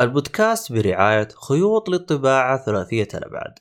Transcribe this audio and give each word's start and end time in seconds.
البودكاست 0.00 0.72
برعاية 0.72 1.28
خيوط 1.28 1.88
للطباعة 1.88 2.64
ثلاثية 2.64 3.08
الأبعاد 3.14 3.58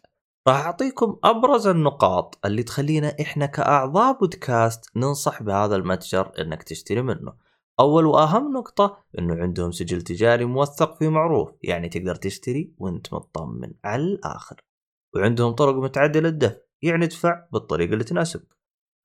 راح 0.48 0.66
أعطيكم 0.66 1.20
أبرز 1.24 1.68
النقاط 1.68 2.40
اللي 2.46 2.64
تخلينا 2.64 3.16
إحنا 3.22 3.46
كأعضاء 3.46 4.20
بودكاست 4.20 4.86
ننصح 4.96 5.44
بهذا 5.44 5.76
المتجر 5.76 6.32
إنك 6.40 6.64
تشتري 6.64 7.02
منه. 7.02 7.34
أول 7.80 8.06
وأهم 8.06 8.54
نقطة 8.54 8.98
إنه 9.20 9.36
عندهم 9.36 9.72
سجل 9.72 10.02
تجاري 10.02 10.46
موثق 10.46 10.98
في 10.98 11.10
معروف 11.10 11.50
يعني 11.64 11.90
تقدر 11.90 12.16
تشتري 12.16 12.74
وأنت 12.78 13.14
مطمن 13.14 13.74
على 13.84 14.04
الآخر. 14.04 14.62
وعندهم 15.16 15.52
طرق 15.52 15.76
متعدلة 15.76 16.30
للدفع 16.30 16.58
يعني 16.82 17.06
ادفع 17.06 17.46
بالطريقة 17.52 17.94
اللي 17.94 18.04
تناسبك 18.04 18.58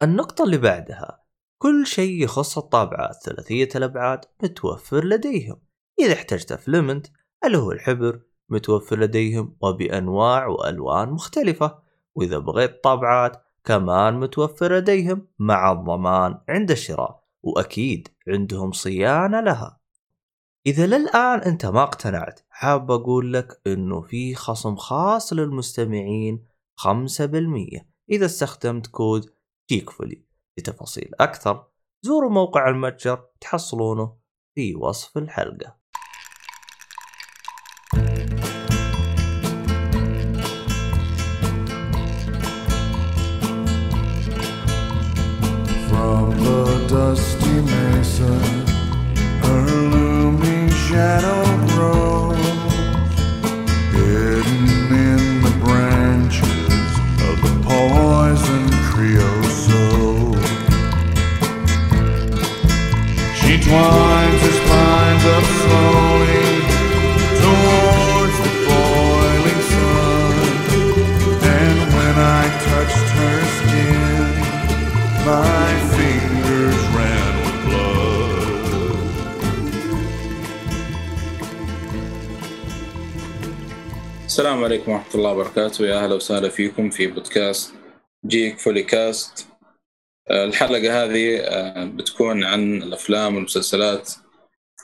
النقطة 0.02 0.44
اللي 0.44 0.58
بعدها 0.58 1.24
كل 1.62 1.86
شيء 1.86 2.22
يخص 2.22 2.58
الطابعات 2.58 3.22
ثلاثية 3.22 3.68
الأبعاد 3.76 4.24
متوفر 4.42 5.04
لديهم. 5.04 5.60
إذا 6.00 6.12
احتجت 6.12 6.52
فلمنت 6.52 7.06
اللي 7.46 7.58
هو 7.58 7.72
الحبر 7.72 8.20
متوفر 8.48 8.98
لديهم 8.98 9.56
وبأنواع 9.60 10.46
وألوان 10.46 11.08
مختلفة. 11.10 11.78
وإذا 12.14 12.38
بغيت 12.38 12.84
طابعات 12.84 13.44
كمان 13.64 14.20
متوفر 14.20 14.76
لديهم 14.76 15.28
مع 15.38 15.72
الضمان 15.72 16.38
عند 16.48 16.70
الشراء 16.70 17.24
وأكيد 17.42 18.08
عندهم 18.28 18.72
صيانة 18.72 19.40
لها. 19.40 19.80
إذا 20.66 20.86
للآن 20.86 21.38
أنت 21.38 21.66
ما 21.66 21.82
اقتنعت 21.82 22.40
حاب 22.50 22.90
أقول 22.90 23.32
لك 23.32 23.60
أنه 23.66 24.00
في 24.00 24.34
خصم 24.34 24.76
خاص 24.76 25.32
للمستمعين 25.32 26.46
5% 26.76 27.86
إذا 28.10 28.26
استخدمت 28.26 28.86
كود 28.86 29.30
جيكفولي 29.70 30.24
لتفاصيل 30.58 31.10
أكثر 31.20 31.66
زوروا 32.02 32.30
موقع 32.30 32.68
المتجر 32.68 33.26
تحصلونه 33.40 34.16
في 34.54 34.74
وصف 34.74 35.18
الحلقة. 35.18 35.83
She 63.73 63.73
twines 63.73 64.41
her 64.45 64.55
spines 64.61 65.25
up 65.35 65.45
slowly 65.61 66.45
towards 67.41 68.37
the 68.45 68.51
boiling 68.69 69.61
sun, 69.73 70.33
and 71.57 71.77
when 71.95 72.15
I 72.41 72.43
touched 72.67 73.09
her 73.19 73.37
skin. 73.57 74.29
My 75.25 75.69
fingers 75.97 76.79
ran 76.97 77.33
with 77.41 77.59
blood. 77.65 78.45
السلام 84.25 84.63
عليكم 84.63 84.91
ورحمة 84.91 85.15
الله 85.15 85.31
وبركاته 85.31 85.85
يا 85.85 86.03
أهلا 86.03 86.15
وسهلا 86.15 86.49
فيكم 86.49 86.89
في 86.89 87.07
بودكاست 87.07 87.73
جيك 88.25 88.59
فولي 88.59 88.83
الحلقة 90.30 91.04
هذه 91.04 91.38
آه، 91.40 91.84
بتكون 91.84 92.44
عن 92.44 92.82
الأفلام 92.82 93.34
والمسلسلات 93.34 94.12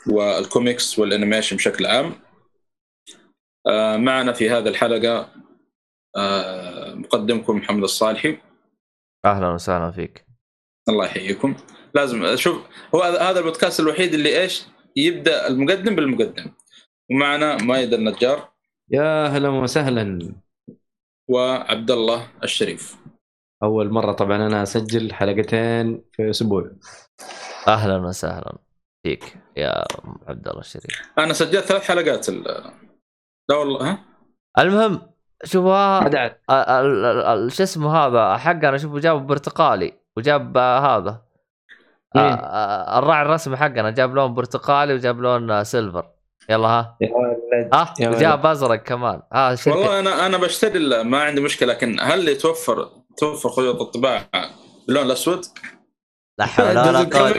وال 0.07 0.30
comics 0.30 0.99
وال 0.99 1.09
animation 1.09 1.57
بشكل 1.57 1.87
عام. 1.87 2.15
آه، 3.67 3.97
معنا 3.97 4.33
في 4.33 4.51
هذه 4.51 4.69
الحلقة 4.69 5.31
آه، 6.17 6.95
مقدمكم 6.95 7.57
محمد 7.57 7.83
الصالحي. 7.83 8.39
أهلا 9.25 9.49
وسهلا 9.49 9.91
فيك. 9.91 10.27
الله 10.89 11.05
يحييكم. 11.07 11.57
لازم 11.95 12.37
شوف 12.37 12.67
هو 12.95 13.03
هذا 13.03 13.39
البودكاست 13.39 13.81
الوحيد 13.81 14.15
اللي 14.15 14.43
إيش؟ 14.43 14.67
يبدأ 14.97 15.47
المقدم 15.49 15.95
بالمقدم. 15.95 16.51
ومعنا 17.11 17.57
مايد 17.57 17.95
النجار. 17.95 18.53
يا 18.91 19.27
هلا 19.27 19.49
وسهلا. 19.49 20.33
وعبد 21.29 21.91
الله 21.91 22.29
الشريف. 22.45 22.97
أول 23.63 23.91
مرة 23.91 24.13
طبعا 24.13 24.37
أنا 24.37 24.63
أسجل 24.63 25.13
حلقتين 25.13 26.05
في 26.13 26.31
أسبوع. 26.31 26.71
أهلا 27.69 27.97
وسهلا. 27.97 28.59
فيك 29.07 29.37
يا 29.57 29.85
عبد 30.29 30.49
الله 30.49 30.61
الشريف. 30.61 31.13
أنا 31.19 31.33
سجلت 31.33 31.65
ثلاث 31.65 31.83
حلقات 31.83 32.29
ال... 32.29 32.45
لا 33.49 33.57
والله 33.57 33.91
ها؟ 33.91 34.05
المهم 34.59 35.03
شوفوا 35.45 35.77
عدعت 35.77 36.43
ال- 36.51 36.55
ال- 37.05 37.05
ال- 37.05 37.53
شو 37.53 37.63
اسمه 37.63 37.97
هذا؟ 37.97 38.37
حقنا 38.37 38.79
شوفوا 38.79 39.01
جاب 39.01 39.27
برتقالي 39.27 39.93
وجاب 40.17 40.57
هذا. 40.59 41.23
آه، 42.17 42.21
مين؟ 42.21 42.33
آه، 42.33 42.99
الراعي 42.99 43.23
الرسمي 43.23 43.57
حقنا 43.57 43.91
جاب 43.91 44.15
لون 44.15 44.35
برتقالي 44.35 44.95
وجاب 44.95 45.21
لون 45.21 45.65
سيلفر. 45.65 46.11
يلا 46.51 46.69
ها؟ 46.69 46.99
ها؟ 47.73 47.95
يا 48.01 48.09
وجاب 48.09 48.47
أزرق 48.47 48.83
كمان. 48.83 49.23
ها 49.33 49.57
والله 49.67 49.99
أنا 49.99 50.27
أنا 50.27 50.37
بشتري 50.39 51.05
ما 51.05 51.23
عندي 51.23 51.41
مشكلة 51.41 51.73
لكن 51.73 52.01
هل 52.01 52.29
يتوفر 52.29 52.89
توفر 53.21 53.51
خيوط 53.51 53.81
الطباعة. 53.81 54.31
باللون 54.87 55.07
الأسود؟ 55.07 55.45
لا 56.39 56.47
حول 56.47 56.67
ولا 56.67 56.99
قوة. 56.99 57.31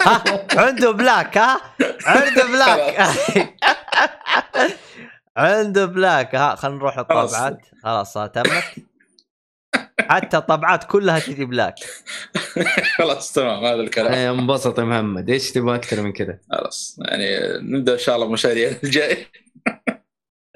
ها؟ 0.00 0.24
عنده 0.56 0.90
black 0.90 1.38
ها؟ 1.38 1.60
عنده 2.06 2.44
black 2.44 3.08
عنده 5.36 5.86
black 5.86 6.34
ها 6.34 6.54
خلينا 6.54 6.76
نروح 6.78 6.98
للطابعات 6.98 7.58
خلاص 7.82 8.16
ها 8.16 8.26
تمت. 8.26 8.64
حتى 10.00 10.36
الطابعات 10.36 10.84
كلها 10.84 11.18
تجي 11.18 11.44
بلاك 11.44 11.74
خلاص 12.96 13.32
تمام 13.32 13.64
هذا 13.64 13.80
الكلام. 13.80 14.12
إيه، 14.12 14.30
انبسط 14.30 14.78
يا 14.78 14.84
محمد. 14.84 15.30
إيش 15.30 15.52
تبغى 15.52 15.74
أكثر 15.74 16.02
من 16.02 16.12
كذا؟ 16.12 16.38
خلاص 16.52 16.98
يعني 17.04 17.38
نبدأ 17.60 17.92
إن 17.92 17.98
شاء 17.98 18.16
الله 18.16 18.28
مشاريع 18.28 18.72
الجاي. 18.84 19.26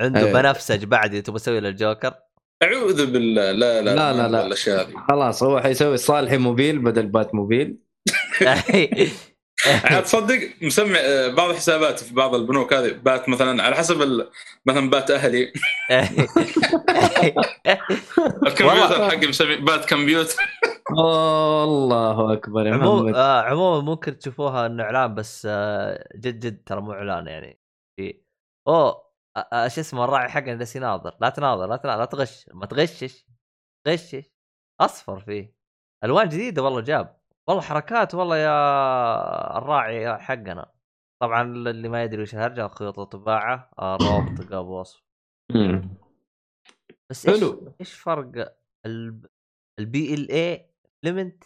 عنده 0.00 0.20
أيوة. 0.20 0.42
بنفسج 0.42 0.84
بعد 0.84 1.22
تبغى 1.22 1.38
تسوي 1.38 1.60
للجوكر 1.60 2.14
أعوذ 2.62 3.12
بالله. 3.12 3.52
لا 3.52 3.82
لا 3.82 3.94
لا، 3.94 4.12
لا، 4.12 4.28
لا. 4.28 4.46
الأشياء 4.46 4.80
هذه. 4.80 4.94
خلاص 5.08 5.42
هو 5.42 5.60
حيسوي 5.60 5.96
صالحي 5.96 6.38
موبيل 6.38 6.78
بدل 6.78 7.06
بات 7.06 7.34
موبيل. 7.34 7.76
عاد 9.84 10.02
تصدق 10.02 10.48
مسمي 10.62 10.98
آه، 10.98 11.28
بعض 11.28 11.54
حساباتي 11.54 12.04
في 12.04 12.14
بعض 12.14 12.34
البنوك 12.34 12.72
هذه 12.72 12.92
بات 12.92 13.28
مثلا 13.28 13.62
على 13.62 13.76
حسب 13.76 14.02
ال... 14.02 14.28
مثلا 14.66 14.90
بات 14.90 15.10
أهلي. 15.10 15.52
الكمبيوتر. 18.46 19.10
حقي 19.10 19.26
مسمي 19.26 19.56
بات 19.56 19.84
كمبيوتر. 19.84 20.34
الله 20.90 22.32
أكبر 22.32 22.66
يا 22.66 22.74
عموما 22.74 23.02
محمد. 23.02 23.14
آه 23.14 23.42
عموما 23.42 23.80
ممكن 23.80 24.18
تشوفوها 24.18 24.66
إنه 24.66 24.82
إعلان 24.82 25.14
بس 25.14 25.46
آه 25.50 26.08
جد 26.16 26.40
جد 26.40 26.62
ترى 26.66 26.80
مو 26.80 26.92
إعلان 26.92 27.26
يعني. 27.26 27.60
أوه 28.68 29.09
شو 29.36 29.80
اسمه 29.80 30.04
الراعي 30.04 30.28
حقنا 30.28 30.54
جالس 30.54 30.76
يناظر 30.76 31.16
لا 31.20 31.28
تناظر 31.28 31.66
لا 31.66 31.76
تناظر 31.76 31.98
لا 31.98 32.04
تغش 32.04 32.48
ما 32.54 32.66
تغشش 32.66 33.26
غشش. 33.88 34.30
أصفر 34.80 35.20
فيه. 35.20 35.54
ألوان 36.04 36.28
جديدة 36.28 36.62
والله 36.62 36.80
جاب. 36.80 37.20
والله 37.48 37.62
حركات 37.62 38.14
والله 38.14 38.36
يا 38.36 39.58
الراعي 39.58 40.18
حقنا. 40.18 40.72
طبعا 41.22 41.42
اللي 41.42 41.88
ما 41.88 42.02
يدري 42.02 42.22
وش 42.22 42.34
الهرجة 42.34 42.68
خيوط 42.68 42.98
الطباعة 42.98 43.70
رابط 43.78 44.52
قاب 44.52 44.66
وصف. 44.66 45.02
بس 47.10 47.26
إيش 47.28 47.40
حلو. 47.40 47.74
إيش 47.80 47.94
فرق 47.94 48.56
ال 49.80 50.30
PLA 50.30 50.70
filament 51.04 51.44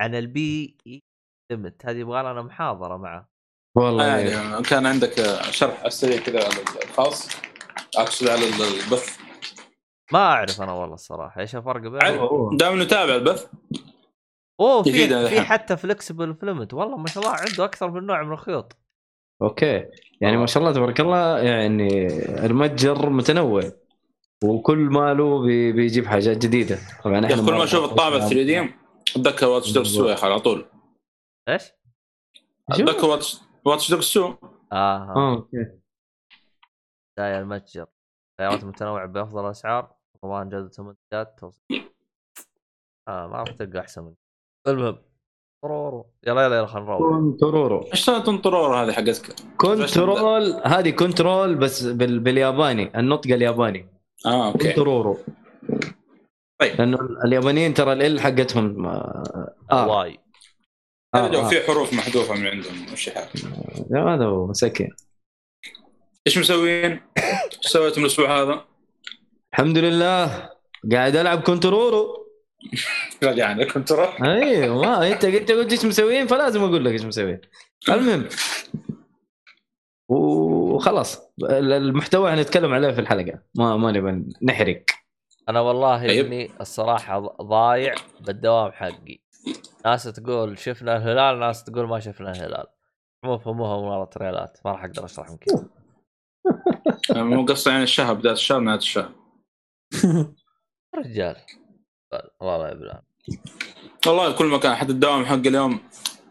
عن 0.00 0.14
ال 0.14 0.78
PE 0.86 1.02
filament؟ 1.50 1.86
هذه 1.86 1.98
يبغى 1.98 2.22
لنا 2.22 2.42
محاضرة 2.42 2.96
معه. 2.96 3.28
والله 3.76 4.06
يعني 4.06 4.62
كان 4.62 4.86
عندك 4.86 5.18
آه، 5.18 5.42
شرح 5.42 5.78
على 5.78 5.86
السريع 5.88 6.18
كذا 6.20 6.44
على 6.44 6.54
الخاص. 6.84 7.28
أقصد 7.96 8.28
على 8.28 8.44
البث. 8.48 9.18
ما 10.12 10.18
أعرف 10.18 10.62
أنا 10.62 10.72
والله 10.72 10.94
الصراحة. 10.94 11.40
إيش 11.40 11.56
الفرق 11.56 11.80
بينهم. 11.80 12.56
دام 12.56 12.82
نتابع 12.82 13.14
البث. 13.14 13.46
أوه 14.60 14.82
في 14.82 15.28
في. 15.28 15.40
حتى 15.40 15.76
flexible 15.76 16.34
filament 16.34 16.74
والله 16.74 16.96
ما 16.96 17.06
شاء 17.06 17.24
الله 17.24 17.36
عنده 17.36 17.64
أكثر 17.64 17.90
من 17.90 18.06
نوع 18.06 18.22
من 18.22 18.32
الخيوط. 18.32 18.76
أوكي. 19.42 19.84
يعني 20.20 20.36
ما 20.36 20.46
شاء 20.46 20.62
الله 20.62 20.74
تبارك 20.74 21.00
الله 21.00 21.38
يعني 21.38 22.06
المتجر 22.46 23.08
متنوع 23.10 23.62
وكل 24.44 24.78
ماله 24.78 25.42
بي- 25.42 25.72
بيجيب 25.72 26.06
حاجات 26.06 26.36
جديدة. 26.38 26.78
طبعا 27.04 27.26
إحنا 27.26 27.36
كل 27.46 27.52
ما 27.52 27.64
أشوف 27.64 27.84
الطابع 27.84 28.18
3 28.18 28.42
دي 28.42 28.70
أتذكر 29.16 29.46
واتش 29.46 29.76
أخي 29.98 30.26
على 30.26 30.40
طول. 30.40 30.66
إيش؟ 31.48 31.62
أتذكر 32.70 33.06
واتش 33.06 33.36
واتش 33.68 33.90
دوغ 33.90 34.00
سو 34.00 34.24
آه, 34.24 34.36
آه. 34.72 35.34
أوكي. 35.34 35.66
داير 37.18 37.40
المتجر. 37.40 37.86
خيارات 38.40 38.64
متنوعه 38.64 39.06
بأفضل 39.06 39.46
الاسعار 39.46 39.92
ضمان 40.24 40.48
جودة 40.48 40.70
المنتجات 40.78 41.38
توصيل. 41.38 41.90
آه 43.08 43.26
ما 43.26 43.36
راح 43.36 43.48
تلقى 43.48 43.80
أحسن 43.80 44.02
من 44.04 44.14
المهم. 44.68 44.98
طرورو. 45.62 46.06
يلا 46.26 46.44
يلا 46.44 46.56
يلا 46.56 46.66
خلينا 46.66 46.86
نروح. 46.86 47.18
كنترولو 47.18 47.80
إيش 47.92 48.04
سالفه 48.04 48.32
انطرور 48.32 48.76
هذه 48.76 48.92
حقتك؟ 48.92 49.34
كنترول. 49.56 50.60
هذه 50.64 50.90
كنترول 50.90 51.54
بس 51.54 51.82
بال... 51.82 52.20
بالياباني. 52.20 52.98
النطق 52.98 53.30
الياباني. 53.30 53.88
آه 54.26 54.52
أوكي. 54.52 54.68
كنترولو 54.68 55.16
طيب. 56.60 56.74
لأنه 56.78 56.98
اليابانيين 57.24 57.74
ترى 57.74 57.92
ال 57.92 58.20
حقتهم 58.20 58.86
آه, 58.86 59.54
آه. 59.70 59.88
واي. 59.88 60.18
آه. 61.14 61.28
جو 61.28 61.40
آه. 61.40 61.48
في 61.48 61.60
حروف 61.60 61.92
محذوفة 61.92 62.34
من 62.34 62.46
عندهم 62.46 62.92
وش 62.92 63.08
حال 63.08 63.28
هذا 63.94 64.24
هو 64.24 64.46
مسكين 64.46 64.90
إيش 66.26 66.38
مسوين؟ 66.38 67.00
إيش 67.18 67.66
سويتم 67.66 68.00
الأسبوع 68.00 68.42
هذا؟ 68.42 68.64
الحمد 69.52 69.78
لله 69.78 70.50
قاعد 70.92 71.16
ألعب 71.16 71.40
كنترولو 71.40 72.26
رجعنا 73.22 73.64
Control 73.64 74.08
أيوه 74.22 74.82
ما 74.82 75.12
أنت 75.12 75.24
أنت 75.24 75.52
قلت 75.52 75.72
إيش 75.72 75.84
مسويين 75.84 76.26
فلازم 76.26 76.62
أقول 76.62 76.84
لك 76.84 76.92
إيش 76.92 77.04
مسويين 77.04 77.40
المهم 77.88 78.28
وخلاص 80.08 81.32
المحتوى 81.50 82.32
حنتكلم 82.32 82.74
عليه 82.74 82.90
في 82.90 83.00
الحلقة 83.00 83.38
ما 83.54 83.76
ما 83.76 83.92
نبغى 83.92 84.24
نحرق 84.42 84.82
أنا 85.48 85.60
والله 85.60 86.06
طيب. 86.06 86.26
إني 86.26 86.50
الصراحة 86.60 87.18
ضايع 87.42 87.94
بالدوام 88.20 88.72
حقي 88.72 89.27
ناس 89.84 90.02
تقول 90.02 90.58
شفنا 90.58 90.96
الهلال 90.96 91.38
ناس 91.40 91.64
تقول 91.64 91.88
ما 91.88 92.00
شفنا 92.00 92.30
الهلال. 92.30 92.66
مو 93.24 93.38
فهموها 93.38 93.76
مره 93.76 94.04
trailerات. 94.04 94.58
ما 94.64 94.72
راح 94.72 94.84
أقدر 94.84 95.04
أشرح 95.04 95.30
يمكن 95.30 95.68
مو 97.10 97.44
قصة 97.44 97.70
يعني 97.70 97.82
الشهر 97.82 98.14
بداية 98.14 98.32
الشهر 98.32 98.60
نهاية 98.60 98.78
الشهر 98.78 99.12
رجال. 100.96 101.36
والله 102.40 102.58
لا 102.66 102.72
يبلان 102.72 103.02
والله 104.06 104.32
كل 104.32 104.46
مكان 104.46 104.74
حتى 104.74 104.92
الدوام 104.92 105.24
حق 105.24 105.34
اليوم 105.34 105.80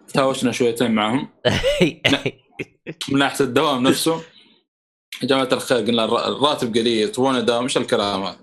تهاوشنا 0.08 0.52
شويتين 0.52 0.92
معهم. 0.92 1.30
من 3.12 3.20
ناحية 3.20 3.46
الدوام 3.46 3.84
نفسه 3.88 4.22
يا 5.24 5.28
جماعة 5.28 5.50
الخير 5.52 5.78
قلنا 5.78 6.06
الر- 6.06 6.28
الراتب 6.28 6.76
قليل 6.78 7.12
تبغون 7.12 7.46
دوام 7.46 7.64
إيش 7.64 7.78
الكلام 7.78 8.24
هذا؟ 8.24 8.40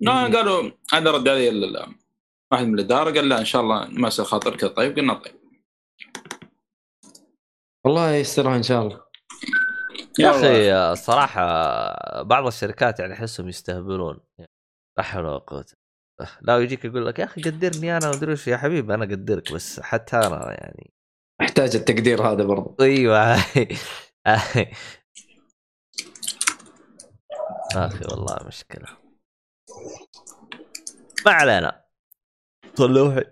لا 0.00 0.12
قالوا 0.12 0.70
هذا 0.92 1.10
رد 1.10 1.28
علي 1.28 1.50
واحد 2.52 2.66
من 2.66 2.74
الإدارة 2.74 3.10
قال 3.10 3.28
لا 3.28 3.38
إن 3.38 3.44
شاء 3.44 3.62
الله 3.62 3.88
ما 3.88 4.08
يصير 4.08 4.24
خاطر 4.24 4.56
كذا. 4.56 4.70
طيب 4.70 4.96
قلنا 4.96 5.14
طيب. 5.14 5.34
والله 7.84 8.10
يسترها 8.10 8.56
إن 8.56 8.62
شاء 8.62 8.82
الله. 8.82 9.00
يا. 10.18 10.30
أخي 10.30 10.72
الصراحه 10.72 11.42
بعض 12.22 12.46
الشركات 12.46 13.00
يعني 13.00 13.12
أحسهم 13.12 13.48
يستهبلون. 13.48 14.20
لا 14.98 15.04
حول 15.04 15.24
ولا 15.24 15.38
قوة. 15.38 15.66
لا 16.40 16.58
يجيك 16.58 16.84
يقول 16.84 17.06
لك 17.06 17.18
يا 17.18 17.24
أخي 17.24 17.42
قدرني 17.42 17.96
أنا 17.96 18.08
ومدري 18.08 18.32
وش 18.32 18.48
يا 18.48 18.56
حبيبي 18.56 18.94
أنا 18.94 19.04
اقدرك 19.04 19.52
بس 19.52 19.80
حتى 19.80 20.16
أنا 20.16 20.50
يعني. 20.50 20.92
أحتاج 21.40 21.76
التقدير 21.76 22.22
هذا 22.22 22.44
برضه 22.44 22.76
أيوه. 22.80 23.34
أخي 27.76 28.04
والله 28.10 28.36
مشكلة. 28.46 28.86
ما 31.26 31.32
علينا. 31.32 31.82
صلوحي 32.74 33.24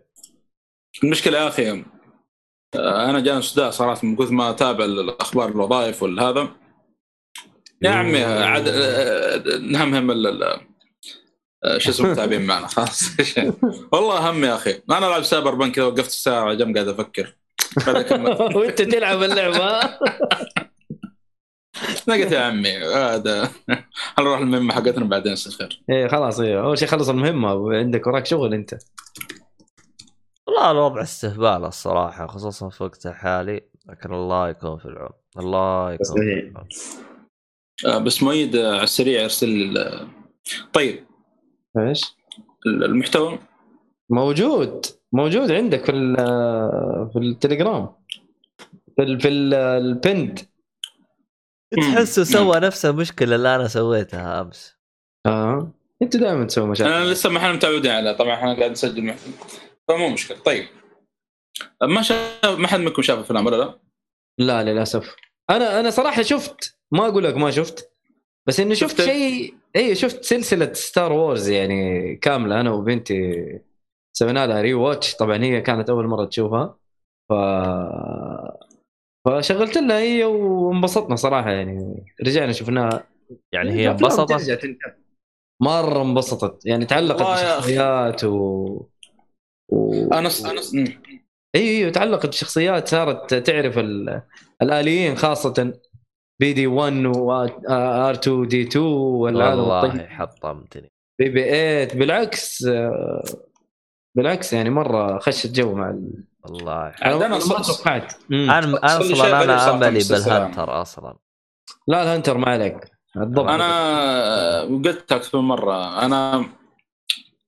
المشكلة 1.05 1.39
يا 1.39 1.49
أخي 1.49 1.85
أنا 2.77 3.21
جاني 3.21 3.43
صداع 3.43 3.71
صراحة 3.71 4.01
من 4.07 4.17
كثر 4.17 4.33
ما 4.33 4.51
أتابع 4.51 4.85
الأخبار 4.85 5.49
الوظائف 5.49 6.03
والهذا. 6.03 6.49
يا 7.83 7.91
عمي 7.91 8.23
عاد 8.25 8.69
نهمهم 9.63 10.11
ال- 10.11 10.27
ال- 10.27 10.61
شو 11.83 11.91
اسمه 11.91 12.11
التعبين 12.11 12.47
معنا 12.47 12.67
خلاص. 12.67 13.03
والله 13.93 14.31
هم 14.31 14.45
يا 14.45 14.55
أخي. 14.55 14.83
أنا 14.91 15.07
ألعب 15.09 15.23
سايبر 15.23 15.55
بنك 15.55 15.75
كذا 15.75 15.85
وقفت 15.85 16.07
الساعة 16.09 16.41
على 16.41 16.57
جنب 16.57 16.77
قاعد 16.77 16.89
أفكر. 16.89 17.37
وأنت 18.57 18.83
تلعب 18.83 19.23
اللعبة. 19.23 19.81
نقت 22.09 22.33
يا 22.33 22.41
عمي 22.41 22.77
هذا 22.79 23.51
هنروح 24.19 24.39
المهمة 24.41 24.75
حقتنا 24.75 25.05
بعدين؟ 25.05 25.33
يصير 25.33 25.53
خير. 25.53 25.83
إيه 25.91 26.09
خلاص 26.09 26.41
إيه. 26.41 26.61
أول 26.65 26.79
شيء 26.79 26.89
خلص 26.89 27.09
المهمة 27.09 27.55
وعندك 27.55 28.07
وراك 28.07 28.27
شغل 28.27 28.55
أنت. 28.55 28.75
والله 30.47 30.71
الوضع 30.71 31.03
استهبال 31.03 31.65
الصراحة 31.65 32.27
خصوصا 32.27 32.69
في 32.69 32.83
وقت 32.85 33.07
الحالي 33.07 33.61
لكن 33.89 34.15
الله 34.15 34.49
يكون 34.49 34.79
في 34.79 34.85
العون. 34.85 35.11
الله 35.39 35.93
يكون 35.93 36.17
في. 36.17 36.23
العون. 36.51 36.69
آه، 37.87 37.99
بس 37.99 38.23
مؤيد 38.23 38.57
آه، 38.57 38.73
على 38.75 38.83
السريع 38.83 39.23
ارسل 39.25 39.75
طيب. 40.73 41.05
إيش؟ 41.79 42.17
المحتوى. 42.67 43.39
موجود. 44.11 44.87
موجود 45.13 45.53
عندك 45.53 45.85
في 45.85 45.93
ال- 45.93 47.11
في 47.13 47.19
التليجرام. 47.19 47.89
في 48.97 49.03
ال- 49.03 49.21
في 49.21 49.29
ال- 49.29 49.55
البند. 49.55 50.39
تحسه 51.77 52.25
سوى 52.25 52.61
نفس 52.61 52.87
المشكلة 52.87 53.37
اللي 53.37 53.55
أنا 53.55 53.69
سويتها 53.69 54.41
أمس. 54.41 54.77
آه. 55.27 55.73
أنت 56.03 56.17
دائما 56.17 56.45
تسوي 56.45 56.67
مشاكل. 56.67 56.93
أنا 56.93 57.05
لسه 57.05 57.31
ما 57.31 57.39
إحنا 57.39 57.53
متعودين 57.53 57.91
عليه 57.91 58.13
طبعا 58.13 58.35
إحنا 58.35 58.55
قاعد 58.55 58.71
نسجل 58.71 59.15
فمو 59.89 60.09
مشكلة. 60.09 60.39
طيب. 60.39 60.67
ما 61.83 62.03
شاف 62.03 62.59
ما 62.59 62.69
حد 62.69 62.81
منكم 62.81 63.03
شاف 63.03 63.19
الفيلم 63.19 63.47
ولا 63.47 63.57
لا؟ 63.57 63.79
لا 64.39 64.63
للأسف. 64.63 65.17
أنا 65.51 65.81
أنا 65.81 65.91
صراحة 65.91 66.23
شفت 66.23 66.79
ما 66.93 67.07
أقول 67.07 67.25
لك 67.25 67.37
ما 67.37 67.51
شفت 67.51 67.93
بس 68.49 68.61
شفت 68.61 68.73
شفت؟ 68.73 69.03
شيء 69.03 69.55
إي 69.77 69.95
شفت 69.95 70.25
سلسلة 70.25 70.73
Star 70.73 71.13
Wars 71.13 71.49
يعني 71.49 72.17
كاملة. 72.17 72.61
أنا 72.61 72.71
وبنتي 72.71 73.45
سوينا 74.17 74.47
لها 74.47 74.61
rewatch 74.61 75.15
طبعا 75.15 75.45
هي 75.45 75.61
كانت 75.61 75.91
أول 75.91 76.07
مرة 76.07 76.25
تشوفها. 76.25 76.79
ف 77.29 77.33
فشغلت 79.27 79.77
لها 79.79 79.99
هي 79.99 80.25
وانبسطنا 80.25 81.17
صراحة 81.17 81.51
يعني. 81.51 82.05
رجعنا 82.27 82.53
شفناها 82.53 83.07
يعني 83.53 83.71
هي 83.71 83.91
الأفلام 83.91 84.11
انبسطت. 84.21 84.77
مرة 85.63 86.03
انبسطت. 86.03 86.67
يعني 86.67 86.85
تعلقت. 86.85 87.23
بالشخصيات 87.23 88.25
و... 88.25 88.37
و... 89.73 90.05
أنا 90.13 90.31
أنا. 90.45 90.61
أيوه 91.55 91.69
أيوه 91.79 91.91
تعلقت 91.91 92.27
بالشخصيات 92.27 92.89
صارت 92.89 93.35
تعرف 93.35 93.79
ال... 93.79 94.23
الآليين 94.63 95.15
خاصة. 95.17 95.81
بي 96.41 96.53
دي 96.53 96.67
1 96.67 97.07
وار 97.07 98.15
2 98.15 98.49
دي 98.49 98.63
2 98.63 98.85
والعالم 98.85 99.61
والله 99.61 100.07
حطمتني. 100.07 100.89
بي 101.21 101.29
بي 101.29 101.43
8 101.87 101.95
بالعكس 101.95 102.65
آه، 102.65 103.25
بالعكس 104.17 104.53
يعني 104.53 104.71
مرة 104.71 105.19
خشت 105.19 105.53
جو 105.53 105.75
مع 105.75 105.91
ال... 105.91 106.25
والله. 106.45 106.89
أنا 106.89 107.29
ما 107.29 107.39
توقعت. 107.39 108.15
أنا 108.31 108.79
شيء 109.03 109.13
أصلا 109.13 109.43
أنا 109.45 109.71
املي. 109.71 110.01
بالهنتر 110.11 110.83
أصلا. 110.83 111.17
لا 111.89 112.03
ال 112.03 112.08
hunter 112.08 112.39
ما 112.39 112.51
عليك. 112.51 112.91
الضبط. 113.17 113.49
أنا 113.49 114.61
قلت 114.63 115.13
أكثر 115.13 115.41
من 115.41 115.49
مرة 115.49 116.05
أنا 116.05 116.47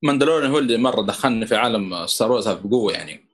ماندلوريان 0.03 0.51
هو 0.51 0.59
اللي 0.59 0.77
مرة 0.77 1.03
دخلني 1.03 1.47
في 1.47 1.57
عالم 1.57 2.07
ستار 2.07 2.33
وورز 2.33 2.49
بقوة 2.49 2.93
يعني. 2.93 3.29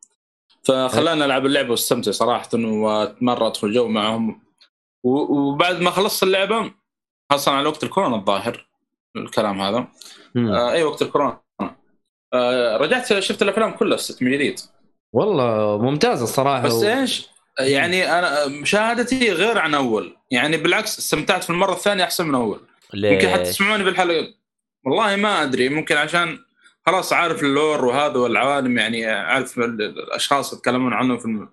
فخلاني 0.65 1.25
ألعب 1.25 1.47
اللعبة 1.47 1.71
واستمتع 1.71 2.11
صراحة 2.11 2.49
ومره 2.55 3.47
أدخل 3.47 3.73
جو 3.73 3.89
معهم. 3.89 4.43
وبعد 5.05 5.81
ما 5.81 5.91
خلصت 5.91 6.23
اللعبة 6.23 6.71
خاصه 7.33 7.53
على 7.53 7.69
وقت 7.69 7.85
الكورونا 7.85 8.17
الظاهر 8.17 8.69
الكلام 9.17 9.61
هذا. 9.61 9.89
آه 10.37 10.73
أي 10.73 10.83
وقت 10.83 11.03
الكورونا. 11.03 11.41
آه 12.35 12.77
رجعت 12.77 13.19
شفت 13.19 13.43
الأفلام 13.43 13.71
كلها 13.71 13.97
ست 13.97 14.23
من 14.23 14.33
جديد 14.33 14.61
والله 15.13 15.79
ممتاز 15.83 16.23
الصراحة 16.23 16.63
بس 16.63 16.73
و... 16.73 16.83
إيش؟ 16.89 17.29
يعني 17.61 18.19
أنا 18.19 18.47
مشاهدتي 18.47 19.33
غير 19.33 19.59
عن 19.59 19.75
أول. 19.75 20.17
يعني 20.31 20.57
بالعكس 20.57 20.99
استمتعت 20.99 21.45
في 21.45 21.51
المرة 21.51 21.73
الثانية 21.73 22.05
أحسن 22.05 22.27
من 22.29 22.35
أول. 22.35 22.61
يمكن 22.95 23.29
حتى 23.29 23.39
ليش؟ 23.43 23.49
تسمعوني 23.49 23.85
بالحلقة. 23.85 24.35
والله 24.87 25.17
ما 25.17 25.43
أدري 25.43 25.69
ممكن 25.69 25.97
عشان 25.97 26.39
خلاص 26.87 27.13
عارف 27.13 27.43
اللور 27.43 27.85
وهذا 27.85 28.19
والعوالم 28.19 28.79
يعني 28.79 29.07
عارف 29.07 29.59
ال- 29.59 29.83
الأشخاص 29.83 30.53
يتكلمون 30.53 30.93
عنه 30.93 31.17
في 31.17 31.47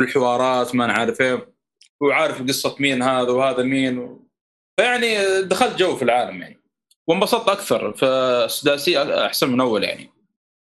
الحوارات 0.00 0.74
ما 0.74 0.86
نعرف 0.86 1.20
إيه. 1.20 1.52
وعارف 2.00 2.42
قصة 2.42 2.76
مين 2.78 3.02
هذا 3.02 3.30
وهذا 3.30 3.62
مين 3.62 3.98
و... 3.98 4.28
فيعني 4.76 5.42
دخلت 5.42 5.76
جو 5.76 5.96
في 5.96 6.02
العالم 6.02 6.42
يعني. 6.42 6.60
وانبسطت 7.06 7.48
أكثر 7.48 7.92
فالسداسي 7.92 9.26
أحسن 9.26 9.50
من 9.52 9.60
أول 9.60 9.84
يعني. 9.84 10.11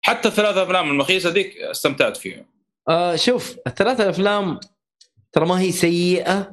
حتى 0.01 0.27
الثلاث 0.27 0.57
أفلام 0.57 0.91
المخيسة 0.91 1.29
ذيك 1.29 1.57
استمتعت 1.57 2.17
فيها. 2.17 2.45
آه 2.89 3.15
شوف 3.15 3.55
الثلاثة 3.67 4.09
أفلام 4.09 4.59
ترى 5.31 5.45
ما 5.45 5.59
هي 5.61 5.71
سيئة 5.71 6.51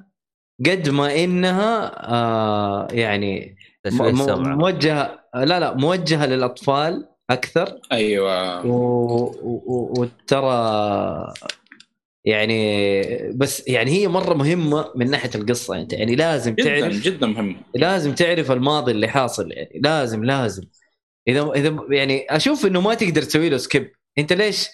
قد 0.67 0.89
ما 0.89 1.25
إنها 1.25 1.93
آه 2.13 2.89
يعني 2.91 3.57
تشويه 3.85 4.13
م- 4.13 4.15
م- 4.15 4.27
سمعه 4.27 4.57
موجهة 4.57 5.25
لا 5.35 5.61
لا 5.61 5.75
موجهة 5.75 6.27
للأطفال 6.27 7.09
أكثر. 7.31 7.79
أيوه. 7.93 8.67
و... 8.67 8.71
و... 8.73 9.63
و- 9.67 10.01
وترى 10.01 11.35
يعني 12.25 13.33
بس 13.35 13.69
يعني 13.69 13.91
هي 13.91 14.09
مرة 14.09 14.35
مهمة 14.35 14.91
من 14.95 15.11
ناحية 15.11 15.31
القصة 15.35 15.77
انت 15.81 15.93
يعني 15.93 16.17
لازم 16.17 16.55
جدا 16.55 16.81
تعرف 16.81 16.93
جدا 16.93 17.27
مهم 17.27 17.57
لازم 17.75 18.15
تعرف 18.15 18.51
الماضي 18.51 18.93
اللي 18.93 19.09
حاصل 19.09 19.53
يعني 19.53 19.81
لازم 19.85 20.25
لازم. 20.25 20.63
إذا 21.29 21.53
إذا 21.53 21.87
يعني 21.91 22.27
أشوف 22.31 22.67
إنه 22.67 22.81
ما 22.81 22.95
تقدر 22.95 23.23
تسوي 23.23 23.49
له 23.49 23.57
skip 23.57 23.93
أنت 24.19 24.33
ليش 24.33 24.69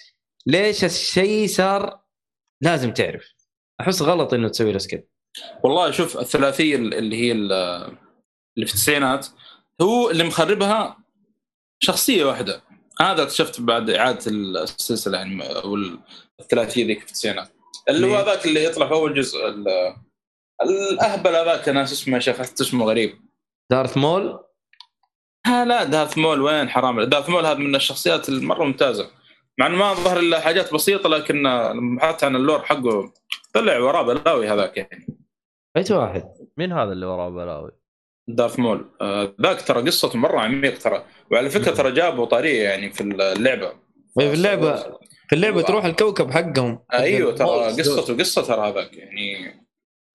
ليش 0.47 0.83
الشيء 0.83 1.47
صار 1.47 1.99
لازم 2.61 2.91
تعرف؟ 2.91 3.33
أحس 3.81 4.01
غلط 4.01 4.33
إنه 4.33 4.47
تسوي 4.49 4.71
له 4.71 4.77
سكيب 4.77 5.07
والله 5.63 5.91
شوف 5.91 6.17
الثلاثية 6.17 6.75
اللي 6.75 7.15
هي 7.15 7.31
ال- 7.31 7.51
اللي 8.57 8.65
في 8.67 8.73
التسعينات 8.73 9.27
هو 9.81 10.09
اللي 10.09 10.23
مخربها 10.23 10.97
شخصية 11.83 12.25
واحدة. 12.25 12.61
هذا 13.01 13.23
اكتشفت 13.23 13.61
بعد 13.61 13.89
إعادة 13.89 14.31
السلسلة 14.31 15.17
يعني 15.17 15.43
أو 15.43 15.77
الثلاثيه 16.39 16.85
ذيك 16.85 16.99
في 16.99 17.05
التسعينات. 17.05 17.49
اللي 17.89 18.07
هو؟ 18.07 18.15
هذاك 18.15 18.45
اللي 18.45 18.63
يطلع 18.63 18.87
في 18.87 18.93
أول 18.93 19.13
جزء 19.13 19.47
ال- 19.47 19.95
الأهبل 20.91 21.35
هذاك 21.35 21.69
ناس 21.69 21.91
اسمه 21.93 22.15
يا 22.15 22.19
شيخ 22.19 22.39
اسمه 22.39 22.85
غريب. 22.85 23.19
دارث 23.71 23.97
مول؟ 23.97 24.39
لا 25.47 25.83
دارث 25.83 26.17
مول 26.17 26.41
وين؟ 26.41 26.69
حرام 26.69 27.01
دارث 27.01 27.29
مول 27.29 27.45
هذا 27.45 27.57
من 27.57 27.75
الشخصيات 27.75 28.29
المرة 28.29 28.63
ممتازة. 28.63 29.09
مع 29.59 29.67
إنه 29.67 29.77
ما 29.77 29.93
ظهر 29.93 30.19
إلا 30.19 30.39
حاجات 30.39 30.73
بسيطة 30.73 31.09
لكن 31.09 31.35
لما 31.43 31.97
بحثت 31.97 32.23
عن 32.23 32.35
ال 32.35 32.40
lore 32.40 32.61
حقه 32.61 33.13
طلع 33.53 33.79
وراه 33.79 34.01
بلاوي 34.01 34.49
هذاك 34.49 34.77
يعني. 34.77 35.17
أي 35.77 35.85
واحد؟ 35.91 36.23
مين 36.57 36.71
هذا 36.71 36.91
اللي 36.91 37.05
وراه 37.05 37.29
بلاوي؟ 37.29 37.71
دارث 38.27 38.59
مول. 38.59 38.85
آه، 39.01 39.35
ذاك 39.41 39.61
ترى 39.61 39.81
قصته 39.81 40.17
مرة 40.17 40.39
عميق 40.39 40.77
ترى. 40.77 41.03
وعلى 41.31 41.49
فكرة 41.49 41.71
ترى 41.71 41.91
جابوا 41.91 42.25
طريقه 42.25 42.63
يعني 42.63 42.91
في 42.91 43.01
اللعبة. 43.01 43.73
في 44.19 44.33
اللعبة. 44.33 44.75
في 45.29 45.35
اللعبة 45.35 45.61
تروح 45.61 45.85
الكوكب 45.85 46.31
حقهم. 46.31 46.79
أيوه 46.93 47.31
ترى. 47.35 47.47
قصته 47.47 48.17
قصه 48.17 48.41
ترى 48.41 48.69
هذاك 48.69 48.97
يعني. 48.97 49.55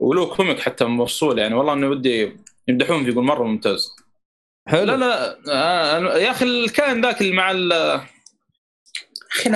ولو 0.00 0.28
comic 0.28 0.60
حتى 0.60 0.84
مفصول 0.84 1.38
يعني. 1.38 1.54
والله 1.54 1.72
إني 1.72 1.86
ودي 1.86 2.36
يمدحون 2.68 3.04
فيه 3.04 3.12
يقول 3.12 3.24
مرة 3.24 3.44
ممتاز. 3.44 3.96
حلو. 4.70 4.84
لا 4.84 4.96
لا 4.96 5.38
آه 5.48 6.18
يا 6.18 6.30
أخي 6.30 6.44
الكائن 6.44 7.00
ذاك 7.00 7.20
اللي 7.20 7.32
مع 7.32 7.50
ال 7.50 7.72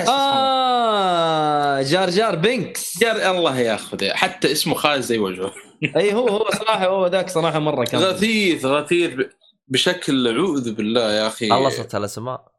آه 0.08 1.82
جار 1.82 2.10
جار 2.10 2.36
بينكس. 2.36 2.98
جار 2.98 3.30
الله 3.30 3.58
ياخذه 3.58 4.12
حتى 4.14 4.52
اسمه 4.52 4.74
خايس 4.74 5.04
زي 5.04 5.18
وجهه. 5.18 5.52
أي 5.96 6.14
هو 6.14 6.28
هو 6.28 6.50
صراحة 6.50 6.86
هو 6.86 7.06
ذاك 7.06 7.30
صراحة 7.30 7.58
مرة 7.58 7.84
كان. 7.84 8.00
غثيث 8.00 8.64
غثيث 8.64 9.10
بشكل 9.68 10.28
أعوذ 10.28 10.74
بالله 10.74 11.12
يا 11.12 11.26
أخي. 11.26 11.50
خلصت 11.50 11.94
الاسماء 11.94 12.54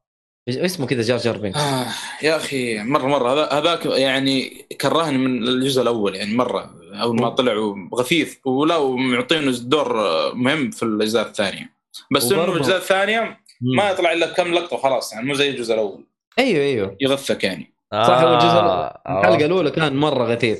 اسمه 0.49 0.87
كذا 0.87 1.01
جار 1.01 1.17
جار 1.17 1.37
بينكس. 1.37 1.59
آه 1.59 1.87
يا 2.23 2.35
أخي 2.35 2.83
مرة 2.83 3.07
مرة. 3.07 3.33
هذا 3.33 3.49
هذاك 3.51 3.85
يعني 3.85 4.65
كرهني 4.81 5.17
من 5.17 5.47
الجزء 5.47 5.81
الأول 5.81 6.15
يعني 6.15 6.35
مرة. 6.35 6.75
أول 7.01 7.15
ما 7.15 7.29
طلع 7.29 7.53
غثيث 7.95 8.35
ولا 8.45 8.75
ومعطينه 8.75 9.57
دور 9.57 9.93
مهم 10.35 10.71
في 10.71 10.83
الاجزاء 10.83 11.27
الثانية 11.27 11.74
بس 12.11 12.31
انه 12.31 12.43
الاجزاء 12.45 12.77
الثانية 12.77 13.39
ما 13.77 13.89
يطلع 13.89 14.13
إلا 14.13 14.31
بكم 14.31 14.53
لقطة 14.53 14.75
وخلاص 14.75 15.13
يعني 15.13 15.25
مو 15.25 15.33
زي 15.33 15.49
الجزء 15.49 15.73
الأول. 15.73 16.05
أيوه 16.39 16.63
أيوه. 16.63 16.97
يغثك 17.01 17.43
يعني. 17.43 17.75
صح 17.93 18.19
هو 18.19 18.33
الجزء 18.33 18.47
آه، 18.47 19.01
الحلقة. 19.09 19.45
الأولى 19.45 19.71
كان 19.71 19.95
مرة 19.95 20.23
غثيث. 20.23 20.59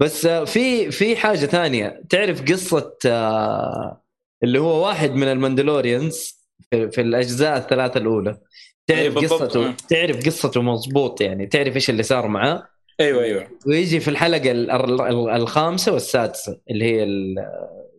بس 0.00 0.26
آه، 0.26 0.44
في 0.44 0.90
في 0.90 1.16
حاجة 1.16 1.46
ثانية. 1.46 2.02
تعرف 2.10 2.42
قصة 2.52 2.92
آه، 3.06 4.02
اللي 4.44 4.58
هو 4.58 4.86
واحد 4.86 5.10
من 5.14 5.28
الماندلوريانز 5.28 6.42
في, 6.70 7.00
الثلاثة 7.00 7.98
الأولى؟ 8.00 8.30
أي 8.30 8.96
تعرف 8.96 9.14
بالضبط. 9.14 9.42
قصته؟ 9.42 9.68
آه. 9.68 9.74
تعرف 9.88 10.26
قصته 10.26 10.62
مضبوط 10.62 11.20
يعني؟ 11.20 11.46
تعرف 11.46 11.76
إيش 11.76 11.90
اللي 11.90 12.02
صار 12.02 12.28
معاه؟ 12.28 12.68
أيوه 13.00 13.22
أيوه. 13.22 13.48
ويجي 13.66 14.00
في 14.00 14.08
الحلقة 14.08 14.50
ال- 14.50 14.70
ال- 14.70 15.30
الخامسة 15.30 15.92
والسادسة 15.92 16.60
اللي 16.70 16.84
هي 16.84 17.06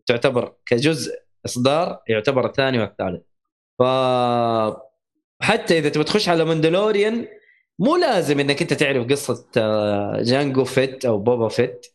تعتبر 0.05 0.53
كجزء 0.65 1.22
إصدار 1.45 1.99
يعتبر 2.07 2.45
الثاني 2.45 2.79
والثالث 2.79 3.21
ف 3.79 3.83
حتى 5.41 5.77
إذا 5.77 5.89
تبغى 5.89 6.03
تخش 6.03 6.29
على 6.29 6.45
ماندلوريان 6.45 7.27
مو 7.79 7.95
لازم 7.95 8.39
إنك 8.39 8.61
أنت 8.61 8.73
تعرف 8.73 9.07
قصة 9.07 9.45
آه، 9.57 10.21
جانجو 10.21 10.63
فيت 10.63 11.05
أو 11.05 11.17
بوبا 11.17 11.47
فيت. 11.49 11.85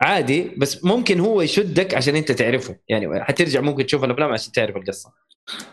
عادي 0.00 0.54
بس 0.56 0.84
ممكن 0.84 1.20
هو 1.20 1.42
يشدك 1.42 1.94
عشان 1.94 2.16
أنت 2.16 2.32
تعرفه. 2.32 2.76
يعني 2.88 3.24
حترجع 3.24 3.60
ممكن 3.60 3.86
تشوف 3.86 4.04
الأفلام 4.04 4.32
عشان 4.32 4.52
تعرف 4.52 4.76
القصة. 4.76 5.12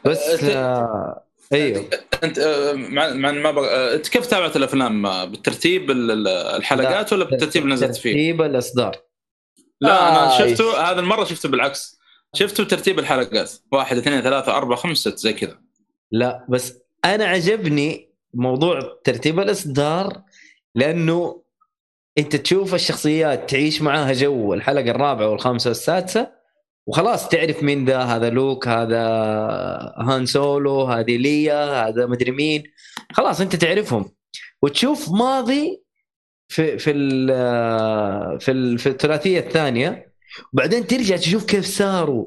بس 0.06 0.44
آه 0.44 1.24
إيوه. 1.54 1.86
أنت 2.24 2.40
آه، 2.40 2.74
مع 2.74 3.32
ما 3.32 3.52
بغ... 3.52 3.66
آه، 3.66 3.96
أنت 3.96 4.08
كيف 4.08 4.26
تابعت 4.28 4.56
الأفلام؟ 4.56 5.26
بالترتيب 5.26 5.92
ال- 5.92 6.12
ال- 6.12 6.28
الحلقات 6.28 7.14
ولا 7.14 7.26
بالترتيب 7.26 7.64
اللي 7.64 7.74
نزلت 7.74 7.96
فيه؟ 7.96 8.12
ترتيب 8.12 8.42
الإصدار. 8.42 8.96
لا 9.82 10.10
أنا 10.10 10.36
آه، 10.36 10.38
شفته 10.40 10.92
هذا 10.92 11.00
المرة 11.00 11.24
شفته 11.24 11.50
بالعكس. 11.50 11.97
شفته 12.36 12.64
ترتيب 12.64 13.00
الحلقات؟ 13.00 13.52
واحد 13.72 13.98
اثنين 13.98 14.22
ثلاثة 14.22 14.58
أربعة 14.58 14.78
خمسة 14.78 15.16
زي 15.16 15.34
كذا. 15.34 15.60
لا 16.12 16.46
بس 16.50 16.80
أنا 17.06 17.26
عجبني 17.26 18.10
موضوع 18.34 18.80
ترتيب 19.04 19.40
الإصدار 19.40 20.22
لأنه 20.76 21.44
أنت 22.18 22.36
تشوف 22.36 22.74
الشخصيات 22.74 23.50
تعيش 23.50 23.82
معاها 23.82 24.14
جو 24.14 24.54
الحلقة 24.54 24.92
الرابعة 24.92 25.30
والخامسة 25.30 25.68
والسادسة 25.68 26.32
وخلاص 26.88 27.30
تعرف 27.30 27.64
مين 27.64 27.86
ذا 27.86 28.00
هذا 28.00 28.30
لوك 28.30 28.68
هذا 28.68 29.02
هان 29.98 30.26
سولو 30.26 30.84
هذه 30.84 31.18
ليا 31.18 31.88
هذا 31.88 32.06
مدري 32.06 32.32
مين. 32.32 32.64
خلاص 33.14 33.42
أنت 33.42 33.56
تعرفهم. 33.56 34.12
وتشوف 34.62 35.10
ماضي 35.12 35.84
في 36.48 36.78
في 36.78 36.94
في 38.80 38.90
الثلاثية 38.90 39.40
الثانية 39.40 40.07
وبعدين 40.54 40.88
ترجع 40.88 41.16
تشوف 41.16 41.46
كيف 41.46 41.66
صاروا 41.66 42.26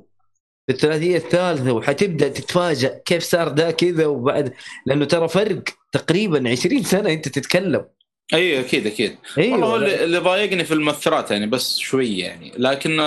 في 0.66 0.72
الثلاثية 0.76 1.16
الثالثة 1.16 1.72
وحتبدأ 1.72 2.28
تتفاجأ 2.28 3.00
كيف 3.04 3.22
صار 3.22 3.48
ده 3.48 3.70
كذا 3.70 4.06
وبعد 4.06 4.54
لأنه 4.86 5.04
ترى 5.04 5.28
فرق 5.28 5.62
تقريبا 5.92 6.50
20 6.50 6.82
سنة 6.82 7.12
أنت 7.12 7.28
تتكلم 7.28 7.84
أي 8.34 8.60
أكيد 8.60 8.86
أكيد 8.86 9.16
أيوه 9.38 9.58
والله 9.72 10.00
هو. 10.00 10.04
اللي 10.04 10.18
ضايقني 10.18 10.64
في 10.64 10.74
المؤثرات 10.74 11.30
يعني 11.30 11.46
بس 11.46 11.78
شوية 11.78 12.24
يعني 12.24 12.52
لكن 12.56 13.00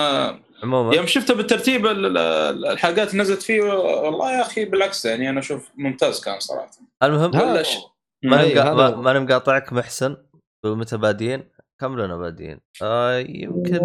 عموما 0.62 0.94
يوم 0.96 1.06
شفته 1.06 1.34
بالترتيب 1.34 1.86
ال- 1.86 2.16
ال- 2.18 2.66
الحلقات 2.66 3.14
نزلت 3.14 3.42
فيه 3.42 3.60
والله 3.62 4.36
يا 4.36 4.42
أخي 4.42 4.64
بالعكس 4.64 5.04
يعني 5.04 5.30
أنا 5.30 5.40
أشوف 5.40 5.68
ممتاز 5.76 6.20
كان 6.20 6.40
صراحة 6.40 6.70
المهم 7.02 7.62
ش- 7.62 7.76
ما 8.24 8.54
ما- 8.74 8.86
هو. 8.86 9.02
ما 9.02 9.20
مقاطعك 9.20 9.72
محسن 9.72 10.16
متى 10.64 10.96
بادين؟ 10.96 11.44
كم 11.80 11.98
لنا 12.00 12.16
بادين؟ 12.16 12.60
آه 12.82 13.18
يمكن 13.18 13.78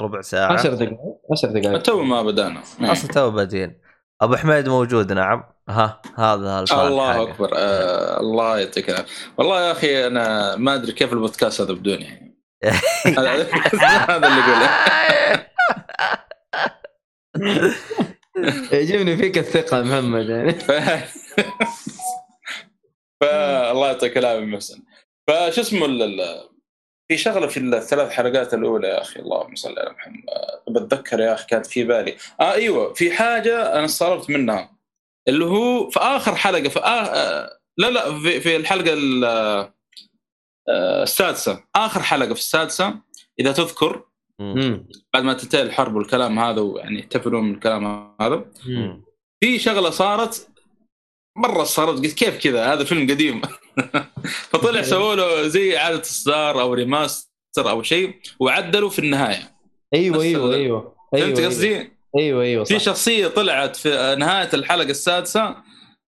ربع 0.00 0.20
ساعة. 0.20 0.52
10 0.52 0.74
دقائق 0.74 0.98
10 1.32 1.48
دقائق. 1.50 1.82
تو 1.82 2.02
ما 2.02 2.22
بدأنا. 2.22 2.62
أصلا 2.80 3.12
تو 3.12 3.30
بادين. 3.30 3.80
أبو 4.20 4.36
حميد 4.36 4.68
موجود 4.68 5.12
نعم. 5.12 5.44
ها 5.68 6.02
هذا 6.18 6.64
الله 6.72 7.12
حقه. 7.12 7.22
أكبر. 7.22 7.50
آه 7.56 8.20
الله 8.20 8.58
يعطيك. 8.58 9.04
والله 9.38 9.66
يا 9.66 9.72
أخي 9.72 10.06
أنا 10.06 10.56
ما 10.56 10.74
أدري 10.74 10.92
كيف 10.92 11.12
البودكاست 11.12 11.60
هذا 11.60 11.72
بدون 11.72 12.02
يعني. 12.02 12.38
هذا 14.08 14.26
اللي 14.26 14.40
يقوله. 14.40 14.70
يعجبني 18.72 19.16
فيك 19.16 19.38
الثقة 19.38 19.82
محمد 19.82 20.28
يعني. 20.28 20.52
فالله 23.20 23.86
يعطيك 23.86 24.18
العافية 24.18 24.44
محسن. 24.44 24.82
فشو 25.28 25.60
اسمه 25.60 25.86
في 27.08 27.16
شغلة 27.16 27.46
في 27.46 27.60
الثلاث 27.60 28.10
حلقات 28.10 28.54
الأولى 28.54 28.88
يا 28.88 29.00
أخي 29.02 29.20
اللهم 29.20 29.54
صل 29.54 29.78
على 29.78 29.90
محمد 29.90 30.22
بتذكر 30.68 31.20
يا 31.20 31.34
أخي 31.34 31.46
كانت 31.46 31.66
في 31.66 31.84
بالي 31.84 32.16
آه 32.40 32.52
أيوه 32.52 32.92
في 32.94 33.12
حاجة 33.12 33.72
أنا 33.74 33.84
استغربت 33.84 34.30
منها 34.30 34.78
اللي 35.28 35.44
هو 35.44 35.90
في 35.90 36.00
آخر 36.00 36.34
حلقة 36.34 36.68
في 36.68 36.78
آه 36.78 36.82
آه، 37.04 37.58
لا 37.78 37.90
لا 37.90 38.18
في, 38.20 38.40
في 38.40 38.56
الحلقة 38.56 38.92
ال- 38.92 39.24
آه، 39.24 41.02
السادسة 41.02 41.64
آخر 41.76 42.02
حلقة 42.02 42.34
في 42.34 42.40
السادسة 42.40 42.94
إذا 43.40 43.52
تذكر. 43.52 44.04
مم. 44.40 44.88
بعد 45.14 45.22
ما 45.22 45.32
تنتهي 45.34 45.62
الحرب 45.62 45.94
والكلام 45.94 46.38
هذا 46.38 46.60
ويعني 46.60 46.98
يحتفلون 46.98 47.44
من 47.44 47.54
الكلام 47.54 48.14
هذا 48.20 48.44
مم. 48.66 49.02
في 49.40 49.58
شغلة 49.58 49.90
صارت 49.90 50.48
مرة 51.36 51.64
صارت 51.64 51.98
قلت 51.98 52.14
كيف 52.14 52.38
كذا 52.38 52.72
هذا 52.72 52.84
فيلم 52.84 53.10
قديم 53.10 53.42
فطلع 54.50 54.82
سووا 54.82 55.14
له 55.14 55.48
زي 55.48 55.76
إعادة 55.76 56.00
إصدار 56.00 56.60
أو 56.60 56.74
ريماستر 56.74 57.28
أو 57.58 57.82
شيء 57.82 58.14
وعدلوا 58.40 58.90
في 58.90 58.98
النهاية. 58.98 59.52
أيوه 59.94 60.22
أيوه 60.22 60.48
ال- 60.50 60.54
أيوه. 60.54 60.94
أيوه 61.14 61.26
فهمت 61.26 61.40
قصدي؟ 61.40 61.92
أيوه 62.18 62.42
أيوه 62.42 62.64
في 62.64 62.78
شخصية 62.78 63.26
طلعت 63.28 63.76
في 63.76 64.16
نهاية 64.18 64.48
الحلقة 64.54 64.90
السادسة 64.90 65.56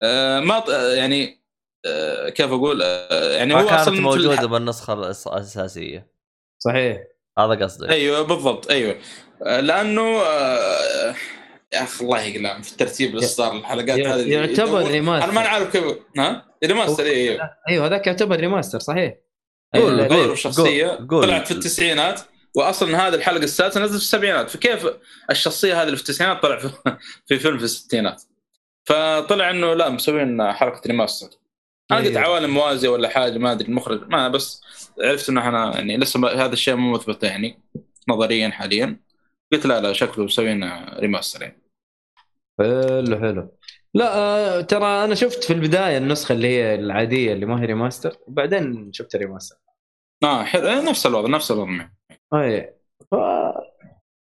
آه، 0.03 0.39
ما 0.39 0.63
آه، 0.69 0.93
يعني 0.93 1.43
آه، 1.85 2.29
كيف 2.29 2.51
أقول؟ 2.51 2.81
يعني 3.11 3.53
ما 3.53 3.61
هو 3.61 3.67
كانت 3.67 3.79
أصلا 3.79 4.01
موجودة 4.01 4.33
الح- 4.33 4.43
بالنسخة 4.45 4.93
الأساسية. 4.93 6.07
صحيح. 6.59 6.97
هذا 7.39 7.63
قصدي. 7.65 7.89
أيوه 7.89 8.21
بالضبط 8.21 8.71
أيوه. 8.71 8.95
لأنه 9.41 10.21
يا 11.73 11.83
أخي 11.83 12.05
الله 12.05 12.21
يقلعهم 12.21 12.61
في 12.61 12.77
ترتيب 12.77 13.15
الاصدار 13.15 13.57
الحلقات 13.57 13.99
هذه 13.99 14.31
يعتبر 14.33 14.87
remaster. 14.87 15.29
أنا 15.29 15.33
ما 15.33 15.43
نعرف 15.43 15.71
كيف 15.71 15.83
ها 16.17 16.45
remaster 16.65 17.03
اي 17.03 17.29
أيوه 17.29 17.49
أيوه 17.69 17.85
هذاك 17.87 18.07
يعتبر 18.07 18.39
remaster 18.39 18.79
صحيح 18.79 19.13
قول، 19.75 20.07
قول. 20.07 20.35
قول. 21.09 21.23
طلعت 21.23 21.47
في 21.47 21.51
التسعينات 21.51 22.21
واصلا 22.55 23.07
هذه 23.07 23.15
الحلقة 23.15 23.43
السادسة 23.43 23.79
نزلت 23.79 23.97
في 23.97 24.03
السبعينات 24.03 24.49
فكيف 24.49 24.87
الشخصية 25.29 25.81
هذه 25.81 25.85
اللي 25.85 25.95
في 25.95 26.01
التسعينات 26.01 26.41
طلع 26.41 26.57
في, 26.57 26.69
في 27.27 27.39
فيلم 27.39 27.57
في 27.57 27.63
الستينات 27.63 28.23
فطلع 28.85 29.49
إنه 29.49 29.73
لا 29.73 29.89
مسوين 29.89 30.51
حركة 30.51 30.81
remaster 30.87 31.29
أنا 31.91 31.99
قلت. 31.99 32.17
عوالم 32.17 32.53
موازية 32.53 32.89
ولا 32.89 33.09
حاجة 33.09 33.37
ما 33.37 33.51
أدري 33.51 33.67
المخرج 33.67 34.07
ما 34.07 34.27
بس 34.27 34.61
عرفت 35.01 35.29
انه 35.29 35.41
إحنا 35.41 35.75
يعني 35.75 35.97
لسه 35.97 36.45
هذا 36.45 36.53
الشيء 36.53 36.75
مو 36.75 36.91
مثبت 36.91 37.23
يعني 37.23 37.59
نظريا 38.09 38.49
حاليا 38.49 38.99
قلت 39.51 39.65
لا 39.65 39.81
لا 39.81 39.93
شكله 39.93 40.25
مسوين 40.25 40.71
remaster 40.99 41.41
يعني 41.41 41.62
حلو 42.59 43.17
حلو. 43.19 43.51
لا 43.93 44.15
آه، 44.17 44.61
ترى 44.61 44.85
أنا 45.03 45.15
شفت 45.15 45.43
في 45.43 45.53
البداية 45.53 45.97
النسخة 45.97 46.33
اللي 46.33 46.47
هي 46.47 46.75
العادية 46.75 47.33
اللي 47.33 47.45
ما 47.45 47.61
هي 47.61 47.65
remaster 47.65 48.17
وبعدين 48.27 48.93
شفت 48.93 49.15
remaster 49.15 49.55
آه 50.23 50.43
حلو. 50.43 50.67
آه، 50.67 50.81
نفس 50.89 51.05
الوضع 51.05 51.29
نفس 51.29 51.51
الوضع. 51.51 51.89
اي 52.33 52.73
ف... 53.11 53.15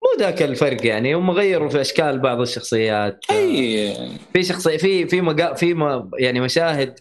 مو 0.05 0.19
ذاك 0.19 0.43
الفرق 0.43 0.87
يعني. 0.87 1.15
هم 1.15 1.31
غيروا 1.31 1.69
في 1.69 1.81
أشكال 1.81 2.19
بعض 2.19 2.41
الشخصيات. 2.41 3.25
أي. 3.31 3.95
في 4.33 4.43
شخصية 4.43 4.77
في 4.77 5.07
في 5.07 5.21
مقا... 5.21 5.55
في 5.55 5.75
ما 5.75 6.11
يعني 6.19 6.41
مشاهد 6.41 6.99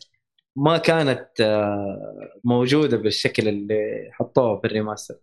ما 0.58 0.78
كانت 0.78 1.28
آه، 1.42 2.32
موجودة 2.44 2.98
بالشكل 2.98 3.48
اللي 3.48 4.10
حطوه 4.12 4.60
في 4.62 4.68
الريماستر 4.68 5.16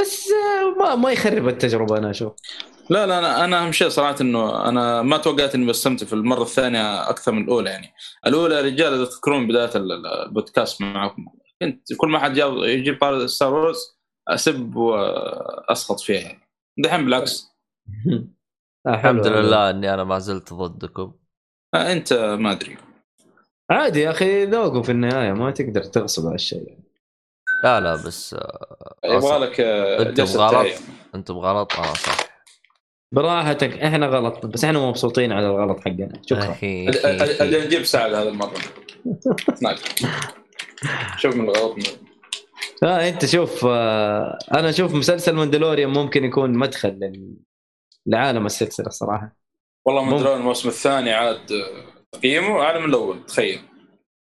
بس 0.00 0.28
آه، 0.30 0.78
ما 0.80 0.94
ما 0.94 1.10
يخرب 1.12 1.48
التجربة 1.48 1.98
أنا 1.98 2.10
أشوف. 2.10 2.32
لا 2.90 3.06
لا 3.06 3.18
أنا 3.18 3.44
أنا 3.44 3.64
أهم 3.64 3.72
شيء 3.72 3.88
صراحة 3.88 4.16
إنه 4.20 4.68
أنا 4.68 5.02
ما 5.02 5.16
توقعت 5.16 5.54
إني 5.54 5.66
بستمتع 5.66 6.06
في 6.06 6.12
المرة 6.12 6.42
الثانية 6.42 7.10
أكثر 7.10 7.32
من 7.32 7.42
الأولى 7.44 7.70
يعني. 7.70 7.92
الأولى 8.26 8.54
يا 8.54 8.60
رجال 8.60 8.94
اذا 8.94 9.04
تذكرون 9.04 9.48
بداية 9.48 9.70
ال- 9.74 9.92
ال- 9.92 10.06
البودكاست 10.06 10.80
معكم. 10.82 11.26
كنت 11.62 11.92
كل 11.96 12.08
ما 12.08 12.18
حد 12.18 12.32
جاب 12.32 12.52
يجيب 12.56 12.98
ستار 13.26 13.54
وورز 13.54 13.98
أسب 14.28 14.76
وأسقط 14.76 16.00
فيها 16.00 16.20
يعني. 16.20 16.40
دحين 16.78 17.04
بالعكس. 17.04 17.46
آه، 18.86 18.94
الحمد. 18.94 19.26
لله 19.26 19.70
إني 19.70 19.94
أنا 19.94 20.04
ما 20.04 20.18
زلت 20.18 20.52
ضدكم. 20.52 21.12
آه 21.74 21.92
أنت 21.92 22.12
ما 22.12 22.52
أدري. 22.52 22.76
عادي 23.70 24.00
يا 24.00 24.10
أخي 24.10 24.44
ذوقه 24.44 24.82
في 24.82 24.92
النهاية 24.92 25.32
ما 25.32 25.50
تقدر 25.50 25.82
تغصب 25.82 26.26
على 26.26 26.34
الشيء 26.34 26.68
يعني. 26.68 26.87
لا 27.64 27.80
لا 27.80 27.94
بس 27.94 28.34
آه، 28.34 28.94
يبغى 29.04 29.38
لك 29.38 29.60
آه، 29.60 30.02
أنت 30.02 30.16
جلسة 30.20 30.38
بغلط. 30.38 30.52
تعاية. 30.52 30.74
أنتم 31.14 31.34
غلط 31.38 31.72
أنا 31.76 31.94
صح 31.94 32.16
براحتك 33.12 33.72
إحنا 33.78 34.06
غلط 34.06 34.46
بس 34.46 34.64
إحنا 34.64 34.78
مبسوطين 34.78 35.32
على 35.32 35.46
الغلط 35.46 35.80
حقنا 35.80 36.12
شكرا 36.26 36.50
أخي. 36.52 36.86
نجيب 37.66 37.84
سعد 37.84 38.12
هذه 38.14 38.28
المرة 38.28 38.52
شوف 41.16 41.34
من 41.36 41.44
الغلط 41.48 41.76
لا 42.82 43.08
أنت 43.08 43.26
شوف 43.26 43.64
آه، 43.68 44.38
أنا 44.54 44.68
أشوف 44.70 44.94
مسلسل 44.94 45.32
ماندلوريان 45.34 45.90
ممكن 45.90 46.24
يكون 46.24 46.50
مدخل. 46.58 47.12
لعالم 48.06 48.46
السلسلة 48.46 48.88
صراحة 48.88 49.36
والله 49.86 50.02
ممكن. 50.04 50.16
من 50.16 50.22
درون 50.22 50.36
الموسم 50.40 50.68
الثاني 50.68 51.12
عاد 51.12 51.52
آه، 51.52 51.84
تقييمه 52.12 52.62
أعلى 52.62 52.78
من 52.80 52.88
الأول 52.88 53.26
تخيل 53.26 53.60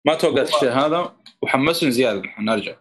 ما 0.07 0.15
توقعت 0.15 0.47
الشيء 0.47 0.69
هذا 0.71 1.15
وحمسني 1.41 1.91
زيادة 1.91 2.21
ارجع 2.49 2.75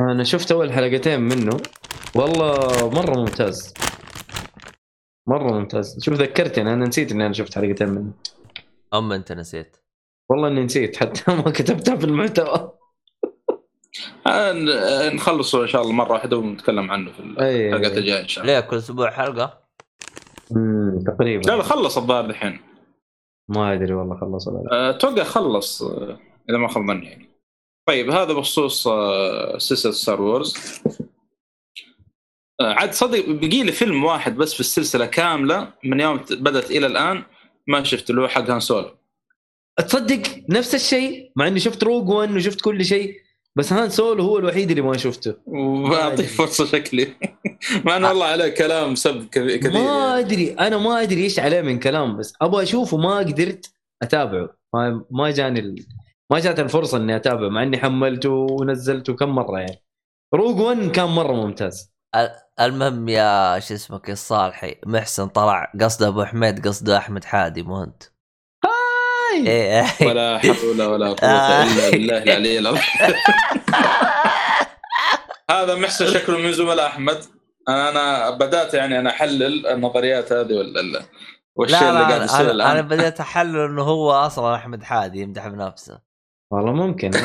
أنا 0.00 0.24
شفت 0.24 0.52
أول 0.52 0.72
حلقتين 0.72 1.20
منه. 1.20 1.56
والله 2.14 2.56
مرة 2.90 3.18
ممتاز. 3.20 3.74
مرة 5.26 5.52
ممتاز. 5.58 6.04
شوف 6.04 6.14
ذكرتني 6.14 6.72
أنا 6.72 6.86
نسيت 6.86 7.12
إني 7.12 7.26
أنا 7.26 7.32
شفت 7.32 7.54
حلقتين 7.58 7.88
منه. 7.88 8.12
أما 8.94 9.14
أنت 9.16 9.32
نسيت. 9.32 9.76
والله 10.30 10.48
إني 10.48 10.64
نسيت 10.64 10.96
حتى 10.96 11.22
ما 11.34 11.50
كتبتها 11.50 11.96
في 11.96 12.04
المحتوى. 12.04 12.72
ن- 14.26 15.14
نخلصه 15.16 15.62
إن 15.62 15.66
شاء 15.66 15.82
الله 15.82 15.92
مرة 15.92 16.12
واحدة 16.12 16.36
ونتكلم 16.36 16.90
عنه 16.90 17.12
في. 17.12 17.20
الحلقات 17.20 17.98
الجاية 17.98 18.22
إن 18.22 18.28
شاء 18.28 18.44
الله. 18.44 18.54
ليه 18.54 18.60
كل 18.66 18.76
أسبوع 18.76 19.10
حلقة؟ 19.10 19.58
امم 20.56 21.00
تقريبا. 21.00 21.42
لا 21.50 21.56
لا 21.56 21.62
خلص 21.62 21.98
الظاهر 21.98 22.24
الحين. 22.24 22.60
ما 23.48 23.72
أدري 23.72 23.94
والله 23.94 24.16
خلص 24.20 24.48
ولا 24.48 24.62
لا. 24.68 24.90
أتوقع 24.90 25.22
خلص 25.24 25.82
آه، 25.82 26.18
إذا 26.50 26.58
ما 26.58 26.68
خاب 26.68 26.86
ظني 26.86 27.06
يعني 27.06 27.28
طيب 27.86 28.10
هذا 28.10 28.32
بخصوص 28.32 28.86
آه، 28.86 29.58
سلسلة 29.58 29.92
ستار 29.92 30.22
وورز 30.22 30.54
آه، 32.60 32.72
عاد 32.74 32.92
صدق 32.92 33.24
بقي 33.28 33.62
لي 33.62 33.72
فيلم 33.72 34.04
واحد 34.04 34.36
بس 34.36 34.54
في 34.54 34.60
السلسلة 34.60 35.06
كاملة 35.06 35.72
من 35.84 36.00
يوم 36.00 36.16
بدأت 36.30 36.70
إلى 36.70 36.86
الآن 36.86 37.22
ما 37.66 37.82
شفت 37.84 38.10
اللي 38.10 38.20
هو 38.20 38.28
حق 38.28 38.50
هان 38.50 38.60
سولو 38.60 38.90
تصدق 39.88 40.22
نفس 40.48 40.74
الشيء 40.74 41.32
مع 41.36 41.46
إني 41.46 41.60
شفت 41.60 41.84
روج 41.84 42.08
1 42.08 42.30
وشفت 42.34 42.60
كل 42.60 42.84
شيء 42.84 43.14
بس 43.56 43.72
هان 43.72 43.90
سولو 43.90 44.22
هو 44.24 44.38
الوحيد 44.38 44.70
اللي 44.70 44.82
ما 44.82 44.96
شفته. 44.96 45.34
واعطيه 45.46 46.26
فرصة 46.26 46.64
شكلي. 46.66 47.08
مع 47.84 47.96
إنه 47.96 48.08
والله 48.08 48.26
عليه 48.26 48.48
كلام 48.48 48.94
سب 48.94 49.28
كث- 49.28 49.56
كثير 49.58 49.72
ما 49.72 49.78
يعني. 49.80 50.18
أدري 50.20 50.52
أنا 50.52 50.78
ما 50.78 51.02
أدري 51.02 51.22
إيش 51.24 51.38
عليه 51.38 51.60
من 51.60 51.78
كلام 51.78 52.16
بس 52.16 52.32
أبغى 52.42 52.62
أشوفه 52.62 52.96
ما 52.96 53.18
قدرت 53.18 53.72
أتابعه. 54.02 54.56
ما 54.74 55.04
ما 55.10 55.30
جاني. 55.30 55.86
ما 56.32 56.38
جات 56.38 56.60
الفرصة 56.60 56.98
إني 56.98 57.16
اتابعه 57.16 57.48
مع 57.48 57.62
إني 57.62 57.78
حملته 57.78 58.30
ونزلته 58.30 59.16
كم 59.16 59.28
مرة 59.28 59.58
يعني. 59.58 59.84
روج 60.34 60.60
1 60.60 60.90
كان 60.90 61.08
مرة 61.08 61.32
ممتاز. 61.32 61.92
المهم 62.60 63.08
يا 63.08 63.58
شو 63.58 63.74
اسمك 63.74 64.08
يا 64.08 64.12
الصالحي 64.12 64.74
محسن 64.86 65.28
طلع 65.28 65.72
قصده 65.80 66.08
أبو 66.08 66.24
حميد 66.24 66.68
قصده 66.68 66.98
أحمد 66.98 67.24
حادي 67.24 67.62
مو 67.62 67.82
أنت؟ 67.82 68.02
هاي! 68.64 69.48
إيه. 69.48 70.08
ولا 70.08 70.38
حول 70.38 70.82
ولا 70.82 71.06
قوة 71.06 71.30
آه. 71.30 71.62
الا 71.62 71.90
بالله 71.90 72.22
العلي 72.22 72.58
العظيم. 72.58 72.80
هذا 75.50 75.74
محسن 75.74 76.06
شكله 76.06 76.38
من 76.38 76.52
زملاء 76.52 76.86
أحمد. 76.86 77.24
أنا 77.68 77.88
أنا 77.88 78.30
بدأت 78.30 78.74
يعني 78.74 78.98
أنا 78.98 79.10
أحلل 79.10 79.66
النظريات 79.66 80.32
هذه 80.32 80.52
ولا 80.52 80.80
لا 80.80 81.02
والشيء 81.56 81.80
لا 81.80 81.90
اللي 81.90 82.00
قاعد 82.00 82.22
يصير 82.22 82.40
أنا, 82.40 82.52
أنا 82.52 82.80
الآن. 82.80 82.88
بديت 82.88 83.20
أحلل 83.20 83.56
إنه 83.56 83.82
هو 83.82 84.12
أصلا 84.12 84.54
أحمد 84.54 84.82
حادي 84.82 85.20
يمدح 85.20 85.48
بنفسه. 85.48 86.11
والله 86.52 86.72
ممكن. 86.72 87.10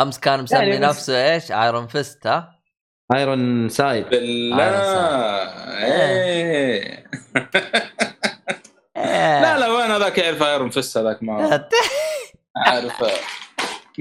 أمس 0.00 0.18
كان 0.20 0.42
مسمي 0.42 0.58
يعني 0.58 0.72
بس- 0.72 0.82
نفسه 0.88 1.32
إيش؟ 1.34 1.52
ايرون 1.52 1.86
فيست 1.86 2.26
ها؟ 2.26 2.58
ايرون 3.14 3.68
سايد 3.68 4.08
بالله. 4.08 4.64
إيه. 5.78 7.06
لا 9.42 9.58
لا 9.58 9.68
وين 9.68 9.90
هذاك 9.90 10.18
يعرف 10.18 10.42
ايرون 10.42 10.70
فيست 10.70 10.96
هذاك؟ 10.98 11.22
ما 11.22 11.32
عارف 12.66 13.02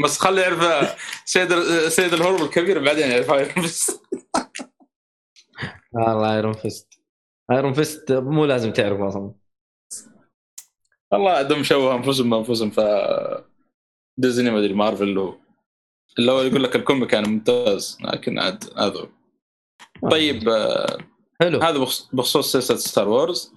بس 0.03 0.17
خلي 0.19 0.41
يعرف 0.41 0.95
سيد 1.25 1.59
سيد 1.87 2.13
الهرب 2.13 2.41
الكبير 2.41 2.83
بعدين 2.85 3.11
يعرف 3.11 3.31
ايرون 3.31 3.53
فيست 3.61 4.01
والله 5.91 6.35
ايرون 6.35 6.53
فيست 6.53 6.87
ايرون 7.51 7.73
فيست 7.73 8.11
مو 8.11 8.45
لازم 8.45 8.71
تعرفه 8.71 9.07
أصلا. 9.07 9.31
والله 11.11 11.41
دم 11.41 11.63
شوه 11.63 11.95
أنفسهم 11.95 12.29
بأنفسهم 12.29 12.69
ف 12.69 12.79
ديزني 14.17 14.49
ما 14.51 14.59
أدري 14.59 14.73
مارفل 14.73 15.03
اللي 15.03 15.19
هو 15.19 15.35
اللي 16.19 16.31
هو 16.31 16.41
يقول 16.41 16.63
لك 16.63 16.75
ال 16.75 16.81
comic 16.81 17.09
كان 17.09 17.29
ممتاز 17.29 17.97
لكن 18.01 18.39
عاد 18.39 18.63
هذا 18.77 18.99
هو. 18.99 19.07
طيب 20.09 20.49
آه، 20.49 20.97
حلو. 21.41 21.59
هذا 21.61 21.77
بخص- 21.79 22.09
بخصوص 22.13 22.51
سلسلة 22.51 22.77
Star 22.77 23.09
Wars. 23.09 23.53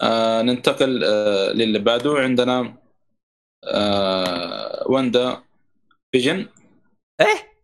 آه 0.00 0.42
ننتقل 0.42 1.04
آه 1.04 1.52
للي 1.52 1.78
بعده. 1.78 2.12
عندنا 2.18 2.76
آه 3.64 4.84
WandaVision. 4.90 6.48
إيه؟ 7.20 7.54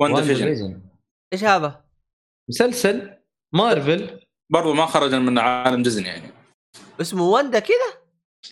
Wanda 0.00 0.16
WandaVision. 0.18 0.46
Vision. 0.54 0.82
إيش 1.32 1.44
هذا؟ 1.44 1.84
مسلسل 2.50 3.18
مارفل. 3.54 4.20
برضو 4.50 4.72
ما 4.72 4.86
خرج 4.86 5.14
من 5.14 5.38
عالم 5.38 5.82
ديزني 5.82 6.08
يعني. 6.08 6.32
اسمه 7.00 7.22
وندا 7.22 7.58
كذا؟ 7.58 8.01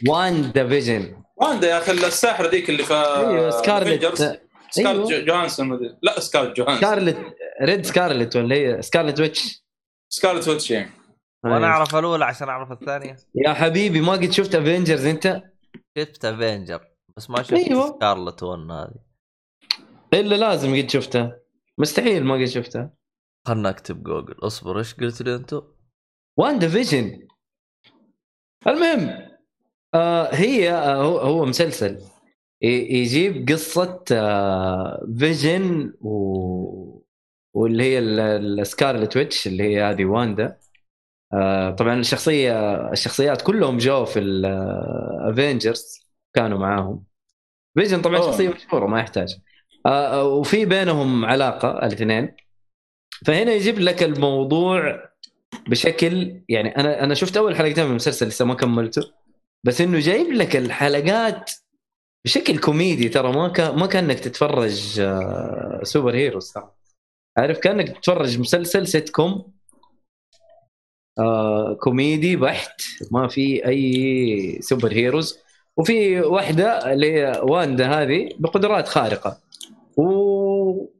WandaVision 0.08 1.22
واندا 1.36 1.68
يا 1.68 1.78
أخي 1.78 1.92
الساحره 1.92 2.48
ذيك 2.48 2.70
اللي 2.70 2.82
في 2.82 2.94
أيوه. 2.94 3.50
Scarlet 3.50 4.40
Scarlett 4.70 5.12
Johansson 5.12 5.98
لا 6.02 6.20
Scarlett 6.20 6.56
Johansson 6.56 6.80
Scarlet 6.80 7.36
Red 7.62 7.86
Scarlet 7.86 8.36
ولا 8.36 8.56
هي 8.56 8.82
Scarlet 8.82 9.20
Witch 9.20 9.64
Scarlet 10.08 10.48
Witch 10.48 10.70
يعني 10.70 10.90
وأنا 11.44 11.56
أيوة. 11.56 11.68
أعرف 11.68 11.96
الأولى 11.96 12.24
عشان 12.24 12.48
أعرف 12.48 12.72
الثانية. 12.72 13.16
يا 13.34 13.52
حبيبي 13.52 14.00
ما 14.00 14.12
قد 14.12 14.30
شفت 14.30 14.54
Avengers 14.54 15.06
أنت؟ 15.06 15.42
شفت 15.98 16.24
Avenger 16.24 16.80
بس 17.16 17.30
ما 17.30 17.42
شفت 17.42 17.52
أيوة. 17.52 17.86
Scarlet 17.96 18.42
one 18.42 18.70
هذه. 18.70 18.94
إلا 20.14 20.34
لازم 20.34 20.76
قد 20.76 20.90
شفتها 20.90 21.40
مستحيل 21.78 22.24
ما 22.24 22.34
قد 22.34 22.44
شفتها 22.44 22.94
خلنا 23.46 23.70
أكتب 23.70 24.02
جوجل 24.02 24.34
اصبر 24.38 24.78
إيش 24.78 24.94
قلت 24.94 25.22
لي 25.22 25.34
أنتم؟ 25.34 25.62
WandaVision 26.38 27.28
المهم 28.66 29.29
آه 29.94 30.34
هي 30.34 30.72
آه 30.72 31.02
هو, 31.02 31.18
هو 31.18 31.44
مسلسل. 31.46 31.98
يجيب 32.62 33.48
قصة 33.48 34.04
آه 34.12 35.06
Vision 35.18 35.92
و... 36.00 37.00
واللي 37.54 37.82
هي 37.82 37.98
ال- 37.98 38.60
ال 38.60 38.67
Scarlet 38.67 39.16
Witch 39.16 39.46
اللي 39.46 39.62
هي 39.64 39.82
هذه 39.82 40.04
واندا. 40.04 40.56
آه 41.34 41.70
طبعا 41.70 41.94
الشخصية 42.00 42.76
الشخصيات 42.92 43.42
كلهم 43.42 43.78
جو 43.78 44.04
في 44.04 44.18
ال 44.18 44.39
Avengers 44.39 46.00
كانوا 46.34 46.58
معاهم. 46.58 47.04
Vision 47.78 48.02
طبعا 48.02 48.16
أوه. 48.16 48.26
شخصية 48.26 48.48
مشهورة 48.48 48.86
ما 48.86 49.00
يحتاج 49.00 49.36
آه 49.86 50.24
وفي 50.24 50.64
بينهم 50.64 51.24
علاقة 51.24 51.70
الاثنين. 51.86 52.36
فهنا 53.26 53.52
يجيب 53.52 53.78
لك 53.78 54.02
الموضوع 54.02 55.02
بشكل 55.68 56.42
يعني 56.48 56.76
أنا 56.76 57.04
أنا 57.04 57.14
شفت 57.14 57.36
أول 57.36 57.56
حلقتين 57.56 57.84
من 57.84 57.90
المسلسل 57.90 58.26
لسه 58.28 58.44
ما 58.44 58.54
كملته. 58.54 59.02
بس 59.64 59.80
إنه 59.80 59.98
جايب 59.98 60.32
لك 60.32 60.56
الحلقات 60.56 61.50
بشكل 62.24 62.58
كوميدي 62.58 63.08
ترى 63.08 63.32
ما 63.32 63.48
كان 63.48 63.76
ما 63.78 63.86
كأنك 63.86 64.20
تتفرج 64.20 65.00
آه، 65.00 65.80
superheroes 65.82 66.54
عارف؟ 67.38 67.58
كأنك 67.58 67.88
تتفرج 67.88 68.38
مسلسل 68.38 68.86
سيت 68.86 69.10
كوم 69.10 69.52
آه 71.18 71.74
كوميدي 71.74 72.36
بحت 72.36 72.82
ما 73.10 73.28
في 73.28 73.66
أي 73.66 74.58
superheroes. 74.62 75.38
وفي 75.76 76.20
واحدة 76.20 76.92
اللي 76.92 77.40
واندا 77.42 77.86
هذه 77.88 78.28
بقدرات 78.38 78.88
خارقة. 78.88 79.38
و 79.96 80.90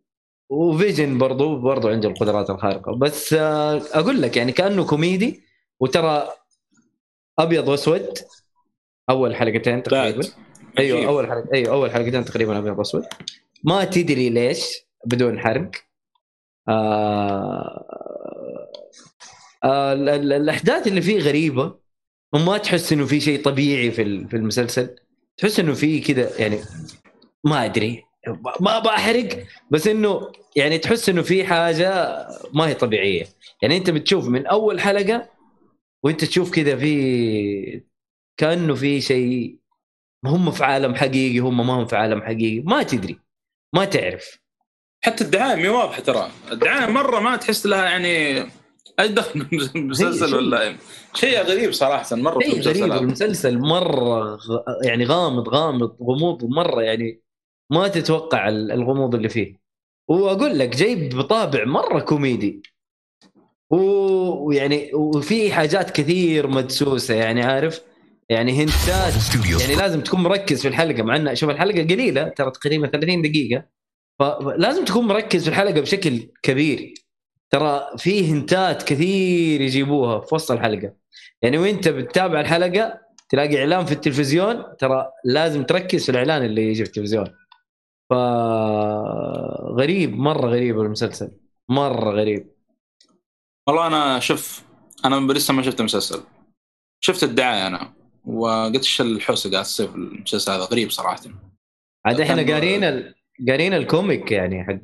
وفيجن 0.51 1.18
برضو 1.18 1.57
برضو 1.59 1.88
عنده 1.88 2.09
القدرات 2.09 2.51
الخارقة. 2.51 2.92
بس 2.96 3.33
آه 3.33 3.83
أقول 3.92 4.23
لك 4.23 4.37
يعني 4.37 4.53
كأنه 4.53 4.87
كوميدي 4.87 5.42
وترى 5.81 6.29
أبيض 7.38 7.68
وأسود. 7.68 8.18
أول 9.11 9.37
حلقتين 9.37 9.83
تقريبا. 9.83 10.23
أيوه. 10.79 11.07
أول 11.07 11.27
حلقة 11.27 11.49
أيوه 11.55 11.73
أول 11.75 11.90
حلقتين 11.90 12.25
تقريبا 12.25 12.59
ابيض 12.59 12.79
واسود 12.79 13.05
ما 13.64 13.85
تدري 13.85 14.31
ليش 14.31 14.66
بدون 15.07 15.40
حرق. 15.40 15.70
آه 16.68 17.87
آه 19.64 19.92
ال- 19.92 20.09
ال- 20.09 20.33
الأحداث 20.33 20.87
اللي 20.87 21.03
فيه 21.03 21.18
غريبة 21.18 21.75
وما 22.33 22.59
تحس 22.59 22.92
إنه 22.92 23.07
في 23.07 23.20
شيء 23.20 23.42
طبيعي 23.42 23.90
في 23.90 24.29
في 24.29 24.37
المسلسل. 24.37 24.96
تحس 25.37 25.61
إنه 25.61 25.75
في 25.75 26.01
كذا 26.01 26.31
يعني 26.40 26.59
ما 27.44 27.64
أدري 27.64 28.03
ما 28.61 28.79
بحرق 28.79 29.44
بس 29.70 29.87
إنه 29.87 30.33
يعني 30.57 30.79
تحس 30.79 31.09
إنه 31.09 31.23
في 31.23 31.44
حاجة 31.44 32.16
ما 32.55 32.66
هي 32.68 32.75
طبيعية. 32.75 33.27
يعني 33.62 33.77
أنت 33.77 33.90
بتشوف 33.90 34.29
من 34.29 34.46
أول 34.46 34.81
حلقة 34.81 35.29
وأنت 36.03 36.25
تشوف 36.25 36.51
كذا 36.51 36.77
في 36.77 37.83
كأنه 38.40 38.74
في 38.74 39.00
شيء 39.00 39.57
هم 40.24 40.50
في 40.50 40.64
عالم 40.64 40.94
حقيقي 40.94 41.38
هم 41.38 41.66
ما 41.66 41.72
هم 41.72 41.87
في 41.87 41.96
عالم 41.96 42.22
حقيقي. 42.22 42.61
ما 42.61 42.83
تدري. 42.83 43.18
ما 43.74 43.85
تعرف. 43.85 44.38
حتى 45.05 45.24
الدعاية 45.24 45.55
مي 45.57 45.68
واضحة 45.68 46.00
ترى. 46.03 46.31
الدعاية 46.53 46.90
مرة 46.90 47.20
ما 47.20 47.37
تحس 47.37 47.66
لها 47.66 47.85
يعني 47.85 48.38
أي 49.00 49.09
دخل 49.09 49.44
بالمسلسل 49.44 50.26
شيء- 50.31 50.37
ولا 50.37 50.76
شيء. 51.14 51.42
غريب 51.42 51.72
صراحة 51.72 52.16
مرة 52.16 52.40
شيء 52.40 52.61
غريب. 52.61 52.92
المسلسل 52.92 53.59
مرة. 53.59 54.38
يعني 54.85 55.05
غامض 55.05 55.48
غامض 55.48 55.96
غموض 56.03 56.44
مرة 56.44 56.83
يعني 56.83 57.20
ما 57.70 57.88
تتوقع 57.88 58.48
ال- 58.48 58.72
الغموض 58.72 59.14
اللي 59.14 59.29
فيه. 59.29 59.61
وأقول 60.09 60.59
لك 60.59 60.68
جايب 60.76 61.16
بطابع 61.16 61.64
مرة 61.64 62.00
كوميدي. 62.00 62.62
و- 63.70 64.46
ويعني 64.46 64.94
وفي 64.94 65.53
حاجات 65.53 65.90
كثير 65.90 66.46
مدسوسة 66.46 67.14
يعني 67.14 67.42
عارف؟ 67.42 67.81
يعني 68.30 68.52
هنتات 68.52 69.12
يعني 69.60 69.74
لازم 69.74 70.00
تكون 70.00 70.22
مركز 70.22 70.62
في 70.62 70.68
الحلقة 70.68 71.02
مع 71.02 71.16
انها 71.16 71.34
شوف 71.34 71.50
الحلقة 71.50 71.82
قليلة 71.82 72.28
ترى 72.28 72.50
تقريبا 72.50 72.86
30 72.86 73.22
دقيقة. 73.22 73.64
فلازم 74.18 74.84
تكون 74.84 75.06
مركز 75.06 75.44
في 75.44 75.48
الحلقة 75.48 75.80
بشكل 75.80 76.28
كبير. 76.42 76.94
ترى 77.50 77.86
في 77.98 78.32
هنتات 78.32 78.82
كثير 78.82 79.60
يجيبوها 79.60 80.20
في 80.20 80.34
وسط 80.34 80.50
الحلقة. 80.50 80.92
يعني 81.42 81.58
وانت 81.58 81.88
بتتابع 81.88 82.40
الحلقة 82.40 83.00
تلاقي 83.28 83.58
إعلان 83.60 83.84
في 83.84 83.92
التلفزيون 83.92 84.64
ترى 84.78 85.10
لازم 85.24 85.64
تركز 85.64 86.04
في 86.04 86.10
الإعلان 86.10 86.44
اللي 86.44 86.62
يجي 86.62 86.84
في 86.84 86.90
التلفزيون. 86.90 87.26
ف 88.10 88.12
غريب 89.78 90.16
مرة 90.16 90.48
غريب 90.48 90.80
المسلسل. 90.80 91.30
مرة 91.68 92.10
غريب. 92.10 92.50
والله 93.66 93.86
أنا 93.86 94.18
شوف 94.20 94.62
أنا 95.04 95.32
لسه 95.32 95.54
ما 95.54 95.62
شفت 95.62 95.80
المسلسل. 95.80 96.20
شفت 97.00 97.24
الدعاية 97.24 97.66
أنا. 97.66 97.99
وقلت 98.26 98.76
إيش 98.76 99.00
الحوسة 99.00 99.50
قاعد 99.50 99.64
تصير 99.64 99.88
في 99.88 99.94
المسلسل 99.94 100.52
هذا؟ 100.52 100.62
غريب 100.62 100.90
صراحة. 100.90 101.20
عاد 102.06 102.20
إحنا 102.20 102.52
قارين 102.54 102.85
ال... 102.85 103.14
قارين 103.48 103.74
ال 103.74 103.84
comic 103.84 104.33
يعني 104.33 104.64
حق 104.64 104.83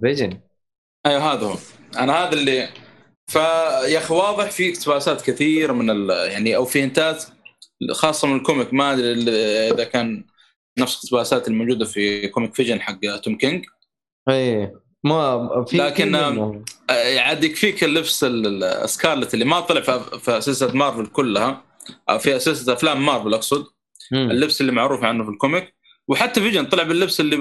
Vision 0.00 0.40
أيوه 1.06 1.32
هذا 1.32 1.46
هو. 1.46 1.56
أنا 1.98 2.12
هذا 2.12 2.32
اللي 2.32 2.68
فيا 3.30 3.98
أخي 3.98 4.14
واضح 4.14 4.50
في 4.50 4.72
اقتباسات 4.72 5.22
كثير 5.30 5.72
من 5.72 5.90
ال... 5.90 6.10
يعني 6.10 6.56
أو 6.56 6.64
في 6.64 6.82
hint 6.82 7.16
ات 7.16 7.24
خاصة 7.92 8.28
من 8.28 8.36
ال 8.36 8.41
comic. 8.41 8.74
ما 8.74 8.92
أدري 8.92 9.12
إذا 9.70 9.84
كان 9.84 10.24
نفس 10.78 10.94
الاقتباسات 10.94 11.48
الموجودة 11.48 11.84
في 11.84 12.28
comic 12.28 12.54
Vision 12.54 12.80
حق 12.80 13.00
Tom 13.24 13.36
King. 13.36 13.64
إيه. 14.28 14.88
ما 15.04 15.64
في 15.68 15.76
لكن-. 15.76 16.14
آه، 16.14 17.18
عاد 17.18 17.44
يكفيك 17.44 17.84
اللبس 17.84 18.24
ال- 18.24 18.64
ال- 18.64 18.88
Scarlet 18.88 19.34
اللي 19.34 19.44
ما 19.44 19.60
طلع 19.60 19.80
في 19.98 20.40
سلسلة 20.40 20.72
مارفل 20.72 21.06
كلها. 21.06 21.67
في 22.18 22.38
سلسله 22.40 22.74
أفلام 22.74 23.06
مارفل 23.06 23.34
أقصد. 23.34 23.66
مم. 24.12 24.30
اللبس 24.30 24.60
اللي 24.60 24.72
معروف 24.72 25.04
عنه 25.04 25.24
في 25.24 25.30
ال 25.30 25.36
comic. 25.36 25.74
وحتى 26.08 26.40
Vision 26.40 26.66
طلع 26.66 26.82
باللبس 26.82 27.20
اللي 27.20 27.36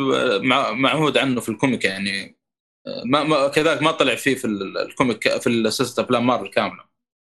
معهود 0.74 1.18
عنه 1.18 1.42
في 1.42 1.50
ال 1.50 1.56
comic 1.56 1.86
يعني 1.86 2.38
ما, 3.06 3.24
ما 3.24 3.48
كذلك 3.48 3.82
ما 3.82 3.92
طلع 3.92 4.16
فيه 4.16 4.36
في 4.36 4.46
ال- 4.46 4.78
ال 4.78 4.88
comic 4.88 5.38
في 5.38 5.72
سلسله 5.72 6.06
أفلام 6.06 6.28
مارفل 6.28 6.48
كاملة. 6.48 6.84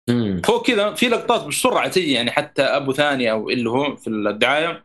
مم. 0.08 0.42
فوق 0.44 0.66
كذا 0.66 0.94
في 0.94 1.08
لقطات 1.08 1.44
بسرعة 1.44 1.88
تجي 1.88 2.12
يعني 2.12 2.30
حتى 2.30 2.62
أبو 2.62 2.92
ثاني 2.92 3.30
أو 3.30 3.50
اللي 3.50 3.70
هو 3.70 3.96
في 3.96 4.10
الدعاية 4.10 4.84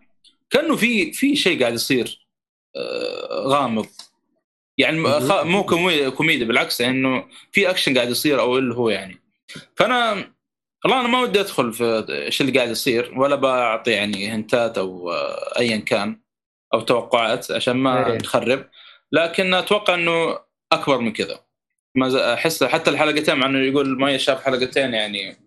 كأنه 0.49 0.75
في 0.75 1.13
في 1.13 1.35
شيء 1.35 1.59
قاعد 1.61 1.73
يصير 1.73 2.27
آه، 2.75 3.43
غامض. 3.47 3.85
يعني 4.77 4.99
مو 5.43 5.63
كومي- 5.63 6.11
كوميدي 6.11 6.45
بالعكس 6.45 6.81
يعني 6.81 6.97
إنه 6.97 7.25
في 7.51 7.69
أكشن 7.69 7.95
قاعد 7.95 8.09
يصير 8.09 8.39
أو 8.39 8.57
اللي 8.57 8.75
هو 8.75 8.89
يعني. 8.89 9.21
فأنا 9.75 10.31
والله 10.83 10.99
أنا 10.99 11.07
ما 11.07 11.21
ودي 11.21 11.39
أدخل 11.39 11.73
في 11.73 12.05
إيش 12.09 12.41
اللي 12.41 12.51
قاعد 12.51 12.69
يصير 12.69 13.13
ولا 13.19 13.35
بعطي 13.35 13.91
يعني 13.91 14.29
هنتات 14.29 14.77
أو 14.77 15.11
ايا 15.59 15.77
كان 15.77 16.21
أو 16.73 16.81
توقعات 16.81 17.51
عشان 17.51 17.77
ما 17.77 18.07
إيه. 18.07 18.17
نخرب 18.17 18.65
لكن 19.11 19.53
أتوقع 19.53 19.93
إنه 19.93 20.39
أكبر 20.71 20.97
من 20.97 21.13
كذا 21.13 21.39
ما 21.95 22.33
أحس 22.33 22.63
حتى 22.63 22.89
الحلقتين 22.89 23.35
مع 23.35 23.45
إنه 23.45 23.59
يقول 23.59 23.99
ما 23.99 24.17
شاف 24.17 24.43
حلقتين 24.43 24.93
يعني 24.93 25.37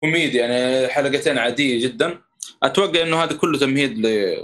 كوميدي 0.00 0.38
يعني 0.38 0.88
حلقتين 0.88 1.38
عادية 1.38 1.86
جدا 1.86 2.18
أتوقع 2.62 3.02
إنه 3.02 3.24
هذا 3.24 3.36
كله 3.36 3.58
تمهيد 3.58 3.98
ل 3.98 4.36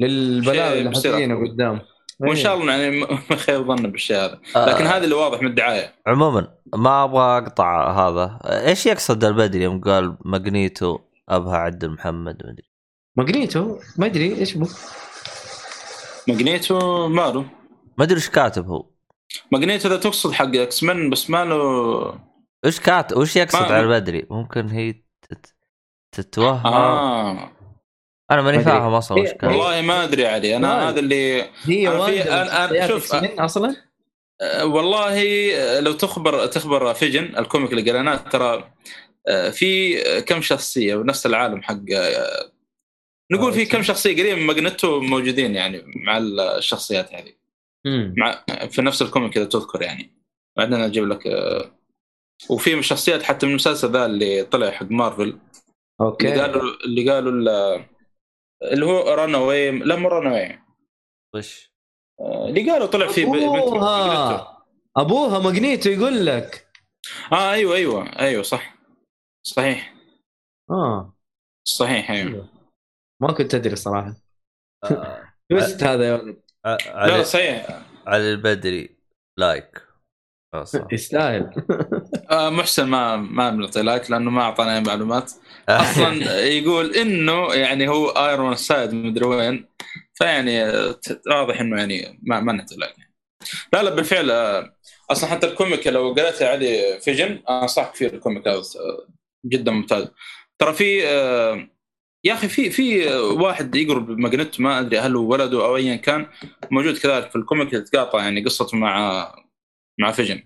للبلاوي 0.00 0.80
اللي. 0.80 1.34
قدام 1.34 1.80
وان 2.20 2.36
إيه. 2.36 2.42
شاء 2.42 2.54
الله 2.54 2.72
يعني 2.72 3.00
ما 3.00 3.36
خير 3.36 3.62
ظن 3.62 3.90
بالشيء 3.90 4.16
هذا. 4.16 4.40
آه، 4.56 4.66
لكن 4.66 4.86
هذا 4.86 5.04
اللي 5.04 5.14
واضح 5.14 5.42
من 5.42 5.48
الدعاية. 5.48 5.94
عموما 6.06 6.48
ما 6.74 7.04
أبغى 7.04 7.38
أقطع 7.38 7.90
هذا. 7.90 8.38
إيش 8.44 8.86
يقصد 8.86 9.24
البدري 9.24 9.62
يوم 9.62 9.80
قال 9.80 10.16
ماجنيتو 10.24 10.98
أبها 11.28 11.56
عدل 11.56 11.90
محمد 11.90 12.42
ما 12.44 12.50
أدري. 12.50 12.70
ماجنيتو؟ 13.16 13.78
ما 13.98 14.06
أدري 14.06 14.38
إيش 14.38 14.54
بو 14.54 14.66
ماجنيتو 16.28 17.08
ماله. 17.08 17.44
ما 17.98 18.04
أدري 18.04 18.16
إيش 18.16 18.30
كاتب 18.30 18.66
هو. 18.66 18.90
ماجنيتو 19.52 19.88
إذا 19.88 19.96
تقصد 19.96 20.32
حق 20.32 20.56
إكس 20.56 20.82
من 20.82 21.10
بس 21.10 21.30
ماله 21.30 22.20
إيش 22.64 22.80
كاتب؟ 22.80 23.16
وش 23.16 23.36
يقصد 23.36 23.62
على 23.62 23.80
البدري؟ 23.80 24.26
ممكن 24.30 24.68
هي 24.68 24.92
تت... 25.22 25.54
تتوهم. 26.12 26.66
آه. 26.66 27.55
أنا 28.30 28.42
ماني. 28.42 28.64
فاهم 28.64 28.94
أصلا 28.94 29.18
وش 29.22 29.28
كاتب 29.28 29.48
والله 29.48 29.80
ما 29.82 30.04
أدري 30.04 30.26
علي 30.26 30.56
أنا 30.56 30.68
ما- 30.68 30.88
هذا 30.88 31.00
اللي 31.00 31.42
هي 31.64 31.88
أنا 31.88 32.06
في- 32.06 32.24
أنا- 32.24 32.88
شخصيات 32.88 33.30
شوف، 33.30 33.40
أصلا؟ 33.40 33.76
آه، 34.40 34.66
والله 34.66 35.80
لو 35.80 35.92
تخبر 35.92 36.46
تخبر 36.46 36.94
Vision 36.94 37.38
ال 37.38 37.44
comic 37.44 37.72
اللي 37.72 37.90
قريناه 37.90 38.16
ترى 38.16 38.70
آه، 39.28 39.50
في 39.50 40.00
كم 40.20 40.42
شخصية 40.42 40.94
ونفس 40.94 41.26
العالم 41.26 41.62
حق 41.62 41.78
آه، 41.94 42.50
نقول 43.32 43.52
في 43.52 43.64
كم 43.66 43.82
شخصية 43.82 44.12
قريبه 44.22 44.34
من 44.40 44.46
Magneto 44.46 45.00
موجودين 45.00 45.54
يعني 45.54 45.82
مع 46.06 46.18
الشخصيات 46.18 47.14
هذه. 47.14 47.32
مع 48.16 48.44
في 48.70 48.82
نفس 48.82 49.02
ال 49.02 49.08
comic 49.08 49.36
إذا 49.36 49.44
تذكر 49.46 49.82
يعني. 49.82 50.12
بعدين 50.56 50.80
أجيب 50.80 51.08
لك 51.08 51.22
وفي 52.50 52.72
من 52.74 52.78
الشخصيات 52.78 53.22
حتى 53.22 53.46
من 53.46 53.52
المسلسل 53.52 53.92
ذا 53.92 54.06
اللي 54.06 54.42
طلع 54.42 54.70
حق 54.70 54.86
مارفل. 54.90 55.22
اللي 55.22 55.38
okay. 56.00 56.40
قالوا 56.40 56.62
اللي 56.84 57.10
قالوا 57.10 57.32
ال- 57.32 57.84
اللي 58.62 58.86
هو 58.86 59.14
Runaways 59.14 59.70
لا 59.70 59.96
مو 59.96 60.08
Runaways 60.08 60.58
وش 61.34 61.70
اللي 62.20 62.70
قالوا 62.70 62.86
طلع 62.86 63.08
فيه. 63.08 63.24
أبوها. 63.26 64.62
أبوها 64.96 65.38
Magneto 65.38 65.90
يقول 65.90 66.26
لك. 66.26 66.66
آه 67.32 67.52
أيوه 67.52 67.76
أيوه 67.76 68.18
أيوه 68.18 68.42
صح. 68.42 68.76
صحيح. 69.46 69.94
آه. 70.70 71.14
صحيح 71.68 72.10
أيوه. 72.10 72.48
ما 73.22 73.32
كنت 73.32 73.54
أدري 73.54 73.72
الصراحه 73.72 74.14
آه، 74.84 75.32
twist 75.50 75.82
هذا 75.82 76.08
يا 76.08 76.14
ولد. 76.14 76.42
ع- 76.64 77.06
لا 77.06 77.22
صحيح. 77.22 77.82
علي 78.06 78.30
البدري 78.32 78.96
like 79.38 79.82
آه، 80.54 80.64
صح. 80.64 80.86
يستاهل. 80.92 81.50
آه 82.30 82.50
محسن 82.50 82.86
ما 82.88 83.16
ما 83.16 83.50
بنعطي 83.50 83.82
like 83.82 84.10
لأنه 84.10 84.30
ما 84.30 84.42
أعطانا 84.42 84.76
أي 84.76 84.80
معلومات. 84.80 85.32
أصلا 85.68 86.40
يقول 86.44 86.94
إنه 86.94 87.54
يعني 87.54 87.88
هو 87.88 88.08
Ironside 88.08 88.94
مدري 88.94 89.26
وين 89.26 89.68
فيعني 90.14 90.72
ت- 90.92 91.22
واضح 91.30 91.60
إنه 91.60 91.78
يعني 91.78 92.18
ما 92.22 92.40
ما 92.40 92.52
نعطي 92.52 92.76
like. 92.76 92.94
لا 93.72 93.82
لا 93.82 93.90
بالفعل 93.90 94.30
آه، 94.30 94.76
أصلا 95.10 95.30
حتى 95.30 95.46
ال 95.46 95.53
comic 95.53 95.86
لو 95.86 96.12
قريت 96.12 96.42
عليه 96.42 96.98
Vision 96.98 97.42
انصحك 97.50 97.94
فيه 97.94 98.06
ال 98.06 98.13
comic 98.13 98.48
هذا 98.48 98.62
جدا 99.46 99.72
ممتاز. 99.72 100.08
ترى 100.58 100.72
في 100.74 101.02
يا 102.24 102.34
أخي 102.34 102.48
في 102.48 102.70
في 102.70 103.06
واحد 103.16 103.74
يقرب 103.74 104.10
Magneto 104.10 104.60
ما 104.60 104.80
أدري 104.80 104.98
هل 104.98 105.16
هو 105.16 105.32
ولده 105.32 105.64
أو 105.64 105.76
ايا 105.76 105.96
كان 105.96 106.26
موجود 106.70 106.98
كذلك 106.98 107.30
في 107.30 107.36
ال 107.36 107.42
comic 107.42 107.72
يتقاطع 107.72 108.18
يعني 108.24 108.44
قصته 108.44 108.76
مع 108.76 109.45
مع 109.98 110.12
Vision. 110.12 110.42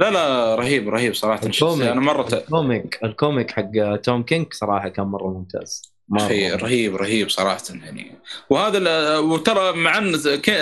لا 0.00 0.10
لا 0.10 0.54
رهيب 0.54 0.88
رهيب 0.88 1.14
صراحة. 1.14 1.46
الشخصية. 1.46 1.92
أنا 1.92 2.00
مرة 2.00 2.34
ال 2.34 2.45
comic 2.45 2.98
ال 3.04 3.12
comic 3.12 3.50
حق 3.50 3.96
Tom 3.96 4.22
King 4.22 4.52
صراحة 4.52 4.88
كان 4.88 5.06
مرة 5.06 5.28
ممتاز. 5.28 5.94
أخي 6.16 6.50
رهيب 6.50 6.96
رهيب 6.96 7.30
صراحة 7.30 7.62
يعني. 7.70 8.12
وهذا 8.50 9.18
وترى 9.18 9.72
مع 9.72 9.98
إن 9.98 10.12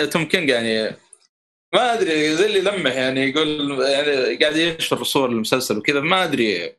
Tom 0.09 0.25
King 0.25 0.49
يعني 0.49 0.95
ما 1.73 1.93
أدري 1.93 2.35
زي 2.35 2.45
اللي 2.45 2.61
لمح 2.61 2.95
يعني 2.95 3.29
يقول 3.29 3.81
يعني 3.81 4.35
قاعد 4.35 4.55
ينشر 4.55 5.03
صور 5.03 5.29
المسلسل 5.29 5.77
وكذا 5.77 5.99
ما 5.99 6.23
أدري 6.23 6.75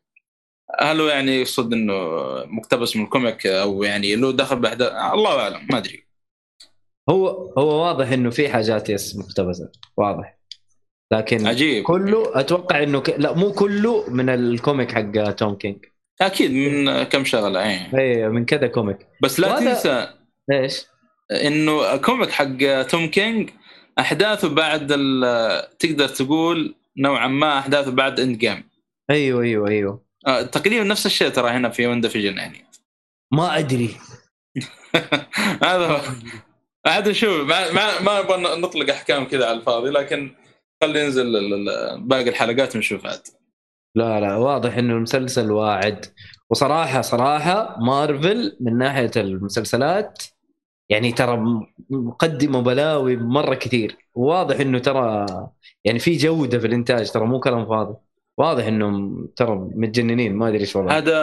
هل 0.81 1.01
هو 1.01 1.07
يعني 1.09 1.41
يقصد 1.41 1.73
إنه 1.73 1.95
مقتبس 2.45 2.97
من 2.97 3.05
ال 3.05 3.12
comic 3.12 3.47
أو 3.47 3.83
يعني 3.83 4.17
له 4.17 4.33
دخل 4.33 4.57
باحداث 4.57 4.93
الله 4.93 5.41
أعلم 5.41 5.67
ما 5.71 5.79
أدري. 5.79 6.07
هو 7.11 7.29
هو 7.59 7.85
واضح 7.85 8.09
إنه 8.09 8.31
في 8.31 8.49
حاجات 8.49 8.91
yes 8.91 9.17
مقتبسة 9.17 9.73
واضح. 9.97 10.39
لكن 11.15 11.47
عجيب. 11.47 11.85
كله 11.85 12.41
أتوقع 12.41 12.83
إنه 12.83 13.01
ك... 13.01 13.11
لا 13.19 13.33
مو 13.33 13.53
كله 13.53 14.11
من 14.11 14.29
ال 14.29 14.39
comic 14.39 14.93
حق 14.93 15.31
Tom 15.31 15.55
King. 15.55 15.85
أكيد 16.21 16.51
من 16.53 17.03
كم 17.03 17.25
شغلة 17.25 17.63
اي 17.65 17.99
اي 17.99 18.29
من 18.29 18.45
كذا 18.45 18.67
comic. 18.67 18.99
بس 19.23 19.41
لا 19.41 19.49
وهذا- 19.49 19.75
تنسى 19.75 20.09
إيش؟ 20.53 20.85
إنه 21.33 21.95
ال 21.95 22.01
comic 22.01 22.31
حق 22.31 22.83
Tom 22.83 23.07
King 23.07 23.51
أحداثه 23.99 24.49
بعد 24.49 24.89
ال- 24.91 25.79
تقدر 25.79 26.09
تقول 26.09 26.75
نوعا 26.99 27.27
ما 27.29 27.59
أحداثه 27.59 27.91
بعد 27.91 28.21
Endgame 28.21 28.65
أيوه 29.11 29.43
أيوه 29.43 29.69
أيوه. 29.69 30.05
آه، 30.27 30.43
تقريبا 30.43 30.85
نفس 30.85 31.07
الشيء 31.07 31.29
ترى 31.29 31.51
هنا 31.51 31.69
في 31.69 31.87
WandaVision 31.87 32.37
يعني. 32.39 32.65
ما 33.33 33.59
أدري. 33.59 33.91
هذا. 35.65 36.03
عاد 36.87 37.09
نشوف 37.09 37.49
ما 37.49 37.73
ما 37.73 38.01
ما 38.03 38.21
نبغى 38.23 38.61
نطلق 38.61 38.91
أحكام 38.91 39.25
كذا 39.25 39.47
على 39.47 39.59
الفاضي 39.59 39.91
لكن 39.91 40.35
خلي 40.87 41.01
ينزل 41.01 41.33
باقي 41.99 42.29
الحلقات 42.29 42.77
ونشوف 42.77 43.07
عاد. 43.07 43.21
لا 43.95 44.21
لا 44.21 44.37
واضح 44.37 44.77
إنه 44.77 44.95
المسلسل 44.95 45.51
واعد. 45.51 46.07
وصراحة 46.51 47.01
صراحة 47.01 47.77
مارفل 47.81 48.57
من 48.61 48.79
ناحية 48.79 49.11
المسلسلات 49.17 50.23
يعني 50.89 51.13
ترى 51.13 51.63
مقدمة 51.91 52.61
بلاوي 52.61 53.17
مرة 53.17 53.55
كثير. 53.55 53.97
واضح 54.15 54.61
إنه 54.61 54.79
ترى 54.79 55.27
يعني 55.85 55.99
في 55.99 56.17
جودة 56.17 56.59
في 56.59 56.67
الإنتاج 56.67 57.11
ترى 57.11 57.27
مو 57.27 57.41
كلام 57.41 57.67
فاضي. 57.67 57.95
واضح 58.39 58.67
إنهم 58.67 59.27
ترى 59.37 59.55
متجننين 59.55 60.35
ما 60.35 60.49
أدري 60.49 60.61
إيش 60.61 60.77
والله 60.77 60.97
هذا 60.99 61.17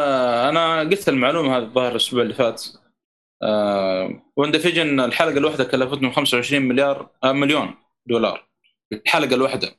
أنا 0.50 0.80
قلت 0.80 1.10
المعلومة 1.10 1.58
هذه 1.58 1.64
الظاهر 1.64 1.92
الأسبوع 1.92 2.22
اللي 2.22 2.34
فات. 2.34 2.64
آه 3.44 4.22
WandaVision 4.38 5.00
الحلقة 5.00 5.38
الواحدة 5.38 5.64
كلفتهم 5.64 6.12
25 6.12 6.62
مليار 6.62 7.10
آه 7.24 7.32
مليون 7.32 7.74
دولار. 8.06 8.51
الحلقة 8.94 9.36
الواحده 9.36 9.70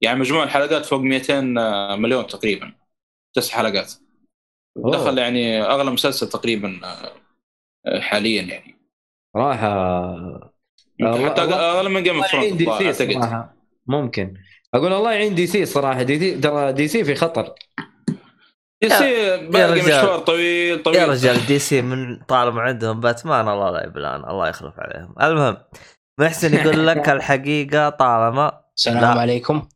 يعني 0.00 0.18
مجموع 0.20 0.42
الحلقات 0.44 0.86
فوق 0.86 1.00
200 1.00 1.40
مليون 1.96 2.26
تقريبا. 2.26 2.72
تسع 3.34 3.56
حلقات. 3.56 3.92
أوه. 4.76 4.92
دخل 4.92 5.18
يعني 5.18 5.62
أغلى 5.62 5.90
مسلسل 5.90 6.28
تقريبا 6.28 6.80
آه، 7.86 8.00
حاليا 8.00 8.42
يعني. 8.42 8.78
صراحة 9.34 10.04
الله- 11.00 11.28
حتى 11.30 11.40
أغلى 11.42 11.88
من 11.88 12.02
Game 12.02 12.16
of 12.16 12.26
صراحة. 12.26 13.54
ممكن. 13.86 14.34
أقول 14.74 14.92
الله 14.92 15.12
يعين 15.12 15.34
DC 15.34 15.66
صراحة. 15.66 16.02
DC 16.02 16.38
ترى 16.40 16.72
DC 16.72 17.04
في 17.04 17.14
خطر. 17.14 17.54
دي 18.82 18.88
سي 18.88 19.36
باقي. 19.46 19.80
مشوار 19.80 20.18
طويل 20.18 20.82
طويل. 20.82 20.96
يا 20.96 21.06
رجال 21.06 21.46
دي 21.46 21.58
سي 21.58 21.82
من 21.82 22.20
طالما 22.28 22.60
عندهم 22.62 23.00
باتمان. 23.00 23.48
الله 23.48 23.70
لا 23.70 23.84
يبلان 23.86 24.24
الله 24.30 24.48
يخلف 24.48 24.74
عليهم. 24.80 25.14
المهم 25.22 25.56
محسن 26.18 26.54
يقول 26.54 26.86
لك 26.86 27.08
الحقيقة 27.16 27.88
طالما 27.88 28.60
السلام 28.76 29.00
لا. 29.00 29.20
عليكم 29.20 29.68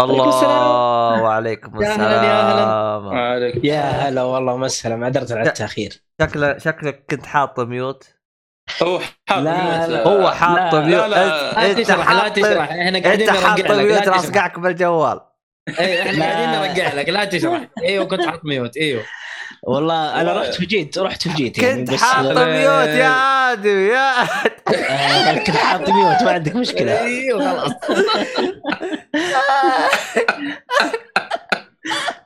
الله 0.00 0.28
السلام. 0.28 1.20
وعليكم 1.20 1.76
هلا، 1.76 1.86
يا 1.86 1.92
هلا. 1.94 2.96
السلام 2.98 3.64
يا 3.64 3.80
هلا 3.82 4.22
والله 4.22 4.56
مسهلا 4.56 4.96
معذرة 4.96 5.34
على 5.38 5.48
التأخير 5.48 6.02
شكلك 6.22 6.58
شكلك 6.58 7.04
كنت 7.10 7.26
حاط 7.26 7.60
ميوت 7.60 8.04
هو 8.82 9.00
حاط 9.28 9.42
لا،. 9.42 10.08
هو 10.08 10.30
حاط 10.30 10.74
لا، 10.74 10.80
ميوت 10.80 11.04
لا، 11.04 11.08
لا. 11.08 11.52
أنت- 11.52 11.58
لا 11.58 11.70
انت 11.80 11.90
حاط 11.90 12.32
تشرح 12.36 12.70
إحنا 12.72 12.98
قاعدين 13.02 13.28
انت 13.28 13.38
حاط 13.38 13.58
نرجع 13.60 13.74
لك 13.74 13.84
ميوت. 13.84 14.06
لاصقعك 14.08 14.58
بالجوال 14.58 15.20
اي 15.80 16.02
إحنا 16.02 16.12
لا. 16.12 16.24
قاعدين 16.24 16.60
نرجع 16.60 16.92
لك 16.94 17.08
لا 17.08 17.24
تشرح 17.24 17.66
أيوه 17.82 18.04
كنت 18.04 18.26
حاط 18.26 18.44
ميوت 18.44 18.76
أيوه 18.76 19.02
والله 19.62 20.10
أنا 20.20 20.40
رحت 20.40 20.60
وجيت 20.60 20.98
رحت 20.98 21.26
وجيت 21.26 21.58
يعني 21.58 21.84
كنت 21.84 21.94
حاط 21.94 22.24
ميوت 22.26 22.88
يا 22.88 23.52
آدم 23.52 23.86
يا 23.86 24.22
آه، 24.22 25.38
كنت 25.38 25.56
حاط 25.56 25.90
ميوت 25.90 26.22
ما 26.22 26.30
عندك 26.32 26.56
مشكلة. 26.56 27.00
أيوه 27.00 27.50
خلاص. 27.50 27.72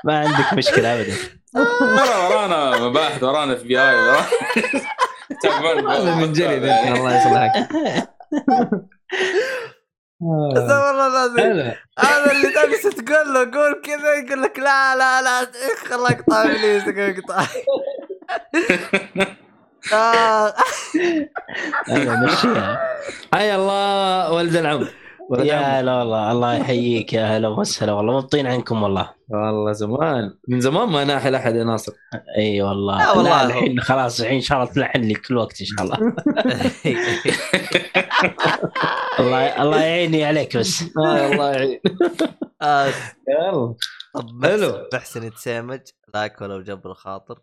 ما 0.04 0.18
عندك 0.18 0.52
مشكلة 0.54 0.94
ابدا. 1.00 1.14
ترى 1.54 2.26
ورانا 2.30 2.78
مباحث 2.88 3.22
ورانا 3.22 3.52
اف 3.52 3.62
بي 3.62 3.80
آي. 3.80 3.96
من 6.20 6.32
جلد 6.32 6.64
الله 6.64 7.16
يصلحك. 7.18 7.68
بس 10.20 10.62
والله 10.62 11.08
لازم. 11.08 11.72
هذا 11.98 12.32
اللي 12.32 12.48
تجلس 12.48 12.82
تقول 12.82 13.34
له 13.34 13.40
قول 13.40 13.82
كذا 13.84 14.14
يقول 14.14 14.42
لك 14.42 14.58
لا 14.58 14.96
لا 14.96 15.22
لا 15.22 15.48
خل 15.88 16.06
اقطع 16.06 16.42
ابليس 16.42 16.82
اقطع 16.88 17.46
آه. 19.92 20.54
مشيها 21.88 22.78
حيا 23.34 23.56
الله 23.56 24.32
ولد 24.32 24.56
العم 24.56 24.88
يا. 25.30 25.80
هلا 25.80 25.94
والله 25.98 26.32
الله 26.32 26.54
يحييك 26.54 27.12
يا 27.12 27.36
هلا 27.36 27.48
وسهلا 27.48 27.92
والله 27.92 28.16
مبطين 28.16 28.46
عنكم 28.46 28.82
والله. 28.82 29.10
والله 29.28 29.72
زمان 29.72 30.34
من 30.48 30.60
زمان 30.60 30.88
ما 30.88 31.04
ناحل 31.04 31.34
احد 31.34 31.56
يا 31.56 31.64
ناصر. 31.64 31.92
إي 32.38 32.62
والله. 32.62 32.98
لا 32.98 33.10
والله. 33.12 33.30
لا 33.30 33.44
الحين 33.46 33.80
خلاص 33.80 34.20
الحين 34.20 34.34
ان 34.34 34.40
شاء 34.40 34.58
الله 34.62 34.72
تلحن 34.72 35.00
لي 35.00 35.14
كل 35.14 35.36
وقت 35.36 35.60
إن 35.60 35.66
شاء 35.66 35.82
الله. 35.84 35.96
الله 39.20 39.62
الله 39.62 39.80
يعيني 39.82 40.24
عليك 40.24 40.56
بس. 40.56 40.82
آه 40.82 41.26
الله 41.32 41.50
يعين. 41.52 41.80
آه. 42.62 42.86
يلا. 43.28 43.74
طب 44.14 44.44
حلو. 44.46 44.68
محسن- 44.68 44.88
محسن 44.96 45.22
يتسامج 45.22 45.80
لايك 46.14 46.40
ولو 46.40 46.62
جبر 46.62 46.90
الخاطر. 46.90 47.38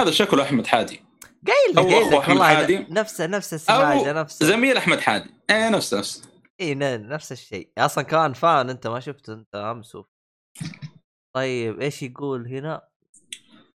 هذا 0.00 0.10
شكله 0.10 0.42
أحمد 0.42 0.66
حادي. 0.66 1.00
قايل 1.46 1.88
لك 1.90 2.28
والله 2.28 2.44
حادي. 2.44 2.86
نفسه 2.90 3.26
نفس 3.26 3.54
السماجة 3.54 4.12
نفسه. 4.12 4.46
زميل 4.46 4.76
أحمد 4.76 5.00
حادي. 5.00 5.30
إيه 5.50 5.68
نفس 5.68 5.94
نفس 5.94 6.22
اي 6.62 6.74
نفس 6.98 7.32
الشيء. 7.32 7.72
أصلا 7.78 8.04
كان 8.04 8.32
فان 8.32 8.70
أنت 8.70 8.86
ما 8.86 9.00
شفته 9.00 9.32
أنت 9.32 9.54
امس 9.54 9.96
طيب 11.36 11.80
إيش 11.80 12.02
يقول 12.02 12.46
هنا؟ 12.48 12.88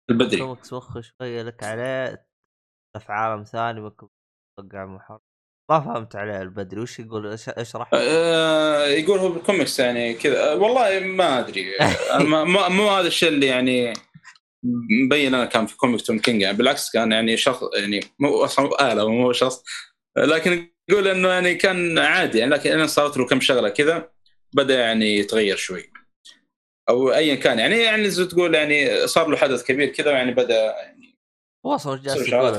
البدري 0.10 0.40
كوميكس 0.42 0.74
وخ 0.74 1.00
شوية 1.00 1.42
لك 1.42 1.64
عليه 1.64 2.28
في 3.00 3.12
عالم 3.12 3.44
ثاني 3.44 3.82
ممكن 3.82 4.08
توقع 4.60 4.86
ما 5.72 5.80
فهمت 5.80 6.16
عليه 6.16 6.42
البدري 6.42 6.82
وش 6.82 7.00
يقول؟ 7.00 7.28
إشرح 7.48 7.90
آه 7.94 8.86
يقول 8.86 9.20
هو 9.20 9.30
بالكوميكس 9.30 9.80
يعني 9.80 10.14
كذا. 10.14 10.52
آه، 10.52 10.56
والله 10.56 11.00
ما 11.00 11.40
أدري. 11.40 11.66
ما- 12.20 12.44
مو 12.44 12.70
مو 12.70 12.90
هذا 12.90 13.08
الشيء 13.08 13.30
اللي 13.30 13.46
يعني 13.48 13.94
مبين 15.06 15.34
أنا 15.36 15.46
كان 15.46 15.66
في 15.66 15.78
comic 15.78 16.02
توم 16.02 16.20
كينج 16.20 16.42
يعني. 16.42 16.58
بالعكس 16.58 16.92
كان 16.92 17.12
يعني 17.12 17.38
شخص 17.38 17.64
يعني 17.78 18.00
مو 18.20 18.44
أصلا 18.44 18.92
آلة 18.94 19.10
مو 19.10 19.32
شخص. 19.34 19.64
لكن 20.18 20.72
يقول 20.90 21.08
إنه 21.08 21.28
يعني 21.30 21.56
كان 21.56 22.00
عادي 22.00 22.38
يعني 22.38 22.52
لكن 22.52 22.72
أنا 22.72 22.88
صارت 22.88 23.18
له 23.18 23.26
كم 23.26 23.40
شغلة 23.42 23.70
كذا 23.70 24.10
بدأ 24.54 24.80
يعني 24.80 25.18
يتغير 25.18 25.56
شوي. 25.56 25.92
أو 26.90 27.12
ايا 27.14 27.36
كان 27.36 27.60
يعني 27.60 27.78
يعني 27.78 28.10
زي 28.10 28.26
تقول 28.26 28.56
يعني 28.56 29.08
صار 29.08 29.28
له 29.28 29.38
حدث 29.38 29.64
كبير 29.64 29.88
كذا 29.90 30.12
يعني 30.12 30.32
بدأ 30.32 30.56
يعني 30.66 31.16
وش 31.66 31.88
جالس 31.88 32.24
شغلات 32.24 32.58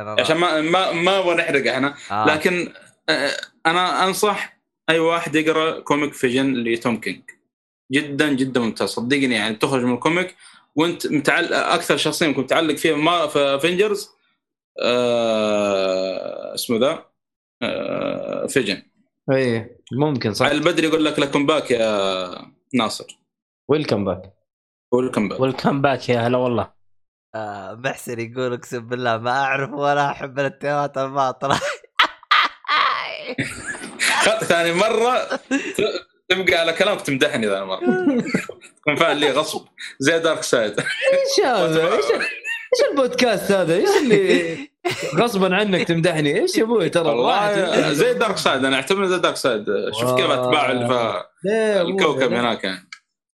أنا- 0.00 0.20
عشان 0.20 0.36
ما 0.36 0.60
ما 0.60 0.92
ما 0.92 1.34
نحرق 1.34 1.72
إحنا 1.72 1.94
آه. 2.10 2.26
لكن 2.34 2.72
أنا 3.66 4.04
أنصح 4.06 4.60
أي 4.90 4.98
واحد 4.98 5.34
يقرأ 5.34 5.80
comic 5.80 6.12
Vision 6.12 6.54
لتوم 6.54 7.00
كينج. 7.00 7.22
جدا 7.92 8.32
جدا 8.32 8.60
ممتاز 8.60 8.88
صدقني 8.88 9.34
يعني 9.34 9.54
تخرج 9.56 9.84
من 9.84 9.94
ال 9.94 10.01
comic 10.01 10.36
وأنت 10.76 11.06
متعلق 11.06 11.56
أكثر 11.56 11.96
شخصيه 11.96 12.26
ممكن 12.26 12.40
متعلق 12.40 12.74
فيها 12.74 12.96
ما 12.96 13.26
في 13.26 13.38
Avengers 13.38 14.10
آه 14.82 16.54
اسمه 16.54 16.78
ذا؟ 16.78 17.09
Vision. 18.48 18.82
اي 19.32 19.36
إيه، 19.36 19.78
ممكن 19.92 20.34
صح. 20.34 20.46
البدري 20.46 20.86
يقول 20.86 21.04
لك 21.04 21.18
welcome 21.18 21.46
back 21.46 21.70
يا 21.70 22.30
ناصر. 22.74 23.18
Welcome 23.68 24.04
back. 24.04 24.22
Welcome 24.92 25.28
back. 25.28 25.40
Welcome 25.40 25.82
back 25.82 26.08
يا 26.08 26.20
هلا 26.20 26.38
والله. 26.38 26.72
آه 27.34 27.74
محسن 27.74 28.20
يقول 28.20 28.52
اقسم 28.52 28.88
بالله 28.88 29.16
ما 29.18 29.30
أعرف 29.30 29.70
ولا 29.72 30.10
أحب 30.10 30.38
الاتهامات 30.38 30.98
الباطله 30.98 31.60
ثاني 34.48 34.72
مرة. 34.72 35.40
تبقى 36.28 36.54
على 36.54 36.72
كلامك 36.72 37.00
تمدحني 37.00 37.46
ذا 37.46 37.62
المره 37.62 37.80
تكون 38.76 38.96
فاعل 39.00 39.16
لي 39.16 39.30
غصب. 39.30 39.66
زي 39.98 40.18
Darkseid. 40.18 40.80
إيش 40.80 41.46
هذا؟ 41.46 41.92
إيش 41.94 42.90
البودكاست 42.90 43.52
هذا؟ 43.52 43.76
إيش 43.76 43.88
اللي 44.02 44.69
غصبا 45.16 45.56
عنك 45.56 45.88
تمدحني؟ 45.88 46.40
إيش 46.40 46.58
يا 46.58 46.62
أبوي؟ 46.62 46.88
ترى 46.88 47.08
والله 47.08 47.92
زي 47.92 48.14
Darkseid 48.14 48.64
أنا 48.64 48.76
أعتبره 48.76 49.06
زي 49.06 49.18
Darkseid. 49.18 49.66
شوف 50.00 50.14
كيف 50.14 50.30
أتباع 50.30 50.70
أبوي؟ 50.70 51.22
الكوكب 51.80 52.32
هناك 52.32 52.64
يعني. 52.64 52.88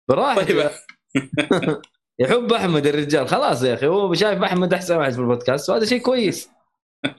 براحته 0.09 0.45
طيب. 0.45 0.71
يحب 2.21 2.53
أحمد 2.53 2.87
الرجال. 2.87 3.29
خلاص 3.29 3.63
يا 3.63 3.75
أخي 3.75 3.87
هو 3.87 4.15
شايف 4.15 4.43
أحمد 4.43 4.75
أحسن 4.75 4.97
واحد 4.97 5.13
في 5.13 5.19
البودكاست 5.19 5.71
وهذا 5.71 5.85
شيء 5.85 6.01
كويس. 6.01 6.51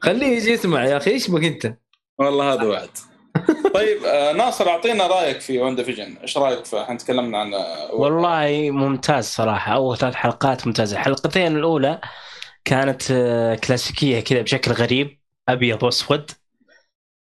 خليه 0.02 0.28
يجي 0.28 0.52
يسمع 0.52 0.86
يا 0.86 0.98
أخي 0.98 1.12
إيش 1.12 1.30
بك 1.32 1.44
أنت؟ 1.44 1.74
والله 2.20 2.54
هذا 2.54 2.64
وعد 2.64 2.90
طيب 3.74 4.04
آه، 4.06 4.34
ناصر 4.34 4.70
أعطينا 4.70 5.08
رأيك 5.08 5.42
في 5.42 5.60
وندا 5.60 5.84
فيجن 5.84 6.18
إيش 6.22 6.38
رأيك 6.38 6.66
في 6.66 6.82
إحنا 6.82 6.98
تكلمنا 6.98 7.38
عن 7.38 7.54
آه، 7.54 7.94
والله 7.96 8.72
ممتاز 8.72 9.26
صراحة. 9.26 9.74
أول 9.74 9.98
ثلاث 9.98 10.14
حلقات 10.14 10.68
ممتازة. 10.68 10.98
الحلقتين 10.98 11.58
الأولى 11.58 12.02
كانت 12.66 13.12
آه، 13.12 13.56
كلاسيكية 13.56 14.20
كذا 14.20 14.42
بشكل 14.42 14.72
غريب 14.72 15.20
أبيض 15.50 15.84
وأسود. 15.84 16.32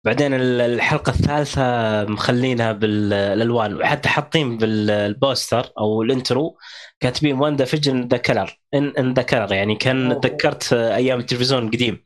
بعدين 0.06 0.34
ال- 0.34 0.62
الحلقة 0.62 1.10
الثالثة 1.10 1.62
مخلينها 2.06 2.72
بالألوان 2.72 3.76
وحتى 3.76 4.10
حاطين 4.10 4.58
بالبوستر 4.58 5.72
أو 5.80 6.02
ال 6.02 6.11
intro 6.11 6.58
كاتبين 7.00 7.40
WandaVision 7.40 8.08
the 8.08 8.18
color 8.18 8.60
in 8.74 9.14
the 9.14 9.22
color 9.22 9.54
يعني 9.54 9.76
كأن. 9.76 10.22
تذكرت 10.22 10.74
أيام 10.74 11.20
التلفزيون 11.20 11.64
القديم. 11.66 12.04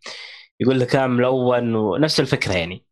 يقول 0.60 0.80
لك 0.80 0.88
كان 0.88 1.10
ملون 1.10 1.76
ونفس 1.76 2.20
الفكرة 2.20 2.54
يعني. 2.54 2.86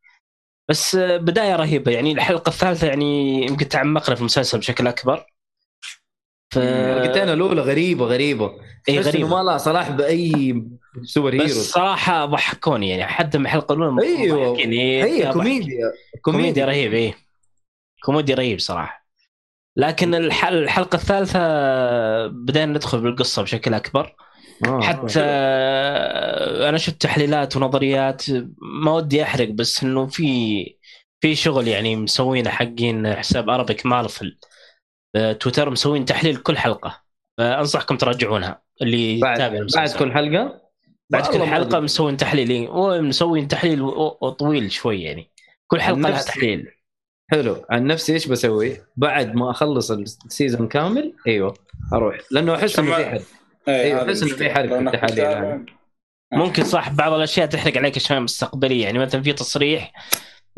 بس 0.70 0.96
آه، 0.96 1.17
بداية 1.17 1.56
رهيبة 1.56 1.91
يعني. 1.91 2.12
الحلقة 2.12 2.50
الثالثة 2.50 2.88
يعني 2.88 3.41
يمكن 3.46 3.67
تعمقنا 3.67 4.15
في 4.15 4.22
المسلسل 4.22 4.60
بشكل 4.60 4.88
أكبر. 4.88 5.26
ف 6.52 6.60
حلقتين 6.60 7.30
الأولى 7.30 7.62
غريبة 7.62 8.06
غريبة. 8.06 8.52
اي 8.90 8.96
تحس 8.96 9.08
غريب 9.08 9.26
انه 9.26 9.36
ما 9.38 9.44
لها 9.44 9.58
صلاح 9.58 9.90
بأي 9.92 10.64
سوبر 11.04 11.30
بس 11.36 11.42
heroes 11.42 11.58
صراحة 11.70 12.26
ضحكوني 12.26 12.90
يعني 12.90 13.04
حتى 13.12 13.38
من 13.38 13.46
الحلقة 13.46 13.74
الأولى 13.74 14.08
أيوه. 14.08 14.56
فيها 14.56 15.32
كوميديا. 15.32 15.92
كوميديا 16.22 16.66
رهيب 16.66 16.94
إيه. 16.94 17.14
كوميديا 18.04 18.36
رهيب 18.36 18.60
صراحة. 18.60 19.06
لكن 19.78 20.16
الح- 20.16 20.46
الحلقة 20.46 20.96
الثالثة 20.96 21.40
بدينا 22.28 22.66
ندخل 22.66 23.02
بالقصة 23.02 23.42
بشكل 23.42 23.74
أكبر. 23.74 24.16
آه. 24.66 24.82
حتى 24.82 25.20
أنا 26.70 26.78
شفت 26.78 27.02
تحليلات 27.02 27.56
ونظريات 27.58 28.24
ما 28.84 28.92
ودي 28.92 29.24
أحرق 29.24 29.50
بس 29.50 29.84
إنه 29.84 30.08
في 30.08 30.64
في 31.22 31.36
شغل 31.36 31.68
يعني 31.68 31.96
مسوينه 31.96 32.50
حقين 32.50 33.14
حساب 33.16 33.50
Arabic 33.50 33.86
Marvel 33.86 34.38
تويتر 35.13 35.69
مسوين 35.69 36.06
تحليل 36.06 36.38
كل 36.38 36.58
حلقة. 36.58 37.02
فأنصحكم 37.38 37.97
تراجعونها 37.97 38.62
اللي 38.82 39.19
بعد, 39.19 39.67
بعد. 39.76 39.89
كل 39.89 40.12
حلقة؟ 40.12 40.62
بعد 41.10 41.28
كل 41.28 41.43
حلقة 41.43 41.80
مسوين 41.80 42.17
تحليل 42.17 42.50
إيه، 42.50 42.69
ومسوين 42.69 43.47
تحليل 43.47 43.91
طويل 44.39 44.71
شوي 44.71 45.04
يعني. 45.04 45.32
كل 45.67 45.82
حلقة 45.82 46.10
لها 46.10 46.21
تحليل 46.21 46.71
حلو. 47.32 47.65
عن 47.69 47.86
نفسي 47.86 48.13
إيش 48.13 48.28
بسوي؟ 48.28 48.78
بعد 48.95 49.36
ما 49.36 49.52
أخلص 49.52 49.91
السيزون 49.91 50.67
كامل 50.67 51.13
إيوه 51.28 51.54
أروح. 51.93 52.17
لأنه 52.32 52.56
أحس 52.56 52.80
إنه 52.80 52.95
في 52.95 53.06
حد 53.06 53.21
إيه، 53.67 53.82
أيوة، 53.82 54.02
هذه 54.02 54.10
أحس 54.10 54.24
إنه 54.24 54.36
في 54.36 54.60
إنك 54.60 54.93
التحاليل 54.95 55.19
يعني. 55.19 55.65
ممكن 56.34 56.63
صح 56.63 56.89
بعض 56.89 57.13
الأشياء 57.13 57.47
تحرق 57.47 57.78
عليك 57.78 57.97
اشياء 57.97 58.19
مستقبلية. 58.19 58.84
يعني 58.84 59.00
مثلا 59.00 59.21
في 59.21 59.34
تصريح 59.34 59.93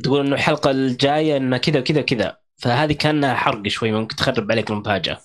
تقول 0.03 0.25
إنه 0.25 0.35
الحلقة 0.35 0.71
الجاية 0.71 1.37
إنه 1.37 1.57
كذا 1.57 1.79
وكذا 1.79 2.01
وكذا 2.01 2.37
فهذه 2.63 2.93
كانها 2.93 3.33
حرق 3.33 3.67
شوي 3.67 3.91
ممكن 3.91 4.15
تخرب 4.15 4.51
عليك 4.51 4.71
المفاجأة. 4.71 5.19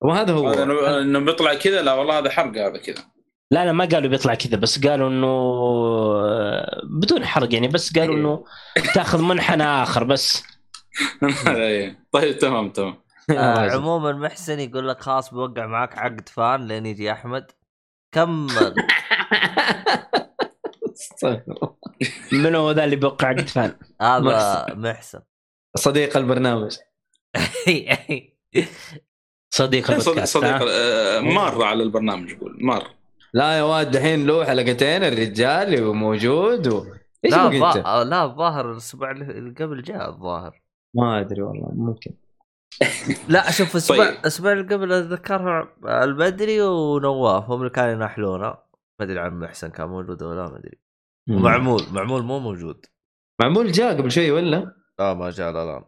وهذا 0.00 0.32
هو. 0.32 0.48
هذا 0.48 0.62
انه 1.00 1.18
بيطلع 1.18 1.54
كذا؟ 1.54 1.82
لا 1.82 1.92
والله 1.92 2.18
هذا 2.18 2.30
حرق 2.30 2.58
هذا 2.58 2.78
كذا. 2.78 3.04
لا 3.50 3.64
لا 3.64 3.72
ما 3.72 3.84
قالوا 3.84 4.10
بيطلع 4.10 4.34
كذا 4.34 4.56
بس 4.56 4.86
قالوا 4.86 5.08
إنه 5.08 5.26
آه، 5.26 6.80
بدون 6.84 7.26
حرق 7.26 7.54
يعني 7.54 7.68
بس 7.68 7.98
قالوا 7.98 8.14
إنه 8.14 8.44
تاخذ 8.94 9.22
منحنى 9.22 9.64
آخر 9.64 10.04
بس. 10.04 10.42
إيه. 11.48 12.06
طيب 12.12 12.38
تمام 12.38 12.70
تمام. 12.70 12.94
آه 13.30 13.54
راجل. 13.62 13.74
عموما 13.76 14.12
محسن 14.12 14.60
يقول 14.60 14.88
لك 14.88 15.00
خلاص 15.00 15.34
بوقع 15.34 15.66
معك 15.66 15.98
عقد 15.98 16.28
فان 16.28 16.68
لين 16.68 16.86
يجي 16.86 17.12
أحمد. 17.12 17.50
كمل. 18.12 18.74
استغفر 20.92 21.74
منو 22.32 22.70
ذا 22.70 22.84
اللي 22.84 22.96
بيوقع 22.96 23.28
عقد 23.28 23.48
فان؟ 23.48 23.76
هذا 24.02 24.66
محسن. 24.74 25.20
صديق 25.76 26.16
البرنامج. 26.16 26.76
صديق 27.36 27.90
صديق 29.50 29.90
البودكاست 29.90 30.36
صديق؟ 30.38 30.62
آه، 30.70 31.20
مر 31.20 31.64
على 31.64 31.82
البرنامج 31.82 32.30
يقول 32.30 32.56
مر 32.60 32.84
لا 33.34 33.58
يا 33.58 33.62
واد 33.62 33.90
دحين 33.90 34.26
له 34.26 34.44
حلقتين 34.44 35.04
الرجال 35.04 35.94
موجود 35.94 36.68
و... 36.68 36.84
إيش 37.24 37.34
لا؟ 37.34 37.48
الظا- 37.50 37.86
لا 38.06 38.24
الظاهر 38.24 38.72
الأسبوع 38.72 39.10
اللي 39.10 39.54
قبل 39.60 39.82
جاء 39.82 40.08
الظاهر. 40.10 40.62
ما 40.96 41.20
أدري 41.20 41.42
والله 41.42 41.68
ممكن. 41.74 42.10
لا 43.34 43.50
شوف 43.50 43.70
الأسبوع 43.72 43.98
طيب. 44.06 44.18
الأسبوع 44.18 44.52
اللي 44.52 44.74
قبل 44.74 44.92
أتذكرها 44.92 45.68
البدري 46.04 46.60
ونواف 46.62 47.50
هم 47.50 47.58
اللي 47.60 47.70
كانوا 47.70 47.92
ينحلونا 47.92 48.46
ما 49.00 49.06
أدري 49.06 49.18
عن 49.20 49.38
محسن 49.38 49.68
كان 49.70 49.88
موجود 49.88 50.22
ولا 50.22 50.42
ما 50.48 50.56
أدري. 50.58 50.78
ومعمول 51.30 51.82
معمول 51.92 52.22
مو 52.22 52.38
موجود. 52.38 52.86
معمول 53.40 53.72
جاء 53.72 53.96
قبل 53.96 54.10
شوي 54.10 54.30
ولا؟ 54.30 54.79
آه 55.00 55.14
ما 55.14 55.30
جاء 55.30 55.52
لا 55.52 55.64
لا 55.64 55.84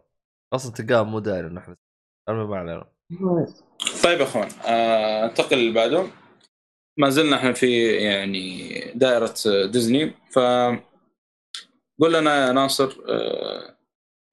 أصلا 0.53 0.71
تلقاه 0.73 1.03
مو 1.03 1.19
داير 1.19 1.47
إنه 1.47 1.59
إحنا 1.59 1.77
المهم 2.29 2.49
ما 2.49 2.57
علينا 2.57 2.85
طيب 4.03 4.19
يا 4.19 4.23
أخوان 4.23 4.49
آه، 4.65 5.25
أنتقل 5.25 5.57
اللي 5.57 5.71
بعده 5.71 6.07
ما 6.97 7.09
زلنا 7.09 7.35
إحنا 7.35 7.53
في 7.53 7.91
يعني 7.93 8.69
دائرة 8.95 9.33
ديزني. 9.65 10.13
ف 10.31 10.39
قول 11.99 12.13
لنا 12.13 12.47
يا 12.47 12.51
ناصر 12.51 12.97
آه، 13.09 13.77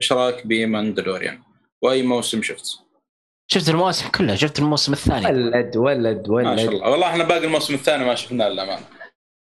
إيش 0.02 0.12
رأيك 0.12 0.46
بماندلوريان؟ 0.46 1.42
وأي 1.82 2.02
موسم 2.02 2.42
شفت؟ 2.42 2.66
شفت 3.46 3.68
المواسم 3.68 4.08
كلها 4.10 4.34
شفت 4.36 4.58
الموسم 4.58 4.92
الثاني. 4.92 5.26
ولد 5.26 5.76
ولد 5.76 6.30
ما 6.30 6.56
شاء 6.56 6.66
ولد 6.66 6.74
الله. 6.74 6.90
والله 6.90 7.06
إحنا 7.06 7.24
باقي 7.24 7.44
الموسم 7.44 7.74
الثاني 7.74 8.04
ما 8.04 8.14
شفناه 8.14 8.48
للأمانة. 8.48 8.86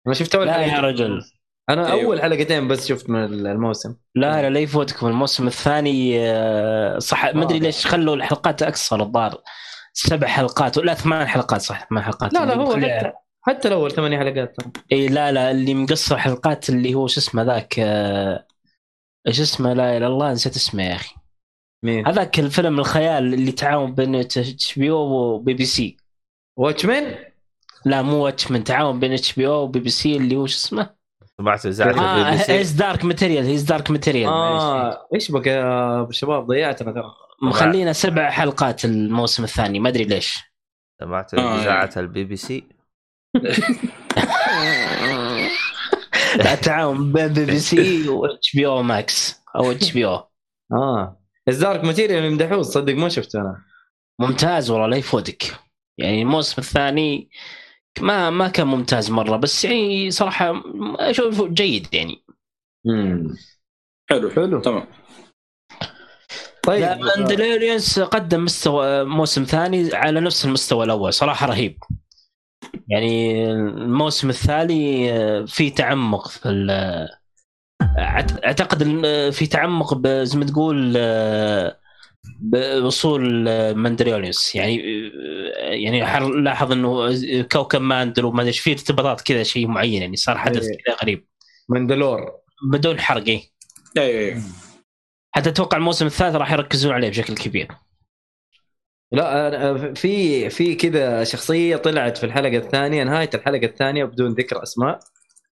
ما 0.07 0.15
شفت 0.15 0.35
اول 0.35 0.47
لا 0.47 0.61
يا. 0.61 0.81
رجل. 0.81 1.23
أنا 1.71 1.93
أيوه. 1.93 2.05
أول 2.05 2.23
حلقتين 2.23 2.69
بس 2.69 2.87
شفت 2.87 3.11
من 3.11 3.25
الموسم. 3.47 3.97
لا 4.15 4.43
لا 4.43 4.51
لا 4.51 4.61
يفوتكم 4.61 5.07
الموسم 5.07 5.47
الثاني 5.47 6.21
آه، 6.21 6.99
صح. 6.99 7.35
ما 7.35 7.43
أدري 7.43 7.59
آه. 7.59 7.61
ليش 7.61 7.87
خلوا 7.87 8.17
الحلقات 8.17 8.63
اقصر 8.63 9.03
الظاهر. 9.03 9.43
سبع 9.93 10.27
حلقات 10.27 10.79
ولا 10.79 10.95
ثمان 10.95 11.27
حلقات 11.27 11.61
صح. 11.61 11.89
ثمان 11.89 12.03
حلقات. 12.03 12.35
لا 12.35 12.45
لا 12.45 12.53
اللي 12.53 12.65
هو 12.65 12.77
حتى 12.77 13.13
حتى 13.43 13.69
الأول 13.69 13.93
ثمانية 13.93 14.19
حلقات. 14.19 14.57
إي 14.93 15.09
لا 15.09 15.33
لا 15.33 15.51
اللي 15.51 15.75
مقصر 15.75 16.19
حلقات 16.19 16.71
اللي 16.71 16.95
هو 16.95 17.07
شو 17.07 17.21
اسمه 17.21 17.43
ذاك 17.43 17.75
آه، 17.79 18.47
إيش 19.27 19.41
اسمه 19.41 19.73
لا 19.73 19.89
إله 19.89 19.97
إلا 19.97 20.07
الله 20.07 20.33
نسيت 20.33 20.57
اسمه 20.57 20.83
يا 20.83 20.95
أخي. 20.95 21.15
مين؟ 21.85 22.07
هذاك 22.07 22.39
الفيلم 22.39 22.79
الخيال 22.79 23.35
اللي 23.35 23.53
تعاون 23.53 23.95
بين 23.95 24.15
HBO 24.15 24.91
و 24.91 24.97
BBC. 24.97 25.97
Watchmen؟ 26.59 27.15
لا 27.85 28.03
مو 28.03 28.25
Watchmen 28.25 28.65
تعاون 28.65 29.01
بين 29.01 29.13
إتش 29.13 29.33
بي 29.33 29.47
أو 29.47 29.63
وبي 29.63 29.81
بي 29.81 29.91
سي 29.91 30.17
اللي 30.17 30.37
هو 30.37 30.47
شو 30.47 30.57
اسمه؟ 30.57 31.04
سمعت 31.41 31.67
اذاعه 31.67 31.89
آه 31.89 32.33
ال 32.33 32.47
BB 32.47 32.53
His 32.53 32.73
Dark 32.73 33.05
Materials 33.05 33.45
His 33.45 33.63
Dark 33.63 33.91
Materials 33.91 34.29
آه 34.29 35.09
إيش 35.15 35.31
بك 35.31 35.47
يا 35.47 36.07
شباب؟ 36.11 36.47
ضيعتنا 36.47 36.93
ترى. 36.93 37.15
مخلينا 37.43 37.93
سبع 37.93 38.31
حلقات 38.31 38.85
الموسم 38.85 39.45
الثاني 39.45 39.81
ما 39.81 39.89
أدري 39.89 40.05
ليش. 40.05 40.39
سمعت 41.01 41.35
آه، 41.35 41.61
إذاعة 41.61 41.91
البي 41.97 42.25
بي 42.25 42.37
سي. 42.37 42.69
التعاون 46.53 47.13
بين 47.13 47.29
BBC 47.29 48.09
و 48.09 48.57
HBO 48.57 48.67
Max 48.67 49.43
أو 49.57 49.73
HBO. 49.73 50.29
آه. 50.73 51.21
ال 51.49 51.56
Dark 51.56 51.85
Materials 51.85 52.25
يمدحوه 52.25 52.63
صدق 52.63 52.95
ما 52.95 53.09
شفته 53.09 53.41
أنا. 53.41 53.65
ممتاز 54.21 54.71
والله 54.71 54.87
لا 54.87 54.97
يفوتك. 54.97 55.43
يعني 55.99 56.23
الموسم 56.23 56.55
الثاني 56.59 57.31
ما 58.01 58.31
ما 58.31 58.49
كان 58.49 58.67
ممتاز 58.67 59.11
مرة 59.11 59.37
بس 59.37 59.65
يعني 59.65 60.11
صراحة 60.11 60.63
أشوفه 60.99 61.49
جيد 61.49 61.95
يعني. 61.95 62.25
امم 62.87 63.37
حلو. 64.11 64.31
حلو. 64.31 64.61
تمام. 64.61 64.87
طيب. 66.63 66.81
لا 66.81 66.97
Mandalorians 66.97 68.01
قدم 68.01 68.45
مستوى 68.45 69.05
موسم 69.05 69.45
ثاني 69.45 69.95
على 69.95 70.21
نفس 70.21 70.45
المستوى 70.45 70.85
الأول 70.85 71.13
صراحة 71.13 71.47
رهيب. 71.47 71.79
يعني 72.89 73.45
الموسم 73.53 74.29
الثاني 74.29 75.09
في 75.47 75.71
تعمق 75.71 76.29
في 76.29 77.09
أعتقد 78.45 78.83
في 79.33 79.47
تعمق 79.47 80.07
زي 80.09 80.39
ما 80.39 80.45
تقول 80.45 80.97
بوصول 82.41 83.49
آه، 83.49 83.73
Mandalorians 83.73 84.55
يعني 84.55 84.83
آه، 85.59 85.71
يعني 85.71 86.01
لاحظ 86.43 86.73
إنه 86.73 87.13
كوكب 87.43 87.81
Mandal 87.81 88.25
وما 88.25 88.43
أدري 88.43 88.53
في 88.53 88.73
ارتباطات 88.73 89.21
كذا 89.21 89.43
شيء 89.43 89.67
معين 89.67 90.03
يعني 90.03 90.17
صار 90.17 90.39
حدث 90.39 90.63
إيه. 90.63 90.79
كذا 90.87 90.97
غريب. 91.03 91.27
Mandalore 91.69 92.21
بدون 92.73 93.01
حرق 93.01 93.29
إيه. 93.29 93.43
أيوه 93.97 94.21
أيوه 94.21 94.43
حتى 95.33 95.49
أتوقع 95.49 95.79
الموسم 95.79 96.07
الثالث 96.07 96.37
راح 96.37 96.53
يركزون 96.53 96.93
عليه 96.93 97.09
بشكل 97.09 97.35
كبير. 97.35 97.69
لا 99.13 99.49
أنا 99.49 99.95
في 99.95 100.51
في 100.51 100.75
كذا 100.75 101.25
شخصية 101.25 101.77
طلعت 101.77 102.19
في 102.19 102.27
الحلقة 102.27 102.57
الثانية 102.57 103.05
نهاية 103.05 103.31
الحلقة 103.35 103.65
الثانية 103.67 104.05
بدون 104.05 104.33
ذكر 104.33 104.63
أسماء. 104.63 104.99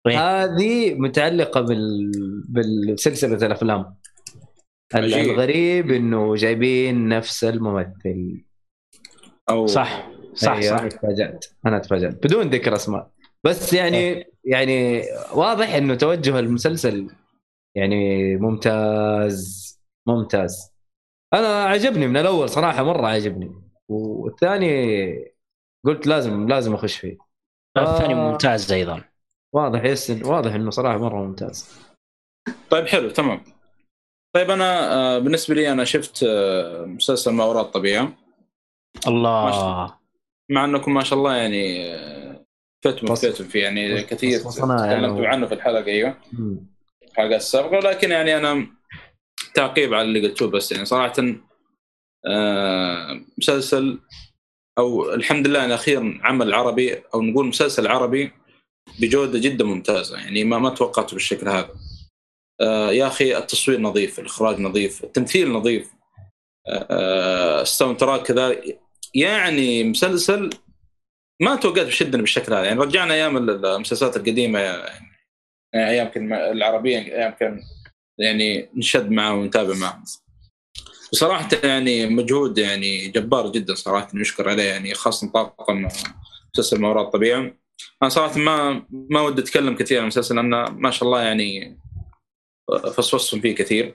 إيه. 0.09 0.45
هذه 0.45 0.95
متعلقة 0.95 1.61
بال 1.61 2.11
بالسلسلة 2.49 3.47
الأفلام. 3.47 3.80
ال- 3.80 4.02
عجيب. 4.95 5.30
الغريب 5.30 5.90
إنه 5.90 6.34
جايبين 6.34 7.09
نفس 7.09 7.45
الممثل. 7.45 8.45
أو. 9.51 9.66
صح 9.66 10.11
صح 10.34 10.53
أيوة، 10.53 10.76
صح. 10.76 10.80
أنا 10.80 10.88
تفاجأت. 10.88 11.47
أنا 11.66 11.78
تفاجأت. 11.78 12.26
بدون 12.26 12.51
ذكر 12.51 12.74
أسماء. 12.74 13.11
بس 13.45 13.72
يعني 13.72 14.24
يعني 14.45 15.03
واضح 15.34 15.74
إنه 15.74 15.95
توجه 15.95 16.38
المسلسل. 16.38 17.09
يعني 17.76 18.36
ممتاز 18.36 19.72
ممتاز. 20.09 20.72
أنا 21.34 21.64
عجبني 21.64 22.07
من 22.07 22.16
الأول 22.16 22.49
صراحة 22.49 22.82
مرة 22.82 23.07
عجبني. 23.07 23.53
والثاني 23.88 25.32
قلت 25.84 26.07
لازم 26.07 26.49
لازم 26.49 26.74
أخش 26.74 26.97
فيه. 26.97 27.18
الثاني 27.78 28.14
آه. 28.14 28.30
ممتاز 28.30 28.72
أيضا. 28.72 29.05
واضح 29.55 29.84
يس 29.84 30.11
واضح 30.11 30.55
إنه 30.55 30.70
صراحة 30.70 30.99
مرة 30.99 31.26
ممتاز. 31.26 31.78
طيب 32.70 32.86
حلو 32.86 33.11
تمام. 33.11 33.45
طيب 34.35 34.51
أنا 34.51 34.95
آه، 34.95 35.18
بالنسبة 35.18 35.55
لي 35.55 35.72
أنا 35.72 35.85
شفت 35.85 36.24
آه، 36.28 36.85
مسلسل 36.85 37.33
ما 37.33 37.45
وراء 37.45 37.62
الطبيعة 37.62 38.12
الله 39.07 39.97
مع 40.51 40.64
أنكم 40.64 40.95
ما 40.95 41.05
شاء 41.05 41.18
الله 41.18 41.35
يعني 41.35 41.95
آه، 41.95 42.45
فتم 42.85 43.14
فتم 43.14 43.45
فيه 43.45 43.62
يعني 43.62 44.03
كثير 44.03 44.30
يعني. 44.30 44.41
تكلمتوا 44.41 45.26
عنه 45.26 45.47
في 45.47 45.55
الحلقة 45.55 45.87
أيوه 45.87 46.16
مم. 46.33 46.66
الحلقات 47.03 47.41
السابقة 47.41 47.78
لكن 47.78 48.11
يعني 48.11 48.37
أنا 48.37 48.66
تعقيب 49.55 49.95
على 49.95 50.03
اللي 50.03 50.28
قلتوه 50.28 50.51
بس 50.51 50.72
يعني 50.72 50.85
صراحة 50.85 51.12
مسلسل 53.39 53.99
أو 54.78 55.14
الحمد 55.14 55.47
لله 55.47 55.64
ان 55.64 55.72
أخيرا 55.72 56.18
عمل 56.22 56.55
عربي 56.55 56.95
أو 57.14 57.22
نقول 57.22 57.47
مسلسل 57.47 57.87
عربي 57.87 58.33
بجودة 59.01 59.39
جدا 59.39 59.64
ممتازة 59.64 60.18
يعني 60.18 60.45
ما 60.45 60.59
ما 60.59 60.70
توقعته 60.70 61.14
بالشكل 61.14 61.49
هذا 61.49 61.70
يا 62.91 63.07
أخي 63.07 63.39
التصوير 63.39 63.81
نظيف 63.81 64.19
الإخراج 64.19 64.61
نظيف 64.61 65.05
التمثيل 65.05 65.53
نظيف. 65.53 65.91
آه، 66.69 67.63
الساوند 67.63 67.97
تراك 67.97 68.23
كذا 68.23 68.57
يعني 69.15 69.85
مسلسل 69.85 70.51
ما 71.43 71.57
توقعت 71.57 71.87
بشدة 71.87 72.19
بالشكل 72.19 72.55
هذا. 72.55 72.65
يعني 72.65 72.81
رجعنا 72.81 73.15
أيام 73.15 73.37
المسلسلات 73.37 74.17
القديمة 74.17 74.59
يعني 74.59 75.91
أيام 75.91 76.09
كان 76.09 76.33
العربية 76.33 76.99
أيام 76.99 77.33
كان 77.33 77.61
يعني 78.19 78.69
نشد 78.75 79.11
معه 79.11 79.35
ونتابع 79.35 79.75
معه 79.75 80.03
بصراحه 81.13 81.49
يعني 81.65 82.07
مجهود 82.07 82.59
يعني 82.59 83.09
جبار 83.09 83.53
جدا 83.53 83.75
صراحة 83.75 84.09
يشكر 84.15 84.49
عليه 84.49 84.63
يعني 84.63 84.95
خاصة 84.95 85.33
طاقم 85.33 85.89
مسلسل 86.55 86.81
ما 86.81 86.89
وراء 86.89 87.05
الطبيعه 87.05 87.53
أنا 88.03 88.11
صراحة 88.11 88.39
ما 88.39 88.87
ما 88.91 89.21
ودي 89.21 89.43
أتكلم 89.43 89.77
كثير 89.77 89.99
عن 89.99 90.03
المسلسل 90.03 90.37
لأنه 90.37 90.65
ما 90.65 90.91
شاء 90.91 91.09
الله 91.09 91.23
يعني 91.23 91.79
فصفصهم 92.69 93.41
فيه 93.41 93.55
كثير. 93.55 93.95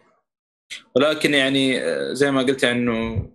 ولكن 0.96 1.34
يعني 1.34 1.82
زي 2.16 2.32
ما 2.32 2.42
قلت 2.42 2.64
يعني 2.64 2.80
إنه 2.80 3.30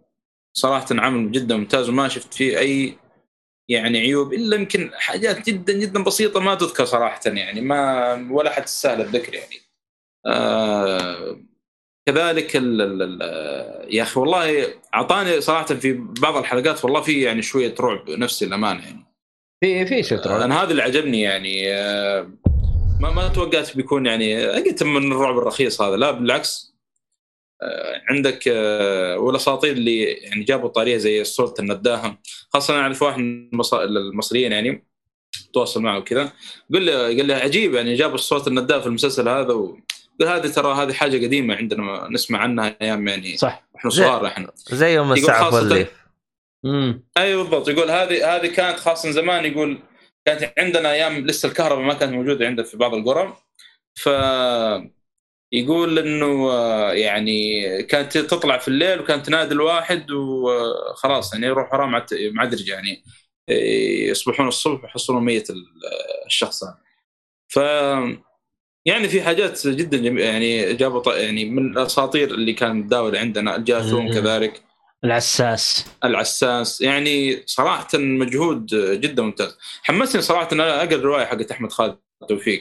صراحة 0.57 0.87
عمل 0.91 1.33
جدا 1.33 1.57
ممتاز 1.57 1.89
وما 1.89 2.09
شفت 2.09 2.35
فيه 2.35 2.59
أي 2.59 2.99
يعني 3.68 3.99
عيوب 3.99 4.33
إلا 4.33 4.57
يمكن 4.57 4.91
حاجات 4.95 5.47
جدا 5.51 5.72
جدا 5.72 6.05
بسيطة 6.05 6.41
ما 6.41 6.55
تذكر 6.55 6.85
صراحة 6.85 7.20
يعني 7.26 7.61
ما 7.61 8.12
ولا 8.30 8.51
حتى 8.51 8.64
تستاهل 8.64 9.01
الذكر 9.01 9.35
يعني. 9.35 9.57
آه 10.26 11.41
كذلك 12.09 12.57
ال 12.57 12.80
ال 12.80 13.03
ال 13.03 13.95
يا 13.95 14.03
أخي 14.03 14.20
والله 14.20 14.74
أعطاني 14.95 15.41
صراحة 15.41 15.64
في 15.64 15.93
بعض 15.93 16.37
الحلقات 16.37 16.85
والله 16.85 17.01
في 17.01 17.22
يعني 17.22 17.43
شوية 17.43 17.74
رعب 17.80 18.11
نفسي 18.11 18.45
الأمانة 18.45 18.85
يعني. 18.85 19.05
في 19.61 19.87
في 19.87 20.03
شترة 20.03 20.45
أنا 20.45 20.62
هذا 20.62 20.70
اللي 20.70 20.83
عجبني 20.83 21.20
يعني 21.20 21.72
آه، 21.72 22.30
ما 23.03 23.11
ما 23.11 23.28
توقعت 23.28 23.76
بيكون 23.76 24.07
يعني 24.07 24.46
قلت 24.46 24.82
من 24.82 25.12
الرعب 25.12 25.38
الرخيص 25.38 25.80
هذا. 25.82 25.96
لا 25.96 26.11
بالعكس. 26.11 26.72
آه، 27.62 28.03
عندك 28.11 28.48
آه، 28.48 29.18
والأساطير 29.18 29.72
اللي 29.72 30.03
يعني 30.03 30.44
جابوا 30.44 30.68
طاريه 30.68 30.96
زي 30.96 31.24
صوره 31.24 31.55
النداهه 31.59 32.18
خاصة 32.53 32.74
أنا 32.74 32.82
أعرف 32.82 33.03
واحد 33.03 33.18
من 33.18 33.48
المص- 33.53 33.74
المصريين 33.74 34.53
يعني 34.53 34.86
تواصل 35.53 35.82
معه 35.82 35.98
وكذا. 35.98 36.32
قال 36.72 36.82
لي 36.82 36.92
قال 36.92 37.26
لي 37.26 37.34
عجيب 37.34 37.74
يعني 37.74 37.94
جابوا 37.94 38.16
صوره 38.16 38.48
النداهه 38.48 38.80
في 38.80 38.86
المسلسل 38.86 39.28
هذا 39.28 39.53
و... 39.53 39.78
قال 40.20 40.28
هذه 40.28 40.46
ترى 40.46 40.74
هذه 40.74 40.92
حاجة 40.92 41.26
قديمة 41.26 41.55
عندنا 41.55 42.09
نسمع 42.11 42.38
عنها 42.38 42.76
أيام 42.82 43.09
يعني 43.09 43.36
صح. 43.36 43.68
إحنا 43.76 43.90
صغار 43.90 44.26
إحنا. 44.26 44.53
زي 44.68 44.94
يوم 44.94 45.12
الساعة 45.12 45.55
والليف 45.55 45.88
امم 46.64 47.05
أيوه 47.16 47.42
بالضبط. 47.42 47.68
يقول 47.68 47.90
هذه 47.90 48.36
هذه 48.36 48.46
كانت 48.46 48.78
خاصة 48.78 49.11
زمان 49.11 49.44
يقول 49.44 49.78
كانت 50.25 50.53
عندنا 50.59 50.93
أيام 50.93 51.27
لسه 51.27 51.49
الكهرباء 51.49 51.85
ما 51.85 51.95
كانت 51.95 52.12
موجودة 52.12 52.47
عندنا 52.47 52.66
في 52.66 52.77
بعض 52.77 52.95
القرى. 52.95 53.37
ف 53.95 54.09
يقول 55.55 55.99
إنه 55.99 56.51
آه، 56.51 56.93
يعني 56.93 57.62
كانت 57.83 58.18
تطلع 58.18 58.59
في 58.59 58.68
الليل 58.68 59.01
وكانت 59.01 59.27
تنادي 59.27 59.55
الواحد 59.55 60.11
وخلاص 60.11 61.35
يعني 61.35 61.47
يروح 61.47 61.75
وراه 61.75 61.87
مع 62.33 62.45
درجه 62.45 62.73
يعني 62.73 63.05
إيه، 63.49 64.11
يصبحون 64.11 64.49
الصبح 64.49 64.85
يحصلون 64.85 65.25
ميت 65.25 65.51
ال- 65.51 65.66
الشخص 66.27 66.64
هذا. 66.64 66.79
ف 67.49 67.57
يعني 68.87 69.09
في 69.09 69.23
حاجات 69.23 69.66
جدا 69.66 69.97
جميلة 69.99 70.25
يعني 70.27 70.75
جابوا 70.75 71.14
يعني 71.14 71.45
من 71.45 71.73
الأساطير 71.73 72.31
اللي 72.35 72.53
كانت 72.53 72.85
متداوله 72.85 73.18
عندنا 73.18 73.57
الجاثوم. 73.57 74.07
كذلك. 74.14 74.62
العساس. 75.05 75.84
العساس. 76.05 76.80
يعني 76.80 77.42
صراحة 77.46 77.88
مجهود 77.94 78.66
جدا 79.00 79.22
ممتاز. 79.22 79.59
حمسني 79.82 80.22
صراحة 80.22 80.48
إن 80.53 80.61
أنا 80.61 80.82
أقرأ 80.82 80.94
الرواية 80.94 81.24
حقت 81.24 81.50
أحمد 81.50 81.72
خالد 81.72 81.98
توفيق. 82.28 82.61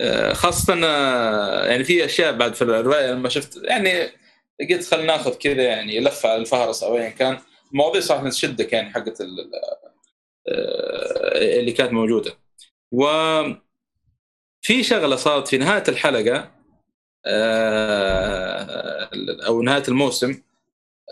آه، 0.00 0.32
خاصة 0.32 0.80
آه، 0.84 1.66
يعني 1.66 1.84
في 1.84 2.04
أشياء 2.04 2.32
بعد 2.36 2.54
في 2.54 2.62
الرواية 2.62 3.12
لما 3.12 3.28
شفت 3.28 3.60
يعني 3.64 3.90
قلت 4.70 4.84
خلينا 4.90 5.06
ناخذ 5.16 5.34
كذا 5.34 5.62
يعني 5.62 6.00
لفة 6.00 6.28
على 6.28 6.40
الفهرس 6.40 6.82
أو 6.82 6.98
ايا 6.98 7.10
كان. 7.10 7.38
مواضيع 7.72 8.00
صراحة 8.00 8.28
تشدك 8.28 8.72
يعني 8.72 8.90
حقت 8.90 9.20
آه، 9.20 9.26
اللي 11.58 11.72
كانت 11.72 11.92
موجودة. 11.92 12.32
و 12.92 13.04
في 14.62 14.82
شغلة 14.82 15.16
صارت 15.16 15.48
في 15.48 15.58
نهاية 15.58 15.84
الحلقة 15.88 16.50
أو 19.46 19.62
نهاية 19.62 19.82
الموسم 19.88 20.42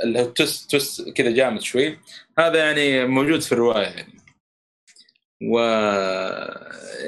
اللي 0.05 0.21
هو 0.21 0.25
توست 0.25 0.71
توست 0.71 1.09
كذا 1.09 1.31
جامد 1.31 1.61
شوي. 1.61 1.99
هذا 2.39 2.59
يعني 2.59 3.07
موجود 3.07 3.41
في 3.41 3.53
الرواية 3.53 3.87
يعني. 3.87 4.15
و 5.43 5.59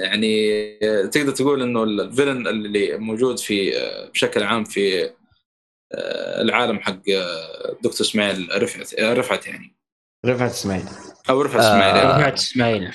يعني 0.02 0.62
تقدر 1.12 1.32
تقول 1.32 1.62
إنه 1.62 1.82
الفيلن 1.82 2.46
اللي 2.46 2.98
موجود 2.98 3.38
في 3.38 3.72
بشكل 4.12 4.42
عام 4.42 4.64
في 4.64 5.10
آه، 5.94 6.42
العالم 6.42 6.78
حق 6.80 7.00
آه، 7.10 7.76
دكتور 7.82 8.00
إسماعيل 8.00 8.62
رفعت 8.62 8.94
آه، 8.94 9.14
رفعت 9.14 9.46
يعني. 9.46 9.76
رفعت 10.26 10.50
إسماعيل. 10.50 10.84
أو 11.30 11.42
رفعت 11.42 11.60
آه. 11.60 11.74
إسماعيل 11.74 11.96
يعني. 11.96 12.20
رفعت 12.20 12.38
إسماعيل. 12.38 12.92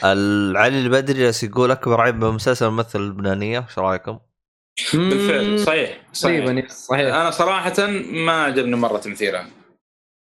علي 0.58 0.80
البدري 0.80 1.20
جالس 1.20 1.44
يقول 1.44 1.72
اكبر 1.72 2.02
عيب 2.02 2.20
بمسلسل 2.20 2.66
الممثل 2.66 3.00
اللبنانيه 3.00 3.60
إيش 3.60 3.80
رأيكم؟ 3.80 4.20
بالفعل. 4.94 5.60
صحيح 5.60 6.02
صحيح. 6.14 6.68
صحيح 6.70 7.16
أنا 7.16 7.32
صراحة 7.32 7.88
ما 8.12 8.44
عجبني 8.44 8.76
مرة 8.76 8.98
تمثيلها 8.98 9.48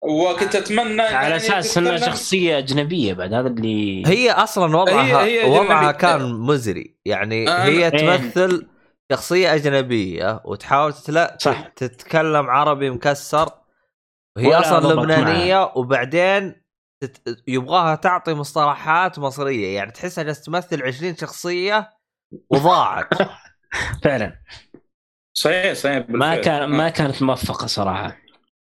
وكنت 0.09 0.55
أتمنى 0.57 1.03
على 1.03 1.13
يعني 1.15 1.37
أساس 1.37 1.79
إنها 1.79 1.97
شخصية 1.97 2.59
أجنبية 2.59 3.13
بعد 3.15 3.33
هذا 3.35 3.49
اللي 3.49 4.07
هي 4.07 4.31
أصلا 4.31 4.77
وضعها 4.77 5.23
هي- 5.25 5.45
هي 5.45 5.51
وضعها. 5.61 5.93
كان 5.93 6.33
مزري 6.35 6.97
يعني 7.05 7.49
آه، 7.49 7.65
هي 7.65 7.85
إيه. 7.85 7.89
تمثل 8.19 8.67
شخصية 9.13 9.55
أجنبية 9.55 10.41
وتحاول 10.45 10.93
تتلا... 10.93 11.37
صح. 11.41 11.69
تتكلم 11.77 12.51
عربي 12.51 12.91
مكسر 12.91 13.49
وهي 14.37 14.55
أصلا 14.55 14.93
لبنانية 14.93 15.73
وبعدين 15.77 16.63
تت... 17.03 17.43
يبغاها 17.49 17.95
تعطي 17.95 18.35
مصطلحات 18.35 19.19
مصرية 19.19 19.77
يعني 19.77 19.91
تحسها 19.93 20.25
جالسة 20.25 20.43
تمثل 20.45 20.83
20 20.83 21.17
شخصية 21.17 21.91
وضاعت 22.51 23.09
فعلا 24.05 24.39
صحيح 25.37 25.73
صحيح 25.73 25.97
ما 25.97 26.03
بالفعل. 26.09 26.37
كان 26.41 26.69
ما 26.71 26.89
كانت 26.89 27.23
موفقة 27.23 27.67
صراحة 27.67 28.17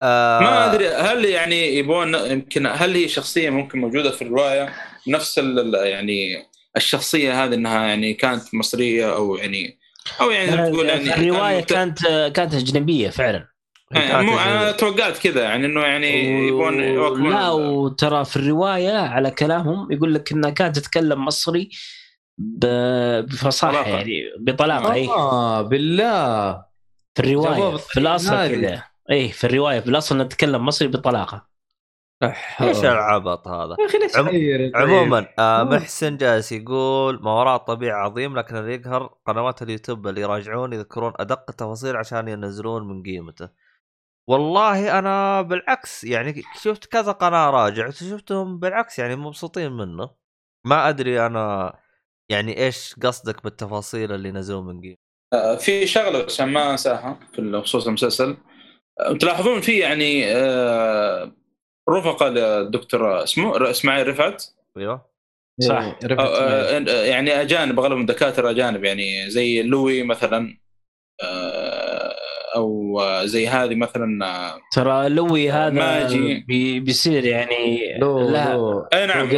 آه 0.03 0.41
ما 0.41 0.75
أدري 0.75 0.89
هل 0.89 1.25
يعني 1.25 1.77
يبون 1.77 2.15
يمكن 2.15 2.67
هل 2.67 2.95
هي 2.95 3.09
شخصية 3.09 3.51
ممكن 3.51 3.79
موجودة 3.79 4.11
في 4.11 4.23
الرواية؟ 4.23 4.73
نفس 5.09 5.39
يعني 5.75 6.47
الشخصية 6.77 7.45
هذه 7.45 7.55
إنها 7.55 7.87
يعني 7.87 8.15
كانت 8.15 8.55
مصرية 8.55 9.15
أو 9.17 9.37
يعني 9.37 9.79
أو 10.21 10.31
يعني 10.31 10.71
تقول 10.71 10.89
يعني 10.89 11.15
الرواية 11.15 11.61
كان 11.61 11.95
كانت 11.95 12.33
كانت 12.37 12.55
أجنبية 12.55 13.09
فعلا. 13.11 13.47
يعني 13.91 14.27
مو 14.27 14.39
أنا 14.39 14.73
توقعت 14.73 15.19
كذا 15.19 15.43
يعني 15.43 15.67
إنه 15.67 15.81
يعني 15.81 16.25
يبون 16.49 17.31
لا 17.31 17.51
وترى 17.51 18.25
في 18.25 18.37
الرواية 18.37 18.99
على 18.99 19.31
كلامهم 19.31 19.93
يقول 19.93 20.15
لك 20.15 20.33
إنها 20.33 20.51
كانت 20.51 20.79
تتكلم 20.79 21.25
مصري 21.25 21.71
ب- 22.39 23.21
بفصاحة. 23.27 23.89
يعني 23.89 24.23
بطلاقة 24.39 24.93
اي 24.93 25.09
آه 25.09 25.63
بالله. 25.63 26.53
في 27.15 27.21
الرواية 27.21 27.77
في 27.77 28.01
الأصل. 28.01 28.49
كذا. 28.49 28.90
اي 29.11 29.29
في 29.29 29.45
الرواية 29.47 29.81
في 29.81 29.87
الاصل 29.91 30.15
انها 30.15 30.27
تتكلم 30.27 30.67
مصري 30.67 30.89
بطلاقه 30.89 31.51
إيش 32.61 32.85
العبط 32.85 33.49
هذا؟ 33.49 33.77
يا 33.81 33.87
أخي 33.87 33.99
لا 33.99 34.05
عم- 34.17 34.27
تغير؟ 34.27 34.73
عموما 34.75 35.27
آه. 35.39 35.65
محسن 35.65 36.17
جالس 36.17 36.53
يقول 36.53 37.23
ما 37.23 37.33
وراء 37.33 37.57
الطبيعة 37.57 38.05
عظيم 38.05 38.39
لكن 38.39 38.57
اللي 38.57 38.75
يقهر 38.75 39.15
قنوات 39.27 39.63
اليوتيوب 39.63 40.09
اللي 40.09 40.21
يراجعون 40.21 40.73
يذكرون 40.73 41.13
أدق 41.17 41.45
التفاصيل 41.49 41.97
عشان 41.97 42.29
ينزلون 42.29 42.89
من 42.89 43.03
قيمته. 43.03 43.49
والله 44.29 44.99
أنا 44.99 45.43
بالعكس 45.43 46.05
يعني 46.05 46.43
شفت 46.63 46.85
كذا 46.85 47.13
قناة 47.13 47.51
راجع 47.51 47.91
شفتهم 47.91 48.59
بالعكس 48.59 48.99
يعني 48.99 49.17
مبسوطين 49.17 49.73
منه. 49.73 50.11
ما 50.67 50.89
أدري 50.89 51.27
أنا 51.27 51.75
يعني 52.29 52.65
إيش 52.65 52.95
قصدك 53.03 53.45
بالتفاصيل 53.45 54.13
اللي 54.13 54.33
نزلوا 54.33 54.63
من 54.63 54.81
قيمته؟ 54.81 55.01
آه، 55.33 55.57
في 55.57 55.87
شغلة 55.87 56.25
عشان 56.25 56.49
ما 56.53 56.71
أنساها 56.71 57.21
في 57.33 57.43
بخصوص 57.43 57.87
المسلسل. 57.87 58.37
تلاحظون 59.21 59.61
في 59.61 59.79
يعني 59.79 60.25
آه، 60.27 61.33
رفقة 61.91 62.29
للدكتور 62.29 63.23
اسمه 63.23 63.71
اسماعيل 63.71 64.09
رفعت 64.09 64.45
أيوه 64.77 65.11
صح. 65.61 65.83
إيه، 65.83 65.97
رفعت 66.05 66.29
آه،. 66.29 66.79
آه، 66.79 67.05
يعني 67.05 67.41
أجانب 67.41 67.81
أغلبهم 67.81 68.07
دكاترة 68.07 68.51
أجانب 68.51 68.85
يعني 68.85 69.31
زي 69.31 69.63
لوي 69.63 70.03
مثلا 70.03 70.57
أو 72.57 73.01
زي 73.25 73.49
هذه 73.49 73.75
مثلا 73.75 74.07
ترى 74.73 75.09
لوي 75.09 75.51
هذا 75.51 75.71
ماجي. 75.71 76.45
بي 76.49 76.81
بيصير 76.81 77.25
يعني 77.25 77.99
لو 77.99 78.31
لا 78.31 78.53
لو 78.53 78.81
أي 78.81 79.07
نعم 79.07 79.29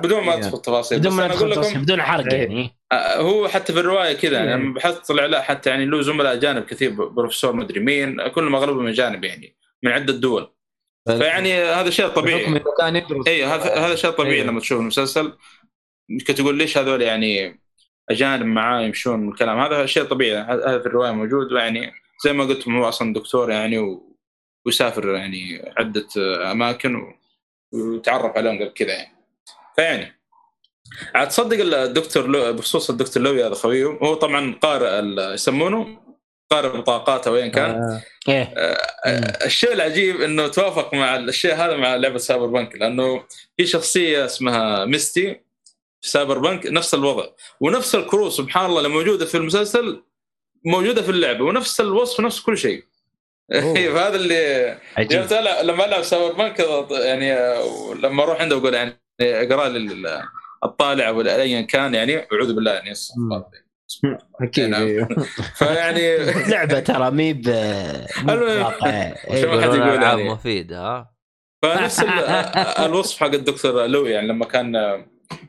بدون 0.00 0.24
ما. 0.24 0.34
ادخل 0.34 0.58
تفاصيل 0.58 0.98
بدون 0.98 1.12
ما 1.12 1.22
لكم 1.22 1.50
تفاصيل، 1.50 1.80
بدون 1.80 2.02
حرق 2.02 2.32
إيه. 2.32 2.38
يعني 2.38 2.77
هو 2.92 3.48
حتى 3.48 3.72
في 3.72 3.80
الرواية 3.80 4.12
كذا 4.12 4.38
يعني 4.38 4.50
إيه. 4.50 4.56
لما 4.56 4.74
بحثت 4.74 5.08
طلع 5.08 5.26
لا 5.26 5.42
حتى 5.42 5.70
يعني 5.70 5.86
له 5.86 6.02
زملاء 6.02 6.32
أجانب 6.32 6.64
كثير 6.64 6.90
بروفيسور 6.90 7.52
مدري 7.52 7.80
مين 7.80 8.28
كلهم 8.28 8.54
اغلبهم 8.54 8.86
أجانب 8.86 9.24
يعني 9.24 9.56
من 9.82 9.92
عدة 9.92 10.12
دول. 10.12 10.54
فيعني 11.06 11.54
هذا 11.54 11.90
شيء 11.90 12.08
طبيعي. 12.08 12.62
كان 12.78 12.96
يدرس. 12.96 13.28
اي 13.28 13.44
هذا 13.44 13.94
شيء 13.94 14.10
طبيعي 14.10 14.34
إيه. 14.34 14.42
لما 14.42 14.60
تشوف 14.60 14.80
المسلسل. 14.80 15.32
ممكن 16.08 16.34
تقول 16.34 16.54
ليش 16.54 16.78
هذول 16.78 17.02
يعني 17.02 17.60
أجانب 18.10 18.46
معاه 18.46 18.80
يمشون 18.80 19.28
الكلام؟ 19.28 19.58
هذا 19.58 19.86
شيء 19.86 20.04
طبيعي 20.04 20.42
هذا 20.42 20.78
في 20.78 20.86
الرواية 20.86 21.10
موجود. 21.10 21.52
يعني 21.52 21.92
زي 22.24 22.32
ما 22.32 22.44
قلت 22.44 22.68
هو 22.68 22.88
أصلا 22.88 23.12
دكتور 23.12 23.50
يعني 23.50 23.78
و... 23.78 24.16
ويسافر 24.66 25.14
يعني 25.14 25.72
عدة 25.76 26.06
أماكن 26.52 26.94
و... 26.94 27.14
ويتعرف 27.72 28.36
عليهم 28.36 28.56
قبل 28.56 28.68
كذا 28.68 28.92
يعني. 28.92 29.16
فيعني 29.76 30.17
عاد 31.14 31.28
تصدق 31.28 31.60
الدكتور 31.60 32.26
لو... 32.26 32.52
بخصوص 32.52 32.90
الدكتور 32.90 33.22
لوي 33.22 33.46
هذا 33.46 33.54
خويه 33.54 33.86
هو 33.86 34.14
طبعا 34.14 34.54
قارئ 34.62 35.02
يسمونه؟ 35.34 35.98
قارئ 36.50 36.68
بطاقات 36.78 37.26
أو 37.26 37.36
ايا 37.36 37.48
كان. 37.48 37.70
آه. 37.70 38.02
إيه. 38.28 38.42
آه، 38.56 39.44
الشيء 39.46 39.72
العجيب 39.72 40.20
إنه 40.20 40.48
توافق 40.48 40.94
مع 40.94 41.16
الشيء 41.16 41.54
هذا 41.54 41.76
مع 41.76 41.96
لعبة 41.96 42.18
Cyberpunk 42.18 42.74
لأنه 42.76 43.24
في 43.56 43.66
شخصية 43.66 44.24
اسمها 44.24 44.84
ميستي 44.84 45.40
في 46.00 46.08
Cyberpunk 46.08 46.66
نفس 46.66 46.94
الوضع. 46.94 47.26
ونفس 47.60 47.94
الكروت 47.94 48.36
سبحان 48.36 48.66
الله 48.66 48.78
اللي 48.78 48.88
موجودة 48.88 49.26
في 49.26 49.36
المسلسل 49.36 50.02
موجودة 50.64 51.02
في 51.02 51.10
اللعبة 51.10 51.44
ونفس 51.44 51.80
الوصف 51.80 52.20
ونفس 52.20 52.40
كل 52.40 52.58
شيء. 52.58 52.84
أوه. 53.54 53.74
فهذا 53.94 54.16
اللي 54.16 54.78
عجيب. 54.96 55.28
ألعب- 55.28 55.62
لما 55.62 55.84
ألعب 55.84 56.02
Cyberpunk 56.02 56.60
يعني 56.90 57.32
آه، 57.32 57.94
لما 58.02 58.22
أروح 58.22 58.40
عنده 58.40 58.56
أقول 58.56 58.74
يعني 58.74 59.00
أقرأ 59.20 59.68
لي 59.68 59.78
الطالع 60.64 61.10
ولا 61.10 61.42
ايا 61.42 61.60
كان 61.60 61.94
يعني 61.94 62.16
اعوذ 62.32 62.54
بالله 62.54 62.72
يعني 62.72 62.92
مم. 63.16 63.44
أكيد 64.40 64.68
نعم. 64.68 64.82
أيوه. 64.82 65.08
فيعني 65.58 66.16
لعبة 66.52 66.80
ترى 66.80 67.10
مي 67.10 67.32
ب. 67.32 67.42
بواقع. 68.22 68.86
إيه. 68.90 69.14
حد 69.16 69.36
يقول 69.54 69.78
ألعاب 69.78 70.18
يعني. 70.18 70.30
مفيدة 70.30 70.80
ها 70.80 71.14
فنفس 71.62 72.00
ال- 72.00 72.08
الوصف 72.86 73.20
حق 73.20 73.26
الدكتور 73.34 73.86
لوي 73.86 74.10
يعني 74.10 74.28
لما 74.28 74.44
كان 74.44 74.74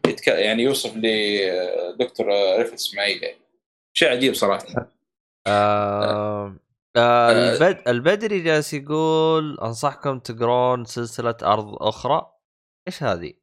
يتك... 0.08 0.28
يعني 0.28 0.64
يوصف 0.64 0.94
لدكتور 0.96 2.26
رفعت 2.60 2.74
إسماعيل 2.74 3.24
يعني. 3.24 3.38
شيء 3.94 4.10
عجيب 4.10 4.34
صراحة 4.34 4.92
آه 5.48 6.56
آه 6.96 7.32
البد... 7.32 7.88
البدري 7.88 8.40
جالس 8.40 8.74
يقول 8.74 9.60
أنصحكم 9.60 10.20
تقرون 10.20 10.86
سلسلة 10.86 11.36
أرض 11.44 11.76
أخرى 11.84 12.32
إيش 12.88 13.04
هذه؟ 13.04 13.34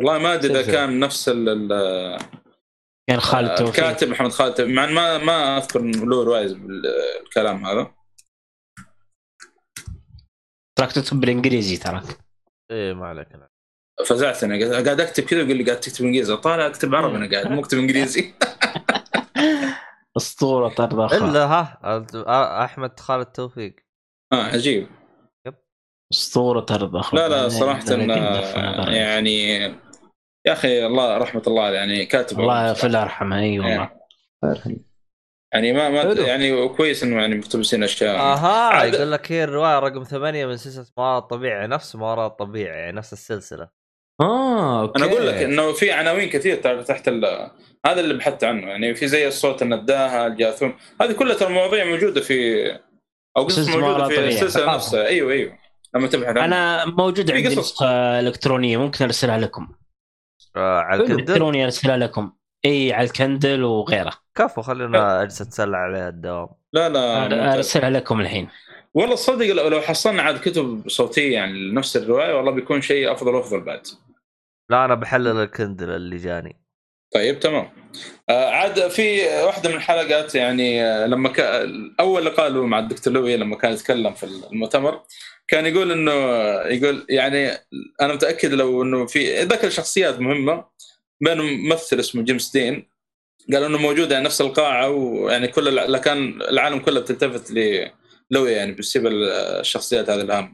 والله 0.00 0.18
ما 0.18 0.34
أدري 0.34 0.60
إذا. 0.60 0.72
كان 0.72 1.00
نفس 1.00 1.28
ال... 1.28 1.48
ال... 1.72 2.18
كان 3.10 3.20
خالد 3.20 3.54
توفيق. 3.54 3.84
الكاتب 3.84 4.08
محمد 4.08 4.30
خالد 4.30 4.54
توفيق، 4.54 4.74
مع 4.74 4.86
ما 4.86 5.18
ما 5.18 5.58
أذكر 5.58 5.80
له 5.82 6.24
روايه 6.24 6.54
بالكلام 6.54 7.66
هذا. 7.66 7.94
تراك 10.78 10.92
تكتب 10.92 11.20
بالإنجليزي 11.20 11.76
تراك. 11.76 12.04
إيه 12.70 12.92
ما 12.92 13.06
عليك. 13.06 13.28
لا. 13.32 13.48
فزعت 14.06 14.44
أنا 14.44 14.82
قاعد 14.84 15.00
أكتب 15.00 15.24
كذا 15.24 15.40
يقول 15.40 15.56
لي 15.56 15.64
قاعد 15.64 15.80
تكتب 15.80 16.04
إنجليزي. 16.04 16.36
طالع 16.36 16.66
أكتب 16.66 16.94
عربي 16.94 17.16
أنا 17.16 17.30
قاعد 17.30 17.50
مو 17.50 17.60
أكتب 17.60 17.78
إنجليزي. 17.78 18.34
أسطورة 20.16 20.74
أخرى 20.78 21.18
إلا 21.30 21.44
ها 21.46 21.80
آه، 21.84 22.64
أحمد 22.64 23.00
خالد 23.00 23.26
توفيق. 23.26 23.76
آه 24.32 24.42
عجيب. 24.42 24.88
أسطورة 26.12 26.66
أخرى 26.70 27.20
لا 27.20 27.28
لا 27.28 27.48
صراحة 27.48 27.80
إن- 27.80 28.90
يعني 28.90 29.74
يا 30.46 30.52
أخي 30.52 30.86
الله 30.86 31.18
رحمة 31.18 31.42
الله 31.46 31.62
عليه، 31.62 31.76
يعني 31.76 32.06
كاتب 32.06 32.40
الله 32.40 32.72
في 32.72 32.86
الله 32.86 33.00
يرحمه. 33.00 33.38
أي 33.40 33.58
والله. 33.60 33.90
يعني 35.54 35.72
ما 35.72 35.88
ما 35.88 36.00
حلو. 36.00 36.22
يعني 36.22 36.68
كويس 36.68 37.02
إنه 37.02 37.20
يعني 37.20 37.34
مقتبسين 37.34 37.82
أشياء. 37.82 38.16
أها 38.16 38.68
عاد- 38.68 38.94
يقول 38.94 39.12
لك 39.12 39.32
هي 39.32 39.44
الروايه 39.44 39.78
رقم 39.78 40.02
ثمانية 40.02 40.46
من 40.46 40.56
سلسلة 40.56 40.86
ما 40.96 41.02
وراء 41.04 41.18
الطبيعي 41.18 41.66
نفس 41.66 41.96
ما 41.96 42.10
وراء 42.10 42.26
الطبيعي 42.26 42.78
يعني 42.78 42.96
نفس 42.96 43.12
السلسلة. 43.12 43.68
آه 44.20 44.80
أوكي 44.82 44.98
أنا 45.04 45.12
أقول 45.12 45.26
لك 45.26 45.34
إنه 45.34 45.72
في 45.72 45.92
عناوين 45.92 46.28
كثير 46.28 46.56
تحت 46.82 47.08
ال- 47.08 47.50
هذا 47.86 48.00
اللي 48.00 48.14
بحثت 48.14 48.44
عنه 48.44 48.66
يعني 48.68 48.94
في 48.94 49.08
زي 49.08 49.28
الصوت 49.28 49.62
النداهه 49.62 50.26
الجاثوم 50.26 50.74
هذه 51.00 51.12
كلها 51.12 51.34
ترى 51.34 51.52
مواضيع 51.52 51.84
موجودة 51.84 52.20
في 52.20 52.66
أو 53.36 53.44
قصص 53.44 53.68
ما 53.68 53.76
موجودة 53.76 54.08
في. 54.08 54.28
السلسلة 54.28 54.74
نفسها. 54.74 55.06
أيوه 55.06 55.32
أيوه. 55.32 55.58
لما 55.94 56.08
تبحث 56.08 56.36
عنها. 56.36 56.44
أنا 56.44 56.84
موجود 56.84 57.30
عندي 57.30 57.48
قصص. 57.48 57.58
نسخة 57.58 58.20
إلكترونية 58.20 58.76
ممكن 58.76 59.04
أرسلها 59.04 59.38
لكم. 59.38 59.68
على 60.56 61.02
ال 61.02 61.04
Kindle؟ 61.04 61.20
الكترونيه 61.20 61.64
أرسلها 61.64 61.96
لكم. 61.96 62.32
إي 62.64 62.92
على 62.92 63.06
ال 63.06 63.14
Kindle 63.14 63.64
وغيره. 63.64 64.12
كفو 64.34 64.62
خلينا 64.62 65.22
أجلس 65.22 65.40
أتسلى 65.40 65.76
عليها 65.76 66.08
الدوام. 66.08 66.48
لا 66.72 66.88
لا. 66.88 67.54
أرسلها 67.54 67.90
لكم 67.90 68.20
الحين. 68.20 68.48
والله 68.94 69.14
تصدق 69.14 69.46
لو 69.46 69.68
لو 69.68 69.80
حصلنا 69.80 70.22
عاد 70.22 70.40
كتب 70.40 70.88
صوتية 70.88 71.34
يعني 71.34 71.52
لنفس 71.52 71.96
الرواية 71.96 72.34
والله 72.34 72.52
بيكون 72.52 72.80
شيء 72.80 73.12
أفضل 73.12 73.34
وأفضل 73.34 73.60
بعد. 73.60 73.86
لا 74.70 74.84
أنا 74.84 74.94
بحلل 74.94 75.42
ال 75.42 75.49
Kindle 75.49 75.90
اللي 75.90 76.16
جاني. 76.16 76.56
طيب 77.14 77.40
تمام. 77.40 77.68
آه 78.28 78.50
عاد 78.50 78.88
في 78.88 79.26
واحدة 79.44 79.68
من 79.70 79.76
الحلقات 79.76 80.34
يعني 80.34 80.84
آه 80.84 81.06
لما 81.06 81.28
ك... 81.28 81.40
أول 82.00 82.26
لقاء 82.26 82.48
له 82.48 82.66
مع 82.66 82.78
الدكتور 82.78 83.12
لوي 83.12 83.36
لما 83.36 83.56
كان 83.56 83.72
يتكلم 83.72 84.14
في 84.14 84.26
المؤتمر 84.26 85.00
كان 85.50 85.66
يقول 85.66 85.92
إنه 85.92 86.12
يقول 86.74 87.06
يعني 87.08 87.50
أنا 88.00 88.14
متأكد 88.14 88.52
لو 88.54 88.82
إنه 88.82 89.06
في 89.06 89.42
ذكر 89.42 89.70
شخصيات 89.70 90.20
مهمة 90.20 90.64
بينهم 91.20 91.46
ممثل 91.68 92.00
اسمه 92.00 92.22
جيمس 92.22 92.52
دين 92.52 92.86
قال 93.52 93.62
إنه 93.64 93.78
موجود 93.78 94.10
يعني 94.10 94.24
نفس 94.24 94.40
القاعة 94.40 94.88
ويعني 94.90 95.48
كل 95.48 95.68
الع- 95.78 95.98
كان 95.98 96.42
العالم 96.42 96.78
كله 96.78 97.00
بتلتفت 97.00 97.50
للوي 97.50 98.52
يعني 98.52 98.72
بسبب 98.72 99.06
الشخصيات 99.60 100.10
هذه 100.10 100.20
الهامه. 100.20 100.52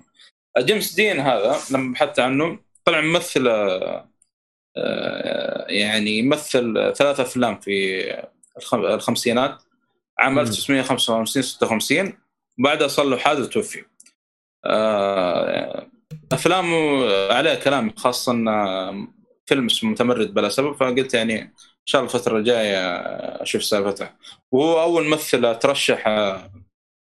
جيمس 0.58 0.94
دين 0.94 1.20
هذا 1.20 1.56
لما 1.70 1.92
بحثت 1.92 2.18
عنه 2.20 2.58
طلع 2.84 3.00
ممثل 3.00 3.48
آه، 3.48 4.08
آه، 4.76 5.66
يعني 5.68 6.18
يمثل 6.18 6.92
ثلاث 6.96 7.20
أفلام 7.20 7.60
في 7.60 8.04
الخم- 8.58 8.84
الخمسينات 8.84 9.62
عام 10.18 10.32
مم. 10.32 10.38
1955 10.38 11.42
56 11.42 12.12
وبعدها 12.58 12.88
صار 12.88 13.06
له 13.06 13.16
حادث 13.16 13.48
توفي. 13.48 13.84
آه، 14.64 15.86
أفلامه 16.32 17.06
عليها 17.32 17.54
كلام 17.54 17.94
خاصه 17.96 18.32
آه، 18.48 19.08
فيلم 19.46 19.66
اسمه 19.66 19.90
متمرد 19.90 20.34
بلا 20.34 20.48
سبب 20.48 20.72
فقلت 20.76 21.14
يعني 21.14 21.40
إن 21.42 21.52
شاء 21.84 22.02
الله 22.02 22.14
الفترة 22.14 22.38
الجاية 22.38 22.78
أشوف 23.42 23.64
سالفته. 23.64 24.08
وهو 24.52 24.82
أول 24.82 25.06
ممثل 25.08 25.58
ترشح 25.58 26.08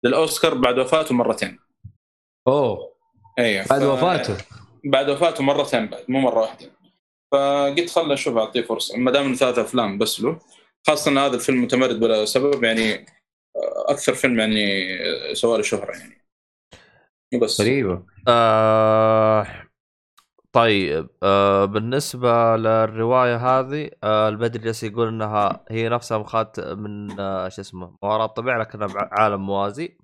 للأوسكار 0.05 0.55
بعد 0.55 0.79
وفاته 0.79 1.15
مرتين. 1.15 1.59
أوه. 2.49 2.93
أيوه 3.39 3.67
بعد 3.71 3.81
ف- 3.81 3.85
وفاته؟ 3.85 4.37
بعد 4.85 5.11
وفاته 5.11 5.43
مرتين 5.45 5.87
بعد 5.87 6.05
مو 6.09 6.21
مرة 6.21 6.41
واحدة. 6.41 6.71
فقلت 7.33 7.91
خل 7.91 8.13
أشوف 8.13 8.37
أعطيه 8.37 8.63
فرصة. 8.63 8.97
ما 8.99 9.11
دام 9.11 9.35
ثلاث 9.35 9.59
أفلام 9.59 9.99
بس 9.99 10.21
له 10.21 10.39
خاصة 10.87 11.11
إن 11.11 11.19
هذا 11.19 11.35
الفيلم 11.35 11.63
متمرد 11.63 12.01
بلا 12.01 12.25
سبب 12.25 12.65
يعني 12.65 13.07
أكثر 13.89 14.15
فيلم 14.15 14.41
يعني 14.41 14.87
سوى 15.35 15.57
له 15.57 15.63
شهرة 15.63 15.93
يعني. 15.93 16.22
بس. 17.41 17.61
غريبة. 17.61 18.03
آه 18.29 19.47
طيب 20.53 21.09
آه 21.23 21.65
بالنسبة 21.65 22.57
للرواية 22.57 23.37
هذه 23.37 23.91
آه 24.05 24.29
البدري 24.29 24.63
جالس 24.65 24.83
يقول 24.83 25.09
إنها 25.09 25.65
هي 25.71 25.89
نفسها 25.89 26.19
مخات 26.19 26.61
من 26.61 27.21
آه 27.21 27.49
شو 27.49 27.61
اسمه 27.61 27.87
ما 28.03 28.09
وراء 28.11 28.27
الطبيعة 28.27 28.59
لكنها 28.59 28.87
بعالم 28.87 29.47
موازي 29.47 29.97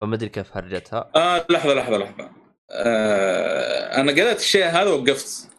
فما 0.00 0.14
ادري 0.14 0.28
كيف 0.28 0.56
هرجتها. 0.56 1.10
آه 1.16 1.46
لحظة 1.50 1.74
لحظة 1.74 1.96
لحظة. 1.98 2.30
آه 2.70 4.00
أنا 4.00 4.12
قريت 4.12 4.38
الشيء 4.38 4.64
هذا 4.66 4.90
وقفت 4.90 5.50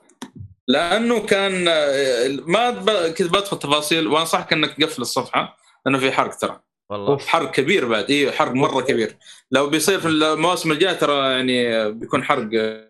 لأنه 0.68 1.26
كان 1.26 1.66
آه، 1.68 2.28
ما 2.48 2.70
ب- 2.70 3.14
كنت 3.18 3.32
بدخل 3.34 3.60
تفاصيل 3.60 4.08
وأنصحك 4.08 4.54
إنك 4.54 4.74
تقفل 4.78 5.02
الصفحة 5.02 5.58
لأنه 5.86 5.98
في 6.00 6.12
حرق 6.12 6.36
ترى. 6.38 6.60
والله. 6.92 7.18
حرق 7.18 7.52
كبير 7.52 7.88
بعد 7.88 8.12
أيوه 8.12 8.32
حرق 8.32 8.52
مرة 8.52 8.82
كبير. 8.82 9.18
لو 9.52 9.70
بيصير 9.70 10.00
في 10.00 10.08
المواسم 10.08 10.72
الجاية 10.72 10.94
ترى 10.94 11.32
يعني 11.32 11.92
بيكون 11.92 12.24
حرق 12.24 12.50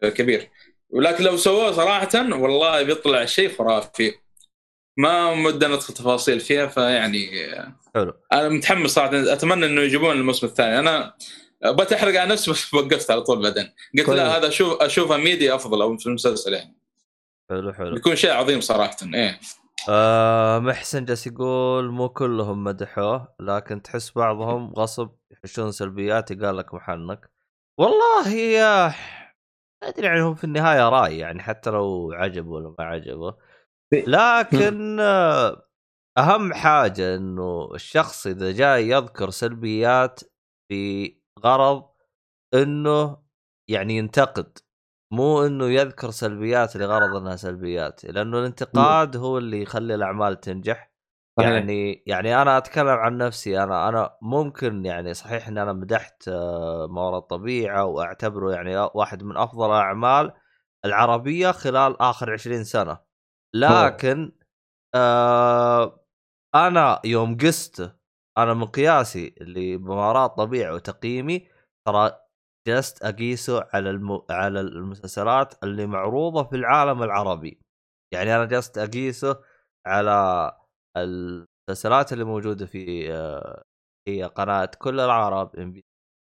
كبير. 0.09 0.49
ولكن 0.89 1.23
لو 1.23 1.37
سووه 1.37 1.71
صراحة 1.71 2.09
والله 2.15 2.83
بيطلع 2.83 3.25
شيء 3.25 3.57
خرافي. 3.57 4.13
ما 4.97 5.35
مدة 5.35 5.67
ندخل 5.67 5.93
تفاصيل 5.93 6.39
فيها 6.39 6.67
فيعني 6.67 7.29
حلو. 7.95 8.13
أنا 8.33 8.49
متحمس 8.49 8.91
صراحة. 8.91 9.33
أتمنى 9.33 9.65
إنه 9.65 9.81
يجيبون 9.81 10.11
الموسم 10.11 10.47
الثاني. 10.47 10.79
أنا 10.79 11.13
بتحرق 11.65 12.21
على 12.21 12.29
نفسي 12.29 12.51
بس 12.51 12.73
وقفت 12.73 13.11
على 13.11 13.21
طول 13.21 13.41
بعدين. 13.41 13.73
قلت 13.97 14.05
كويس. 14.05 14.19
لا 14.19 14.37
هذا 14.37 14.47
أشوف 14.47 14.81
اشوفها 14.81 15.17
ميديا 15.17 15.55
أفضل 15.55 15.81
أو 15.81 15.97
في 15.97 16.05
المسلسل 16.05 16.53
يعني. 16.53 16.77
حلو 17.49 17.73
حلو. 17.73 17.93
بيكون 17.93 18.15
شيء 18.15 18.31
عظيم 18.31 18.61
صراحة. 18.61 18.97
إيه. 19.13 19.39
آه 19.89 20.59
محسن 20.59 21.05
جالس 21.05 21.27
يقول 21.27 21.91
مو 21.91 22.09
كلهم 22.09 22.63
مدحوه 22.63 23.36
لكن 23.39 23.82
تحس 23.82 24.11
بعضهم 24.11 24.73
غصب 24.73 25.09
يحشون 25.32 25.71
سلبيات 25.71 26.43
قال 26.43 26.57
لك 26.57 26.73
محنك. 26.73 27.32
والله 27.79 28.29
يا 28.29 28.88
ما 29.84 29.89
أدري 29.89 30.07
يعني 30.07 30.21
هو 30.21 30.36
في 30.36 30.43
النهاية 30.43 30.89
رأي 30.89 31.17
يعني 31.17 31.41
حتى 31.43 31.69
لو 31.69 32.11
عجبه 32.13 32.49
ولا 32.49 32.75
ما 32.79 32.86
عجبه 32.86 33.36
لكن 34.07 34.99
آه، 34.99 35.67
أهم 36.17 36.53
حاجة 36.53 37.15
إنه 37.15 37.69
الشخص 37.75 38.27
إذا 38.27 38.51
جاي 38.51 38.89
يذكر 38.89 39.29
سلبيات 39.29 40.19
في 40.69 41.15
غرض 41.39 41.89
إنه 42.53 43.17
يعني 43.69 43.97
ينتقد. 43.97 44.57
مو 45.12 45.45
إنه 45.45 45.66
يذكر 45.66 46.12
سلبيات 46.12 46.76
لغرض 46.78 47.16
إنها 47.16 47.36
سلبيات 47.36 48.05
لأنه 48.05 48.39
الانتقاد 48.39 49.18
هو 49.18 49.38
اللي 49.38 49.62
يخلي 49.62 49.95
الأعمال 49.95 50.39
تنجح 50.39 50.91
صحيح. 51.39 51.51
يعني 51.51 52.03
يعني 52.07 52.41
أنا 52.41 52.57
أتكلم 52.57 52.88
عن 52.88 53.18
نفسي 53.18 53.64
أنا 53.64 53.89
أنا 53.89 54.18
ممكن 54.22 54.86
يعني 54.86 55.14
صحيح 55.14 55.47
ان 55.47 55.57
أنا 55.57 55.74
مدحت 55.74 56.28
آه، 56.28 56.88
ما 56.88 57.01
وراء 57.01 57.20
الطبيعة 57.20 57.86
وأعتبره 57.86 58.51
يعني 58.51 58.78
واحد 58.78 59.24
من 59.24 59.38
أفضل 59.38 59.66
الأعمال 59.66 60.34
العربية 60.86 61.51
خلال 61.51 62.01
آخر 62.01 62.34
20 62.34 62.64
سنة 62.64 62.97
لكن 63.55 64.32
آه 64.95 66.05
أنا 66.55 67.01
يوم 67.05 67.38
قست 67.38 67.95
أنا 68.38 68.53
مقياسي 68.53 69.36
لمباراه 69.41 70.28
طبيعة 70.28 70.74
وتقييمي 70.74 71.47
ترى 71.86 72.20
جلست 72.68 73.03
أقيسه 73.03 73.68
على 73.74 73.89
الم... 73.89 74.22
على 74.30 74.59
المسلسلات 74.62 75.64
اللي 75.64 75.86
معروضة 75.86 76.43
في 76.43 76.55
العالم 76.55 77.03
العربي. 77.03 77.59
يعني 78.14 78.36
أنا 78.36 78.45
جلست 78.45 78.78
أقيسه 78.78 79.43
على 79.88 80.51
المسلسلات 80.97 82.14
اللي 82.14 82.24
موجودة 82.24 82.66
في 82.66 83.14
آه، 83.14 83.64
هي 84.07 84.24
قناة 84.24 84.72
كل 84.80 84.99
العرب 84.99 85.76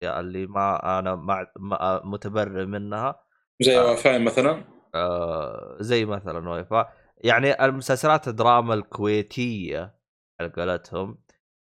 اللي 0.03 0.47
ما 0.47 0.99
أنا 0.99 1.15
مع... 1.15 1.51
ما 1.59 2.01
متبرئ 2.05 2.65
منها. 2.65 3.23
زي 3.61 3.79
آه. 3.79 3.91
وفاء 3.91 4.19
مثلا؟ 4.19 4.63
آه، 4.95 5.77
زي 5.79 6.05
مثلا 6.05 6.49
واي 6.49 6.65
فاي 6.65 6.85
يعني 7.23 7.65
المسلسلات 7.65 8.27
الدراما 8.27 8.73
الكويتية 8.73 9.95
على 10.41 10.49
قولتهم 10.49 11.17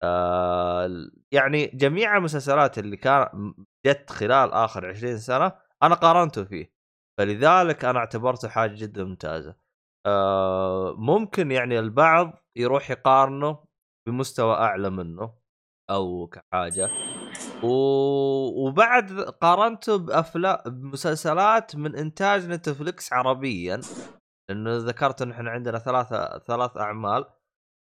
آه، 0.04 0.90
يعني 1.32 1.66
جميع 1.66 2.18
المسلسلات 2.18 2.78
اللي 2.78 2.98
كان 2.98 3.54
جت 3.86 4.10
خلال 4.10 4.52
آخر 4.54 4.86
20 4.86 5.18
سنة 5.18 5.52
أنا 5.84 5.96
قارنته 5.96 6.44
فيه 6.44 6.74
فلذلك 7.20 7.86
أنا 7.86 8.00
اعتبرته 8.00 8.48
حاجة 8.48 8.76
جدا 8.76 9.04
ممتازة. 9.04 9.56
آه، 10.06 10.96
ممكن 10.98 11.52
يعني 11.52 11.80
البعض 11.80 12.34
يروح 12.56 12.90
يقارنه 12.92 13.64
بمستوى 14.08 14.54
أعلى 14.56 14.90
منه 14.90 15.34
أو 15.90 16.28
كحاجة. 16.28 16.90
و... 17.64 17.68
وبعد 18.68 19.12
قارنته 19.22 19.98
بافلام 19.98 20.58
بمسلسلات 20.66 21.76
من 21.76 21.96
إنتاج 21.96 22.48
نتفلكس 22.50 23.14
عربيا 23.14 23.82
لأنه 24.50 24.78
ذكرت 24.78 25.22
إن 25.22 25.32
إحنا 25.32 25.52
عندنا 25.52 25.80
ثلاثة 25.80 26.38
ثلاث 26.40 26.78
أعمال. 26.78 27.26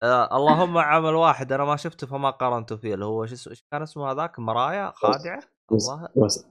آه 0.03 0.37
اللهم 0.37 0.79
عمل 0.79 1.15
واحد 1.15 1.53
أنا 1.53 1.65
ما 1.65 1.77
شفته 1.77 2.07
فما 2.07 2.31
قارنته 2.31 2.77
فيه 2.77 2.95
اللي 2.95 3.05
هو 3.05 3.27
شو 3.27 3.51
كان 3.73 3.83
اسمه 3.83 4.11
هذاك؟ 4.13 4.39
مرايا 4.39 4.93
خادعة؟ 4.97 5.52
بس- 6.17 6.45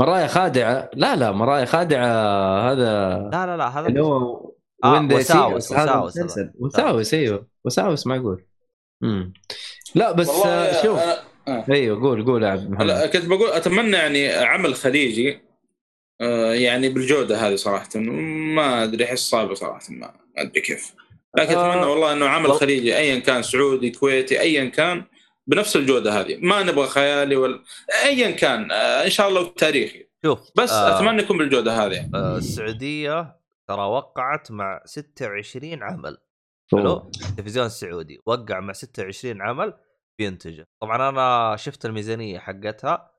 مرايا 0.00 0.26
خادعة. 0.26 0.90
لا 0.94 1.16
لا 1.16 1.32
مرايا 1.32 1.64
خادعة 1.64 2.06
هذا 2.72 3.18
لا 3.32 3.46
لا 3.46 3.56
لا 3.56 3.68
هذا 3.80 3.86
اللي 3.88 4.02
هو 4.02 4.50
آه، 4.84 5.08
وساوس، 5.12 5.72
هذا 5.72 5.94
وساوس. 5.96 6.38
وساوس 6.60 7.14
إيوه. 7.14 7.46
وساوس 7.64 8.06
معقول 8.06 8.44
امم 9.02 9.32
لا 9.94 10.12
بس 10.12 10.28
آه، 10.28 10.82
شوف. 10.82 10.98
أنا- 11.00 11.18
آه. 11.48 11.64
إيوه 11.70 12.00
قول 12.02 12.24
قول 12.24 12.42
يا 12.42 12.48
عبد 12.48 12.62
لا 12.62 12.70
محمد 12.70 13.10
كنت 13.10 13.24
بقول 13.26 13.50
أتمنى 13.50 13.96
يعني 13.96 14.28
عمل 14.32 14.74
خليجي 14.74 15.40
آه، 16.20 16.52
يعني 16.54 16.88
بالجودة 16.88 17.36
هذه 17.48 17.54
صراحة. 17.56 17.88
ما 18.54 18.82
أدري 18.84 19.04
أحس 19.04 19.18
صعبة 19.30 19.54
صراحة 19.54 19.80
ما 19.90 20.12
أدري 20.38 20.60
كيف. 20.60 20.94
لكن 21.38 21.54
آه، 21.54 21.70
اتمنى 21.72 21.86
والله 21.86 22.12
إنه 22.12 22.26
عمل 22.28 22.52
خليجي 22.52 22.96
ايا 22.96 23.18
كان 23.18 23.42
سعودي 23.42 23.90
كويتي 23.90 24.40
ايا 24.40 24.64
كان. 24.64 25.04
بنفس 25.46 25.76
الجودة 25.76 26.20
هذه. 26.20 26.38
ما 26.42 26.62
نبغى 26.62 26.86
خيالي 26.86 27.36
ولا 27.36 27.62
ايا 28.04 28.30
كان 28.30 28.70
آه، 28.72 29.04
إن 29.04 29.10
شاء 29.10 29.28
الله 29.28 29.52
تاريخي. 29.52 30.08
شوف 30.24 30.50
بس 30.56 30.72
آه، 30.72 30.96
أتمنى 30.98 31.22
يكون 31.22 31.38
بالجودة 31.38 31.72
هذه. 31.72 32.10
آه 32.14 32.36
السعودية 32.36 33.40
ترى 33.68 33.82
وقعت 33.82 34.50
مع 34.50 34.82
26 34.84 35.82
عمل. 35.82 36.18
حلو. 36.72 37.10
التلفزيون 37.30 37.66
السعودي 37.66 38.20
وقع 38.26 38.60
مع 38.60 38.72
26 38.72 39.42
عمل 39.42 39.74
بينتجه. 40.20 40.64
طبعا 40.82 41.08
أنا 41.08 41.56
شفت 41.56 41.86
الميزانية 41.86 42.38
حقتها 42.38 43.10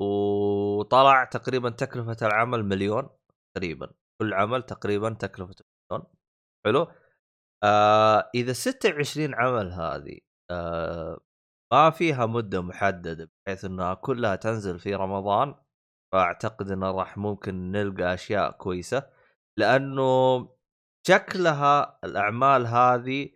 وطلع 0.00 1.24
تقريبا 1.24 1.70
تكلفة 1.70 2.16
العمل 2.22 2.64
مليون 2.64 3.08
تقريبا. 3.56 3.90
كل 4.20 4.34
عمل 4.34 4.62
تقريبا 4.62 5.10
تكلفته 5.10 5.64
مليون. 5.92 6.06
حلو؟ 6.66 6.86
آه 7.64 8.30
إذا 8.34 8.52
26 8.52 9.34
عمل 9.34 9.72
هذه 9.72 10.18
آه 10.50 11.20
ما 11.72 11.90
فيها 11.90 12.26
مدة 12.26 12.62
محددة 12.62 13.30
بحيث 13.46 13.64
إنها 13.64 13.94
كلها 13.94 14.36
تنزل 14.36 14.78
في 14.78 14.94
رمضان 14.94 15.54
فأعتقد 16.12 16.70
انه 16.70 16.90
راح 16.90 17.18
ممكن 17.18 17.72
نلقى 17.72 18.14
أشياء 18.14 18.50
كويسة. 18.50 19.06
لأنه 19.58 20.48
شكلها 21.06 21.98
الأعمال 22.04 22.66
هذه 22.66 23.28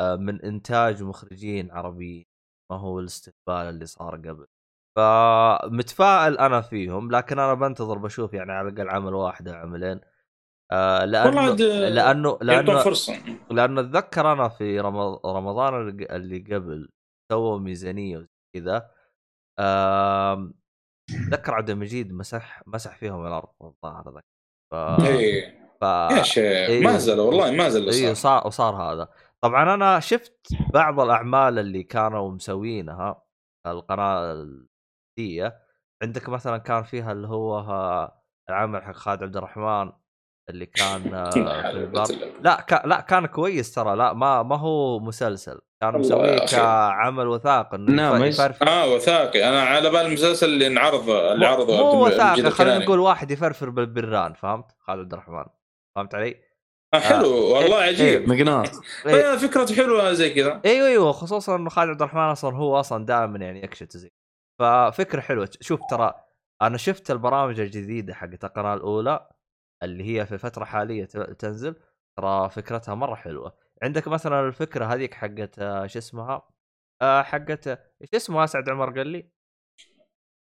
آه، 0.00 0.16
من 0.16 0.42
إنتاج 0.42 1.02
مخرجين 1.02 1.70
عربيين 1.70 2.24
ما 2.70 2.76
هو 2.78 3.00
الاستقبال 3.00 3.56
اللي 3.68 3.86
صار 3.86 4.16
قبل. 4.16 4.46
فمتفائل 4.96 6.38
أنا 6.38 6.60
فيهم 6.60 7.10
لكن 7.10 7.38
أنا 7.38 7.54
بنتظر 7.54 7.98
بشوف 7.98 8.34
يعني 8.34 8.52
على 8.52 8.68
الأقل 8.68 8.88
عمل 8.90 9.14
واحد 9.14 9.48
أو 9.48 9.54
عملين. 9.54 10.00
آه 10.72 11.04
لأنه 11.04 11.40
آه، 11.52 11.88
لأنه 11.88 12.38
لأنه 12.42 12.82
فرصة. 12.84 13.14
لأنه 13.50 13.80
أتذكر 13.80 14.32
أنا 14.32 14.48
في 14.48 14.80
رمض- 14.80 15.26
رمضان 15.26 15.88
اللي 16.10 16.38
قبل 16.54 16.88
سووا 17.32 17.58
ميزانية 17.58 18.16
وزي 18.18 18.28
كذا 18.56 18.90
اتذكر 21.10 21.54
عبد 21.54 21.70
المجيد 21.70 22.12
مسح 22.12 22.62
مسح 22.66 22.96
فيهم 22.96 23.26
الأرض 23.26 23.48
الظاهر 23.62 24.14
ذاك. 24.14 24.24
ف... 24.72 24.74
اي 24.74 25.52
ف... 25.80 25.82
يا 26.18 26.22
شيخ 26.22 26.68
إيه. 26.70 26.84
ما 26.84 26.98
زال 26.98 27.20
والله 27.20 27.50
ما 27.50 27.68
زال 27.68 27.90
أيوه 27.90 28.14
صار. 28.14 28.40
صار 28.40 28.46
وصار 28.46 28.74
هذا. 28.74 29.08
طبعا 29.44 29.74
أنا 29.74 30.00
شفت 30.00 30.36
بعض 30.74 31.00
الأعمال 31.00 31.58
اللي 31.58 31.82
كانوا 31.82 32.30
مسوينها 32.30 33.22
القناة 33.66 34.32
الدية 34.32 35.62
عندك 36.02 36.28
مثلا 36.28 36.58
كان 36.58 36.82
فيها 36.82 37.12
اللي 37.12 37.28
هو 37.28 37.58
ها- 37.58 38.22
العمل 38.50 38.82
حق 38.82 38.92
خالد 38.92 39.22
عبد 39.22 39.36
الرحمن. 39.36 39.92
اللي 40.50 40.66
كان 40.66 41.14
آه، 41.14 41.30
في 41.30 41.70
البر 41.70 42.06
لا 42.40 42.60
كا 42.60 42.82
لا 42.84 43.00
كان 43.00 43.26
كويس 43.26 43.74
ترى. 43.74 43.96
لا 43.96 44.12
ما 44.12 44.42
ما 44.42 44.56
هو 44.56 44.98
مسلسل. 44.98 45.60
كان 45.80 45.98
مسويه. 45.98 46.38
كعمل 46.38 47.26
وثائقي 47.26 47.76
إنه 47.76 47.92
نعم،؟ 47.92 48.24
يفرفر. 48.24 48.68
آه 48.68 48.94
وثائقي. 48.94 49.48
أنا 49.48 49.62
على 49.62 49.90
بال 49.90 50.06
المسلسل 50.06 50.46
اللي 50.46 50.66
انعرض 50.66 51.10
اللي 51.10 51.46
عرضه 51.46 51.76
مو 51.76 52.06
وثائقي 52.06 52.50
خلينا. 52.50 52.78
نقول 52.78 52.98
واحد 52.98 53.30
يفرفر 53.30 53.70
بالبران 53.70 54.32
فهمت؟ 54.34 54.64
خالد 54.78 55.00
عبد 55.00 55.12
الرحمن. 55.12 55.44
فهمت 55.96 56.14
علي؟ 56.14 56.36
آه 56.94 56.98
حلو. 56.98 57.34
والله 57.34 57.78
إيه، 57.78 57.88
عجيب. 57.88 58.28
مقناط 58.28 58.70
إيه. 59.06 59.14
إيه، 59.14 59.36
فكرته 59.36 59.74
حلوة 59.74 60.12
زي 60.12 60.30
كذا. 60.30 60.60
أيوه 60.64 60.88
أيوه 60.88 61.12
خصوصا 61.12 61.56
إنه 61.56 61.70
خالد 61.70 61.90
عبد 61.90 62.02
الرحمن 62.02 62.20
أصلا 62.20 62.56
هو 62.56 62.80
أصلا 62.80 63.06
دائما 63.06 63.38
يعني 63.38 63.64
يكشت 63.64 63.96
زي 63.96 64.10
ففكرة 64.60 65.20
حلوة. 65.20 65.48
شوف 65.60 65.80
ترى 65.90 66.14
أنا 66.62 66.76
شفت 66.76 67.10
البرامج 67.10 67.60
الجديدة 67.60 68.14
حقت 68.14 68.44
القناة 68.44 68.74
الأولى. 68.74 69.28
اللي 69.82 70.04
هي 70.20 70.26
في 70.26 70.38
فترة 70.38 70.64
حالية 70.64 71.04
تنزل 71.38 71.74
ترى 72.16 72.50
فكرتها 72.50 72.94
مرة 72.94 73.14
حلوة. 73.14 73.56
عندك 73.82 74.08
مثلا 74.08 74.40
الفكرة 74.48 74.84
هذيك 74.84 75.14
حقت 75.14 75.58
آه، 75.58 75.86
شو 75.86 75.98
اسمها؟ 75.98 76.48
آه، 77.02 77.22
حقت 77.22 77.66
إيش 77.68 78.08
اسمها؟ 78.14 78.44
اسعد 78.44 78.68
عمر 78.68 78.98
قال 78.98 79.06
لي. 79.06 79.30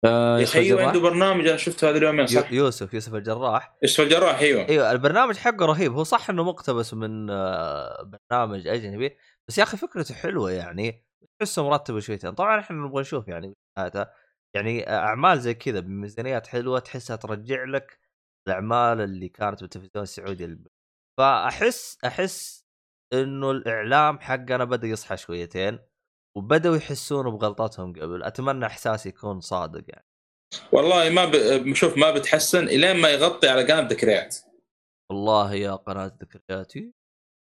آه 0.06 0.44
أخي 0.44 0.60
أيوه. 0.60 0.86
عنده 0.88 1.00
برنامج 1.00 1.48
أنا 1.48 1.58
شفته 1.58 1.90
هذا 1.90 1.98
اليومين 1.98 2.20
يو- 2.20 2.28
صح؟ 2.42 2.52
يوسف 2.52 2.94
يوسف 2.94 3.16
الجراح. 3.16 3.76
يوسف 3.84 4.00
الجراح 4.04 4.40
أيوه. 4.40 4.68
أيوه 4.70 4.92
البرنامج 4.92 5.38
حقه 5.38 5.66
رهيب. 5.66 5.94
هو 5.94 6.04
صح 6.04 6.30
إنه 6.30 6.44
مقتبس 6.44 6.94
من 6.94 7.30
آه، 7.30 8.12
برنامج 8.32 8.68
أجنبي 8.68 9.18
بس 9.48 9.58
يا 9.58 9.64
أخي 9.64 9.78
فكرته 9.78 10.16
حلوة 10.16 10.52
يعني. 10.52 11.06
تحسه 11.40 11.64
مرتب 11.70 12.00
شويتين. 12.00 12.32
طبعا 12.32 12.60
إحنا 12.60 12.78
نبغى 12.78 13.02
نشوف 13.02 13.28
يعني. 13.28 13.54
نهايته 13.78 14.06
يعني 14.56 14.90
أعمال 14.90 15.40
زي 15.40 15.54
كذا 15.54 15.80
بميزانيات 15.80 16.48
حلوة 16.48 16.80
تحسها 16.80 17.16
ترجع 17.16 17.64
لك 17.64 18.00
الأعمال 18.48 19.02
اللي 19.02 19.30
كانت 19.30 19.62
بالتلفزيون 19.62 20.04
السعودي 20.04 20.58
فأحس 21.18 21.98
أحس 22.06 22.66
إنه 23.14 23.52
الإعلام 23.52 24.20
حقنا 24.20 24.64
بدأ 24.64 24.88
يصحى 24.88 25.18
شويتين 25.18 25.80
وبدأوا 26.38 26.76
يحسون 26.76 27.30
بغلطاتهم 27.30 27.94
قبل. 27.94 28.24
أتمنى 28.24 28.66
إحساسي 28.66 29.10
يكون 29.10 29.42
صادق 29.42 29.84
يعني. 29.88 30.06
والله 30.72 31.10
ما 31.10 31.26
ب... 31.26 31.74
شوف 31.74 31.98
ما 31.98 32.12
بتحسن 32.12 32.64
إلين 32.64 32.98
ما 32.98 33.10
يغطي 33.10 33.48
على 33.48 33.64
قناه 33.64 33.88
ذكريات 33.88 34.38
والله 35.12 35.54
يا 35.54 35.72
قناة 35.76 36.18
ذكرياتي. 36.22 36.92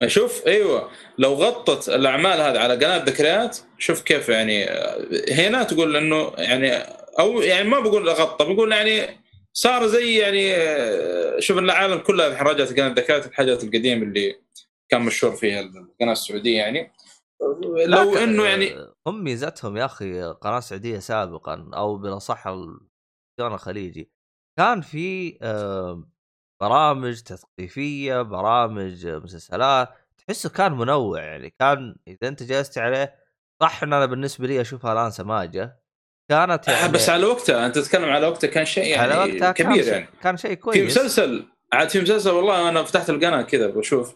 شوف 0.06 0.46
أيوه 0.46 0.90
لو 1.18 1.34
غطت 1.34 1.88
الأعمال 1.88 2.40
هذه 2.40 2.58
على 2.58 2.74
قناه 2.74 2.96
ذكريات 2.96 3.58
شوف 3.78 4.02
كيف 4.02 4.28
يعني 4.28 4.64
هنا 5.30 5.62
تقول 5.62 5.96
إنه 5.96 6.32
يعني 6.38 6.72
أو 7.18 7.42
يعني 7.42 7.68
ما 7.68 7.80
بقول 7.80 8.08
غطى 8.08 8.54
بقول 8.54 8.72
يعني 8.72 9.21
صار 9.52 9.86
زي 9.86 10.18
يعني 10.18 10.54
آه، 10.54 11.40
شوف 11.40 11.58
العالم 11.58 11.98
كلها 11.98 12.42
رجعت 12.42 12.72
قناه 12.72 12.88
ذكريات 12.88 13.26
الحاجات 13.26 13.64
القديمة 13.64 14.02
اللي 14.02 14.36
كان 14.88 15.02
مشهور 15.02 15.36
فيها 15.36 15.60
القناة 15.60 16.12
السعودية 16.12 16.56
يعني. 16.56 16.92
لو 17.86 18.16
إنه 18.16 18.44
يعني 18.44 18.88
هم 19.06 19.24
ميزتهم 19.24 19.76
يا 19.76 19.84
أخي 19.84 20.22
قناة 20.22 20.60
سعودية 20.60 20.98
سابقا 20.98 21.70
أو 21.74 21.96
بالأصح 21.96 22.46
التلفزيون 22.46 23.54
الخليجي 23.54 24.10
كان 24.58 24.80
في 24.80 25.38
آه، 25.42 26.04
برامج 26.60 27.20
تثقيفية 27.22 28.22
برامج 28.22 29.06
آه، 29.06 29.18
مسلسلات 29.18 29.88
تحسه 30.18 30.50
كان 30.50 30.72
منوع 30.72 31.22
يعني. 31.22 31.50
كان 31.50 31.96
إذا 32.08 32.28
أنت 32.28 32.42
جلست 32.42 32.78
عليه 32.78 33.16
صح 33.60 33.82
إن 33.82 33.92
أنا 33.92 34.06
بالنسبة 34.06 34.46
لي 34.46 34.60
أشوفها 34.60 34.92
الآن 34.92 35.10
سماجة. 35.10 35.81
كانت 36.28 36.68
آه، 36.68 36.72
يعني 36.72 36.92
بس 36.92 37.08
على 37.08 37.26
وقتها 37.26 37.66
أنت 37.66 37.78
تتكلم 37.78 38.10
على 38.10 38.26
وقتها 38.26 38.48
كان 38.48 38.64
شيء 38.64 38.84
يعني 38.84 39.12
على 39.12 39.32
وقتها 39.32 39.52
كان 39.52 39.66
كبير 39.66 39.84
شيء 39.84 39.92
يعني 39.92 40.06
كان 40.22 40.36
شيء 40.36 40.50
في 40.50 40.56
كويس 40.56 40.98
مسلسل 40.98 41.46
عاد 41.72 41.88
في 41.88 42.00
مسلسل 42.00 42.30
والله 42.30 42.68
أنا 42.68 42.82
فتحت 42.82 43.10
القناة 43.10 43.42
كذا 43.42 43.66
بشوف 43.66 44.14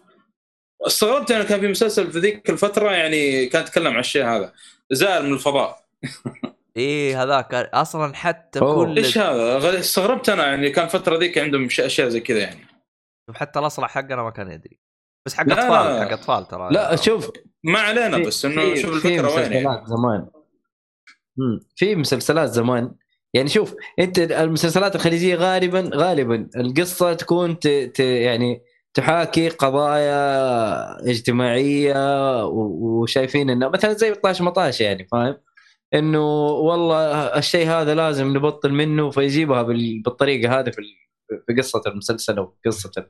استغربت 0.87 1.31
إنه 1.31 1.45
كان 1.45 1.61
في 1.61 1.69
مسلسل 1.69 2.13
في 2.13 2.19
ذيك 2.19 2.51
الفترة 2.51 2.91
يعني 2.91 3.47
كان 3.47 3.63
يتكلم 3.63 3.93
عن 3.93 3.99
الشيء 3.99 4.25
هذا 4.25 4.53
زائر 4.91 5.23
من 5.23 5.33
الفضاء 5.33 5.85
إيه 6.77 7.23
هذاك 7.23 7.55
أصلا 7.55 8.15
حتى 8.15 8.59
أوه. 8.61 8.85
كل 8.85 8.97
إيش 8.97 9.19
هذا؟ 9.19 9.81
استغربت 9.81 10.29
أنا 10.29 10.47
يعني 10.47 10.71
كان 10.71 10.89
فتره 10.89 11.17
ذيك 11.17 11.39
عندهم 11.39 11.65
أشياء 11.65 12.09
زي 12.09 12.21
كذا 12.21 12.39
يعني 12.39 12.67
حتى 13.35 13.59
الاصلع 13.59 13.87
حقنا 13.87 14.23
ما 14.23 14.31
كان 14.31 14.51
يدري 14.51 14.81
بس 15.27 15.35
حق 15.35 15.51
أطفال. 15.51 16.07
حق 16.09 16.13
أطفال 16.13 16.49
ترى 16.49 16.69
لا 16.71 16.97
شوف 16.97 17.31
ما 17.65 17.79
علينا 17.79 18.19
بس 18.19 18.45
إنه 18.45 18.75
في- 18.75 18.77
شوف 18.77 18.91
في 18.91 18.97
الفكرة 18.97 19.35
وين 19.35 19.53
يعني. 19.53 19.87
زمان. 19.87 20.27
في 21.77 21.97
مسلسلات 21.97 22.51
زمان 22.51 22.95
يعني 23.35 23.49
شوف 23.49 23.75
أنت 23.99 24.19
المسلسلات 24.19 24.95
الخليجية 24.95 25.35
غالبا 25.37 25.91
غالبا 25.95 26.49
القصة 26.57 27.15
تكون 27.15 27.59
ت... 27.59 27.69
ت... 27.69 28.01
يعني 28.01 28.63
تحاكي 28.95 29.49
قضايا 29.49 31.11
اجتماعية. 31.11 32.45
وشايفين 32.47 33.51
إنه 33.51 33.69
مثلا 33.69 33.93
زي 33.93 34.15
طاش 34.15 34.43
مطاش 34.43 34.81
يعني 34.81 35.09
فاهم؟ 35.13 35.37
إنه 35.95 36.21
والله 36.51 37.05
الشيء 37.39 37.69
هذا 37.69 37.95
لازم 37.95 38.37
نبطل 38.37 38.73
منه 38.73 39.11
فيجيبها 39.11 39.63
بال... 39.63 40.03
بالطريقة 40.03 40.61
هذه 40.61 40.71
في. 40.71 40.83
في 41.47 41.55
قصة 41.59 41.83
المسلسل 41.87 42.39
أو 42.39 42.57
قصة 42.67 43.07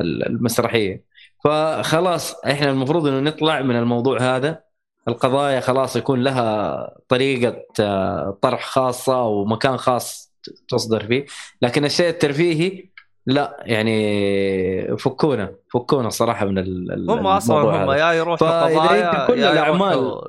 ال- 0.00 0.26
المسرحية 0.26 1.04
فخلاص 1.44 2.44
إحنا 2.44 2.70
المفروض 2.70 3.06
إنه 3.06 3.20
نطلع 3.20 3.62
من 3.62 3.76
الموضوع 3.76 4.36
هذا 4.36 4.62
القضايا 5.08 5.60
خلاص 5.60 5.96
يكون 5.96 6.22
لها 6.22 6.94
طريقة 7.08 7.62
آه، 7.80 8.38
طرح 8.42 8.64
خاصة 8.66 9.22
ومكان 9.22 9.76
خاص 9.76 10.34
تصدر 10.68 11.06
فيه 11.06 11.26
لكن 11.62 11.84
الشيء 11.84 12.08
الترفيهي 12.08 12.88
لا 13.26 13.56
يعني 13.66 14.96
فكونا 14.96 15.54
فكونا 15.72 16.08
صراحة 16.08 16.46
من 16.46 16.58
ال- 16.58 17.10
هم 17.10 17.26
أصلا 17.26 17.56
هم 17.56 17.90
هذا. 17.90 17.94
يا 18.08 18.12
يروحوا 18.12 18.64
قضايا 18.64 19.26
كل 19.26 19.38
يا 19.38 19.52
الأعمال- 19.54 19.92
يروحوا 19.92 20.20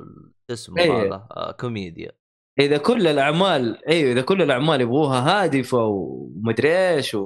اسمه 0.51 0.77
إيه. 0.81 0.91
هذا 1.07 1.27
آه، 1.37 1.51
كوميديا 1.51 2.11
إذا 2.59 2.77
كل 2.77 3.07
الأعمال 3.07 3.87
أيوه 3.89 4.11
إذا 4.11 4.21
كل 4.21 4.41
الأعمال 4.41 4.81
يبغوها 4.81 5.43
هادفة 5.43 5.85
ومدري 5.85 6.77
إيش 6.95 7.17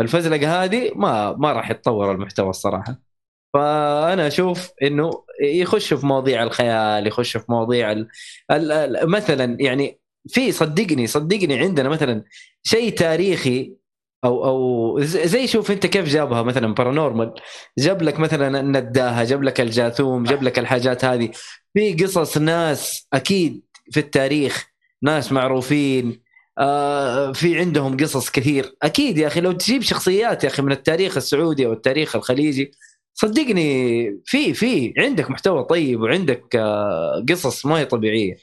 الفزلقة 0.00 0.64
هذه 0.64 0.90
ما 0.96 1.32
ما 1.32 1.52
راح 1.52 1.70
يتطور 1.70 2.12
المحتوى 2.12 2.50
الصراحة 2.50 3.09
فأنا 3.54 4.26
أشوف 4.26 4.70
إنه 4.82 5.10
يخش 5.42 5.94
في 5.94 6.06
مواضيع 6.06 6.42
الخيال 6.42 7.06
يخش 7.06 7.36
في 7.36 7.44
مواضيع 7.48 7.92
ال... 7.92 8.08
ال... 8.50 8.72
ال... 8.72 9.10
مثلا 9.10 9.56
يعني 9.60 10.00
في 10.28 10.52
صدقني 10.52 11.06
صدقني 11.06 11.58
عندنا 11.58 11.88
مثلا 11.88 12.24
شيء 12.62 12.90
تاريخي 12.94 13.80
أو 14.24 14.44
أو 14.44 15.00
زي 15.04 15.46
شوف 15.46 15.70
أنت 15.70 15.86
كيف 15.86 16.04
جابها 16.08 16.42
مثلا 16.42 16.74
بارانورمال 16.74 17.34
جاب 17.78 18.02
لك 18.02 18.20
مثلا 18.20 18.60
النداهة 18.60 19.24
جاب 19.24 19.42
لك 19.42 19.60
الجاثوم 19.60 20.24
جاب 20.24 20.42
لك 20.42 20.58
الحاجات 20.58 21.04
هذه. 21.04 21.30
في 21.74 21.92
قصص 21.94 22.38
ناس 22.38 23.08
أكيد 23.12 23.62
في 23.92 24.00
التاريخ 24.00 24.66
ناس 25.02 25.32
معروفين 25.32 26.22
آه 26.58 27.32
في 27.32 27.58
عندهم 27.58 27.96
قصص 27.96 28.30
كثير. 28.30 28.76
أكيد 28.82 29.18
يا 29.18 29.26
أخي 29.26 29.40
لو 29.40 29.52
تجيب 29.52 29.82
شخصيات 29.82 30.44
يا 30.44 30.48
أخي 30.48 30.62
من 30.62 30.72
التاريخ 30.72 31.16
السعودي 31.16 31.66
أو 31.66 31.72
التاريخ 31.72 32.16
الخليجي 32.16 32.70
صدقني 33.14 34.20
في 34.24 34.54
في 34.54 34.94
عندك 34.98 35.30
محتوى 35.30 35.64
طيب 35.64 36.00
وعندك 36.00 36.56
آه 36.56 37.24
قصص 37.28 37.66
ما 37.66 37.78
هي 37.78 37.84
طبيعية. 37.84 38.36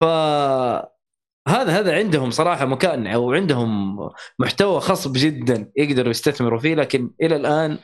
ف 0.00 0.04
هذا 1.48 1.78
هذا 1.80 1.94
عندهم 1.96 2.30
صراحة 2.30 2.64
مكان 2.66 3.06
أو 3.06 3.32
عندهم 3.32 3.98
محتوى 4.38 4.80
خصب 4.80 5.12
جدا 5.16 5.70
يقدروا 5.76 6.10
يستثمروا 6.10 6.58
فيه 6.60 6.74
لكن 6.74 7.10
إلى 7.22 7.36
الآن 7.36 7.78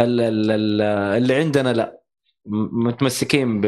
ال- 0.00 0.20
ال- 0.20 0.50
ال- 0.50 0.82
اللي 1.22 1.34
عندنا 1.34 1.72
لا. 1.72 2.00
متمسكين 2.72 3.60
ب 3.60 3.66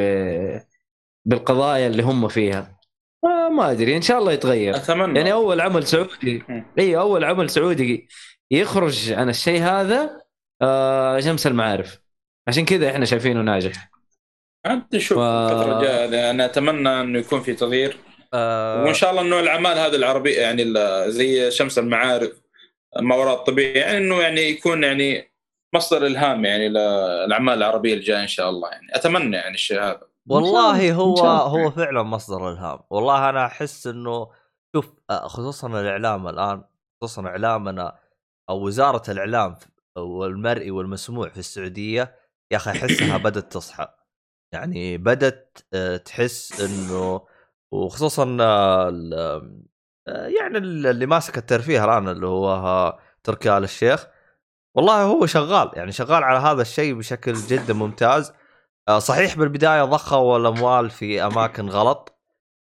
بالقضايا 1.25 1.87
اللي 1.87 2.03
هم 2.03 2.29
فيها. 2.29 2.79
ما- 3.25 3.49
ما 3.49 3.71
أدري 3.71 3.97
إن 3.97 4.03
شاء 4.03 4.19
الله 4.19 4.33
يتغير. 4.33 4.77
أتمنى. 4.77 5.19
يعني 5.19 5.33
أول 5.33 5.61
عمل 5.61 5.87
سعودي. 5.87 6.43
إي 6.79 6.97
أول 6.99 7.25
عمل 7.25 7.51
سعودي 7.51 8.09
يخرج 8.51 9.13
عن 9.13 9.29
الشيء 9.29 9.61
هذا 9.63 10.23
آه 10.63 11.21
شمس 11.21 11.47
المعارف 11.47 11.99
عشان 12.49 12.65
كذا 12.65 12.91
إحنا 12.91 13.05
شايفينه 13.05 13.41
ناجح. 13.43 13.91
عاد 14.67 14.83
نشوف 14.95 15.19
ف- 15.19 15.21
الفترة 15.21 15.77
الجاية 15.79 16.31
أنا 16.31 16.45
أتمنى 16.45 17.01
إنه 17.01 17.19
يكون 17.19 17.41
في 17.41 17.55
تغيير. 17.55 17.97
آه. 18.35 18.83
وإن 18.85 18.95
شاء 18.95 19.11
الله 19.11 19.23
إنه 19.23 19.41
الأعمال 19.41 19.79
هذه 19.79 19.97
العربية 19.97 20.41
يعني 20.41 20.65
زي 21.11 21.51
شمس 21.51 21.79
المعارف 21.79 22.41
ما 23.01 23.15
وراء 23.17 23.35
الطبيعي 23.35 23.73
يعني 23.79 23.99
إنه 23.99 24.21
يعني 24.23 24.41
يكون 24.41 24.85
يعني 24.85 25.33
مصدر 25.75 26.07
إلهام 26.07 26.45
يعني 26.45 26.69
للاعمال 26.69 27.55
العربية 27.55 27.95
الجاية 27.95 28.23
إن 28.23 28.27
شاء 28.29 28.51
الله. 28.51 28.69
يعني 28.71 28.87
أتمنى 28.97 29.37
يعني 29.37 29.55
الشيء 29.55 29.83
هذا. 29.83 30.01
والله 30.27 30.93
هو. 30.93 31.17
هو 31.27 31.71
فعلا 31.71 32.03
مصدر 32.03 32.51
إلهام. 32.51 32.79
والله 32.91 33.29
أنا 33.31 33.47
أحس 33.47 33.87
إنه 33.87 34.29
شوف 34.77 34.93
آه، 35.11 35.29
خصوصا 35.29 35.69
الإعلام 35.81 36.29
الآن 36.29 36.63
خصوصا 37.03 37.27
إعلامنا 37.27 37.99
أو 38.51 38.67
وزارة 38.67 39.11
الإعلام 39.11 39.57
والمرئي 40.03 40.71
والمسموع 40.71 41.29
في 41.29 41.39
السعودية 41.39 42.17
يا 42.53 42.57
أخي 42.57 42.71
أحسها 42.71 43.17
بدأت 43.29 43.53
تصحى. 43.53 43.89
يعني 44.53 44.99
بدأت 44.99 45.59
آه، 45.75 45.97
تحس 45.97 46.61
إنه 46.61 47.27
وخصوصا 47.73 48.37
آه، 48.41 48.89
ال- 48.89 49.15
آه، 50.09 50.27
يعني 50.27 50.59
اللي 50.59 51.07
ماسك 51.07 51.39
الترفيه 51.39 51.85
الآن 51.85 52.09
اللي 52.09 52.27
هو 52.27 52.99
تركي 53.25 53.57
آل 53.59 53.65
الشيخ. 53.65 54.07
والله 54.75 55.03
هو 55.03 55.27
شغال 55.27 55.71
يعني 55.75 55.93
شغال 55.93 56.25
على 56.25 56.39
هذا 56.39 56.63
الشيء 56.63 56.95
بشكل 56.95 57.33
جدا 57.35 57.75
ممتاز. 57.75 58.33
صحيح 58.99 59.37
بالبداية 59.37 59.83
ضخوا 59.85 60.39
الاموال 60.39 60.91
في 60.91 61.23
أماكن 61.27 61.69
غلط 61.69 62.19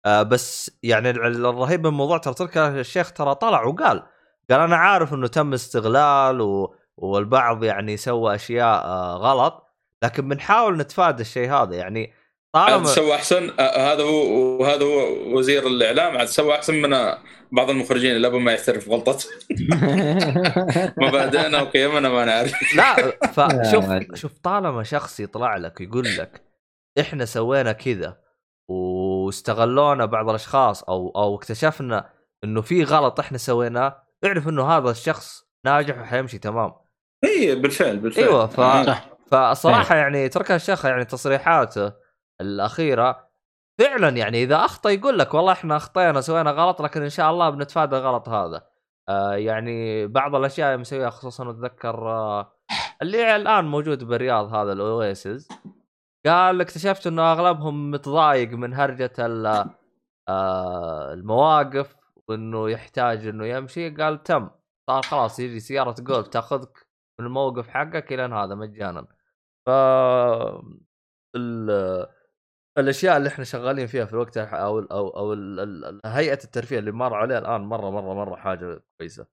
بس 0.07 0.71
يعني 0.83 1.09
ال- 1.09 1.45
الرهيب 1.45 1.79
من 1.79 1.85
الموضوع 1.85 2.17
ترى 2.17 2.33
تركي 2.33 2.67
الشيخ 2.67 3.11
ترى 3.13 3.35
طلع 3.35 3.63
وقال 3.63 4.03
قال 4.49 4.59
أنا 4.59 4.75
عارف 4.75 5.13
إنه 5.13 5.27
تم 5.27 5.53
استغلال 5.53 6.41
و... 6.41 6.75
والبعض 6.97 7.63
يعني 7.63 7.97
سوى 7.97 8.35
أشياء 8.35 8.85
آه، 8.85 9.15
غلط 9.15 9.63
لكن 10.03 10.29
بنحاول 10.29 10.77
نتفادى 10.77 11.21
الشيء 11.21 11.51
هذا. 11.51 11.75
يعني 11.75 12.13
عاد 12.55 12.71
طالما 12.71 12.85
سوى 12.85 13.15
أحسن 13.15 13.49
آه، 13.59 13.93
هذا 13.93 14.03
هو 14.03 14.21
وهذا 14.61 14.85
هو 14.85 15.37
وزير 15.37 15.67
الإعلام 15.67 16.17
عاد 16.17 16.27
سوى 16.27 16.55
أحسن 16.55 16.73
من 16.81 16.93
آه، 16.93 17.17
بعض 17.51 17.69
المخرجين 17.69 18.15
اللي 18.15 18.27
ابو 18.27 18.39
ما 18.45 18.51
يعترف 18.51 18.89
بغلطته 18.89 19.29
مبادئنا 20.97 21.61
وقيمنا 21.61 22.09
ما 22.09 22.25
نعرف. 22.25 22.75
لا 22.75 22.95
فشوف 23.27 23.85
شوف 24.21 24.37
طالما 24.43 24.83
شخص 24.83 25.19
يطلع 25.19 25.57
لك 25.57 25.81
يقول 25.81 26.17
لك 26.17 26.41
إحنا 26.99 27.25
سوينا 27.25 27.71
كذا 27.71 28.17
واستغلونا 28.69 30.05
بعض 30.05 30.29
الأشخاص 30.29 30.83
أو 30.83 31.11
أو 31.15 31.35
اكتشفنا 31.35 32.09
إنه 32.43 32.61
في 32.61 32.83
غلط 32.83 33.19
إحنا 33.19 33.37
سويناه 33.37 34.03
اعرف 34.25 34.47
إنه 34.47 34.77
هذا 34.77 34.91
الشخص 34.91 35.43
ناجح 35.65 35.99
وحيمشي 35.99 36.37
تمام. 36.37 36.86
إي 37.23 37.55
بالفعل 37.55 37.97
بالفعل. 37.99 38.23
إيوه 38.23 38.45
ف... 38.47 38.61
صح. 38.87 39.09
فالصراحه 39.31 39.95
يعني 39.95 40.29
تركها 40.29 40.55
الشيخ 40.55 40.85
يعني 40.85 41.05
تصريحاته 41.05 41.93
الأخيرة 42.41 43.27
فعلا 43.79 44.09
يعني 44.09 44.43
إذا 44.43 44.55
أخطأ 44.55 44.89
يقول 44.89 45.19
لك 45.19 45.33
والله 45.33 45.51
إحنا 45.51 45.75
اخطينا 45.77 46.21
سوينا 46.21 46.51
غلط 46.51 46.81
لكن 46.81 47.01
إن 47.01 47.09
شاء 47.09 47.31
الله 47.31 47.49
بنتفادى 47.49 47.97
الغلط 47.97 48.29
هذا. 48.29 48.61
آه 49.09 49.33
يعني 49.35 50.07
بعض 50.07 50.35
الأشياء 50.35 50.77
مسويها 50.77 51.09
خصوصا 51.09 51.49
أتذكر 51.49 52.09
آه 52.11 52.53
اللي 53.01 53.35
الآن 53.35 53.65
موجود 53.65 54.03
بالرياض 54.03 54.53
هذا 54.55 54.73
الاويسز 54.73 55.47
قال 56.25 56.61
اكتشفت 56.61 57.07
إنه 57.07 57.31
أغلبهم 57.31 57.91
متضايق 57.91 58.49
من 58.51 58.73
هرجة 58.73 59.13
ال- 59.19 59.65
آه 60.29 61.13
المواقف 61.13 61.95
وإنه 62.27 62.69
يحتاج 62.69 63.27
إنه 63.27 63.45
يمشي. 63.45 63.89
قال 63.89 64.23
تم. 64.23 64.49
صار 64.89 65.01
خلاص 65.01 65.39
يجي 65.39 65.59
سيارة 65.59 65.95
جولف 65.99 66.27
تأخذك 66.27 66.86
من 67.19 67.25
الموقف 67.25 67.67
حقك 67.69 68.13
إلى 68.13 68.21
هذا 68.21 68.55
مجانا. 68.55 69.07
ف 69.65 69.69
ال... 71.35 72.07
الأشياء 72.77 73.17
اللي 73.17 73.29
إحنا 73.29 73.43
شغالين 73.45 73.87
فيها 73.87 74.05
في 74.05 74.13
الوقت 74.13 74.37
أو 74.37 74.79
أو 74.79 75.09
أو 75.09 75.33
ال- 75.33 75.59
ال- 75.59 75.85
ال- 75.85 76.01
هيئة 76.05 76.39
الترفيه 76.43 76.79
اللي 76.79 76.91
مر 76.91 77.13
عليها 77.13 77.39
الآن 77.39 77.61
مرة 77.61 77.89
مرة 77.91 78.13
مرة 78.13 78.35
حاجة 78.35 78.83
كويسة. 78.97 79.27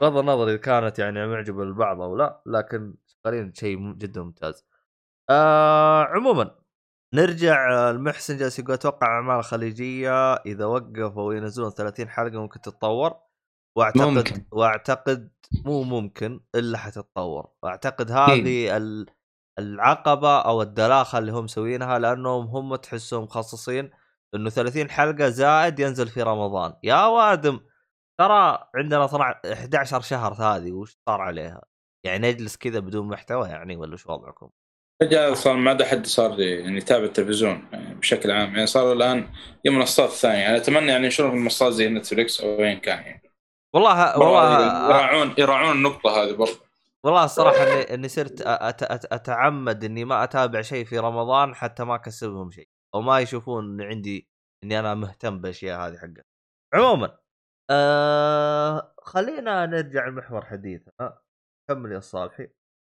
بغض 0.00 0.16
النظر 0.16 0.48
إذا 0.48 0.56
كانت 0.56 0.98
يعني 0.98 1.26
معجبة 1.26 1.64
للبعض 1.64 2.00
أو 2.00 2.16
لا 2.16 2.42
لكن 2.46 2.94
شغالين 3.06 3.54
شيء 3.54 3.92
جدا 3.92 4.22
ممتاز. 4.22 4.64
آه 5.30 6.02
عموما 6.04 6.54
نرجع 7.14 7.90
المحسن 7.90 8.36
جالس 8.36 8.58
يقول 8.58 8.72
أتوقع 8.74 9.06
أعمال 9.06 9.44
خليجية 9.44 10.34
إذا 10.34 10.64
وقفوا 10.64 11.34
ينزلون 11.34 11.70
30 11.70 12.08
حلقة 12.08 12.40
ممكن 12.42 12.60
تتطور. 12.60 13.14
واعتقد 13.76 14.00
ممكن. 14.06 14.44
واعتقد 14.52 15.30
مو 15.64 15.82
ممكن 15.82 16.40
إلا 16.54 16.78
حتتطور 16.78 17.48
واعتقد 17.62 18.10
هذه 18.10 18.76
ال- 18.76 19.06
العقبة 19.58 20.40
أو 20.40 20.62
الدلاخه 20.62 21.18
اللي 21.18 21.32
هم 21.32 21.44
مسوينها 21.44 21.98
لأنهم 21.98 22.46
هم 22.46 22.76
تحسهم 22.76 23.22
مخصصين 23.22 23.90
إنه 24.34 24.50
30 24.50 24.90
حلقة 24.90 25.28
زائد 25.28 25.80
ينزل 25.80 26.08
في 26.08 26.22
رمضان 26.22 26.72
يا 26.82 27.06
وادم 27.06 27.60
ترى 28.20 28.68
عندنا 28.74 29.04
12 29.04 29.40
11 29.52 30.00
شهر 30.00 30.32
هذه 30.32 30.72
وش 30.72 30.98
صار 31.08 31.20
عليها؟ 31.20 31.62
يعني 32.06 32.28
نجلس 32.32 32.56
كذا 32.56 32.78
بدون 32.80 33.08
محتوى 33.08 33.48
يعني 33.48 33.76
ولا 33.76 33.96
شو 33.96 34.12
وضعكم؟ 34.12 34.50
رجال 35.02 35.36
صار 35.36 35.56
ما 35.56 35.70
عدا 35.70 35.84
حد 35.84 36.06
صار 36.06 36.40
يعني 36.40 36.76
يتابع 36.78 37.04
التلفزيون 37.04 37.68
يعني 37.72 37.94
بشكل 37.94 38.30
عام 38.30 38.54
يعني 38.54 38.66
صار 38.66 38.92
الآن 38.92 39.28
هي 39.66 39.70
منصات 39.70 40.10
ثانية 40.10 40.38
يعني 40.38 40.56
أتمنى 40.56 40.86
يعني 40.92 41.06
يشوفون 41.06 41.38
منصات 41.38 41.72
زي 41.72 41.88
نتفلكس 41.88 42.40
أو 42.40 42.60
وين 42.60 42.78
كان 42.80 43.02
يعني 43.02 43.23
والله 43.74 44.18
والله 44.18 44.32
والله 44.32 44.86
يراعون 44.88 45.34
يراعون 45.38 45.72
النقطة 45.76 46.10
هذه 46.10 46.32
برضه 46.32 46.58
والله 47.04 47.24
الصراحه 47.24 47.62
اني 47.62 47.94
إني 47.94 48.08
صرت 48.08 48.42
أ- 48.42 48.46
أت 48.46 48.82
أت 48.82 49.12
أتعمد 49.12 49.84
إني 49.84 50.04
ما 50.04 50.24
أتابع 50.24 50.62
شيء 50.62 50.84
في 50.84 50.98
رمضان 50.98 51.54
حتى 51.54 51.84
ما 51.84 51.94
أكسبهم 51.94 52.50
شيء. 52.50 52.68
أو 52.94 53.00
ما 53.00 53.20
يشوفون 53.20 53.64
إن 53.80 53.88
عندي 53.88 54.28
إني 54.64 54.78
أنا 54.78 54.94
مهتم 54.94 55.38
بالأشياء 55.40 55.80
هذه 55.80 55.96
حقت 55.96 56.26
عموما 56.74 57.16
آه 57.70 58.94
خلينا 59.02 59.66
نرجع 59.66 60.08
لمحور 60.08 60.44
حديثنا. 60.44 61.18
كمل 61.68 61.92
يا 61.92 62.00
صالحي. 62.00 62.48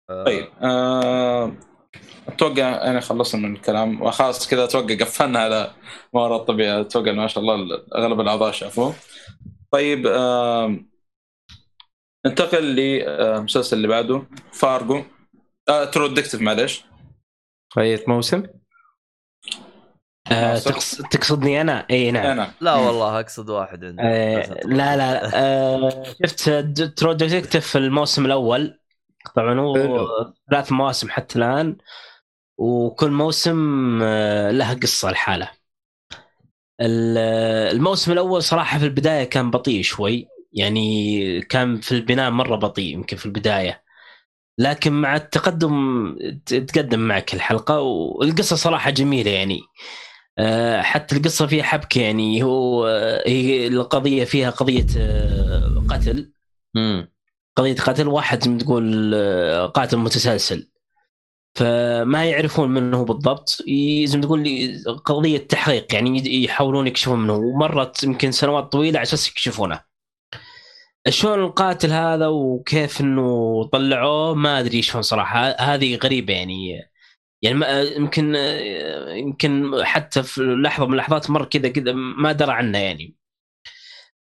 آه. 0.09 0.23
طيب 0.23 0.47
آه، 0.63 1.51
أتوقع 2.27 2.83
أنا 2.89 2.99
خلصنا 2.99 3.47
من 3.47 3.55
الكلام. 3.55 4.01
وخلاص 4.01 4.49
كذا 4.49 4.63
أتوقع 4.63 4.95
قفلنا 4.95 5.39
على 5.39 5.71
ما 6.13 6.21
وراء 6.21 6.39
الطبيعة. 6.41 6.81
أتوقع 6.81 7.11
ما 7.11 7.27
شاء 7.27 7.43
الله 7.43 7.83
أغلب 7.95 8.19
الأعضاء 8.21 8.51
شافوه. 8.51 8.93
طيب 9.73 10.07
آه، 10.07 10.75
ننتقل 12.25 12.63
للمسلسل 12.63 13.77
اللي 13.77 13.87
بعده 13.87 14.23
فارجو. 14.51 15.03
آه 15.69 15.85
True 15.85 16.07
Detective 16.07 16.41
معلش. 16.41 16.85
غيرت 17.77 18.09
موسم؟ 18.09 18.43
آه؟ 20.31 20.57
تقص- 20.59 21.01
تقصدني 21.11 21.61
أنا؟ 21.61 21.85
اي 21.91 22.11
نعم. 22.11 22.25
أنا. 22.25 22.51
لا 22.61 22.75
والله 22.75 23.19
أقصد 23.19 23.49
واحد 23.49 23.85
عندي 23.85 24.01
آه 24.01 24.53
لا 24.65 24.97
لا 24.97 25.31
آه 25.35 26.03
شفت 26.23 26.49
True 26.97 27.13
Detective 27.13 27.67
في 27.67 27.77
الموسم 27.77 28.25
الأول؟ 28.25 28.79
طبعا 29.35 29.59
هو. 29.59 29.75
ثلاث 30.51 30.71
مواسم 30.71 31.09
حتى 31.09 31.39
الآن 31.39 31.77
وكل 32.57 33.11
موسم 33.11 33.99
آه 34.03 34.51
له 34.51 34.73
قصة 34.73 35.11
لحاله 35.11 35.45
ال- 35.45 35.60
الموسم 36.81 38.11
الأول 38.11 38.43
صراحة 38.43 38.79
في 38.79 38.85
البداية 38.85 39.23
كان 39.23 39.51
بطيء 39.51 39.81
شوي. 39.83 40.27
يعني 40.53 41.41
كان 41.41 41.79
في 41.79 41.91
البناء 41.91 42.31
مرة 42.31 42.55
بطيء 42.55 42.93
يمكن 42.93 43.17
في 43.17 43.25
البداية. 43.25 43.83
لكن 44.57 44.93
مع 44.93 45.15
التقدم 45.15 46.15
تقدم 46.45 46.99
معك 46.99 47.33
الحلقة 47.33 47.79
والقصة 47.81 48.55
صراحة 48.55 48.89
جميلة 48.89 49.31
يعني. 49.31 49.61
آه، 50.37 50.81
حتى 50.81 51.17
القصة 51.17 51.47
فيها 51.47 51.63
حبكة 51.63 52.01
يعني. 52.01 52.43
هو 52.43 52.87
آه، 52.87 53.23
هي 53.27 53.67
القضية 53.67 54.23
فيها 54.23 54.49
قضية 54.49 54.85
آه، 54.97 55.83
قتل. 55.89 56.31
قضية 57.55 57.75
قتل 57.75 58.07
واحد 58.07 58.57
تقول 58.57 59.15
قاتل 59.73 59.97
متسلسل. 59.97 60.67
فما 61.55 62.25
يعرفون 62.25 62.69
من 62.69 62.93
هو 62.93 63.03
بالضبط. 63.05 63.57
زي 64.05 64.17
ما 64.17 64.23
تقول 64.23 64.43
لي 64.43 64.83
قضية 65.05 65.37
تحقيق 65.37 65.93
يعني 65.93 66.43
يحاولون 66.43 66.87
يكشفون 66.87 67.19
منه. 67.19 67.33
ومرت 67.33 68.03
يمكن 68.03 68.31
سنوات 68.31 68.71
طويلة 68.71 68.99
على 68.99 69.03
أساس 69.03 69.29
يكشفونه. 69.29 69.81
شلون 71.09 71.39
القاتل 71.39 71.91
هذا 71.91 72.27
وكيف 72.27 73.01
إنه 73.01 73.63
طلعوه؟ 73.63 74.35
ما 74.35 74.59
أدري 74.59 74.81
شلون 74.81 75.01
صراحة. 75.01 75.49
هذه 75.59 75.95
غريبة 75.95 76.33
يعني. 76.33 76.81
يعني 77.41 77.65
يمكن 77.95 78.35
يمكن 79.07 79.71
حتى 79.83 80.23
في 80.23 80.41
لحظة 80.41 80.85
من 80.85 80.93
اللحظات 80.93 81.29
مر 81.29 81.45
كذا 81.45 81.69
كذا 81.69 81.93
ما 81.93 82.31
درى 82.31 82.51
عنه 82.51 82.77
يعني. 82.77 83.15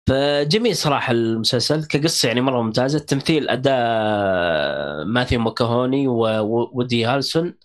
فجميل 0.09 0.75
صراحة 0.75 1.11
المسلسل 1.11 1.85
كقصة 1.87 2.27
يعني 2.27 2.41
مرة 2.41 2.61
ممتازة. 2.61 2.97
التمثيل 2.97 3.49
أداء 3.49 5.05
ماثيو 5.05 5.39
ماكاهوني 5.39 6.07
وودي 6.07 7.05
هالسون 7.05 7.55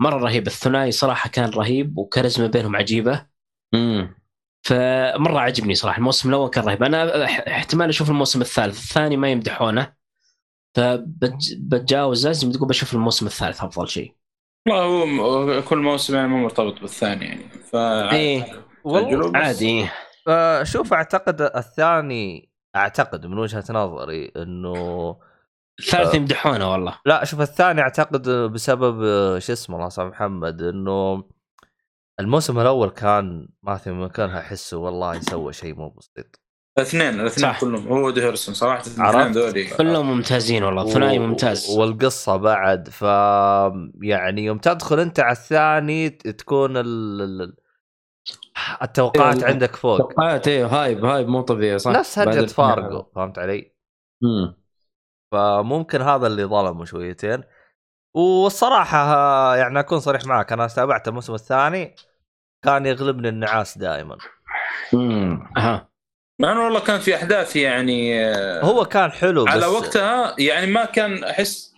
مرة 0.00 0.16
رهيب. 0.18 0.46
الثنائي 0.46 0.90
صراحة 0.90 1.30
كان 1.30 1.50
رهيب 1.50 1.98
وكاريزما 1.98 2.46
بينهم 2.46 2.76
عجيبة. 2.76 3.26
امم 3.74 4.14
فمرة 4.62 5.40
عجبني 5.40 5.74
صراحة. 5.74 5.98
الموسم 5.98 6.28
الأول 6.28 6.50
كان 6.50 6.64
رهيب. 6.64 6.82
أنا 6.82 7.24
اح- 7.24 7.44
احتمال 7.48 7.88
أشوف 7.88 8.10
الموسم 8.10 8.40
الثالث. 8.40 8.78
الثاني 8.78 9.16
ما 9.16 9.30
يمدحونه. 9.30 9.92
فبتجاوزه 10.76 12.32
زي 12.32 12.46
ما 12.46 12.52
تقول 12.52 12.68
بشوف 12.68 12.94
الموسم 12.94 13.26
الثالث 13.26 13.62
أفضل 13.64 13.88
شيء. 13.88 14.14
والله 14.68 15.20
هو 15.56 15.62
كل 15.62 15.78
موسم 15.78 16.14
يعني 16.14 16.28
مو 16.28 16.42
مرتبط 16.42 16.80
بالثاني 16.80 17.24
يعني. 17.24 17.42
ف 17.72 17.76
إيه. 17.76 18.62
والله 18.84 19.38
عادي. 19.38 19.82
آه، 19.82 19.90
شوف 20.62 20.92
أعتقد 20.92 21.42
الثاني 21.42 22.50
أعتقد 22.76 23.26
من 23.26 23.38
وجهة 23.38 23.64
نظري 23.70 24.32
إنه 24.36 25.16
الثالث 25.80 26.12
آه. 26.14 26.16
يمدحونه 26.16 26.72
والله 26.72 26.98
لا 27.06 27.24
شوف 27.24 27.40
الثاني 27.40 27.80
أعتقد 27.80 28.28
بسبب 28.30 29.02
آه، 29.04 29.38
شو 29.38 29.52
اسمه 29.52 29.76
الله 29.76 29.86
يسامح 29.86 30.10
محمد 30.10 30.62
إنه 30.62 31.24
الموسم 32.20 32.58
الأول 32.60 32.90
كان 32.90 33.48
ماثيو 33.62 33.94
مكانها 33.94 34.38
احسه 34.40 34.76
والله 34.76 35.20
سوى 35.20 35.52
شيء 35.52 35.74
مو 35.74 35.88
بسيط 35.88 36.40
الاثنين 36.78 37.20
الاثنين 37.20 37.52
صح. 37.52 37.60
كلهم 37.60 37.88
هو 37.88 38.06
ودي 38.06 38.22
هيرسون 38.22 38.54
صراحة 38.54 38.82
الاثنين؟ 38.86 39.32
ذولي 39.32 39.64
كلهم 39.64 40.10
ممتازين 40.10 40.62
والله 40.64 40.86
ثنائي 40.90 41.18
و- 41.18 41.22
ممتاز 41.26 41.70
والقصة 41.78 42.36
بعد 42.36 42.88
ف 42.88 43.02
يعني 44.02 44.44
يوم 44.44 44.58
تدخل 44.58 45.00
أنت 45.00 45.20
على 45.20 45.32
الثاني 45.32 46.10
تكون 46.10 46.76
ال... 46.76 47.56
ال- 48.56 48.82
التوقعات 48.82 49.42
إيه، 49.42 49.50
عندك 49.52 49.76
فوق. 49.76 49.98
توقعات 49.98 50.48
إيه 50.48 50.66
هايب 50.66 51.04
هايب 51.04 51.28
مو 51.28 51.40
طبيعي 51.40 51.78
صح. 51.78 51.90
نفس 51.90 52.18
هرجة 52.18 52.46
فارجو. 52.46 53.02
فهمت 53.14 53.38
علي؟ 53.38 53.72
امم 54.24 54.56
فممكن 55.32 56.02
هذا 56.02 56.26
اللي 56.26 56.44
ظلمه 56.44 56.84
شويتين. 56.84 57.42
والصراحة 58.16 58.98
ها- 58.98 59.56
يعني 59.56 59.80
أكون 59.80 60.00
صريح 60.00 60.24
معك 60.24 60.52
أنا 60.52 60.66
تابعت 60.66 61.08
الموسم 61.08 61.34
الثاني 61.34 61.94
كان 62.64 62.86
يغلبني 62.86 63.28
النعاس 63.28 63.78
دائما. 63.78 64.16
امم 64.94 65.50
أها. 65.56 65.88
مع 66.40 66.52
إنه 66.52 66.64
والله 66.64 66.80
كان 66.80 67.00
في 67.00 67.14
أحداث 67.16 67.56
يعني 67.56 68.24
آه، 68.24 68.60
هو 68.64 68.84
كان 68.84 69.10
حلو 69.12 69.44
بس 69.44 69.50
على 69.50 69.66
وقتها 69.66 70.34
يعني 70.38 70.66
ما 70.66 70.84
كان 70.84 71.24
أحس 71.24 71.74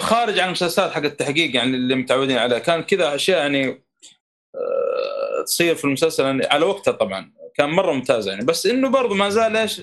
خارج 0.00 0.38
عن 0.38 0.46
المسلسلات 0.46 0.90
حق 0.90 1.02
التحقيق 1.02 1.56
يعني 1.56 1.76
اللي 1.76 1.94
متعودين 1.94 2.38
عليها 2.38 2.58
كان 2.58 2.82
كذا 2.82 3.14
أشياء 3.14 3.38
يعني 3.38 3.68
آه، 3.68 3.78
تصير 5.46 5.74
في 5.74 5.84
المسلسل 5.84 6.24
يعني 6.24 6.46
على 6.46 6.64
وقتها 6.64 6.92
طبعا. 6.92 7.32
كان 7.54 7.70
مرة 7.70 7.92
ممتازه 7.92 8.30
يعني. 8.30 8.44
بس 8.44 8.66
إنه 8.66 8.88
برضه 8.88 9.14
ما 9.14 9.28
زال 9.28 9.56
إيش 9.56 9.82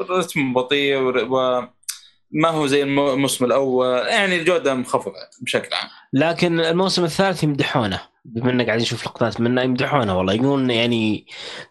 رتم 0.00 0.54
بطيء 0.54 0.96
وما 0.96 2.48
هو 2.48 2.66
زي 2.66 2.82
الم- 2.82 3.08
الموسم 3.08 3.44
الأول. 3.44 3.86
يعني 4.06 4.36
الجودة 4.36 4.74
منخفضه 4.74 5.14
بشكل 5.40 5.74
عام. 5.74 5.88
لكن 6.12 6.60
الموسم 6.60 7.04
الثالث 7.04 7.42
يمدحونه. 7.44 8.00
بما 8.24 8.50
إنك 8.50 8.66
قاعد 8.66 8.80
نشوف 8.80 9.06
لقطات 9.06 9.40
منه 9.40 9.62
يمدحونه 9.62 10.18
والله. 10.18 10.32
يقولون 10.32 10.70
يعني 10.70 11.26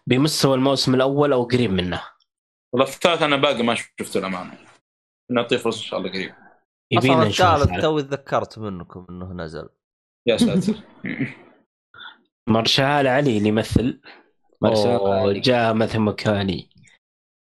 بمستوى 0.06 0.54
الموسم 0.54 0.94
الأول 0.94 1.32
أو 1.32 1.42
قريب 1.42 1.70
منه. 1.72 2.02
والله 2.72 2.88
الثالث 2.88 3.22
أنا 3.22 3.36
باقي 3.36 3.62
ما 3.62 3.74
شفته 3.74 4.18
الامانه 4.18 4.52
نعطيه 5.30 5.56
فرصة 5.56 5.78
إن 5.78 5.84
شاء 5.84 6.00
الله 6.00 6.10
قريب. 6.10 6.34
يبينا 6.90 7.22
الثالث 7.22 7.80
توي 7.82 8.02
تذكرت 8.02 8.58
منكم 8.58 9.06
إنه 9.10 9.32
نزل. 9.32 9.68
يا 10.26 10.36
ساتر. 10.36 10.74
مارشال 12.48 13.06
علي 13.06 13.38
اللي 13.38 13.48
يمثل. 13.48 14.00
علي. 14.64 15.40
جاء 15.40 15.74
مثل 15.74 15.98
مكاني. 15.98 16.68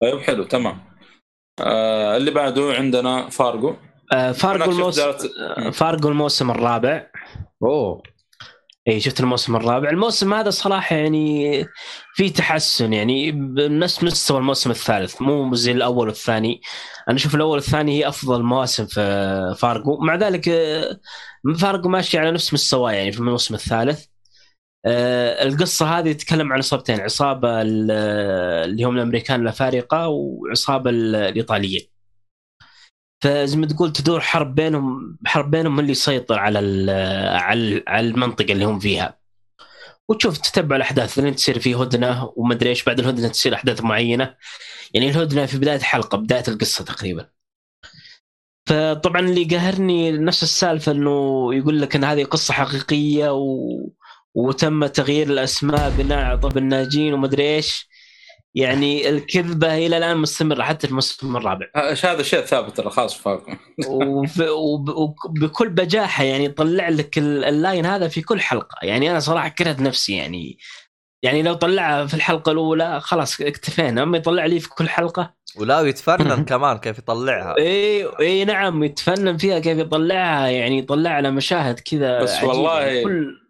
طيب 0.03 0.19
حلو 0.21 0.45
تمام. 0.45 0.79
آه 1.61 2.17
اللي 2.17 2.31
بعده 2.31 2.73
عندنا 2.75 3.29
فارجو 3.31 3.75
آه، 4.13 4.33
فارجو 4.33 4.71
الموسم 4.71 5.03
دارت- 5.03 5.31
آه، 5.59 5.71
فارجو 5.71 6.09
الموسم 6.09 6.51
الرابع. 6.51 7.07
أوه. 7.63 8.03
اي 8.89 9.01
شفت 9.01 9.21
الموسم 9.21 9.57
الرابع. 9.57 9.91
الموسم 9.91 10.35
هذا 10.35 10.51
صراحة 10.51 10.97
يعني 10.97 11.65
في 12.15 12.31
تحسن 12.31 12.93
يعني 12.93 13.33
بنفس 13.33 14.05
مستوى 14.05 14.39
الموسم 14.39 14.71
الثالث 14.71 15.23
مو 15.23 15.55
زي 15.55 15.73
الأول 15.73 16.07
والثاني. 16.09 16.61
أنا 17.09 17.17
أشوف 17.17 17.35
الأول 17.35 17.55
والثاني 17.55 17.99
هي 17.99 18.09
أفضل 18.09 18.43
مواسم 18.43 18.87
في 18.87 19.55
فارجو 19.59 19.97
مع 19.99 20.15
ذلك 20.15 20.49
آه، 20.49 21.01
فارجو 21.61 21.89
ماشي 21.89 22.19
على 22.19 22.31
نفس 22.31 22.55
مستواه 22.55 22.93
يعني 22.93 23.13
في 23.13 23.19
الموسم 23.21 23.55
الثالث. 23.55 24.05
القصة 24.87 25.99
هذه 25.99 26.13
تتكلم 26.13 26.53
عن 26.53 26.59
عصابتين 26.59 27.01
عصابة 27.01 27.63
ال- 27.63 27.91
اللي 28.71 28.85
هم 28.85 28.97
الأمريكان 28.97 29.43
الأفارقة 29.43 30.09
وعصابة 30.09 30.91
ال- 30.91 31.17
الإيطاليين. 31.17 31.89
فزي 33.25 33.57
ما 33.57 33.67
تقول 33.67 33.93
تدور 33.93 34.21
حرب 34.21 34.55
بينهم 34.55 35.19
حرب 35.27 35.51
بينهم 35.51 35.81
اللي 35.81 35.93
يسيطر 35.93 36.39
على 36.39 36.59
على 37.87 38.09
المنطقة 38.09 38.53
اللي 38.53 38.65
هم 38.65 38.79
فيها. 38.79 39.19
وتشوف 40.09 40.39
تتبع 40.39 40.77
الأحداث 40.77 41.19
لين 41.19 41.35
تصير 41.37 41.59
في 41.59 41.75
هدنة 41.75 42.33
ومدري 42.37 42.71
إيش 42.71 42.85
بعد 42.85 42.99
الهدنة 43.01 43.29
تصير 43.29 43.55
أحداث 43.55 43.81
معينة. 43.85 44.35
يعني 44.95 45.11
الهدنة 45.11 45.47
في 45.47 45.59
بداية 45.59 45.77
الحلقة 45.77 46.19
بداية 46.19 46.45
القصة 46.49 46.85
تقريبا. 46.85 47.29
فطبعا 48.69 49.21
اللي 49.21 49.45
قهرني 49.45 50.11
نفس 50.13 50.43
السالفة 50.43 50.93
إنه 50.93 51.11
يقول 51.55 51.81
لك 51.83 51.97
إن 51.97 52.05
هذه 52.05 52.25
قصة 52.25 52.55
حقيقية 52.55 53.33
و... 53.35 53.91
وتم 54.37 54.87
تغيير 54.87 55.27
الأسماء 55.27 55.91
بناء 55.99 56.19
على 56.25 56.39
طب 56.39 56.59
الناجين 56.59 57.15
ومدري 57.15 57.57
إيش. 57.57 57.89
يعني 58.55 59.09
الكذبة 59.09 59.75
إلى 59.87 59.97
الآن 59.97 60.17
مستمرة 60.17 60.63
حتى 60.63 60.87
في 60.87 60.91
الموسم 60.91 61.37
الرابع. 61.37 61.67
آه، 61.77 61.97
هذا 62.05 62.21
الشيء 62.21 62.41
ثابت 62.41 62.81
خلاص 62.81 63.27
وب- 63.89 64.89
وبكل 65.29 65.69
بجاحة 65.69 66.25
يعني 66.25 66.45
يطلع 66.45 66.89
لك 66.89 67.19
ال- 67.19 67.45
اللاين 67.45 67.87
هذا 67.87 68.09
في 68.09 68.23
كل 68.23 68.41
حلقة. 68.41 68.77
يعني 68.83 69.11
أنا 69.11 69.21
صراحة 69.21 69.49
كرهت 69.49 69.81
نفسي 69.81 70.17
يعني. 70.17 70.59
يعني 71.23 71.43
لو 71.43 71.55
طلعها 71.55 72.07
في 72.07 72.15
الحلقة 72.15 72.53
الأولى 72.53 73.01
خلاص 73.01 73.41
اكتفينا 73.41 74.03
أما 74.03 74.19
يطلع 74.19 74.47
لي 74.47 74.61
في 74.61 74.69
كل 74.69 74.89
حلقة. 74.89 75.35
ولا 75.59 75.81
يتفنن 75.81 76.45
كمان 76.51 76.79
كيف 76.79 76.99
يطلعها. 76.99 77.55
اي 77.59 78.07
اي 78.21 78.45
نعم 78.45 78.85
يتفنن 78.85 79.37
فيها 79.37 79.59
كيف 79.59 79.79
يطلعها. 79.79 80.47
يعني 80.49 80.79
يطلع 80.79 81.21
لنا 81.21 81.31
مشاهد 81.31 81.81
كذا 81.81 82.23
بس. 82.23 82.43
والله- 82.43 83.03
كل 83.03 83.46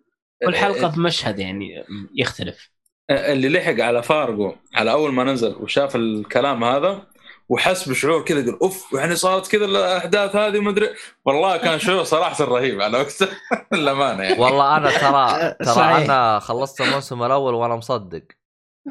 حلقة 0.54 0.90
في 0.90 1.00
مشهد 1.00 1.38
يعني 1.38 1.84
يختلف. 2.14 2.70
اللي 3.10 3.48
لحق 3.48 3.80
على 3.84 4.02
فارجو 4.02 4.52
على 4.74 4.92
أول 4.92 5.12
ما 5.12 5.24
نزل 5.24 5.56
وشاف 5.60 5.96
الكلام 5.96 6.64
هذا 6.64 7.06
وحس 7.48 7.88
بشعور 7.88 8.24
كذا 8.24 8.40
يقول 8.40 8.58
أوف 8.62 8.92
يعني 8.92 9.16
صارت 9.16 9.52
كذا 9.52 9.64
الأحداث 9.64 10.36
هذه 10.36 10.60
ما 10.60 10.70
أدري. 10.70 10.88
والله 11.24 11.56
كان 11.56 11.78
شعور 11.78 12.04
صراحة 12.04 12.44
رهيب 12.44 12.80
على 12.82 12.98
وقته 12.98 13.28
للأمانة 13.72 14.22
يعني. 14.22 14.40
والله 14.40 14.76
أنا 14.76 14.90
ترى 14.90 15.54
ترى. 15.74 15.84
أنا 16.04 16.38
خلصت 16.38 16.80
الموسم 16.80 17.22
الأول 17.22 17.54
وأنا 17.54 17.76
مصدق. 17.76 18.22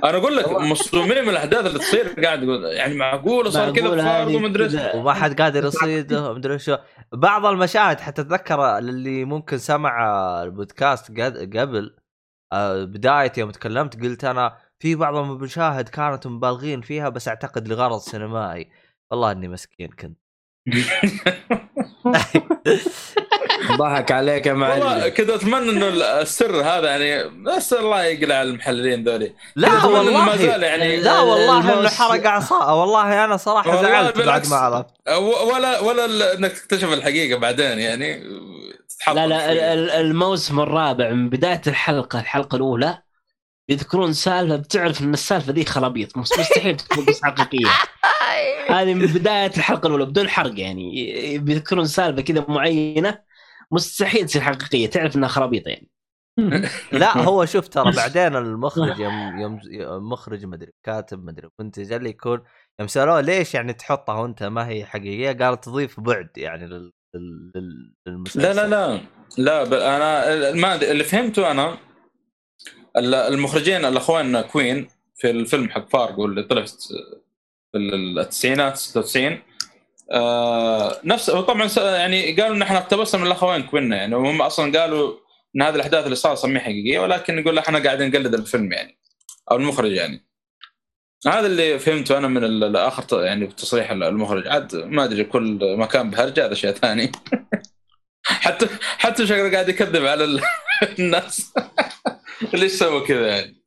أنا 0.04 0.18
أقول 0.18 0.38
لك 0.38 0.50
مصدومين 0.72 1.22
من 1.24 1.30
الأحداث 1.30 1.66
اللي 1.66 1.80
تصير 1.80 2.08
قاعد 2.24 2.44
يقول 2.44 2.64
يعني 2.66 2.96
معقوله 2.96 3.50
صار 3.50 3.74
كذا 3.74 3.86
إيش. 4.28 4.32
كذا. 4.68 4.96
وما 4.96 5.14
حد 5.14 5.42
قادر 5.42 5.66
يصيده 5.66 6.34
مدري 6.34 6.60
شو 6.60 6.78
بعض 7.14 7.46
المشاهد 7.46 8.00
حتى 8.00 8.22
أتذكر 8.22 8.78
اللي 8.78 9.26
ممكن 9.26 9.58
سمع 9.58 10.04
البودكاست 10.44 11.12
قد- 11.22 11.58
قبل 11.58 11.96
آه، 12.54 12.84
بدايه 12.84 13.32
يوم 13.38 13.52
تكلمت 13.52 14.02
قلت 14.04 14.24
أنا 14.24 14.58
في 14.80 14.96
بعض 14.96 15.16
المشاهد 15.16 15.90
كانت 15.90 16.28
مبالغين 16.28 16.82
فيها 16.82 17.10
بس 17.10 17.28
أعتقد 17.28 17.68
لغرض 17.68 18.00
سينمائي 18.00 18.70
والله 19.12 19.32
إني 19.32 19.48
مسكين 19.48 19.88
كنت 19.90 20.20
ضحك 23.78 24.12
عليك 24.12 24.46
يا 24.46 24.54
والله 24.54 24.80
معلم 24.80 25.08
كذا 25.08 25.36
أتمنى 25.36 25.70
إنه 25.72 25.88
السر 26.22 26.62
هذا 26.62 26.90
يعني 26.98 27.30
بس 27.44 27.74
الله 27.74 28.04
يقلع 28.04 28.42
المحللين 28.42 29.04
ذولي. 29.04 29.34
لا 29.56 29.68
إنه 29.68 29.90
ما 29.90 30.00
والله. 30.00 30.36
زال 30.38 30.64
يعني 30.64 30.98
لا 30.98 31.20
والله 31.20 31.80
إنه 31.80 31.90
حرق 31.90 32.28
اعصاب 32.28 32.78
والله 32.78 33.26
أنا 33.26 33.38
صراحة 33.38 33.70
والله 33.76 33.90
زعلت 33.90 34.18
بعد. 34.22 34.48
ما 34.48 34.56
عرفت. 34.56 34.86
ولا 35.54 35.80
ولا 35.80 36.06
ال- 36.06 36.22
إنك 36.24 36.52
تكتشف 36.52 36.94
الحقيقة 36.94 37.40
بعدين 37.40 37.80
يعني. 37.80 38.24
لا 39.14 39.28
لا 39.28 39.74
الموسم 40.02 40.60
الرابع 40.60 41.10
من 41.10 41.30
بداية 41.30 41.62
الحلقة 41.68 42.20
الحلقة 42.20 42.56
الأولى 42.56 42.98
يذكرون 43.70 44.14
سالفة 44.14 44.56
بتعرف 44.56 45.02
إن 45.02 45.14
السالفة 45.14 45.54
ذي 45.54 45.66
خرابيط 45.66 46.18
مس- 46.18 46.40
مستحيل 46.40 46.78
تكون 46.78 47.06
قصه 47.06 47.28
حقيقية. 47.28 47.68
هذه 48.70 48.94
من 48.94 49.06
بداية 49.08 49.52
الحلقة 49.58 49.88
الأولى 49.88 50.06
بدون 50.06 50.30
حرق 50.30 50.60
يعني. 50.60 51.38
بيذكرون 51.38 51.86
سالفة 51.86 52.22
كذا 52.22 52.46
معينة 52.50 53.20
مستحيل 53.72 54.26
تصير 54.26 54.42
حقيقية 54.42 54.88
تعرف 54.90 55.16
إنها 55.16 55.30
خرابيط 55.30 55.68
يعني. 55.68 55.90
لا 56.92 57.18
هو 57.18 57.46
شوف 57.46 57.68
ترى 57.68 57.92
بعدين 57.96 58.36
المخرج 58.36 59.00
يوم 59.06 59.40
يوم 59.40 59.60
المخرج 59.96 60.46
مدري 60.46 60.72
كاتب 60.84 61.24
مدري 61.24 61.50
منتج 61.60 61.92
اللي 61.94 62.10
يكون 62.10 62.44
يوم 62.80 62.88
سألوه 62.88 63.22
ليش 63.22 63.54
يعني 63.54 63.74
تحطها 63.74 64.20
وأنت 64.20 64.44
ما 64.44 64.68
هي 64.68 64.86
حقيقية؟ 64.86 65.32
قال 65.46 65.60
تضيف 65.62 66.00
بعد 66.00 66.30
يعني 66.38 66.66
لل 66.68 66.92
لل- 67.16 67.52
لل- 67.56 67.94
للمسلسل. 68.08 68.42
لا 68.42 68.54
لا 68.54 68.68
لا. 68.68 69.00
لا 69.38 69.96
أنا 69.98 70.52
ما 70.52 70.76
اللي 70.76 71.04
فهمته 71.04 71.52
أنا 71.52 71.78
المخرجين 72.98 73.86
الأخوان 73.86 74.42
كوين 74.42 74.88
في 75.16 75.30
الفيلم 75.30 75.70
حق 75.70 75.90
فارجو 75.90 76.26
اللي 76.26 76.44
طلع 76.44 76.66
في 76.66 77.78
التسعينات 77.78 78.78
96 78.78 79.40
آه 80.12 81.00
نفس 81.04 81.30
طبعا 81.30 81.70
يعني 81.78 82.42
قالوا 82.42 82.56
ان 82.56 82.62
إحنا 82.62 82.78
اقتبسنا 82.78 83.22
من 83.22 83.28
الاخوين 83.28 83.64
كوين 83.64 83.92
يعني 83.94 84.16
وهم 84.16 84.42
أصلا 84.42 84.80
قالوا 84.80 85.14
إن 85.56 85.62
هذه 85.62 85.76
الأحداث 85.76 86.04
اللي 86.06 86.16
صار 86.16 86.36
سميها 86.36 86.62
حقيقية 86.62 87.00
ولكن 87.00 87.40
يقول 87.40 87.58
إحنا 87.58 87.80
قاعدين 87.84 88.10
نقلد 88.12 88.34
الفيلم 88.34 88.72
يعني 88.74 88.98
أو 89.52 89.56
المخرج 89.56 89.92
يعني. 89.92 90.26
هذا 91.28 91.48
اللي 91.48 91.80
فهمته 91.80 92.18
أنا 92.18 92.28
من 92.28 92.44
ال- 92.44 92.64
الآخر 92.64 93.24
يعني 93.24 93.48
تصريح 93.48 93.92
المخرج. 93.92 94.48
عاد 94.48 94.76
ما 94.76 95.04
أدري 95.04 95.24
كل 95.24 95.60
مكان 95.78 96.10
بهرجة 96.10 96.46
هذا 96.46 96.54
شيء 96.54 96.72
ثاني. 96.72 97.12
حتى 98.24 98.68
حتى 98.82 99.28
شكله 99.28 99.52
قاعد 99.52 99.70
يكذب 99.70 100.06
على 100.06 100.24
ال- 100.24 100.42
الناس. 101.00 101.54
ليش 102.54 102.72
سوى 102.72 103.08
كذا 103.08 103.28
يعني؟ 103.28 103.62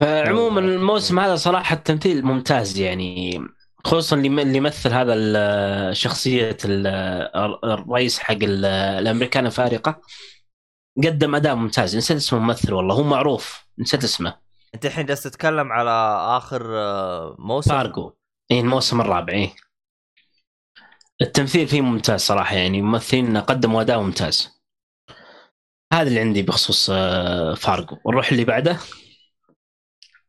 فعموما 0.00 0.60
الموسم 0.60 1.18
هذا 1.18 1.36
صراحة 1.36 1.76
التمثيل 1.76 2.24
ممتاز 2.24 2.78
يعني 2.78 3.40
خصوصا 3.84 4.16
اللي 4.16 4.42
اللي 4.42 4.56
يمثل 4.58 4.92
هذا 4.92 5.92
شخصية 5.92 6.56
ال- 6.64 6.86
الرئيس 7.64 8.18
حق 8.18 8.32
ال- 8.42 8.64
الأمريكان 8.64 9.46
الفارقة. 9.46 10.00
قدم 11.04 11.34
أداء 11.34 11.54
ممتاز. 11.54 11.96
نسيت 11.96 12.16
اسمه 12.16 12.38
الممثل 12.38 12.72
والله 12.72 12.94
هو 12.94 13.02
معروف. 13.02 13.64
نسيت 13.78 14.04
اسمه. 14.04 14.36
أنت 14.74 14.86
الحين 14.86 15.06
جالس 15.06 15.22
تتكلم 15.22 15.72
على 15.72 15.90
آخر 16.36 16.78
آه، 16.78 17.36
موسم؟ 17.38 17.70
فارجو 17.70 18.12
اي 18.50 18.60
الموسم 18.60 19.00
الرابع 19.00 19.32
اي 19.32 19.50
التمثيل 21.22 21.68
فيه 21.68 21.80
ممتاز 21.80 22.20
صراحة 22.20 22.56
يعني 22.56 22.82
ممثلين 22.82 23.36
قدموا 23.36 23.80
أداء 23.82 24.00
ممتاز. 24.00 24.61
هذا 25.92 26.08
اللي 26.08 26.20
عندي 26.20 26.42
بخصوص 26.42 26.90
آه، 26.92 27.54
فارجو 27.54 27.96
نروح 28.06 28.30
اللي 28.32 28.44
بعده؟ 28.44 28.78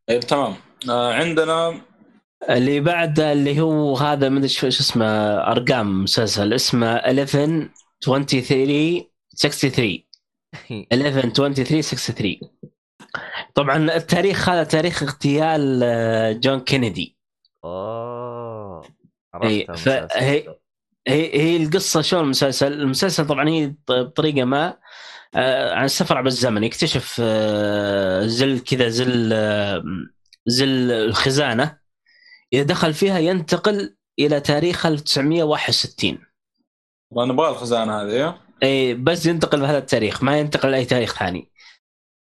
طيب 0.08 0.20
تمام. 0.20 0.56
آه 0.90 1.14
عندنا 1.14 1.82
اللي 2.50 2.80
بعده 2.80 3.32
اللي 3.32 3.62
هو 3.62 3.98
هذا 3.98 4.30
ما 4.30 4.38
أدري 4.38 4.50
شو 4.50 4.68
اسمه 4.68 5.06
أرقام 5.52 6.04
مسلسل 6.04 6.54
اسمه 6.54 6.96
11 6.96 7.70
23 8.06 9.02
63 9.36 10.04
11 10.94 11.30
23 11.30 11.82
63 11.82 12.36
طبعا 13.56 13.78
التاريخ 13.96 14.50
هذا 14.50 14.64
تاريخ 14.64 15.04
اغتيال 15.04 15.82
آه، 15.84 16.32
جون 16.32 16.60
كينيدي. 16.60 17.18
أوه. 17.66 18.82
إي، 19.44 19.66
عرفت 19.70 19.90
فهي-. 19.90 20.56
هي 21.08 21.36
هي 21.42 21.64
القصة 21.64 22.02
شلون 22.02 22.24
المسلسل؟ 22.24 22.74
المسلسل 22.74 23.28
طبعا 23.28 23.50
هي 23.50 23.74
بطريقة 23.88 24.44
ما 24.46 24.68
آه، 24.68 24.80
عن 25.36 25.86
السفر 25.86 26.18
عبر 26.18 26.28
الزمن. 26.28 26.64
يكتشف 26.64 27.18
آه، 27.24 28.26
زل 28.26 28.60
كذا 28.60 28.90
زل 28.90 29.30
آه، 29.34 29.84
زل 30.46 30.92
الخزانة. 30.92 31.78
إذا 32.54 32.64
دخل 32.64 32.94
فيها 32.94 33.20
ينتقل 33.20 33.96
إلى 34.20 34.40
تاريخ 34.40 34.86
1961 34.86 36.18
والله 37.12 37.34
نبغى 37.34 37.50
الخزانة 37.50 38.02
هذه 38.02 38.10
إيه؟ 38.10 38.38
إي 38.64 38.94
بس 38.94 39.26
ينتقل 39.26 39.62
بهذا 39.62 39.78
التاريخ 39.78 40.24
ما 40.24 40.40
ينتقل 40.40 40.72
لأي 40.72 40.86
تاريخ 40.86 41.20
ثاني. 41.20 41.52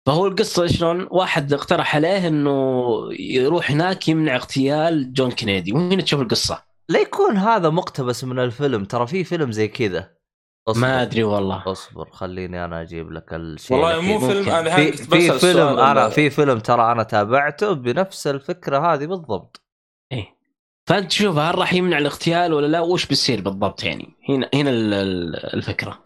فهو 0.05 0.27
القصة 0.27 0.67
شلون؟ 0.67 1.07
واحد 1.11 1.53
اقترح 1.53 1.95
عليه 1.95 2.27
إنه 2.27 2.99
يروح 3.19 3.71
هناك 3.71 4.07
يمنع 4.07 4.35
اغتيال 4.35 5.13
جون 5.13 5.31
كينيدي. 5.31 5.73
وهنا 5.73 6.01
تشوف 6.01 6.21
القصة. 6.21 6.63
لا 6.89 6.99
يكون 6.99 7.37
هذا 7.37 7.69
مقتبس 7.69 8.23
من 8.23 8.39
الفيلم 8.39 8.85
ترى 8.85 9.07
في 9.07 9.23
فيلم 9.23 9.51
زي 9.51 9.67
كذا. 9.67 10.09
أصبر. 10.67 10.81
ما 10.81 11.01
أدري 11.01 11.23
والله 11.23 11.63
أصبر 11.71 12.09
خليني 12.11 12.65
أنا 12.65 12.81
أجيب 12.81 13.11
لك 13.11 13.33
الشيء 13.33 13.77
والله. 13.77 14.01
مو 14.01 14.19
فيلم 14.19 14.39
ممكن. 14.39 14.51
أنا 14.51 14.75
في 14.75 14.91
في 14.91 15.39
فيلم 15.39 15.67
أنا 15.79 16.09
في 16.09 16.29
فيلم 16.29 16.59
ترى 16.59 16.91
أنا 16.91 17.03
تابعته 17.03 17.73
بنفس 17.73 18.27
الفكرة 18.27 18.93
هذه 18.93 19.05
بالضبط 19.05 19.61
إيه 20.11 20.25
فأنت 20.87 21.07
تشوف 21.09 21.37
هل 21.37 21.57
راح 21.57 21.73
يمنع 21.73 21.97
الاغتيال 21.97 22.53
ولا 22.53 22.67
لا 22.67 22.79
وش 22.79 23.05
بيصير 23.05 23.41
بالضبط 23.41 23.83
يعني 23.83 24.15
هنا 24.29 24.49
هنا 24.53 24.69
ال- 24.69 24.93
ال- 24.93 25.53
الفكرة 25.53 26.03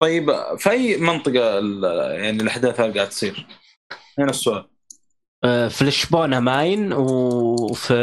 طيب 0.00 0.30
في 0.58 0.70
أي 0.70 0.96
منطقة 0.96 1.58
ال- 1.58 1.84
يعني 2.20 2.42
الأحداث 2.42 2.80
هذه 2.80 2.94
قاعد 2.94 3.08
تصير؟ 3.08 3.46
هنا 4.18 4.30
السؤال 4.30 4.66
آه، 5.44 5.68
في 5.68 5.84
لشبونة 5.84 6.40
ماين 6.40 6.92
وفي 6.92 7.94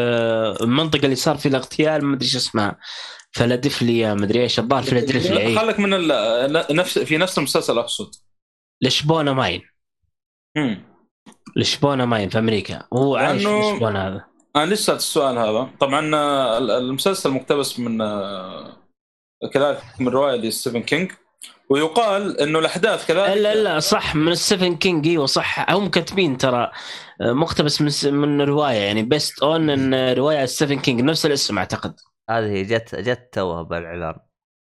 المنطقة 0.61 1.03
اللي 1.05 1.15
صار 1.15 1.37
فيها 1.37 1.49
الاغتيال 1.51 2.05
ما 2.05 2.15
أدري 2.15 2.25
إيش 2.25 2.35
اسمها 2.35 2.77
فلادلفيا 3.35 4.13
ما 4.13 4.25
ادري 4.25 4.41
إيش 4.41 4.59
الظاهر 4.59 4.83
فيلادلفيا 4.83 5.37
اي 5.37 5.55
خلك 5.59 5.79
من 5.79 5.93
ال- 5.93 6.75
نفس 6.75 6.99
في 6.99 7.17
نفس 7.17 7.37
المسلسل 7.37 7.77
أقصد. 7.77 8.11
لشبونة 8.81 9.33
ماين. 9.33 9.61
مم. 10.57 10.83
لشبونة 11.55 12.05
ماين 12.05 12.29
في 12.29 12.39
أمريكا. 12.39 12.83
هو 12.93 13.15
عايش 13.15 13.43
في 13.45 13.59
لشبونة 13.73 14.07
هذا. 14.07 14.25
أنا 14.55 14.73
لسه 14.73 14.93
السؤال 14.95 15.37
هذا. 15.37 15.69
طبعا 15.79 15.99
ال- 16.57 16.71
المسلسل 16.71 17.29
مقتبس 17.29 17.79
من 17.79 17.97
كذلك 19.53 19.81
من 19.99 20.07
رواية 20.07 20.35
لستيفن 20.35 20.81
كينج. 20.81 21.11
ويقال 21.69 22.39
إنه 22.41 22.59
الأحداث 22.59 23.07
كذلك 23.07 23.37
لا 23.37 23.55
لا 23.55 23.79
صح 23.79 24.15
من 24.15 24.35
ستيفن 24.35 24.75
كينج 24.75 25.07
إيوه 25.07 25.25
صح. 25.25 25.71
هم 25.71 25.89
كاتبين 25.89 26.37
ترى 26.37 26.71
مقتبس 27.21 27.81
من 27.81 28.13
من 28.13 28.41
رواية 28.41 28.75
يعني 28.77 29.03
based 29.03 29.43
on 29.43 29.69
إن 29.69 30.13
رواية 30.17 30.45
ستيفن 30.45 30.79
كينج. 30.79 31.01
نفس 31.01 31.25
الاسم 31.25 31.57
أعتقد. 31.57 31.95
هذه 32.29 32.61
جت 32.61 32.95
جت 32.95 33.29
توها 33.31 33.61
بالاعلان 33.61 34.15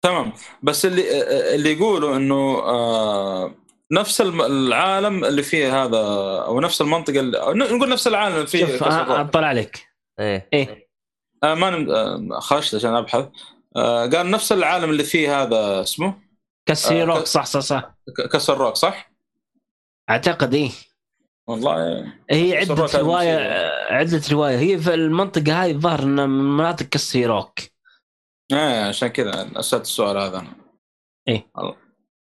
تمام. 0.02 0.34
بس 0.64 0.86
اللي 0.86 1.22
اللي 1.56 1.74
يقولوا 1.74 2.16
إنه 2.18 2.60
آه، 2.60 3.56
نفس 3.91 4.22
الم- 4.22 4.41
العالم 4.41 5.26
اللي 5.26 5.43
فيه 5.43 5.84
هذا 5.84 5.97
أو 6.45 6.60
نفس 6.60 6.82
المنطقة 6.82 7.20
اللي 7.20 7.38
نقول 7.54 7.89
نفس 7.89 8.08
العالم 8.08 8.36
اللي 8.36 8.47
فيه 8.47 8.66
شوف 8.66 8.76
Castle 8.76 8.89
آه،. 8.89 9.22
اطلع 9.22 9.47
عليك. 9.47 9.88
إيه. 10.20 10.49
إيه. 10.54 10.89
آه 11.43 11.54
ما. 11.54 11.88
آه 12.36 12.39
خشت 12.39 12.76
عشان 12.76 12.95
أبحث. 12.95 13.26
آه 13.76 14.06
قال 14.08 14.32
نفس 14.32 14.52
العالم 14.52 14.89
اللي 14.89 15.04
فيه 15.04 15.41
هذا 15.41 15.82
اسمه؟ 15.82 16.14
آه، 17.02 17.04
روك 17.04 17.26
صح 17.26 17.45
صح 17.45 17.60
صح. 17.60 17.95
Castle 18.34 18.58
Rock 18.58 18.76
صح؟ 18.76 19.12
أعتقد 20.10 20.54
إيه. 20.54 20.72
والله 21.48 22.04
هي 22.30 22.58
عدة 22.58 22.86
هذا 22.86 23.00
رواية 23.00 23.38
عدة 23.89 24.22
رواية. 24.32 24.58
هي 24.58 24.78
في 24.78 24.94
المنطقة 24.94 25.64
هاي 25.64 25.72
الظاهر 25.72 26.04
انها 26.04 26.26
من 26.26 26.58
مناطق 26.58 26.86
Castle 26.86 27.26
Rock 27.26 27.60
إيه 28.52 28.84
عشان 28.84 29.08
كذا 29.08 29.52
أسألت 29.56 29.82
السؤال 29.82 30.18
هذا 30.18 30.39
أنا. 30.39 31.44
الله. 31.58 31.76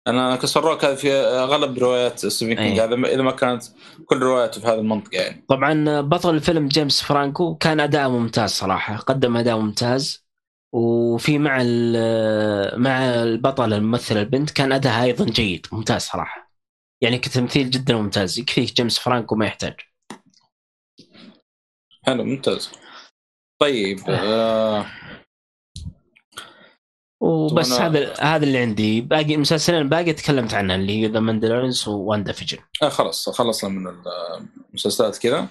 أنا 0.07 0.37
Castle 0.37 0.65
Rock 0.65 0.85
هذه 0.85 0.95
في 0.95 1.13
أغلب 1.13 1.79
روايات 1.79 2.19
ستيفن 2.27 2.55
كينج 2.55 2.79
إيه. 2.79 2.85
هذا 2.85 2.95
إذا 2.95 3.23
ما 3.23 3.31
كانت 3.31 3.63
كل 4.07 4.19
رواياته 4.19 4.61
في 4.61 4.67
هذه 4.67 4.79
المنطقة 4.79 5.17
يعني. 5.17 5.45
طبعا 5.49 6.01
بطل 6.01 6.35
الفيلم 6.35 6.69
جيمس 6.69 7.03
فرانكو 7.03 7.55
كان 7.55 7.81
أداء 7.81 8.09
ممتاز 8.09 8.51
صراحة. 8.51 8.97
قدم 8.97 9.37
أداء 9.37 9.59
ممتاز. 9.59 10.29
وفي 10.73 11.39
مع 11.39 11.57
مع 12.77 13.05
البطلة 13.23 13.77
الممثلة 13.77 14.21
البنت 14.21 14.51
كان 14.51 14.73
أداءها 14.73 15.05
أيضا 15.05 15.25
جيد. 15.25 15.67
ممتاز 15.73 16.03
صراحة. 16.03 16.48
يعني 17.01 17.19
كتمثيل 17.19 17.71
جدا 17.71 17.95
ممتاز. 17.95 18.39
يكفيك 18.39 18.75
جيمس 18.75 18.99
فرانكو 18.99 19.35
ما 19.35 19.47
يحتاج. 19.47 19.75
حلو 22.07 22.25
ممتاز. 22.25 22.71
طيب 23.61 23.99
آه. 24.09 24.87
وبس 27.21 27.73
طبعاً- 27.79 27.81
هذا 27.81 28.15
هذا 28.21 28.45
اللي 28.45 28.59
عندي. 28.59 29.01
باقي 29.01 29.35
المسلسلين 29.35 29.89
باقي 29.89 30.13
تكلمت 30.13 30.55
عنها 30.55 30.77
اللي 30.77 30.93
هي 31.03 31.07
The 31.07 31.21
Mandalorian 31.21 31.89
و 31.89 32.33
WandaVision 32.33 32.59
آه 32.83 32.89
خلاص 32.89 33.29
خلصنا 33.29 33.71
من 33.71 34.03
المسلسلات 34.71 35.19
كذا. 35.19 35.49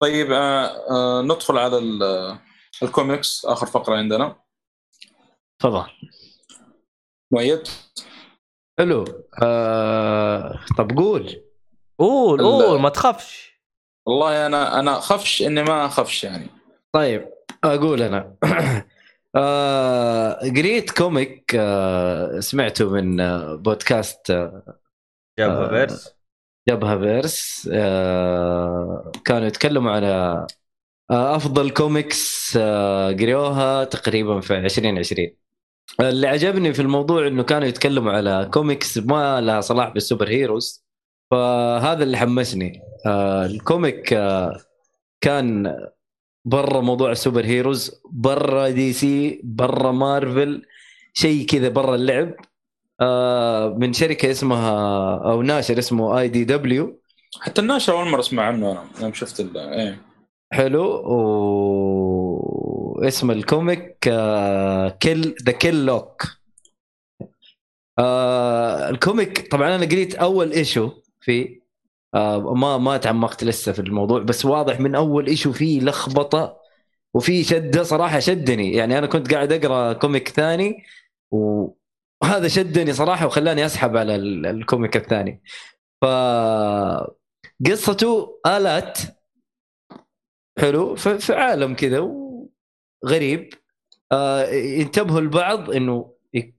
طيب 0.00 0.32
آه 0.32 0.66
آه 0.90 1.22
ندخل 1.22 1.58
على 1.58 1.78
ال- 1.78 2.38
الكوميكس. 2.82 3.44
آخر 3.44 3.66
فقرة 3.66 3.96
عندنا. 3.96 4.36
تفضل. 5.62 5.86
مؤيد؟ 7.32 7.68
حلو. 8.78 9.04
آه 9.42 10.60
طب 10.78 10.96
قول. 10.96 11.42
قول 11.98 12.40
قول 12.40 12.80
ما 12.80 12.88
تخافش. 12.88 13.60
والله 14.06 14.46
أنا 14.46 14.80
أنا 14.80 14.94
خفش 15.00 15.42
إني 15.42 15.62
ما 15.62 15.86
أخفش 15.86 16.24
يعني. 16.24 16.46
طيب 16.92 17.28
أقول 17.64 18.02
أنا. 18.02 18.36
آه 19.36 20.32
قريت 20.34 20.90
comic 20.90 21.56
آه 21.58 22.40
سمعته 22.40 22.90
من 22.90 23.20
آه 23.20 23.54
بودكاست 23.54 24.30
آه 24.30 24.78
جابها 25.38 25.64
آه. 25.64 25.68
فيرس 25.68 26.16
جبهه 26.68 26.98
فيرس 26.98 27.68
آه 27.72 29.12
كانوا 29.24 29.46
يتكلموا 29.46 29.92
على 29.92 30.46
آه 31.10 31.36
أفضل 31.36 31.70
كوميكس 31.70 32.56
آه 32.60 33.12
قريوها 33.12 33.84
تقريبا 33.84 34.40
في 34.40 34.54
2020 34.56 35.36
اللي 36.00 36.26
عجبني 36.28 36.74
في 36.74 36.82
الموضوع 36.82 37.26
إنه 37.26 37.42
كانوا 37.42 37.68
يتكلموا 37.68 38.12
على 38.12 38.50
كوميكس 38.52 38.98
ما 38.98 39.40
لها 39.40 39.60
صلاح 39.60 39.88
بال 39.88 40.28
superheroes 40.28 40.86
فهذا 41.30 42.02
اللي 42.02 42.16
حمسني. 42.16 42.80
آه 43.06 43.46
ال 43.46 43.57
comic 43.57 44.12
آه 44.12 44.60
كان 45.20 45.76
برا 46.44 46.80
موضوع 46.80 47.12
ال 47.12 47.44
superheroes 47.44 48.02
برا 48.12 48.68
DC 48.68 49.40
برا 49.44 49.92
مارفل 49.92 50.62
شيء 51.14 51.46
كذا 51.46 51.68
برا 51.68 51.94
اللعب. 51.94 52.34
آه 53.00 53.68
من 53.78 53.92
شركة 53.92 54.30
اسمها 54.30 55.16
أو 55.30 55.42
ناشر 55.42 55.78
اسمه 55.78 56.18
اي 56.20 56.28
دي 56.28 56.44
دبليو 56.44 57.00
حتى 57.40 57.60
الناشر 57.60 57.92
أول 57.92 58.08
مرة 58.08 58.20
أسمع 58.20 58.42
عنه 58.42 58.72
أنا 58.72 58.84
يوم 59.00 59.12
شفت 59.12 59.40
إيه. 59.56 60.05
حلو. 60.52 60.82
واسم 62.98 63.30
ال 63.30 63.41
comic 63.41 63.98
كل 65.02 65.34
The 65.42 65.52
Kill 65.52 65.86
Lock 65.86 66.22
ال 68.90 69.00
comic 69.00 69.50
طبعا 69.52 69.74
أنا 69.76 69.84
قريت 69.86 70.14
أول 70.14 70.52
issue 70.52 70.90
فيه. 71.20 71.66
آه 72.14 72.54
ما 72.54 72.78
ما 72.78 72.96
تعمقت 72.96 73.44
لسه 73.44 73.72
في 73.72 73.78
الموضوع 73.78 74.20
بس 74.22 74.44
واضح 74.44 74.80
من 74.80 74.94
أول 74.94 75.26
issue 75.26 75.52
فيه 75.52 75.80
لخبطة 75.80 76.56
وفي 77.14 77.44
شده 77.44 77.82
صراحة 77.82 78.18
شدني. 78.18 78.72
يعني 78.72 78.98
أنا 78.98 79.06
كنت 79.06 79.34
قاعد 79.34 79.52
أقرأ 79.52 79.92
comic 79.92 80.28
ثاني 80.28 80.84
وهذا 81.30 82.48
شدني 82.48 82.92
صراحة 82.92 83.26
وخلاني 83.26 83.66
أسحب 83.66 83.96
على 83.96 84.14
ال- 84.16 84.46
ال 84.46 84.54
comic 84.54 84.96
الثاني. 84.96 85.42
ف 86.02 86.04
قصته 87.66 88.40
آلات 88.46 88.98
حلو. 90.58 90.96
في 90.96 91.34
عالم 91.34 91.74
كذا 91.74 92.08
غريب 93.06 93.54
آه 94.12 94.46
ينتبهوا 94.50 95.20
البعض 95.20 95.70
إنه 95.70 96.12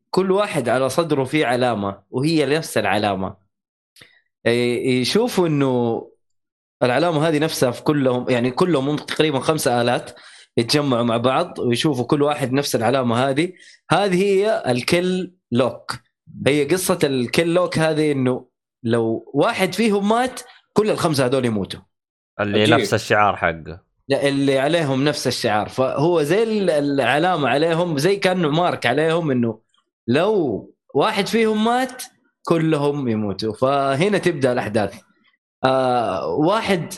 كل 0.10 0.32
واحد 0.32 0.70
على 0.70 0.90
صدره 0.90 1.24
فيه 1.24 1.46
علامة 1.46 2.02
وهي 2.10 2.46
نفس 2.46 2.78
العلامة. 2.78 3.36
ي- 4.48 5.02
يشوفوا 5.02 5.48
إنه 5.48 6.08
العلامة 6.84 7.28
هذه 7.28 7.40
نفسها 7.40 7.72
في 7.72 7.84
كلهم 7.84 8.30
يعني 8.30 8.52
كلهم 8.52 8.90
هم 8.90 8.96
تقريبا 8.96 9.40
خمسة 9.40 9.82
آلات 9.82 10.20
يتجمعوا 10.58 11.04
مع 11.04 11.18
بعض 11.18 11.60
ويشوفوا 11.60 12.06
كل 12.06 12.22
واحد 12.22 12.54
نفس 12.54 12.76
العلامة 12.76 13.30
هذه. 13.30 13.54
هذه 13.92 14.24
هي 14.24 14.64
الكل 14.68 15.32
لوك. 15.52 15.94
هي 16.48 16.66
قصة 16.66 17.00
الكل 17.04 17.54
لوك 17.54 17.80
هذه 17.80 18.12
إنه 18.12 18.48
لو 18.84 19.32
واحد 19.34 19.74
فيهم 19.74 20.10
مات 20.10 20.42
كل 20.74 20.90
الخمسة 20.90 21.26
هذول 21.26 21.46
يموتوا. 21.46 21.80
اللي 22.40 22.62
عجيب. 22.62 22.74
نفس 22.80 22.94
الشعار 22.94 23.36
حقه. 23.36 23.87
اللي 24.12 24.60
عليهم 24.60 25.04
نفس 25.04 25.28
الشعار. 25.28 25.70
فهو 25.70 26.24
زي 26.24 26.44
ال- 26.44 26.70
العلامة 26.70 27.50
عليهم 27.50 27.98
زي 27.98 28.16
كأنه 28.16 28.50
مارك 28.50 28.86
عليهم 28.86 29.32
إنه 29.32 29.60
لو 30.08 30.74
واحد 30.96 31.28
فيهم 31.28 31.66
مات 31.66 32.04
كلهم 32.44 33.08
يموتوا. 33.08 33.54
فهنا 33.54 34.18
تبدأ 34.18 34.52
الأحداث. 34.52 35.02
آه 35.64 36.26
واحد 36.28 36.94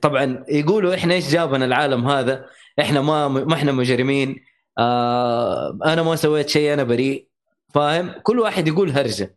طبعا 0.00 0.44
يقولوا 0.48 0.94
إحنا 0.94 1.14
إيش 1.14 1.30
جابنا 1.30 1.64
العالم 1.64 2.08
هذا؟ 2.08 2.46
إحنا 2.80 3.00
ما 3.00 3.28
ما 3.28 3.54
إحنا 3.54 3.72
مجرمين. 3.72 4.44
آه 4.78 5.78
أنا 5.84 6.02
ما 6.02 6.16
سويت 6.16 6.48
شيء 6.48 6.72
أنا 6.72 6.82
بريء. 6.82 7.28
فاهم؟ 7.74 8.14
كل 8.22 8.38
واحد 8.40 8.68
يقول 8.68 8.90
هرجة. 8.90 9.36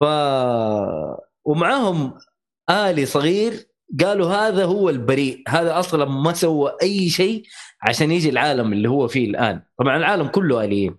ف 0.00 0.04
ومعاهم 1.44 2.18
آلي 2.70 3.06
صغير 3.06 3.69
قالوا 4.00 4.26
هذا 4.34 4.64
هو 4.64 4.88
البريء 4.90 5.42
هذا 5.48 5.78
أصلا 5.78 6.04
ما 6.04 6.32
سوى 6.32 6.76
أي 6.82 7.08
شيء 7.08 7.42
عشان 7.82 8.10
يجي 8.12 8.28
العالم 8.28 8.72
اللي 8.72 8.88
هو 8.88 9.08
فيه 9.08 9.30
الآن. 9.30 9.62
طبعا 9.78 9.96
العالم 9.96 10.28
كله 10.28 10.64
آليين. 10.64 10.96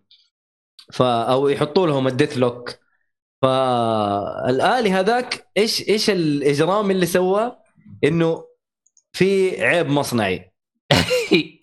ف 0.93 1.01
أو 1.01 1.47
يحطوا 1.49 1.88
لهم 1.88 2.07
الديث 2.07 2.38
لوك. 2.38 2.69
فالآلي 3.41 4.91
هذاك 4.91 5.47
إيش 5.57 5.89
إيش 5.89 6.09
الإجرام 6.09 6.91
اللي 6.91 7.05
سواه؟ 7.05 7.57
إنه 8.03 8.45
في 9.13 9.61
عيب 9.65 9.89
مصنعي. 9.89 10.51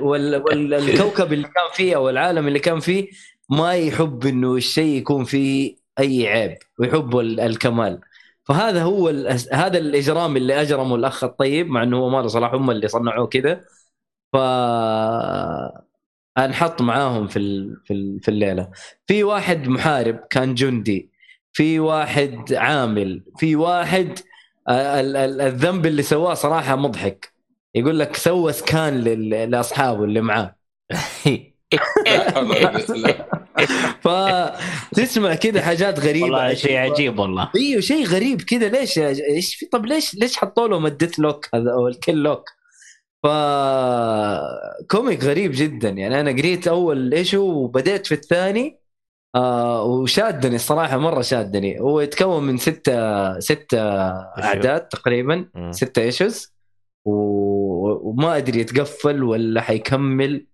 والكوكب 0.00 1.32
اللي 1.32 1.48
كان 1.48 1.68
فيه 1.72 1.96
أو 1.96 2.08
العالم 2.10 2.48
اللي 2.48 2.58
كان 2.58 2.80
فيه 2.80 3.08
ما 3.50 3.74
يحب 3.74 4.26
إنه 4.26 4.54
الشيء 4.56 4.98
يكون 4.98 5.24
فيه 5.24 5.76
أي 5.98 6.26
عيب 6.28 6.58
ويحب 6.78 7.18
ال- 7.18 7.40
الكمال. 7.40 8.00
فهذا 8.48 8.82
هو 8.82 9.08
ال- 9.08 9.38
هذا 9.52 9.78
الإجرام 9.78 10.36
اللي 10.36 10.60
أجرمه 10.62 10.94
الأخ 10.94 11.24
الطيب 11.24 11.66
مع 11.68 11.82
إنه 11.82 11.96
هو 11.96 12.08
ما 12.08 12.22
له 12.22 12.28
صلاح 12.28 12.54
هم 12.54 12.70
اللي 12.70 12.88
صنعوه 12.88 13.26
كذا 13.26 13.60
ف 14.32 14.36
أنحط 16.38 16.82
معاهم 16.82 17.26
في 17.26 17.38
ال- 17.38 17.76
في 17.84 17.92
ال- 17.94 18.20
في 18.20 18.28
الليلة. 18.28 18.70
في 19.06 19.24
واحد 19.24 19.68
محارب 19.68 20.20
كان 20.30 20.54
جندي 20.54 21.10
في 21.52 21.80
واحد 21.80 22.52
عامل 22.54 23.22
في 23.38 23.56
واحد 23.56 24.18
آه، 24.68 25.00
ال- 25.00 25.16
ال- 25.16 25.40
الذنب 25.40 25.86
اللي 25.86 26.02
سواه 26.02 26.34
صراحة 26.34 26.76
مضحك. 26.76 27.32
يقول 27.74 27.98
لك 27.98 28.16
سوى 28.16 28.52
سكان 28.52 29.00
لل- 29.00 29.50
لأصحابه 29.50 30.04
اللي 30.04 30.20
معاه. 30.20 30.56
لا. 32.96 33.27
فتسمع 34.04 35.34
كده 35.34 35.60
حاجات 35.62 36.00
غريبة 36.00 36.24
والله 36.24 36.54
شيء 36.54 36.76
عجيب 36.76 37.18
والله. 37.18 37.50
إيوه 37.56 37.80
شيء 37.80 38.06
غريب 38.06 38.42
كذا 38.42 38.68
ليش 38.68 38.98
إيش 38.98 39.54
في 39.54 39.66
طب 39.66 39.86
ليش 39.86 40.14
ليش 40.14 40.36
حطوا 40.36 40.68
لهم 40.68 40.86
الديث 40.86 41.18
لوك 41.18 41.48
هذا 41.54 41.72
أو 41.72 41.88
الكل 41.88 42.14
لوك؟ 42.14 42.44
ف 43.22 43.26
comic 44.90 45.24
غريب 45.24 45.50
جدا. 45.54 45.88
يعني 45.88 46.20
أنا 46.20 46.30
قريت 46.30 46.68
أول 46.68 47.14
issue 47.14 47.42
وبديت 47.42 48.06
في 48.06 48.14
الثاني 48.14 48.80
آه 49.34 49.82
وشادني 49.84 50.56
الصراحة 50.56 50.96
مرة 50.98 51.22
شادني. 51.22 51.80
هو 51.80 52.00
يتكون 52.00 52.42
من 52.42 52.56
ستة 52.58 53.38
ستة 53.40 53.78
أعداد 54.38 54.88
تقريبا. 54.88 55.48
ستة 55.70 56.02
issues. 56.02 56.54
و... 57.04 57.12
وما 58.10 58.36
أدري 58.36 58.60
يتقفل 58.60 59.22
ولا 59.22 59.60
حيكمل. 59.60 60.46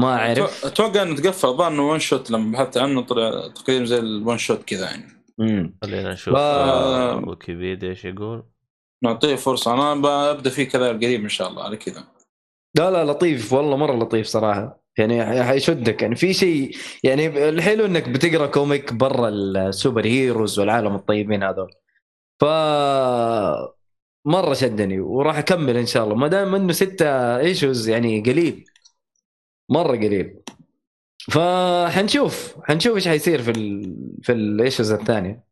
ما 0.00 0.16
أعرف. 0.16 0.38
أتوقع- 0.38 0.66
أتوقع 0.66 1.02
إنه 1.02 1.16
تقفل 1.16 1.48
الظاهر 1.48 1.72
إنه 1.72 1.90
one 1.90 1.98
shot 1.98 2.30
لما 2.30 2.52
بحثت 2.52 2.78
عنه 2.78 3.00
طلع 3.02 3.48
تقريبا 3.48 3.84
زي 3.84 3.98
ال 3.98 4.08
one 4.08 4.38
shot 4.38 4.62
كذا 4.64 4.84
يعني. 4.90 5.04
مم. 5.38 5.78
خلينا 5.82 6.12
نشوف 6.12 6.34
ف- 6.34 6.36
آه، 6.38 7.24
ويكيبيديا 7.28 7.88
إيش 7.88 8.04
يقول؟ 8.04 8.42
نعطيه 9.04 9.34
فرصة. 9.34 9.74
أنا 9.74 9.94
ببدا 9.94 10.50
فيه 10.50 10.64
كذا 10.68 10.88
قريب 10.88 11.22
إن 11.22 11.28
شاء 11.28 11.48
الله 11.48 11.62
على 11.62 11.76
كذا. 11.76 12.04
لا 12.76 12.90
لا 12.90 13.04
لطيف. 13.12 13.52
والله 13.52 13.76
مرة 13.76 13.96
لطيف 13.96 14.26
صراحة. 14.26 14.80
يعني 14.98 15.24
ح- 15.24 15.46
حيشدك 15.46 16.02
يعني 16.02 16.16
في 16.16 16.32
شيء 16.34 16.76
يعني 17.04 17.48
الحلو 17.48 17.84
إنك 17.86 18.08
بتقرأ 18.08 18.46
comic 18.46 18.92
برا 18.92 19.28
ال 19.28 20.04
superheroes 20.06 20.58
والعالم 20.58 20.94
الطيبين 20.94 21.42
هذول. 21.42 21.70
ف 22.40 22.44
مرة 24.26 24.54
شدني 24.54 25.00
وراح 25.00 25.38
أكمل 25.38 25.76
إن 25.76 25.86
شاء 25.86 26.04
الله. 26.04 26.14
ما 26.14 26.28
دام 26.28 26.54
إنه 26.54 26.72
ستة 26.72 27.06
issues 27.38 27.88
يعني 27.88 28.20
قليل. 28.20 28.64
مرة 29.70 29.96
قليل 29.96 30.36
فحنشوف 31.30 32.56
حنشوف 32.64 32.96
إيش 32.96 33.08
حيصير 33.08 33.42
في 33.42 33.50
ال... 33.50 33.96
في 34.22 34.32
ال 34.32 34.41
issues 34.41 34.92
الثانية. 34.92 35.44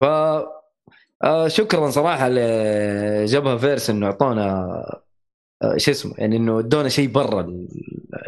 ف 0.00 0.04
آه، 1.24 1.48
شكرا 1.48 1.90
صراحة 1.90 2.28
لجبهة 2.28 3.56
فيرس 3.56 3.90
إنه 3.90 4.06
أعطونا 4.06 4.66
آه، 5.62 5.76
شو 5.76 5.90
اسمه 5.90 6.14
يعني 6.18 6.36
إنه 6.36 6.58
ادونا 6.58 6.88
شيء 6.88 7.08
برا 7.08 7.40
ال- 7.40 7.68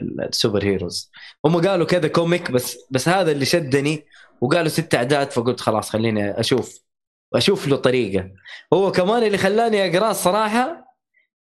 ال- 0.01 0.21
ال 0.29 0.65
superheroes. 0.65 1.11
هم 1.45 1.67
قالوا 1.69 1.87
كذا 1.87 2.09
comic 2.09 2.51
بس 2.51 2.79
بس 2.91 3.09
هذا 3.09 3.33
اللي 3.33 3.45
شدني 3.45 4.07
وقالوا 4.41 4.69
ست 4.69 4.95
أعداد 4.95 5.31
فقلت 5.31 5.61
خلاص 5.61 5.91
خليني 5.91 6.41
أشوف 6.41 6.79
أشوف 7.35 7.69
له 7.69 7.77
طريقة. 7.77 8.31
هو 8.75 8.93
كمان 8.93 9.23
اللي 9.23 9.39
خلاني 9.39 9.91
اقراه 9.97 10.11
الصراحه 10.11 10.88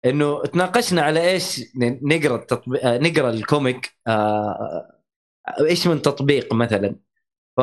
إنه 0.05 0.41
تناقشنا 0.43 1.01
على 1.01 1.31
إيش 1.31 1.61
نقرأ 2.01 2.35
التطبيق 2.35 2.85
آه، 2.85 2.97
نقرأ 2.97 3.29
ال 3.29 3.39
comic 3.39 3.91
آه، 4.07 4.89
إيش 5.59 5.87
من 5.87 6.01
تطبيق 6.01 6.53
مثلا؟ 6.53 6.95
ف 7.57 7.61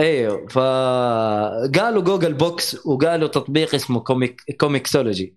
أيوه 0.00 0.46
فقالوا 0.46 2.02
Google 2.02 2.34
Books 2.34 2.86
وقالوا 2.86 3.28
تطبيق 3.28 3.74
اسمه 3.74 4.00
comic 4.00 4.56
ComiXology. 4.60 5.36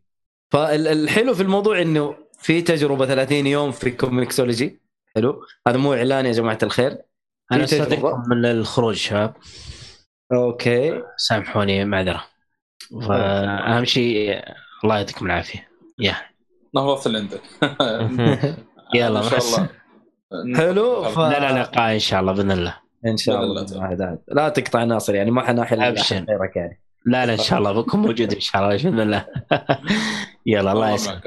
فالحلو 0.51 1.33
في 1.33 1.43
الموضوع 1.43 1.81
إنه 1.81 2.15
في 2.39 2.61
تجربة 2.61 3.05
30 3.05 3.47
يوم 3.47 3.71
في 3.71 3.91
ComiXology. 3.91 4.81
حلو؟ 5.15 5.41
هذا 5.67 5.77
مو 5.77 5.93
إعلان 5.93 6.25
يا 6.25 6.31
جماعة 6.31 6.57
الخير. 6.63 6.97
أنا؟ 7.51 7.63
استاذنكم 7.63 8.23
من 8.29 8.45
الخروج 8.45 8.95
شباب 8.95 9.33
okay. 10.33 11.03
سامحوني 11.17 11.85
معذرة. 11.85 12.23
فأهم 13.07 13.85
شيء 13.85 14.43
الله 14.83 14.97
يعطيكم 14.97 15.25
العافية. 15.25 15.72
يا 15.99 16.15
نهضت 16.75 17.07
اللي 17.07 17.17
عندك 17.17 17.41
يلا 18.95 19.19
إن 19.19 19.29
شاء. 19.29 19.39
الله. 19.39 19.69
حلو 20.57 21.03
ف... 21.03 21.19
لا 21.19 21.39
لا 21.39 21.61
لقاء 21.61 21.93
إن 21.93 21.99
شاء 21.99 22.21
الله 22.21 22.33
بإذن 22.33 22.51
الله. 22.51 22.77
إن 23.07 23.17
شاء 23.17 23.43
الله 23.43 23.65
لا. 24.27 24.49
تقطع 24.49 24.83
ناصر 24.83 25.15
يعني 25.15 25.31
ما 25.31 25.41
حناحل 25.41 25.79
غيرك 25.81 26.55
يعني. 26.55 26.81
لا 27.05 27.25
لا 27.25 27.33
إن 27.33 27.37
شاء 27.37 27.59
الله. 27.59 27.71
بكون 27.71 27.99
موجود 28.01 28.33
إن 28.33 28.39
شاء 28.39 28.61
الله 28.61 28.75
بإذن 28.75 28.99
الله. 28.99 29.25
يلا 30.45 30.71
الله 30.71 30.91
يسلمك. 30.91 31.23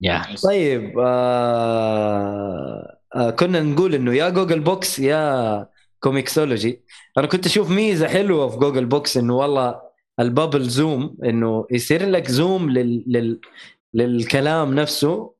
يا 0.00 0.22
طيب 0.44 0.98
آه 0.98 2.98
آه 3.14 3.30
كنا 3.30 3.60
نقول 3.60 3.94
إنه 3.94 4.14
يا 4.14 4.28
Google 4.28 4.60
Books 4.60 4.98
يا 4.98 5.66
ComiXology 6.00 6.82
أنا 7.18 7.26
كنت 7.26 7.46
أشوف 7.46 7.70
ميزة 7.70 8.08
حلوة 8.08 8.48
في 8.48 8.56
Google 8.56 8.86
Books 8.86 9.16
إنه 9.16 9.36
والله 9.36 9.80
ال 10.20 10.26
bubble 10.26 10.62
zoom 10.62 11.16
إنه 11.24 11.66
يصير 11.70 12.08
لك 12.10 12.30
zoom 12.30 12.70
لل... 12.70 13.04
لل... 13.06 13.40
للكلام 13.94 14.74
نفسه 14.74 15.34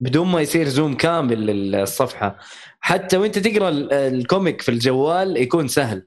بدون 0.00 0.26
ما 0.26 0.40
يصير 0.40 0.68
zoom 0.68 0.94
كامل 0.94 1.46
للصفحة. 1.46 2.38
حتى 2.80 3.16
وانت 3.16 3.38
تقرأ 3.38 3.68
ال- 3.68 3.92
ال 3.92 4.04
comic 4.04 4.62
في 4.62 4.68
الجوال 4.68 5.36
يكون 5.36 5.68
سهل. 5.68 6.06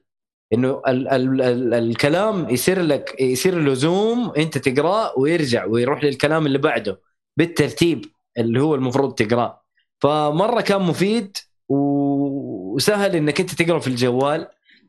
إنه 0.52 0.82
ال 0.88 1.08
ال 1.08 1.42
ال 1.42 1.74
الكلام 1.74 2.50
يصير 2.50 2.80
لك 2.82 3.20
يصير 3.20 3.58
له 3.60 3.74
zoom 3.74 4.32
انت 4.36 4.58
تقراه 4.58 5.18
ويرجع 5.18 5.64
ويروح 5.64 6.04
للكلام 6.04 6.46
اللي 6.46 6.58
بعده. 6.58 7.00
بالترتيب 7.36 8.04
اللي 8.38 8.60
هو 8.60 8.74
المفروض 8.74 9.14
تقرأه. 9.14 9.62
فمرة 10.00 10.60
كان 10.60 10.82
مفيد 10.82 11.36
وسهل 11.68 13.16
إنك 13.16 13.40
انت 13.40 13.62
تقرا 13.62 13.78
في 13.78 13.86
الجوال. 13.86 14.48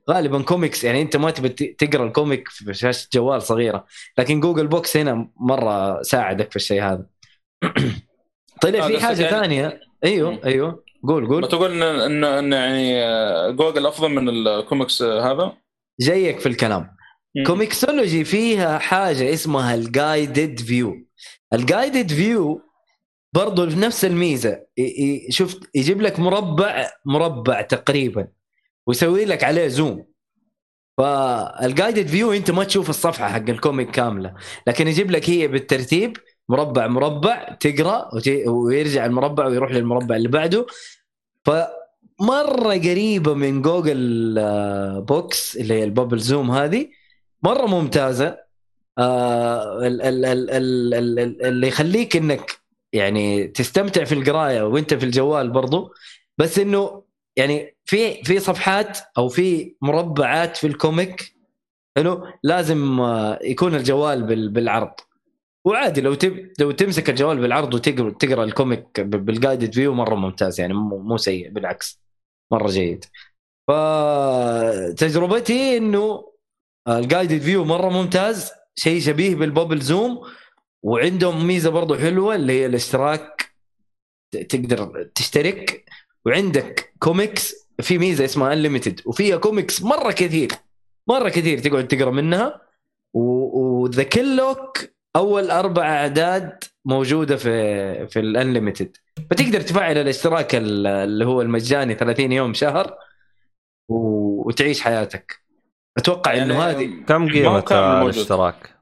غالبا 0.10 0.42
كوميكس 0.42 0.84
يعني 0.84 1.02
أنت 1.02 1.18
ما 1.18 1.32
تبي 1.32 1.50
تقرأ 1.50 2.06
ال 2.08 2.14
comic 2.14 2.48
في 2.50 2.74
شاشة 2.74 3.08
جوال 3.14 3.42
صغيرة 3.42 3.86
لكن 4.18 4.40
Google 4.40 4.68
Books 4.68 4.98
هنا 4.98 5.30
مرة 5.40 6.02
ساعدك 6.02 6.50
في 6.50 6.56
الشيء 6.56 6.84
هذا. 6.84 7.06
طيب 8.62 8.76
آه، 8.76 8.88
في 8.88 9.00
حاجة 9.00 9.22
يعني- 9.22 9.40
ثانية. 9.40 9.80
أيوه. 10.04 10.40
أيوه. 10.46 10.84
قول 11.08 11.28
قول. 11.28 11.42
بتقول 11.42 11.72
ان 11.72 11.84
ان 11.84 12.24
إن 12.24 12.54
يعني 12.54 13.04
آه، 13.04 13.50
جوجل 13.52 13.86
أفضل 13.86 14.10
من 14.10 14.30
الكوميكس 14.30 15.02
آه، 15.02 15.32
هذا؟ 15.32 15.54
جايك 16.00 16.40
في 16.40 16.46
الكلام. 16.46 16.96
ComiXology 17.46 18.24
فيها 18.24 18.78
حاجة 18.78 19.34
اسمها 19.34 19.76
ال 19.76 19.88
guided 19.88 20.60
view 20.60 20.96
ال 21.54 21.62
guided 21.62 22.12
view 22.14 22.62
برضو 23.34 23.66
نفس 23.66 24.06
الميزة. 24.06 24.66
شفت 25.30 25.70
يجيب 25.76 26.02
لك 26.02 26.20
مربع 26.20 26.90
مربع 27.06 27.62
تقريبا. 27.62 28.28
ويسوي 28.88 29.26
لك 29.26 29.44
عليه 29.44 29.68
zoom. 29.68 30.06
فال 30.98 31.25
guided 31.25 32.08
view 32.08 32.32
أنت 32.34 32.52
ما 32.52 32.64
تشوف 32.64 32.90
الصفحة 32.90 33.28
حق 33.30 33.50
ال 33.50 33.57
comic 33.57 33.92
كاملة. 33.92 34.34
لكن 34.68 34.88
يجيب 34.88 35.12
لك 35.12 35.30
هي 35.30 35.48
بالترتيب 35.48 36.18
مربع 36.50 36.88
مربع 36.88 37.58
تقرأ 37.60 38.10
ويرجع 38.48 39.06
المربع 39.06 39.46
ويروح 39.48 39.72
للمربع 39.72 40.16
اللي 40.16 40.28
بعده. 40.28 40.66
فمرة 41.46 42.74
قريبة 42.74 43.34
من 43.34 43.62
جوجل 43.62 44.36
آه، 44.40 45.00
Books 45.00 45.58
اللي 45.58 45.74
هي 45.74 45.84
ال 45.84 45.89
bubble 45.89 46.20
zoom 46.20 46.52
هذه 46.52 46.88
مرة 47.44 47.66
ممتازة. 47.66 48.46
آه، 48.98 49.88
ال- 49.88 50.02
ال- 50.02 50.26
ال- 50.26 50.50
ال- 50.52 50.94
ال- 50.94 51.20
ال- 51.20 51.46
اللي 51.46 51.68
يخليك 51.68 52.16
إنك 52.18 52.52
يعني 52.94 53.48
تستمتع 53.48 54.04
في 54.04 54.16
القراية 54.16 54.62
وأنت 54.62 54.94
في 54.94 55.06
الجوال 55.06 55.50
برضو. 55.52 55.94
بس 56.38 56.60
إنه 56.60 57.05
يعني 57.38 57.76
في 57.86 58.24
في 58.24 58.40
صفحات 58.40 58.98
أو 59.18 59.30
في 59.30 59.76
مربعات 59.82 60.58
في 60.58 60.68
ال 60.68 60.79
comic 60.79 61.36
حلو 61.98 62.28
لازم 62.44 63.00
آه، 63.02 63.40
يكون 63.44 63.76
الجوال 63.76 64.24
بال- 64.24 64.50
بالعرض. 64.50 64.94
وعادي 65.66 66.02
لو 66.02 66.14
تب 66.14 66.52
لو 66.60 66.72
تمسك 66.72 67.10
الجوال 67.10 67.38
بالعرض 67.38 67.74
وتقرأ 67.74 68.10
تقرأ 68.10 68.44
ال 68.44 68.53
comic 68.53 69.02
بال 69.02 69.20
guided 69.20 69.74
view 69.74 69.94
مرة 69.94 70.16
ممتاز 70.16 70.60
يعني 70.60 70.74
مو 70.74 71.18
سيء 71.18 71.50
بالعكس 71.50 72.00
مرة 72.52 72.68
جيد. 72.68 73.06
فتجربتي 73.68 75.78
إنه 75.78 76.32
ال 76.88 76.95
guided 76.95 77.42
view 77.42 77.64
مرة 77.66 77.90
ممتاز 77.90 78.52
شيء 78.76 79.02
شبيه 79.02 79.36
بال 79.36 79.47
bubble 79.47 79.80
zoom 79.82 80.22
وعندهم 80.84 81.48
ميزة 81.48 81.70
برضو 81.70 81.96
حلوة 81.96 82.36
اللي 82.36 82.54
هي 82.54 82.66
الاشتراك 82.66 83.52
تقدر 84.50 85.04
تشترك. 85.16 85.86
وعندك 86.26 86.94
كوميكس 87.00 87.56
في 87.82 87.98
ميزة 87.98 88.26
اسمها 88.26 88.54
unlimited 88.54 89.02
وفيها 89.06 89.38
كوميكس 89.38 89.84
مرة 89.84 90.12
كثير 90.12 90.52
مرة 91.08 91.30
كثير 91.30 91.60
تقعد 91.60 91.88
تقرأ 91.88 92.12
منها 92.12 92.62
و 93.14 93.36
The 93.36 94.04
Clock 94.04 94.78
أول 95.16 95.52
أربع 95.52 95.84
أعداد 95.84 96.64
موجودة 96.86 97.36
في 97.38 98.08
في 98.08 98.20
ال 98.20 98.27
unlimited 98.27 98.98
فتقدر 99.32 99.62
تفعل 99.62 99.98
الاشتراك 99.98 100.56
ال- 100.56 100.88
اللي 100.88 101.26
هو 101.26 101.42
المجاني 101.42 101.96
30 101.96 102.32
يوم 102.32 102.54
شهر 102.54 102.98
و- 103.90 104.48
وتعيش 104.48 104.82
حياتك 104.82 105.40
أتوقع 105.98 106.34
يعني 106.34 106.52
إنه 106.54 106.64
هذه 106.64 106.86
كم 107.08 107.30
قيمة. 107.30 108.02
الاشتراك؟ 108.02 108.76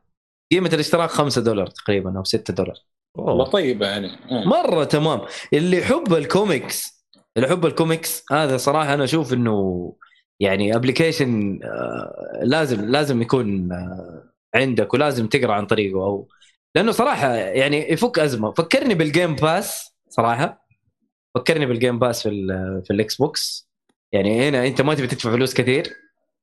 قيمة 0.51 0.69
الاشتراك 0.73 1.09
5 1.09 1.41
دولار 1.41 1.67
تقريبا 1.67 2.17
أو 2.17 2.23
6 2.23 2.53
دولار 2.53 2.75
والله. 3.17 3.45
طيبه 3.45 3.87
يعني 3.87 4.07
آه. 4.31 4.43
مرة 4.45 4.83
تمام 4.83 5.21
اللي 5.53 5.77
يحب 5.77 6.13
الكوميكس 6.13 7.02
اللي 7.37 7.47
يحب 7.47 7.65
الكوميكس 7.65 8.25
هذا 8.31 8.57
صراحة 8.57 8.93
أنا 8.93 9.03
أشوف 9.03 9.33
إنه 9.33 9.93
يعني 10.39 10.75
application 10.75 11.59
لازم 12.43 12.81
لازم 12.85 13.21
يكون 13.21 13.71
آه، 13.71 14.23
عندك 14.55 14.93
ولازم 14.93 15.27
تقرأ 15.27 15.53
عن 15.53 15.65
طريقه 15.65 16.03
أو 16.05 16.27
لأنه 16.75 16.91
صراحة 16.91 17.33
يعني 17.35 17.91
يفك 17.91 18.19
أزمة. 18.19 18.51
فكرني 18.51 18.93
بال 18.95 19.09
Game 19.09 19.35
Pass 19.35 19.95
صراحة. 20.09 20.67
فكرني 21.35 21.65
بال 21.65 21.77
Game 21.77 21.99
Pass 21.99 22.23
في 22.23 22.29
ال- 22.29 22.81
في 22.85 22.93
ال 22.93 23.15
Xbox 23.15 23.69
يعني 24.11 24.49
هنا 24.49 24.67
أنت 24.67 24.81
ما 24.81 24.93
تبي 24.95 25.07
تدفع 25.07 25.31
فلوس 25.31 25.53
كثير 25.53 25.93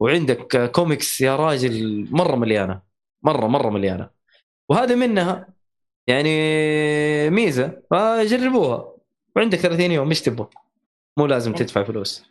وعندك 0.01 0.57
آه، 0.57 0.67
كوميكس 0.67 1.21
يا 1.21 1.37
راجل 1.37 2.07
مرة 2.11 2.37
مليانة 2.37 2.83
مرة 3.23 3.47
مرة 3.47 3.71
مليانة. 3.71 4.11
وهذا 4.69 4.95
منها 4.95 5.49
يعني 6.07 6.31
ميزة 7.31 7.83
فجربوها. 7.91 8.95
وعندك 9.37 9.59
30 9.59 9.93
يوم 9.93 10.09
إيش 10.09 10.23
تبغى؟ 10.23 10.49
مو 11.19 11.27
لازم 11.27 11.53
تدفع 11.53 11.83
فلوس. 11.83 12.25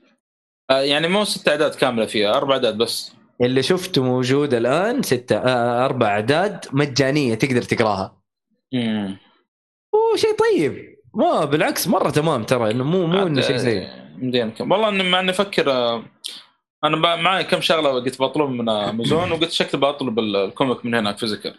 آه، 0.70 0.82
يعني 0.82 1.08
مو 1.08 1.24
ست 1.24 1.48
أعداد 1.48 1.76
كاملة 1.76 2.06
فيها 2.06 2.38
أربع 2.38 2.54
أعداد 2.54 2.78
بس. 2.78 3.12
اللي 3.42 3.64
شفته 3.64 4.04
موجود 4.04 4.54
الآن 4.54 5.02
ستة 5.04 5.36
آه 5.38 5.86
أربع 5.86 6.08
أعداد 6.08 6.66
مجانية 6.72 7.36
تقدر 7.36 7.62
تقراها. 7.62 8.18
مم. 8.74 9.18
وشيء 10.14 10.36
طيب. 10.36 10.96
ما 11.14 11.46
بالعكس 11.46 11.88
مرة 11.88 12.10
تمام 12.10 12.44
ترى 12.44 12.72
إنه 12.72 12.84
مو 12.84 13.06
مو 13.08 13.28
إنه 13.28 13.42
شيء 13.42 13.56
زي 13.58 13.88
والله 14.72 14.90
إني 14.90 15.04
مع 15.04 15.20
إني 15.20 15.32
أفكر 15.32 15.72
آه، 15.72 16.04
أنا 16.84 17.16
معي 17.16 17.44
كم 17.44 17.62
شغلة 17.62 17.90
قلت 17.90 18.22
بطلب 18.22 18.50
من 18.50 18.70
امازون 18.70 19.32
وقلت 19.32 19.52
شكلي 19.52 19.82
بطلب 19.82 20.20
ال- 20.20 20.36
ال 20.36 20.44
comic 20.44 20.86
من 20.86 20.96
هناك 20.96 21.18
physical 21.18 21.56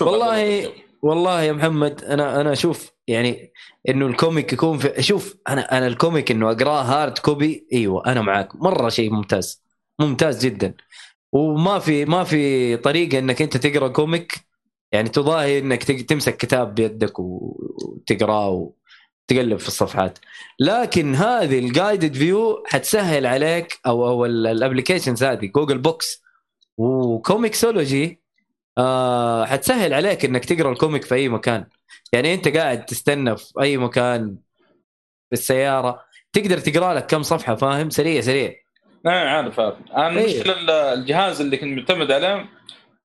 والله 0.00 0.72
والله 1.02 1.42
يا 1.42 1.52
محمد 1.52 2.04
أنا 2.04 2.40
أنا 2.40 2.52
أشوف 2.52 2.90
يعني 3.08 3.52
إنه 3.88 4.06
ال 4.06 4.14
comic 4.14 4.52
يكون 4.52 4.78
في 4.78 5.02
شوف 5.02 5.36
أنا 5.48 5.78
أنا 5.78 5.86
ال 5.86 5.93
comic 5.93 6.30
إنه 6.30 6.50
أقراه 6.50 6.82
hard 6.82 7.18
copy 7.18 7.66
إيوه 7.72 8.06
أنا 8.06 8.20
معاك. 8.22 8.56
مرة 8.56 8.88
شيء 8.88 9.10
ممتاز 9.10 9.64
ممتاز 10.00 10.44
جدا. 10.46 10.74
وما 11.32 11.78
في 11.78 12.04
ما 12.04 12.24
في 12.24 12.76
طريقة 12.76 13.18
إنك 13.18 13.42
أنت 13.42 13.56
تقرأ 13.56 13.88
comic 13.88 14.32
يعني 14.92 15.08
تضاهي 15.08 15.58
إنك 15.58 15.82
تمسك 15.82 16.36
كتاب 16.36 16.74
بيدك 16.74 17.18
وتقراه 17.18 18.48
وتقلب 19.30 19.56
في 19.58 19.68
الصفحات. 19.68 20.18
لكن 20.60 21.14
هذه 21.14 21.58
ال 21.58 21.66
guided 21.66 22.14
view 22.14 22.64
حتسهل 22.66 23.26
عليك 23.26 23.80
أو 23.86 24.08
أو 24.08 24.26
ال 24.26 24.34
applications 24.34 25.24
هذه 25.24 25.46
Google 25.46 25.78
Books 25.78 26.22
و 26.78 26.91
ComiXology 26.91 28.20
آه 28.78 29.44
حتسهل 29.44 29.94
عليك 29.94 30.24
إنك 30.24 30.44
تقرأ 30.44 30.72
ال 30.72 30.77
comic 30.77 31.04
في 31.04 31.14
أي 31.14 31.28
مكان. 31.28 31.66
يعني 32.12 32.34
أنت 32.34 32.48
قاعد 32.48 32.84
تستنى 32.84 33.36
في 33.36 33.52
أي 33.62 33.76
مكان 33.76 34.36
في 35.30 35.32
السيارة 35.32 36.02
تقدر 36.32 36.58
تقرأ 36.58 36.94
لك 36.94 37.06
كم 37.06 37.22
صفحة 37.22 37.54
فاهم؟ 37.54 37.90
سريع 37.90 38.20
سريع. 38.20 38.54
أنا 39.06 39.30
عارف 39.30 39.60
عارف 39.60 39.74
أنا 39.96 40.08
إيه. 40.20 40.32
المشكلة 40.32 40.52
ال- 40.60 40.70
الجهاز 40.70 41.40
اللي 41.40 41.56
كنت 41.56 41.78
معتمد 41.78 42.12
عليه 42.12 42.48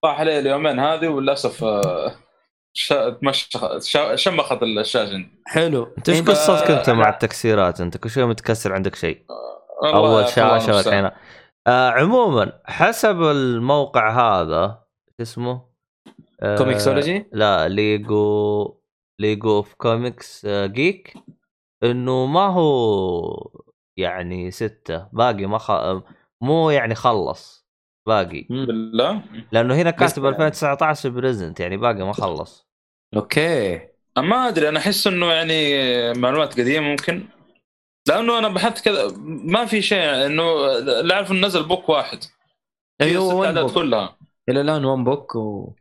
طاح 0.04 0.20
عليه 0.20 0.40
اليومين 0.40 0.80
هذه 0.80 1.08
وللأسف 1.08 1.64
آه، 1.64 2.16
شمخت 4.16 4.64
الشاشة. 4.64 5.26
حلو. 5.48 5.94
أنت 5.98 6.10
إيش 6.10 6.20
انت 6.20 6.30
قصتك 6.30 6.72
أنت 6.72 6.90
مع. 6.90 7.10
التكسيرات؟ 7.10 7.82
أنت 7.82 7.98
كل 7.98 8.10
شوي 8.10 8.26
متكسر 8.26 8.74
عندك 8.74 8.96
شيء. 8.96 9.22
أول 9.84 10.28
شاشة. 10.28 10.76
والحين. 10.76 11.10
آه 11.68 11.90
عموما 11.90 12.52
حسب 12.66 13.22
الموقع 13.22 14.10
هذا 14.10 14.85
اسمه؟ 15.22 15.62
آه 16.42 16.58
ComiXology 16.57 17.26
لا 17.32 17.68
League 17.68 18.77
League 19.19 19.57
of 19.57 19.73
Comics 19.73 20.45
آه، 20.46 20.66
Geek. 20.65 21.14
إنه 21.84 22.26
ما 22.26 22.48
هو 22.48 23.52
يعني 23.98 24.52
ستة 24.52 25.10
باقي 25.14 25.46
ما 25.46 25.58
خ... 25.58 25.72
مو 26.42 26.70
يعني 26.70 26.96
خلص 26.96 27.68
باقي. 28.08 28.48
بالله 28.50 29.22
لأنه 29.52 29.76
هنا 29.76 29.92
كاتب 29.92 30.26
2019 30.26 31.10
present 31.10 31.60
يعني 31.60 31.78
باقي 31.78 32.04
ما 32.04 32.14
خلص. 32.14 32.68
أوكي. 33.16 33.80
ما 34.18 34.48
أدري 34.48 34.70
أنا 34.70 34.80
أحس 34.80 35.08
إنه 35.08 35.32
يعني 35.32 36.14
معلومات 36.14 36.60
قديمة 36.60 36.88
ممكن. 36.88 37.28
لأنه 38.08 38.40
أنا 38.40 38.48
بحثت 38.48 38.86
كذا 38.86 39.14
ما 39.26 39.66
في 39.66 39.82
شيء 39.82 40.26
إنه 40.26 40.78
اللي 40.78 41.14
أعرف 41.14 41.32
إنه 41.32 41.48
نزل 41.48 41.64
book 41.64 41.90
واحد. 41.90 42.20
أيوه 43.02 43.74
كلها. 43.74 44.18
إلى 44.49 44.61
الآن 44.61 44.85
one 44.86 45.03
book 45.03 45.36
و 45.35 45.73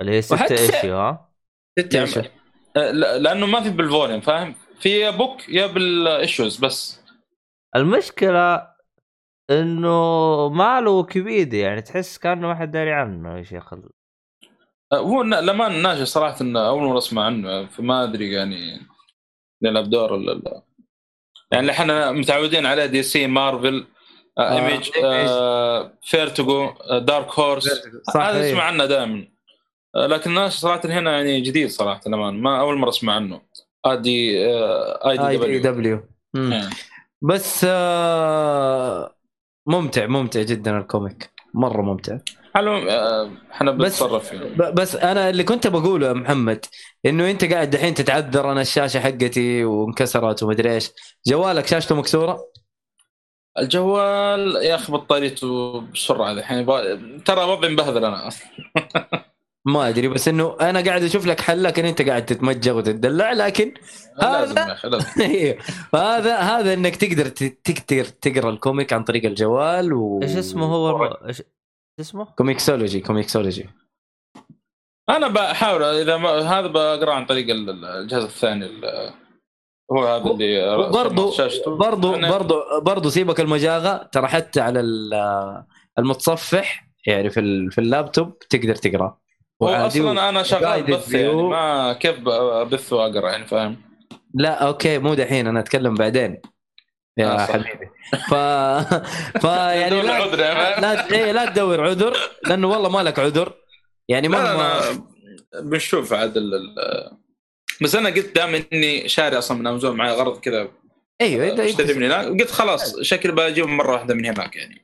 اللي 0.00 0.12
هي 0.12 0.22
ستة 0.22 0.52
issue 0.52 0.96
ها؟ 0.96 1.28
ست 1.78 1.94
يعني- 1.94 2.04
اشهر 2.08 2.28
آه، 2.76 2.90
لا- 2.90 3.18
لأنه 3.18 3.46
ما 3.46 3.60
في 3.60 3.70
بال 3.70 3.82
volume 3.82 4.20
فاهم؟ 4.20 4.54
في 4.80 4.88
يا 5.00 5.10
book 5.10 5.48
يا 5.48 5.66
بال 5.66 5.89
issues 5.89 6.56
بس. 6.56 7.00
المشكلة 7.76 8.68
إنه 9.50 10.48
ما 10.48 10.80
له 10.80 10.90
ويكيبيديا 10.90 11.62
يعني 11.68 11.82
تحس 11.82 12.18
كأنه 12.18 12.46
ما 12.48 12.54
حد 12.54 12.70
داري 12.70 12.92
عنه 12.92 13.38
يا 13.38 13.42
شيخ 13.42 13.72
آه، 13.72 14.96
هو 14.98 15.22
لما 15.22 15.68
ناجي 15.68 16.04
صراحة 16.04 16.36
انه 16.40 16.68
أول 16.68 16.82
مرة 16.82 16.98
أسمع 16.98 17.24
عنه 17.24 17.66
فما 17.66 18.04
أدري 18.04 18.32
يعني 18.32 18.80
يلعب 19.62 19.90
دور 19.90 20.14
ال- 20.14 20.30
ال- 20.30 20.62
يعني 21.52 21.60
اللي 21.60 21.72
إحنا 21.72 22.12
متعودين 22.12 22.66
عليه 22.66 22.86
دي 22.86 23.02
سي 23.02 23.26
مارفل 23.26 23.86
آه، 24.38 24.56
ايمج 24.70 24.90
فيرتوجو 26.02 26.70
دارك 26.98 27.38
هورس 27.38 27.68
هذا. 28.16 28.50
اسمع 28.50 28.62
عنه 28.62 28.84
دائما. 28.86 29.28
لكن 29.96 30.30
الناس 30.30 30.52
صراحة 30.52 30.80
هنا 30.84 31.12
يعني 31.16 31.40
جديد 31.40 31.70
صراحة 31.70 32.00
الامان 32.06 32.34
ما 32.42 32.60
أول 32.60 32.78
مرة 32.78 32.88
أسمع 32.88 33.14
عنه. 33.14 33.40
ادي 33.84 34.38
آي 34.46 35.28
آي 35.28 35.36
دي 35.38 35.58
دبليو. 35.58 36.00
إيه. 36.36 36.70
بس 37.22 37.66
آه 37.68 39.14
ممتع 39.66 40.06
ممتع 40.06 40.42
جدا 40.42 40.78
الكوميك. 40.78 41.30
مرة 41.54 41.82
ممتع. 41.82 42.18
حلو 42.54 42.76
آه، 42.76 43.30
إحنا 43.52 43.70
بس- 43.70 44.02
بنتصرف 44.02 44.28
فيه. 44.28 44.38
ب- 44.38 44.74
بس 44.74 44.96
أنا 44.96 45.30
اللي 45.30 45.44
كنت 45.44 45.66
بقوله 45.66 46.06
يا 46.08 46.12
محمد 46.12 46.64
إنه 47.06 47.30
أنت 47.30 47.44
قاعد 47.52 47.70
دحين 47.70 47.94
تتعذر 47.94 48.52
أنا 48.52 48.60
الشاشة 48.60 49.00
حقتي 49.00 49.64
وانكسرت 49.64 50.42
ومدري 50.42 50.74
إيش. 50.74 50.90
جوالك 51.26 51.66
شاشته 51.66 51.94
مكسورة؟ 51.94 52.44
الجوال 53.58 54.56
يا 54.56 54.74
أخي 54.74 54.92
بطاريته 54.92 55.80
بسرعة 55.80 56.32
الحين 56.32 56.66
يبغى- 56.66 57.22
ترى 57.24 57.44
وضعي 57.44 57.72
مبهذل 57.72 58.04
أنا 58.04 58.28
ما 59.64 59.88
أدري 59.88 60.08
بس 60.08 60.28
إنه 60.28 60.56
أنا 60.60 60.80
قاعد 60.80 61.02
أشوف 61.02 61.26
لك 61.26 61.40
حل 61.40 61.62
لكن 61.62 61.84
أنت 61.84 62.02
قاعد 62.02 62.26
تتمجغ 62.26 62.76
وتدلع 62.76 63.32
لكن 63.32 63.74
لازم 64.22 64.58
هذا- 64.58 64.68
يا 64.68 64.72
أخي 64.72 64.88
لازم. 64.88 65.06
أيوه 65.22 65.58
فهذا 65.92 66.36
هذا 66.36 66.74
إنك 66.74 66.96
تقدر 66.96 67.28
ت- 67.28 67.58
تقدر 67.64 68.04
تقرأ 68.04 68.50
ال 68.50 68.57
comic 68.57 68.92
عن 68.92 69.04
طريق 69.04 69.24
الجوال 69.24 69.92
و 69.92 70.20
إيش 70.22 70.36
اسمه 70.36 70.66
هو. 70.66 71.04
إيش 71.28 71.42
اسمه؟ 72.00 72.24
ComiXology 72.24 73.00
ComiXology. 73.00 73.66
أنا 75.08 75.28
بحاول 75.28 75.82
إذا 75.82 76.16
ما 76.16 76.28
هذا 76.30 76.66
بقرا 76.66 77.12
عن 77.14 77.26
طريق 77.26 77.50
ال- 77.50 77.70
ال- 77.70 77.84
الجهاز 77.84 78.22
الثاني 78.24 78.66
ال- 78.66 79.12
هو 79.92 80.06
هذا 80.06 80.30
اللي 80.30 80.76
برضو 80.92 81.32
برضو 81.66 82.18
برضو 82.20 82.62
برضو 82.80 83.08
سيبك 83.08 83.40
المجاغة 83.40 84.08
ترى 84.12 84.26
حتى 84.26 84.60
على 84.60 84.80
ال- 84.80 85.64
المتصفح 85.98 86.88
يعني 87.06 87.30
في 87.30 87.68
في 87.70 87.78
اللابتوب 87.80 88.38
تقدر 88.38 88.74
تقرأ 88.74 89.18
هو 89.62 89.68
أصلا 89.68 90.28
أنا 90.28 90.42
شغال 90.42 90.82
بث 90.82 91.14
يعني. 91.14 91.42
ما 91.42 91.92
كيف 91.92 92.28
أبث 92.28 92.92
وأقرأ 92.92 93.30
يعني 93.30 93.46
فاهم 93.46 93.76
لا 94.34 94.66
أوكي 94.66 94.98
مو 94.98 95.14
دحين 95.14 95.46
أنا 95.46 95.60
أتكلم 95.60 95.94
بعدين 95.94 96.40
يا 97.16 97.34
آه،. 97.34 97.46
حبيبي 97.46 97.90
ف 98.28 98.34
ف 99.38 99.44
يعني 99.80 100.02
لا. 100.02 100.80
لا 100.80 101.10
إيه 101.12 101.32
لا 101.32 101.46
تدور 101.46 101.80
عذر 101.80 102.16
لأنه 102.46 102.68
والله 102.68 102.88
ما 102.88 103.02
لك 103.02 103.18
عذر 103.18 103.52
يعني 104.08 104.28
مهما 104.28 104.52
أنا 104.52 105.04
بنشوف 105.62 106.12
عاد 106.12 106.38
بس 107.82 107.94
أنا 107.94 108.08
قلت 108.08 108.34
دائما 108.34 108.62
إني 108.72 109.08
شاري 109.08 109.38
أصلا 109.38 109.58
من 109.58 109.66
امازون 109.66 109.96
معي 109.96 110.12
غرض 110.12 110.40
كذا 110.40 110.68
أيوه 111.20 111.64
اشتري 111.64 111.94
من 111.94 112.02
هناك 112.02 112.26
قلت 112.26 112.50
خلاص 112.50 113.00
شكل 113.00 113.32
بجيب 113.32 113.66
مرة 113.66 113.92
واحدة 113.92 114.14
من 114.14 114.26
هناك 114.26 114.56
يعني. 114.56 114.82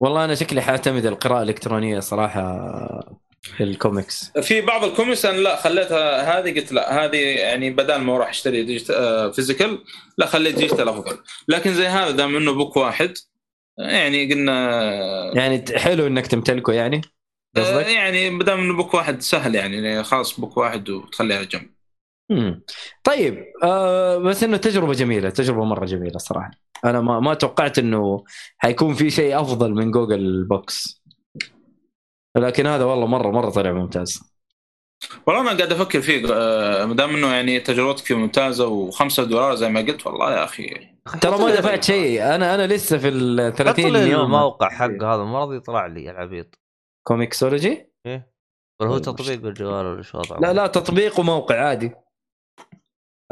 والله 0.00 0.24
أنا 0.24 0.34
شكلي 0.34 0.62
حأعتمد 0.62 1.06
القراءة 1.06 1.42
الإلكترونية 1.42 2.00
صراحة 2.00 2.42
في 3.42 3.64
الكوميكس. 3.64 4.32
في 4.42 4.60
بعض 4.60 4.84
الكوميكس 4.84 5.24
أنا 5.24 5.36
لا 5.36 5.56
خليتها 5.56 6.38
هذه 6.38 6.60
قلت 6.60 6.72
لا 6.72 7.04
هذه 7.04 7.16
يعني 7.16 7.70
بدل 7.70 7.96
ما 7.96 8.16
أروح 8.16 8.28
أشتري 8.28 8.62
digit 8.62 8.90
آه، 8.90 9.30
physical 9.30 9.78
لا 10.18 10.26
خليت 10.26 10.54
digital 10.54 10.88
أفضل. 10.88 11.18
لكن 11.48 11.74
زي 11.74 11.86
هذا 11.86 12.10
دام 12.10 12.36
إنه 12.36 12.52
book 12.52 12.76
واحد 12.76 13.14
يعني 13.78 14.32
قلنا 14.32 15.32
يعني 15.34 15.64
حلو 15.76 16.06
إنك 16.06 16.26
تمتلكه 16.26 16.72
يعني؟ 16.72 16.96
آه، 16.96 17.15
قصدك؟ 17.58 17.86
يعني 17.88 18.30
ما 18.30 18.44
دام 18.44 18.58
إنه 18.60 18.76
book 18.76 18.94
واحد 18.94 19.20
سهل 19.20 19.54
يعني 19.54 20.02
خلاص 20.02 20.40
book 20.40 20.56
واحد 20.56 20.90
وتخليه 20.90 21.36
على 21.36 21.46
جنب. 21.46 21.70
مم. 22.30 22.62
طيب 23.04 23.44
آه 23.62 24.18
بس 24.18 24.42
إنه 24.42 24.56
تجربة 24.56 24.92
جميلة 24.92 25.30
تجربة 25.30 25.64
مرة 25.64 25.84
جميلة 25.84 26.18
صراحة. 26.18 26.50
أنا 26.84 27.00
ما 27.00 27.20
ما 27.20 27.34
توقعت 27.34 27.78
إنه 27.78 28.24
حيكون 28.58 28.94
في 28.94 29.10
شيء 29.10 29.40
أفضل 29.40 29.72
من 29.74 29.90
Google 29.90 30.44
Books. 30.44 31.02
لكن 32.36 32.66
هذا 32.66 32.84
والله 32.84 33.06
مرة 33.06 33.30
مرة 33.30 33.50
طلع 33.50 33.72
ممتاز. 33.72 34.20
والله 35.26 35.40
أنا 35.40 35.58
قاعد 35.58 35.72
أفكر 35.72 36.00
فيه 36.00 36.26
آه، 36.32 36.84
ما 36.84 36.94
دام 36.94 37.16
إنه 37.16 37.34
يعني 37.34 37.60
تجربتك 37.60 38.12
ممتازة 38.12 38.90
و5 38.90 39.20
دولار 39.20 39.54
زي 39.54 39.68
ما 39.68 39.80
قلت 39.80 40.06
والله 40.06 40.32
يا 40.32 40.44
أخي. 40.44 40.96
ترى 41.20 41.38
ما 41.38 41.54
دفعت 41.54 41.84
شيء. 41.84 42.34
أنا 42.34 42.54
أنا 42.54 42.66
لسه 42.66 42.98
في 42.98 43.08
ال 43.08 43.54
30 43.54 43.84
حط 43.84 43.90
لي 43.90 44.10
يوم. 44.10 44.24
الموقع 44.24 44.68
حقه 44.68 45.14
هذا 45.14 45.24
ما 45.24 45.38
راضي 45.38 45.56
يطلع 45.56 45.86
لي 45.86 46.10
العبيط. 46.10 46.58
ComiXology 47.06 47.92
إيه. 48.06 48.32
ولا 48.80 48.90
هو 48.90 48.98
طيب، 48.98 49.04
تطبيق 49.16 49.38
بالجوال 49.38 49.86
ولا 49.86 50.02
شو 50.02 50.18
وضعه؟ 50.18 50.40
لا 50.40 50.52
لا 50.52 50.66
تطبيق 50.66 51.20
وموقع 51.20 51.68
عادي. 51.68 51.92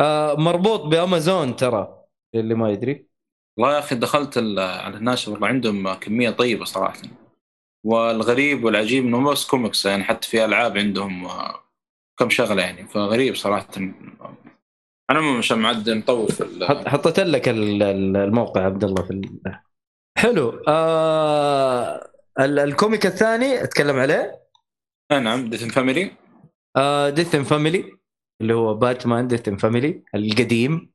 آه 0.00 0.34
مربوط 0.34 0.80
بأمازون 0.80 1.56
ترى 1.56 2.04
اللي 2.34 2.54
ما 2.54 2.70
يدري. 2.70 3.06
والله 3.58 3.74
يا 3.74 3.78
أخي 3.78 3.94
دخلت 3.94 4.38
ال- 4.38 4.58
على 4.58 4.96
الناشر 4.96 5.32
والله 5.32 5.48
عندهم 5.48 5.94
كمية 5.94 6.30
طيبة 6.30 6.64
صراحة. 6.64 7.02
والغريب 7.86 8.64
والعجيب 8.64 9.04
إنه 9.04 9.30
بس 9.30 9.46
كوميكس 9.46 9.86
يعني 9.86 10.04
حتى 10.04 10.28
في 10.28 10.44
ألعاب 10.44 10.78
عندهم 10.78 11.26
آه، 11.26 11.60
كم 12.18 12.30
شغلة 12.30 12.62
يعني. 12.62 12.88
فغريب 12.88 13.34
صراحة. 13.34 13.68
أنا 15.10 15.38
مش 15.38 15.52
معد 15.52 15.90
في 16.30 16.66
حط- 16.68 16.88
حطيت 16.88 17.20
لك 17.20 17.48
ال- 17.48 17.82
ال- 17.82 18.16
الموقع 18.16 18.64
عبد 18.64 18.84
الله 18.84 19.02
في 19.02 19.10
ال... 19.10 19.40
حلو. 20.18 20.62
آه 20.68 22.13
ال 22.40 22.51
comic 22.51 23.06
الثاني 23.06 23.64
أتكلم 23.64 23.96
عليه؟ 23.96 24.40
آه، 25.10 25.18
نعم 25.18 25.50
Death 25.50 25.63
in 25.63 25.68
Family 25.68 26.10
آه 26.76 27.10
Death 27.10 27.36
Family 27.36 27.92
اللي 28.40 28.54
هو 28.54 28.74
باتمان 28.74 29.28
Death 29.28 29.48
Family 29.48 30.02
القديم 30.14 30.94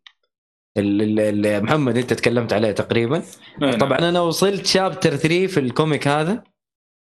اللي, 0.78 1.62
محمد 1.62 1.98
أنت 1.98 2.14
تكلمت 2.14 2.54
عليه 2.54 2.72
تقريبا. 2.72 3.24
نعم. 3.62 3.78
طبعا 3.78 4.00
أنا 4.00 4.22
وصلت 4.22 4.66
chapter 4.66 5.16
3 5.16 5.48
في 5.48 5.60
ال 5.60 5.68
comic 5.68 6.08
هذا 6.08 6.44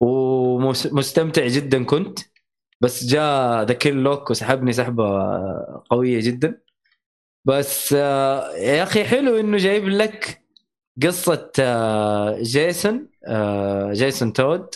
ومستمتع 0.02 1.48
جدا 1.48 1.84
كنت 1.84 2.20
بس 2.82 3.06
جاء 3.06 3.64
The 3.64 3.74
Kill 3.74 3.96
Lock 3.96 4.30
وسحبني 4.30 4.74
سحبة 4.74 5.04
قوية 5.90 6.20
جدا. 6.22 6.62
بس 7.46 7.94
آه، 7.98 8.56
يا 8.56 8.84
أخي 8.84 9.04
حلو 9.04 9.40
إنه 9.40 9.58
جايب 9.58 9.90
لك 9.90 10.42
قصة 11.04 11.52
آه، 11.60 12.42
جيسون 12.42 12.96
آه، 12.96 13.19
جيسون 13.94 14.34
تود. 14.34 14.76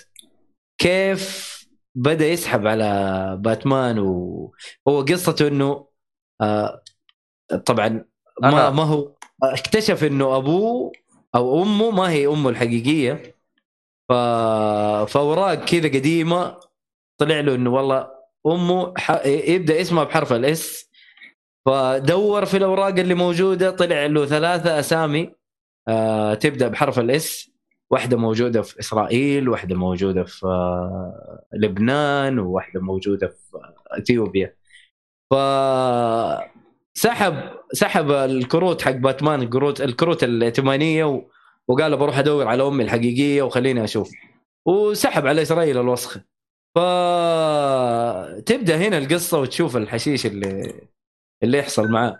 كيف 0.77 1.53
بدأ 1.95 2.27
يسحب 2.27 2.67
على 2.67 3.37
باتمان 3.41 3.99
وهو 3.99 5.01
قصته 5.01 5.47
إنه 5.47 5.87
آه، 6.41 6.81
طبعا 7.65 8.05
ما 8.41 8.69
ما 8.69 8.83
هو 8.83 9.11
اكتشف 9.43 10.03
إنه 10.03 10.37
أبوه 10.37 10.91
أو 11.35 11.63
أمه 11.63 11.91
ما 11.91 12.09
هي 12.09 12.27
أمه 12.27 12.49
الحقيقية. 12.49 13.35
ف... 14.09 14.13
فأوراق 15.07 15.53
كذا 15.53 15.87
قديمة 15.87 16.59
طلع 17.17 17.39
له 17.39 17.55
إنه 17.55 17.69
والله 17.69 18.11
أمه 18.47 18.93
ح... 18.97 19.25
يبدأ 19.25 19.81
اسمها 19.81 20.03
بحرف 20.03 20.33
الإس. 20.33 20.89
فدور 21.65 22.45
في 22.45 22.57
الأوراق 22.57 22.99
اللي 22.99 23.13
موجودة 23.13 23.71
طلع 23.71 24.05
له 24.05 24.25
ثلاثة 24.25 24.79
أسامي 24.79 25.35
آه 25.87 26.33
تبدأ 26.33 26.67
بحرف 26.67 26.99
الإس. 26.99 27.52
واحدة 27.93 28.17
موجودة 28.17 28.61
في 28.61 28.79
إسرائيل 28.79 29.49
واحدة 29.49 29.75
موجودة 29.75 30.23
في 30.23 30.45
آه 30.45 31.43
لبنان 31.53 32.39
وواحدة 32.39 32.81
موجودة 32.81 33.27
في 33.27 33.57
آه، 33.57 33.99
إثيوبيا. 33.99 34.55
ف 35.31 35.35
سحب 36.93 37.35
سحب 37.73 38.11
الكروت 38.11 38.81
حق 38.81 38.91
باتمان 38.91 39.41
الكروت 39.41 39.81
الكروت 39.81 40.23
الائتمانية. 40.23 41.27
وقال 41.67 41.97
بروح 41.97 42.17
أدور 42.17 42.47
على 42.47 42.67
أمي 42.67 42.83
الحقيقية 42.83 43.41
وخليني 43.41 43.83
أشوف. 43.83 44.11
وسحب 44.65 45.27
على 45.27 45.41
إسرائيل 45.41 45.77
الوسخه 45.77 46.21
ف 46.75 46.79
تبدأ 48.45 48.77
هنا 48.77 48.97
القصة 48.97 49.39
وتشوف 49.39 49.77
الحشيش 49.77 50.25
اللي 50.25 50.73
اللي 51.43 51.57
يحصل 51.57 51.87
معاه. 51.91 52.19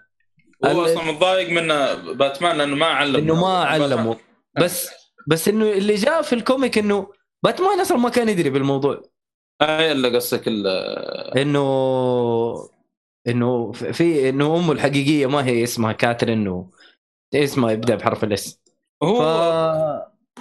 هو 0.66 0.86
أصلا 0.86 1.12
متضايق 1.12 1.50
من 1.50 1.68
باتمان 2.14 2.58
لأنه 2.58 2.76
ما 2.76 2.86
علم. 2.86 3.16
انه 3.16 3.42
ما 3.42 3.64
علمه. 3.64 4.18
بس 4.62 5.03
بس 5.28 5.48
إنه 5.48 5.72
اللي 5.72 5.96
جاء 5.96 6.22
في 6.22 6.34
ال 6.34 6.41
comic 6.41 6.78
إنه 6.78 7.08
باتمان 7.44 7.80
أصلا 7.80 7.98
ما 7.98 8.10
كان 8.10 8.30
يدري 8.30 8.50
بالموضوع 8.50 9.02
اي 9.62 9.92
إلا 9.92 10.10
قصدك 10.16 10.48
ال- 10.48 10.68
إنه 11.38 11.60
إنه 13.28 13.72
في 13.72 14.30
إنه 14.30 14.56
أمه 14.58 14.72
الحقيقية 14.72 15.26
ما 15.28 15.46
هي 15.46 15.64
اسمها 15.64 15.92
كاترين 15.92 16.48
و 16.48 16.70
اسمها 17.36 17.72
يبدأ 17.72 17.96
بحرف 17.96 18.24
ال 18.24 18.42
S 18.42 18.60
هو 19.04 19.18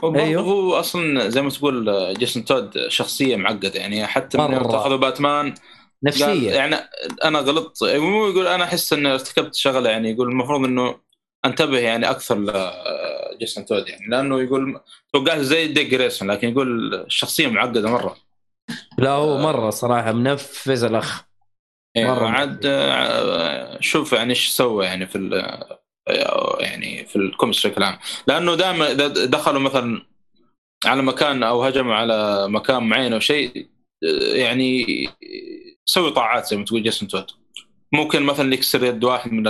ف 0.02 0.04
أيوه. 0.04 0.42
هو 0.42 0.74
أصلا 0.74 1.28
زي 1.28 1.42
ما 1.42 1.50
تقول 1.50 2.14
جيسون 2.18 2.44
تود 2.44 2.88
شخصية 2.88 3.36
معقدة 3.36 3.80
يعني 3.80 4.06
حتى 4.06 4.38
من. 4.38 4.54
اتخذوا 4.54 4.96
باتمان 4.96 5.54
نفسية 6.02 6.52
يعني 6.52 6.76
أنا 7.24 7.38
غلطت 7.38 7.84
مو 7.84 8.26
يقول 8.28 8.46
أنا 8.46 8.64
أحس 8.64 8.92
إني 8.92 9.08
ارتكبت 9.12 9.54
شغلة 9.54 9.90
يعني 9.90 10.10
يقول 10.10 10.28
المفروض 10.28 10.64
إنه 10.64 10.94
انتبه 11.44 11.78
يعني 11.78 12.10
أكثر 12.10 12.38
لجيسون 12.38 13.66
تود 13.66 13.88
يعني 13.88 14.06
لأنه 14.08 14.40
يقول 14.42 14.80
توقعت 15.12 15.38
زي 15.38 15.66
ديك 15.66 15.86
جريسون 15.86 16.30
لكن 16.30 16.48
يقول 16.48 16.94
الشخصيه 16.94 17.46
معقدة 17.46 17.90
مرة. 17.90 18.16
لا 18.98 19.10
هو 19.10 19.38
مرة 19.38 19.70
صراحة 19.70 20.12
منفذ 20.12 20.84
الأخ. 20.84 21.22
يعني 21.94 22.08
مرة 22.08 22.28
عاد 22.28 22.60
آه، 22.66 23.80
شوف 23.80 24.12
يعني 24.12 24.30
إيش 24.30 24.48
سوى 24.48 24.84
يعني 24.86 25.06
في 25.06 25.42
يعني 26.60 27.06
في 27.06 27.16
الكوميكس 27.16 27.58
بشكل 27.58 27.82
عام. 27.82 27.98
لأنه 28.26 28.54
دائما 28.54 28.92
إذا 28.92 29.08
دخلوا 29.08 29.60
مثلا 29.60 30.02
على 30.84 31.02
مكان 31.02 31.42
أو 31.42 31.64
هجموا 31.64 31.94
على 31.94 32.48
مكان 32.48 32.82
معين 32.82 33.12
أو 33.12 33.20
شيء 33.20 33.68
آه، 34.04 34.36
يعني 34.36 34.86
يسوي 35.88 36.10
طاعات 36.10 36.46
زي 36.46 36.56
ما 36.56 36.64
تقول 36.64 36.82
جيسون 36.82 37.08
تود 37.08 37.26
ممكن 37.92 38.22
مثلا 38.22 38.54
يكسر 38.54 38.84
يد 38.84 39.04
واحد 39.04 39.32
من 39.32 39.46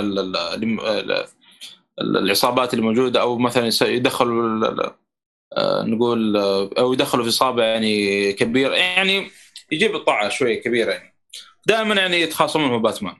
العصابات 2.01 2.73
اللي 2.73 2.85
موجودة 2.85 3.21
أو 3.21 3.37
مثلا 3.37 3.69
يدخلوا 3.81 4.67
آه، 5.57 5.83
نقول 5.83 6.37
آه، 6.37 6.69
أو 6.77 6.93
يدخلوا 6.93 7.23
في 7.23 7.29
اصابه 7.29 7.63
يعني 7.63 8.33
كبيرة 8.33 8.75
يعني 8.75 9.31
يجيب 9.71 9.95
الطاعه 9.95 10.29
شوية 10.29 10.61
كبيرة 10.61 10.91
يعني. 10.91 11.15
دائما 11.67 11.95
يعني 11.95 12.21
يتخاصمون 12.21 12.69
مع 12.69 12.77
باتمان. 12.77 13.15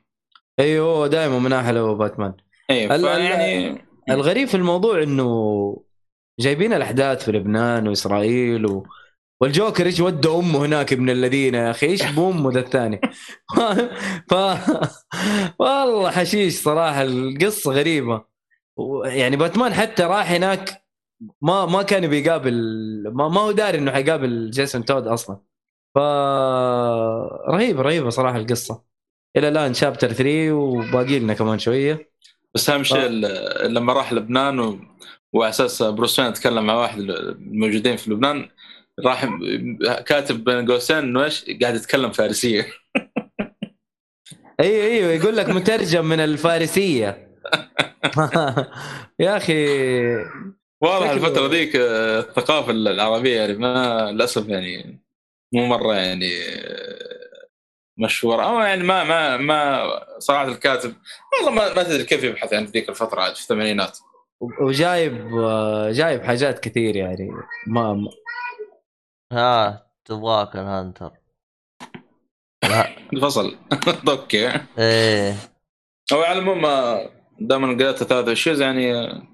أيوه 0.60 1.08
دائما 1.08 1.40
من 1.40 1.54
أهله 1.54 1.80
هو 1.80 1.96
باتمان. 1.96 2.34
أيوه 2.70 3.18
يعني 3.18 3.82
الغريب 4.10 4.48
في 4.48 4.56
الموضوع 4.56 5.04
إنه 5.04 5.84
جايبين 6.40 6.74
الأحداث 6.74 7.26
في 7.26 7.32
لبنان 7.32 7.88
وإسرائيل 7.88 8.66
و... 8.66 8.88
والجوكر 9.42 9.86
إيش 9.86 10.00
ودى 10.00 10.28
أمه 10.28 10.66
هناك 10.66 10.94
ابن 10.94 11.10
الذين 11.10 11.56
يا 11.56 11.72
أخي؟ 11.72 11.86
إيش 11.86 12.04
بامه 12.04 12.52
ذا 12.52 12.60
الثاني؟ 12.60 13.02
ف... 14.30 14.34
والله 15.60 16.12
حشيش 16.12 16.62
صراحة 16.62 17.02
القصة 17.02 17.72
غريبة. 17.72 18.33
يعني 19.06 19.36
باتمان 19.38 19.74
حتى 19.74 20.04
راح 20.04 20.32
هناك 20.32 20.84
ما 21.42 21.66
ما 21.66 21.84
كان 21.84 22.08
بيقابل 22.08 22.54
ما, 23.14 23.30
ما 23.30 23.42
هو 23.42 23.52
داري 23.52 23.78
إنه 23.78 23.92
حيقابل 23.92 24.50
جيسون 24.50 24.86
تود 24.86 25.08
أصلا. 25.08 25.38
ف 25.96 25.98
رهيبه 27.50 27.82
رهيبة 27.82 28.10
صراحة 28.10 28.38
القصة. 28.38 28.84
إلى 29.38 29.48
الآن 29.48 29.74
شابتر 29.74 30.14
3 30.14 30.52
وباقي 30.54 31.20
لنا 31.20 31.34
كمان 31.34 31.60
شوية. 31.60 32.12
بس 32.56 32.70
أهم 32.70 32.84
شيء 32.84 32.98
آه. 32.98 33.08
ال- 33.08 33.74
لما 33.74 33.94
راح 33.94 34.14
لبنان 34.14 34.60
و... 34.60 34.80
وعلى 35.34 35.50
أساس 35.50 35.84
بروس 35.84 36.16
تكلم 36.16 36.66
مع 36.66 36.74
واحد 36.74 37.00
الموجودين 37.00 37.98
في 37.98 38.12
لبنان 38.12 38.50
راح 39.06 39.26
كاتب 40.06 40.44
بين 40.44 40.72
قوسين 40.72 40.98
إنه 40.98 41.24
إيش؟ 41.24 41.46
قاعد 41.62 41.76
يتكلم 41.76 42.12
فارسية. 42.12 42.68
أيوه 44.60 44.86
أيوه 44.86 45.12
يقول 45.12 45.38
لك 45.38 45.50
مترجم 45.50 46.06
من 46.06 46.20
الفارسية. 46.20 47.28
يا 49.20 49.38
أخي 49.38 49.66
واضح 50.82 51.10
الفترة 51.10 51.48
ذيك 51.48 51.76
آه، 51.76 52.20
الثقافة 52.20 52.72
العربية 52.72 53.40
يعني 53.42 53.54
ما 53.54 54.12
للأسف 54.12 54.48
يعني 54.48 55.00
مو 55.54 55.66
مرة 55.66 55.94
يعني 55.96 56.32
آه، 56.44 57.48
مشهورة. 58.00 58.44
أو 58.44 58.60
يعني 58.60 58.84
ما 58.84 59.04
ما 59.04 59.38
ما 59.38 59.90
صراحة 60.20 60.48
الكاتب 60.48 60.94
والله 61.38 61.52
ما, 61.62 61.74
ما 61.74 61.84
تدري 61.84 62.04
كيف 62.04 62.24
يبحث 62.24 62.54
عن 62.54 62.66
ذيك 62.66 62.90
الفترة 62.90 63.22
عاد 63.22 63.36
في 63.36 63.42
الثمانينات. 63.42 64.00
وجايب 64.62 65.30
جايب 65.92 66.22
حاجات 66.24 66.60
كثير 66.60 66.96
يعني 66.96 67.30
ما 67.68 67.94
ما- 67.94 68.10
ها 69.32 69.88
تبغاك 70.06 70.56
الهانتر. 70.56 71.12
لا 72.64 72.88
انفصل 73.14 73.58
أوكي. 74.10 74.52
إيه. 74.80 75.36
هو 76.14 76.22
على 76.22 76.40
العموم 76.40 76.62
آه، 77.42 77.46
دام 77.46 77.82
قريت 77.82 78.04
ثلاث 78.04 78.28
اشياء 78.28 78.62
يعني 78.62 78.94
آه، 78.96 79.28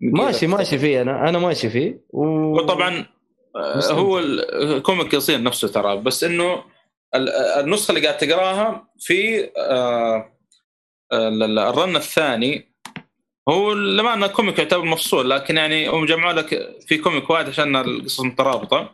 ماشي 0.00 0.46
ماشي 0.46 0.78
فيه 0.78 1.02
أنا 1.02 1.28
أنا 1.28 1.38
ماشي 1.38 1.70
فيه. 1.70 2.00
و... 2.10 2.24
وطبعا 2.56 3.06
آه، 3.56 3.76
مستمتع. 3.76 4.00
هو 4.00 4.18
ال 4.18 4.34
comic 4.34 5.14
يصير 5.14 5.42
نفسه 5.42 5.68
ترى. 5.68 5.96
بس 5.96 6.24
إنه 6.24 6.64
ال- 7.14 7.28
النسخة 7.64 7.92
اللي 7.92 8.06
قاعد 8.06 8.18
تقراها 8.18 8.88
في 8.98 9.50
آه، 9.58 10.32
ال- 11.12 11.42
ال- 11.42 11.58
ال 11.58 11.67
run 11.67 11.96
الثاني 11.96 12.70
هو 13.48 13.72
لما 13.72 14.14
انه 14.14 14.26
كوميك 14.26 14.58
يعتبر 14.58 14.84
مفصول 14.84 15.30
لكن 15.30 15.56
يعني 15.56 15.88
هم 15.88 16.04
جمعوا 16.06 16.32
لك 16.32 16.76
في 16.86 16.98
comic 16.98 17.30
واحد 17.30 17.48
عشان 17.48 17.76
القصص 17.76 18.20
مترابطة 18.20 18.90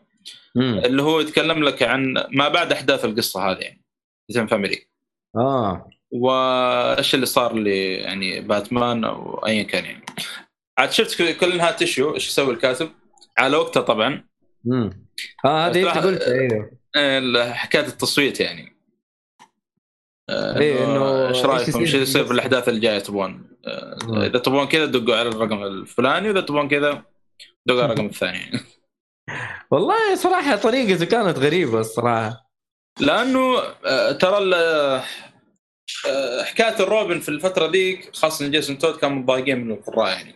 مم. 0.55 0.81
اللي 0.85 1.03
هو 1.03 1.21
يتكلم 1.21 1.65
لك 1.65 1.83
عن 1.83 2.25
ما 2.31 2.49
بعد 2.49 2.73
أحداث 2.73 3.05
القصة 3.05 3.51
هذه 3.51 3.59
يعني 4.29 4.49
Family. 4.49 4.79
آه. 5.37 5.89
وايش 6.21 7.15
اللي 7.15 7.27
صار 7.27 7.55
ل 7.55 7.67
يعني 7.67 8.41
باتمان 8.41 9.05
أو 9.05 9.47
ايا 9.47 9.63
كان 9.63 9.85
يعني. 9.85 10.07
عاد 10.79 10.93
شفت 10.93 11.23
كل 11.23 11.57
نهاية 11.57 11.73
تشيو 11.73 12.15
إيش 12.15 12.29
يسوي 12.29 12.55
الكاتب؟ 12.55 12.91
على 13.39 13.57
وقتها 13.57 13.81
طبعا. 13.81 14.25
مم. 14.65 15.07
آه 15.45 15.67
هذه 15.67 15.89
أنت 15.89 15.99
قلت 16.05 16.23
أيوه 16.23 17.53
حكاية 17.53 17.87
التصويت 17.87 18.41
يعني. 18.41 18.77
آه، 20.31 20.59
إيه، 20.59 20.85
إنه 20.85 21.29
إيش 21.29 21.45
رأيكم؟ 21.45 21.81
إيش 21.81 21.95
يصير؟ 21.95 22.25
في 22.25 22.33
الاحداث 22.33 22.69
الجايه 22.69 22.99
تبغون؟ 22.99 23.49
آه، 23.67 23.99
مم. 24.05 24.19
إذا 24.19 24.39
تبغون 24.39 24.67
كذا 24.67 24.85
دقوا 24.85 25.17
على 25.17 25.29
الرقم 25.29 25.63
الفلاني 25.63 26.29
واذا 26.29 26.41
تبغون 26.41 26.69
كذا 26.69 27.03
دقوا 27.67 27.83
على 27.83 27.93
الرقم 27.93 28.07
الثاني. 28.15 28.61
والله 29.71 30.15
صراحة 30.15 30.57
طريقته 30.57 31.05
كانت 31.05 31.39
غريبة 31.39 31.81
الصراحة. 31.81 32.47
لأنه 33.01 33.61
ترى 34.13 34.39
ال- 34.39 35.03
حكاية 36.45 36.81
الروبن 36.81 37.21
في 37.21 37.29
الفترة 37.29 37.67
ذيك 37.67 38.17
خاصة 38.17 38.49
جيسون 38.49 38.79
تود 38.79 38.97
كانوا 38.97 39.17
متضايقين 39.17 39.65
من 39.65 39.71
القراء 39.71 40.09
يعني. 40.09 40.35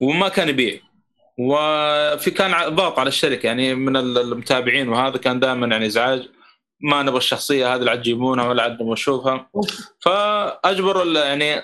وما 0.00 0.28
كان 0.28 0.48
يبيع. 0.48 0.80
وفي 1.38 2.30
كان 2.30 2.74
ضغط 2.74 2.98
على 2.98 3.08
الشركة 3.08 3.46
يعني 3.46 3.74
من 3.74 3.96
ال- 3.96 4.18
المتابعين 4.18 4.88
وهذا 4.88 5.18
كان 5.18 5.40
دائما 5.40 5.66
يعني 5.66 5.86
إزعاج. 5.86 6.28
ما 6.80 7.02
نبغى 7.02 7.16
الشخصية 7.18 7.74
هذه 7.74 7.90
عاد 7.90 8.00
تجيبونها 8.00 8.48
ولا 8.48 8.62
عاد 8.62 8.72
نبغى 8.72 8.92
نشوفها. 8.92 9.50
فأجبروا 10.00 11.04
يعني 11.24 11.62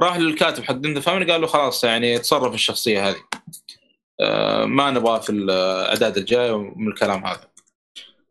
راح 0.00 0.16
للكاتب 0.16 0.64
حق 0.64 0.74
Death 0.74 0.91
in 0.91 0.98
Family 0.98 1.32
قال 1.32 1.40
له 1.40 1.46
خلاص 1.46 1.84
يعني 1.84 2.18
تصرف 2.18 2.54
الشخصية 2.54 3.08
هذه. 3.08 3.16
آه، 4.20 4.64
ما 4.64 4.90
نبغى 4.90 5.22
في 5.22 5.30
الأعداد 5.30 6.16
الجاية 6.16 6.52
ومن 6.52 6.88
الكلام 6.88 7.26
هذا. 7.26 7.48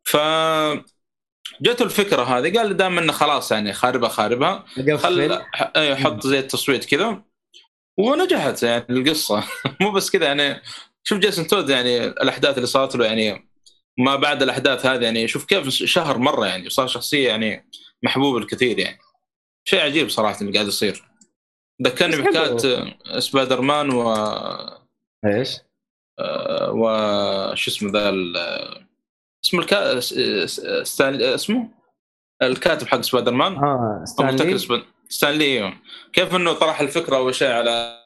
ف 0.04 0.18
جته 1.62 1.84
الفكرة 1.84 2.24
هذه 2.24 2.58
قال 2.58 2.78
دام 2.78 2.98
إنه 2.98 3.12
خلاص 3.12 3.52
يعني 3.52 3.74
خاربها 3.74 4.10
خاربها 4.10 4.66
خل 4.98 5.42
أيوة، 5.76 5.96
حط 5.96 6.28
زي 6.28 6.40
التصويت 6.40 6.86
كذا. 6.86 7.24
ونجحت 7.98 8.64
يعني 8.64 8.86
القصة. 8.90 9.44
مو 9.82 9.92
بس 9.92 10.10
كذا 10.10 10.26
يعني 10.26 10.62
شوف 11.04 11.20
جيسون 11.20 11.48
تود 11.48 11.70
يعني 11.70 12.06
الأحداث 12.06 12.56
اللي 12.56 12.68
صارت 12.68 12.96
له 12.96 13.06
يعني 13.06 13.50
ما 13.98 14.16
بعد 14.16 14.44
الأحداث 14.44 14.86
هذه 14.86 15.04
يعني 15.04 15.28
شوف 15.28 15.46
كيف 15.46 15.70
شهر 15.70 16.18
مرة 16.18 16.46
يعني 16.46 16.70
صار 16.70 16.88
شخصية 16.88 17.28
يعني 17.28 17.70
محبوب 18.04 18.38
الكثير 18.38 18.80
يعني. 18.80 18.98
شيء 19.66 19.80
عجيب 19.80 20.10
صراحة 20.10 20.42
اللي 20.42 20.54
قاعد 20.54 20.68
يصير. 20.68 21.04
ذكرني 21.84 22.16
بحكاية 22.16 23.20
سبايدر 23.20 23.62
مان 23.62 23.90
و 23.90 24.14
إيش؟ 25.26 25.58
آه، 26.20 26.72
وش 26.72 27.68
اسمه 27.68 27.92
ذا 27.92 28.12
اسمه 29.46 29.60
الكا... 29.62 30.00
ستان... 30.84 31.22
اسمه؟ 31.22 31.70
الكاتب 32.42 32.88
حق 32.88 33.02
سبايدر 33.02 33.32
مان 33.34 33.54
آه 33.56 34.02
ستان 34.06 34.31
لي. 34.31 34.56
اسمه 34.56 34.84
ستان 35.10 35.31
لي 35.31 35.46
إيوه. 35.46 35.74
كيف 36.14 36.36
إنه 36.36 36.54
طرح 36.54 36.82
الفكرة 36.82 37.16
أول 37.18 37.36
شيء 37.36 37.52
على 37.52 37.98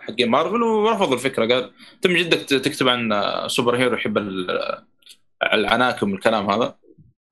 حق 0.00 0.20
مارفل 0.20 0.62
ورفض 0.62 1.12
الفكرة 1.12 1.54
قال 1.54 1.70
من 2.06 2.14
جدك 2.16 2.38
تكتب 2.38 2.88
عن 2.88 3.10
superhero 3.46 3.96
يحب 3.96 4.18
ال- 4.18 4.78
العناكب 5.52 6.08
والكلام 6.12 6.50
هذا. 6.50 6.76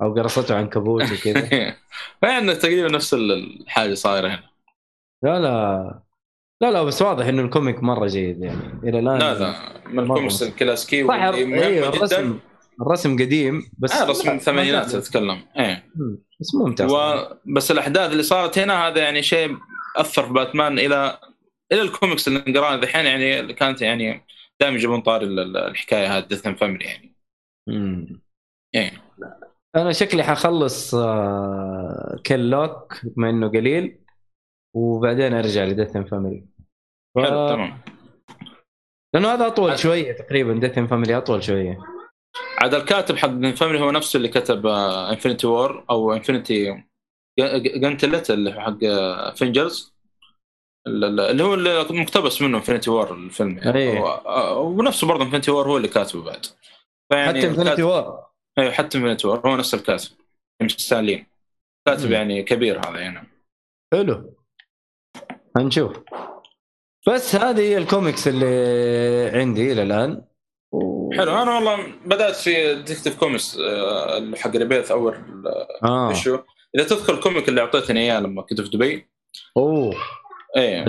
أو 0.03 0.15
قرصته 0.15 0.55
عنكبوت 0.57 1.03
وكذا. 1.13 1.75
فيعني 2.21 2.55
تقريبا 2.55 2.89
نفس 2.89 3.15
الحاجة 3.15 3.95
صايرة 3.95 4.29
هنا. 4.29 4.43
لا 5.23 5.41
لا. 5.41 6.01
لا 6.61 6.71
لا 6.71 6.83
بس 6.83 7.03
واضح 7.03 7.27
إنه 7.27 7.43
ال 7.43 7.49
comic 7.49 7.83
مرة 7.83 8.07
جيد 8.07 8.41
يعني. 8.43 8.81
إلى 8.85 8.99
الآن 8.99 9.19
لا 9.19 9.35
لا. 9.39 9.55
من 9.89 9.99
الكوميكس. 10.03 10.43
الكلاسيكي 10.43 11.03
مهمة 11.03 11.35
أيوه 11.37 11.91
جدا. 12.07 12.39
الرسم 12.81 13.15
قديم 13.17 13.71
بس 13.79 13.93
آه 13.93 14.05
رسم 14.07 14.31
الثمانينات. 14.31 14.95
أتكلم. 14.95 15.43
إيه. 15.59 15.89
بس 16.41 16.55
ممتاز. 16.55 16.93
و... 16.93 16.97
بس 17.47 17.71
الأحداث 17.71 18.11
اللي 18.13 18.23
صارت 18.23 18.59
هنا 18.59 18.89
هذا 18.89 19.03
يعني 19.03 19.23
شيء 19.23 19.57
أثر 19.97 20.27
في 20.27 20.33
باتمان 20.33 20.79
إلى 20.79 21.19
إلى 21.73 21.83
الكوميكس 21.83 22.29
اللي 22.29 22.45
نقراها 22.49 22.77
ذحين 22.77 23.07
يعني 23.07 23.41
اللي 23.41 23.55
كانت 23.55 23.83
يعني 23.83 24.25
دائما 24.61 24.77
يجيبون 24.77 25.01
طاري 25.01 25.27
ال- 25.27 25.39
ال- 25.41 25.57
الحكاية 25.57 26.19
هذه 26.19 26.25
Death 26.25 26.49
Family 26.49 26.85
يعني. 26.85 27.17
مم. 27.69 28.21
يعني 28.75 28.99
أنا 29.77 29.93
شكلي 29.93 30.23
حخلص 30.23 30.95
آه، 30.95 32.21
Killing 32.27 32.51
Joke 32.51 33.01
بما 33.05 33.31
إنه 33.31 33.49
قليل 33.49 33.99
وبعدين 34.77 35.35
أرجع 35.35 35.65
ل 35.65 35.70
Death 35.70 35.97
Family 35.97 36.47
حلو 37.17 37.49
تمام. 37.49 37.79
لأنه 39.15 39.29
هذا 39.29 39.47
أطول 39.47 39.79
شوية 39.79 40.13
تقريبا 40.13 40.53
Death 40.53 40.79
Family 40.79 41.17
أطول 41.17 41.43
شوية. 41.43 41.79
عاد 42.59 42.75
الكاتب 42.75 43.17
حق 43.17 43.29
Family 43.29 43.81
هو 43.81 43.91
نفسه 43.91 44.17
اللي 44.17 44.29
كتب 44.29 44.67
Infinity 44.67 45.47
War 45.47 45.85
أو 45.91 46.13
Infinity 46.13 46.85
Gauntlet 47.39 48.31
اللي 48.31 48.55
هو 48.55 48.61
حق 48.61 48.79
Avengers 49.35 49.93
اللي 50.87 51.43
هو 51.43 51.55
اللي 51.55 51.87
مقتبس 51.91 52.43
منه 52.43 52.59
Infinity 52.59 52.91
War 52.91 53.15
الفيلم. 53.15 53.59
يعني 53.59 53.99
آه، 53.99 54.59
ونفسه 54.59 55.07
برضه 55.07 55.25
Infinity 55.25 55.51
War 55.51 55.69
هو 55.69 55.77
اللي 55.77 55.89
كاتبه 55.89 56.23
بعد. 56.23 56.47
فيعني 57.13 57.39
حتى 57.39 57.49
Infinity 57.49 57.83
War 57.83 58.27
أيوه 58.59 58.73
حتى 58.73 58.99
Infinity 58.99 59.27
War 59.27 59.49
هو 59.49 59.57
نفس 59.57 59.75
الكاتب. 59.75 60.11
مش 60.63 60.73
ستان 60.73 61.05
لي 61.05 61.27
كاتب. 61.87 62.11
يعني 62.11 62.43
كبير 62.43 62.89
هذا 62.89 63.01
يعني. 63.01 63.29
حلو. 63.95 64.37
هنشوف. 65.57 65.97
بس 67.09 67.35
هذه 67.35 67.61
هي 67.61 67.79
الكوميكس 67.79 68.29
اللي 68.29 69.31
عندي 69.35 69.73
إلى 69.73 69.83
الآن. 69.83 70.25
و... 70.73 71.11
حلو. 71.15 71.43
أنا 71.43 71.55
والله 71.55 71.87
بدأت 72.07 72.37
في 72.37 72.75
Detective 72.75 73.19
Comics 73.19 73.59
آه، 73.59 74.33
حق 74.37 74.57
Rebirth 74.57 74.91
أول 74.91 75.15
آه 75.85 76.09
issue 76.11 76.39
إذا 76.77 76.85
تذكر 76.85 77.15
ال 77.15 77.20
comic 77.20 77.49
اللي 77.49 77.61
أعطيتني 77.61 78.01
إياه 78.01 78.21
لما 78.21 78.43
كنت 78.43 78.61
في 78.61 78.69
دبي. 78.71 79.09
أوه. 79.57 79.95
إيه. 80.57 80.85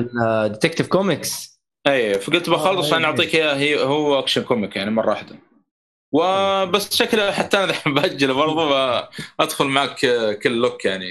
Detective 0.47 0.87
Comics 0.87 1.59
إيه 1.87 2.13
فقلت 2.17 2.49
بخلص 2.49 2.93
آه، 2.93 2.97
أنا 2.97 3.07
أعطيك 3.07 3.35
إياه 3.35 3.55
هي- 3.55 3.83
هو 3.83 4.19
Action 4.19 4.43
Comic 4.43 4.75
يعني 4.75 4.91
مرة 4.91 5.09
واحدة. 5.09 5.35
وبس 6.13 6.95
شكله 6.95 7.31
حتى 7.31 7.57
أنا 7.57 7.65
الحين 7.65 7.93
بأجله 7.95 8.33
برضه 8.33 8.73
ادخل 9.39 9.65
معك 9.65 9.99
Killing 10.43 10.51
Joke 10.61 10.85
يعني. 10.85 11.07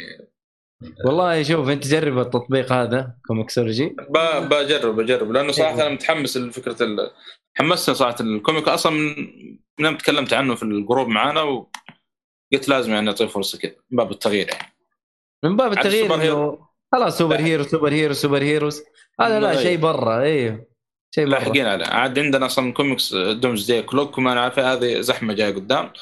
والله 1.07 1.43
شوف 1.43 1.69
أنت 1.69 1.86
جرب 1.86 2.19
التطبيق 2.19 2.73
هذا 2.73 3.15
ComiXology 3.27 3.97
بجرب 4.40 4.97
بجرب 4.97 5.32
لأنه 5.32 5.53
صراحة 5.53 5.74
إيه. 5.74 5.82
أنا 5.82 5.89
متحمس 5.94 6.36
لفكرة 6.36 6.77
ال... 7.61 7.66
حمسني 7.66 7.95
صراحة. 7.95 8.16
ال 8.20 8.28
comic 8.28 8.69
أصلا 8.69 8.93
من 9.79 9.85
يوم 9.85 9.97
تكلمت 9.97 10.33
عنه 10.33 10.55
في 10.55 10.62
ال 10.62 10.70
group 10.70 11.09
معانا 11.09 11.43
وقلت 11.43 12.69
لازم 12.69 12.93
يعني 12.93 13.09
أعطيه 13.09 13.27
فرصة 13.27 13.59
كذا 13.59 13.74
من 13.91 13.97
باب 13.97 14.11
التغيير 14.11 14.49
يعني. 14.49 14.73
من 15.45 15.57
باب 15.57 15.69
عاد 15.69 15.79
التغيير. 15.79 16.15
إنه 16.15 16.69
خلاص 16.93 17.19
super. 17.19 17.40
hero 17.40 17.62
superhero 17.65 18.15
superheroes. 18.15 18.82
هذا 19.20 19.41
لا. 19.41 19.62
شيء 19.62 19.79
برا 19.79 20.20
أيوه 20.20 20.66
شيء 21.15 21.27
لاحقين 21.27 21.66
عليه 21.66 21.87
عاد 21.87 22.19
عندنا 22.19 22.47
أصلا 22.47 22.73
كوميكس 22.73 23.15
دومز 23.15 23.73
دي 23.73 23.83
كلوك 23.83 24.19
وما 24.19 24.35
نعرف 24.35 24.59
هذه 24.59 25.01
زحمة 25.01 25.35
جاية 25.35 25.55
قدام. 25.55 25.93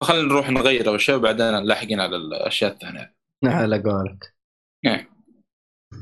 فخلينا 0.00 0.28
نروح 0.28 0.50
نغير 0.50 0.88
أول 0.88 1.00
شيء 1.00 1.14
وبعدين 1.14 1.58
لاحقين 1.58 2.00
على 2.00 2.16
الأشياء 2.16 2.72
الثانية. 2.72 3.14
على 3.44 3.82
قولك. 3.82 4.34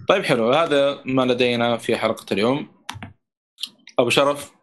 طيب 0.09 0.25
حلو. 0.25 0.53
هذا 0.53 1.03
ما 1.05 1.23
لدينا 1.23 1.77
في 1.77 1.97
حلقة 1.97 2.27
اليوم. 2.33 2.69
أبو 3.99 4.11
شرف 4.11 4.56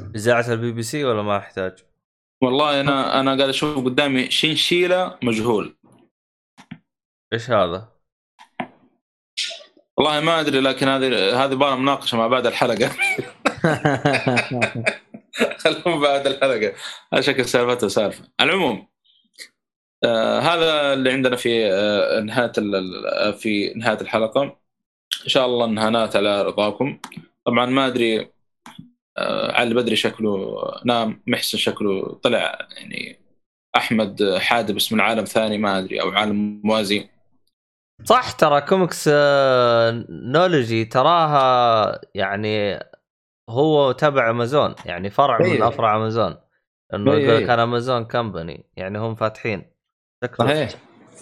إذاعة 0.00 0.52
البي 0.52 0.72
بي 0.72 0.82
سي 0.82 1.04
ولا 1.04 1.22
ما 1.22 1.36
أحتاج؟ 1.38 1.72
والله 2.42 2.80
أنا 2.80 3.20
أنا 3.20 3.36
قاعد 3.36 3.48
أشوف 3.48 3.84
قدامي 3.84 4.30
شنشيلة 4.30 5.18
مجهول. 5.22 5.76
إيش 7.32 7.50
هذا؟ 7.50 7.88
والله 9.96 10.20
ما 10.20 10.40
أدري 10.40 10.60
لكن 10.60 10.88
هذه 10.88 11.44
هذه 11.44 11.54
بقى 11.54 11.78
مناقشة 11.78 12.18
مع 12.18 12.26
بعد 12.26 12.46
الحلقة. 12.46 12.88
خلهم 15.62 16.00
بعد 16.00 16.26
الحلقة. 16.26 16.72
هذا 17.12 17.20
شكل 17.22 17.44
سالفته 17.44 17.88
سالفه 17.88 18.24
على 18.40 18.50
العموم 18.50 18.88
آه 20.04 20.40
هذا 20.40 20.92
اللي 20.92 21.12
عندنا 21.12 21.36
في 21.36 21.72
آه 21.72 22.20
نهاية 22.20 22.52
ال- 22.58 23.34
في 23.34 23.74
نهاية 23.74 24.00
الحلقة. 24.00 24.42
إن 25.24 25.28
شاء 25.28 25.46
الله 25.46 25.64
انهانات 25.64 26.16
على 26.16 26.42
رضاكم. 26.42 26.98
طبعا 27.44 27.66
ما 27.66 27.86
أدري 27.86 28.20
آه 28.20 28.33
علي 29.18 29.74
بدري 29.74 29.96
شكله 29.96 30.56
نام 30.84 31.22
محسن 31.26 31.58
شكله 31.58 32.18
طلع 32.22 32.68
يعني 32.76 33.18
أحمد 33.76 34.34
حادب 34.38 34.76
اسم 34.76 34.94
العالم 34.96 35.24
ثاني 35.24 35.58
ما 35.58 35.78
أدري 35.78 36.00
أو 36.00 36.10
عالم 36.10 36.60
موازي. 36.64 37.08
صح 38.04 38.32
ترى 38.32 38.60
كوميكس 38.60 39.10
آه، 39.12 40.04
نولوجي 40.08 40.84
تراها 40.84 42.00
يعني 42.14 42.80
هو 43.50 43.92
تبع 43.92 44.30
أمازون 44.30 44.74
يعني 44.84 45.10
فرع 45.10 45.38
من 45.38 45.44
أيوه. 45.50 45.68
أفرع 45.68 45.96
أمازون 45.96 46.36
إنه 46.94 47.12
أيوه، 47.12 47.30
يقول 47.30 47.44
لك. 47.44 47.50
أنا 47.50 47.62
أمازون 47.62 48.04
كمباني 48.04 48.64
يعني 48.76 48.98
هم 48.98 49.14
فاتحين. 49.14 49.64
شكله. 50.24 50.46
صحيح. 50.46 50.70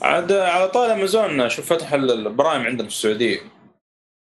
عاد 0.02 0.32
على 0.32 0.68
طال 0.68 0.90
أمازون 0.90 1.48
شوف 1.48 1.72
فتح 1.72 1.92
ال- 1.92 2.26
البرايم 2.26 2.62
عندنا 2.62 2.88
في 2.88 2.94
السعودية. 2.94 3.38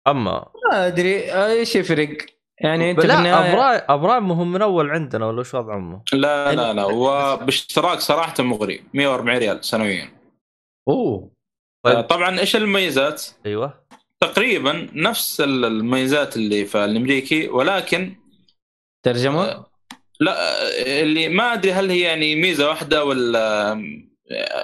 أما. 0.07 0.47
ما 0.71 0.87
أدري 0.87 1.35
إيش 1.47 1.77
يفرق 1.77 2.17
يعني 2.61 2.91
انت 2.91 3.07
لا 3.07 3.19
النهايه 3.19 3.53
ابراي 3.53 3.77
ابراي 3.89 4.19
هم 4.19 4.53
من 4.53 4.63
أول 4.63 4.91
عندنا 4.91 5.27
ولا 5.27 5.41
وش 5.41 5.55
وضع 5.55 5.77
امه؟ 5.77 6.03
لا 6.13 6.55
لا 6.55 6.73
لا 6.73 6.85
وباشتراك 6.85 8.01
صراحة 8.01 8.35
مغري 8.43 8.85
140 8.95 9.39
ريال 9.39 9.65
سنويا. 9.65 10.09
أوه. 10.89 11.31
طيب. 11.85 12.01
طبعا 12.05 12.41
إيش 12.41 12.57
المميزات؟ 12.57 13.25
أيوه. 13.47 13.85
تقريبا 14.21 14.89
نفس 14.93 15.41
ال- 15.41 15.65
المميزات 15.65 16.37
اللي 16.37 16.65
في 16.67 16.85
الأمريكي 16.85 17.49
ولكن 17.49 18.17
ترجمة؟ 19.03 19.65
لا 20.21 20.37
اللي 21.03 21.29
ما 21.29 21.53
أدري 21.53 21.73
هل 21.73 21.91
هي 21.91 22.01
يعني 22.01 22.37
ميزة 22.37 22.69
واحدة 22.69 23.05
ولا 23.05 23.73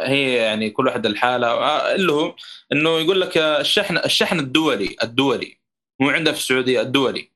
هي 0.03 0.35
يعني 0.35 0.71
كل 0.71 0.87
واحد 0.87 1.07
الحاله 1.07 1.49
اللي 1.95 2.13
هو 2.13 2.35
إنه 2.73 2.91
يقول 2.99 3.21
لك 3.21 3.39
الشحن 3.39 3.97
الشحن 3.97 4.39
الدولي 4.39 4.97
الدولي. 5.03 5.59
مو 6.01 6.11
عندنا 6.11 6.33
في 6.33 6.39
السعودية 6.39 6.81
الدولي. 6.81 7.31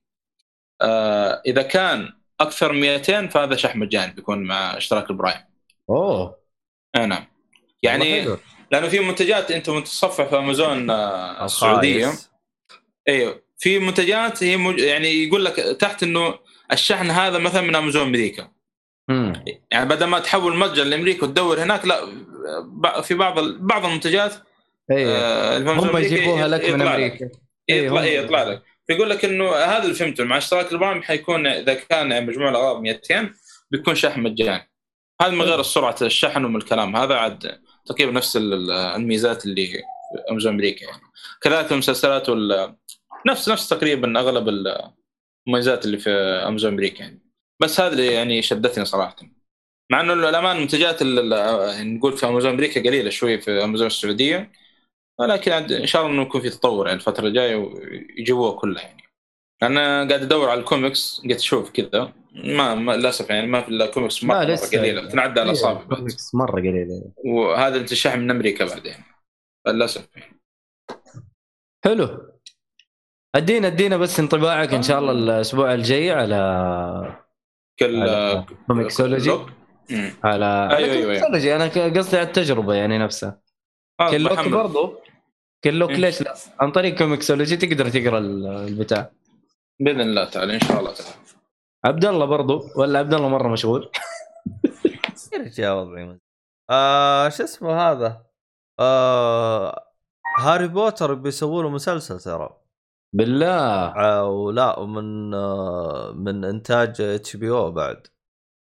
آه، 0.83 1.43
إذا 1.47 1.63
كان 1.63 2.13
أكثر 2.41 2.73
من 2.73 2.81
200 2.81 3.27
فهذا 3.27 3.57
شحن 3.57 3.79
مجاني 3.79 4.13
بيكون 4.13 4.43
مع 4.45 4.77
إشتراك 4.77 5.11
البرايم 5.11 5.41
أوه. 5.91 6.37
آه 6.95 7.07
نعم. 7.07 7.25
يعني. 7.83 8.37
لأنه 8.73 8.89
في 8.89 9.01
منتجات 9.01 9.51
أنت 9.51 9.71
متصفح 9.71 10.25
في 10.29 10.39
أمازون 10.39 10.91
آه، 10.91 11.45
السعودية. 11.45 12.11
أيوه. 13.09 13.43
في 13.59 13.79
منتجات 13.79 14.43
هي 14.43 14.57
مج... 14.57 14.79
يعني 14.79 15.25
يقول 15.25 15.45
لك 15.45 15.55
تحت 15.57 16.03
إنه 16.03 16.35
الشحن 16.73 17.11
هذا 17.11 17.39
مثلا 17.39 17.61
من 17.63 17.77
أمازون 17.77 18.03
أمريكا. 18.03 18.49
امم 19.11 19.45
يعني 19.71 19.89
بدل 19.89 20.07
ما 20.07 20.19
تحول 20.19 20.57
متجر 20.57 20.85
لأمريكا 20.85 21.25
وتدور 21.27 21.63
هناك 21.63 21.85
لا 21.87 22.01
في 23.03 23.15
بعض 23.15 23.39
ال- 23.39 23.59
بعض 23.59 23.85
المنتجات 23.85 24.35
أيوه. 24.91 25.13
آه، 25.13 25.59
هم 25.59 25.97
يجيبوها 25.97 26.49
لك 26.49 26.71
من 26.71 26.83
أمريكا. 26.83 27.29
يطلع 27.69 28.01
هم- 28.01 28.05
يطلع 28.07 28.43
لك. 28.43 28.63
فيقول 28.91 29.11
لك 29.11 29.25
إنه 29.25 29.51
هذا 29.55 29.83
اللي 29.83 29.95
فهمته 29.95 30.25
مع 30.25 30.39
اشتراك 30.39 30.73
البرايم 30.73 31.03
حيكون 31.03 31.47
إذا 31.47 31.75
كان 31.75 32.27
مجموع 32.27 32.49
الأغراض 32.51 32.81
200 32.81 33.31
بيكون 33.71 33.95
شحن 33.95 34.21
مجاني. 34.21 34.71
هذا 35.23 35.31
من 35.31 35.43
غير 35.43 35.63
سرعة 35.63 35.97
الشحن 36.03 36.45
ومن 36.45 36.57
الكلام 36.57 36.97
هذا 36.97 37.15
عاد 37.15 37.61
تقريبا 37.87 38.13
نفس 38.13 38.37
ال- 38.37 38.53
ال- 38.55 38.71
الميزات 38.71 39.45
اللي 39.45 39.67
في 39.67 39.83
أمازون 40.31 40.53
أمريكا 40.53 40.85
يعني. 40.85 41.03
كذلك 41.41 41.73
المسلسلات 41.73 42.29
وال 42.29 42.75
نفس 43.27 43.49
نفس 43.49 43.69
تقريبا 43.69 44.21
أغلب 44.21 44.49
المميزات 45.47 45.85
اللي 45.85 45.99
في 45.99 46.11
أمازون 46.47 46.73
أمريكا 46.73 47.03
يعني. 47.03 47.23
بس 47.61 47.81
هذا 47.81 47.93
اللي 47.93 48.07
يعني 48.07 48.43
شدتني 48.43 48.85
صراحة. 48.85 49.17
مع 49.91 50.01
إنه 50.01 50.13
الأمان 50.13 50.69
يعني 50.73 51.95
نقول 51.95 52.17
في 52.17 52.27
أمازون 52.27 52.51
أمريكا 52.51 52.81
قليلة 52.81 53.11
شوي 53.11 53.39
في 53.41 53.65
أمازون 53.65 53.87
السعودية. 53.87 54.53
ولكن 55.21 55.53
إن 55.53 55.87
شاء 55.87 56.03
الله 56.03 56.15
إنه 56.15 56.23
يكون 56.23 56.41
في 56.41 56.51
تطور 56.51 56.87
يعني 56.87 56.99
الفترة 56.99 57.27
الجاية 57.27 57.57
ويجيبوها 57.57 58.53
كلها 58.53 58.83
يعني. 58.83 59.03
أنا 59.63 60.09
قاعد 60.09 60.23
أدور 60.23 60.49
على 60.49 60.61
الكوميكس 60.61 61.21
قلت 61.25 61.39
أشوف 61.39 61.71
كذا. 61.71 62.13
ما, 62.35 62.75
ما 62.75 62.93
للأسف 62.93 63.31
يعني 63.31 63.47
ما 63.47 63.61
في 63.61 63.69
إلا 63.69 63.87
كوميكس 63.87 64.25
مرة, 64.25 64.45
مرة 64.45 64.57
قليلة. 64.57 65.09
تنعدى 65.09 65.41
على 65.41 65.51
الاصابع. 65.51 65.83
كوميكس 65.97 66.35
مرة 66.35 66.61
قليلة. 66.61 67.13
وهذا 67.25 67.77
انت 67.77 67.93
الشحن 67.93 68.21
من 68.21 68.31
أمريكا 68.31 68.65
بعدين 68.65 68.95
للأسف 69.67 70.09
يعني. 70.17 70.41
حلو. 71.85 72.31
أدينا 73.35 73.67
أدينا 73.67 73.97
بس 73.97 74.21
انطباعك 74.21 74.75
إن 74.75 74.83
شاء 74.83 74.99
الله 74.99 75.13
الأسبوع 75.13 75.75
الجاي 75.75 76.11
على 76.11 77.21
كل 77.79 78.03
على 78.03 78.47
ComiXology. 78.67 79.31
على 79.31 80.45
على 80.45 80.77
أيوة، 80.77 81.13
أيوة، 81.13 81.27
أنا 81.27 81.99
قصدي 81.99 82.17
على 82.17 82.27
التجربة 82.27 82.75
يعني 82.75 82.99
نفسها. 82.99 83.41
آه، 84.01 84.19
بحمل. 84.19 84.51
برضو. 84.51 85.01
كلوك 85.65 85.91
إيه. 85.91 85.97
ليش 85.97 86.23
لا. 86.23 86.35
عن 86.61 86.73
طريق 86.73 86.99
comiXology 86.99 87.57
تقدر 87.57 87.89
تقرا 87.89 88.19
ال- 88.19 88.47
البتاع. 88.47 89.11
بإذن 89.81 90.01
الله 90.01 90.25
تعالى 90.25 90.55
إن 90.55 90.61
شاء 90.61 90.81
الله 90.81 90.93
تعالى. 90.95 91.15
عبد 91.85 92.05
الله 92.05 92.27
برضو 92.27 92.63
ولا 92.77 92.99
عبد 92.99 93.15
الله 93.15 93.29
مرة 93.29 93.49
مشغول؟ 93.49 93.91
يا 95.33 95.39
رجال 95.39 95.71
وضعي. 95.73 96.19
آه 96.71 97.29
شو 97.29 97.45
اسمه 97.45 97.73
هذا؟ 97.73 98.23
آه 98.81 99.85
هاري 100.41 100.69
بوتر 100.69 101.15
بيسووا 101.15 101.63
له 101.63 101.69
مسلسل 101.71 102.21
ترى. 102.21 102.57
بالله. 103.13 103.97
آه 103.97 104.25
ولا 104.29 104.79
ومن 104.79 105.35
آه 105.35 106.13
من 106.13 106.45
إنتاج 106.45 107.01
HBO 107.01 107.71
بعد. 107.71 108.07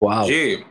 واو. 0.02 0.24
جيب 0.26 0.64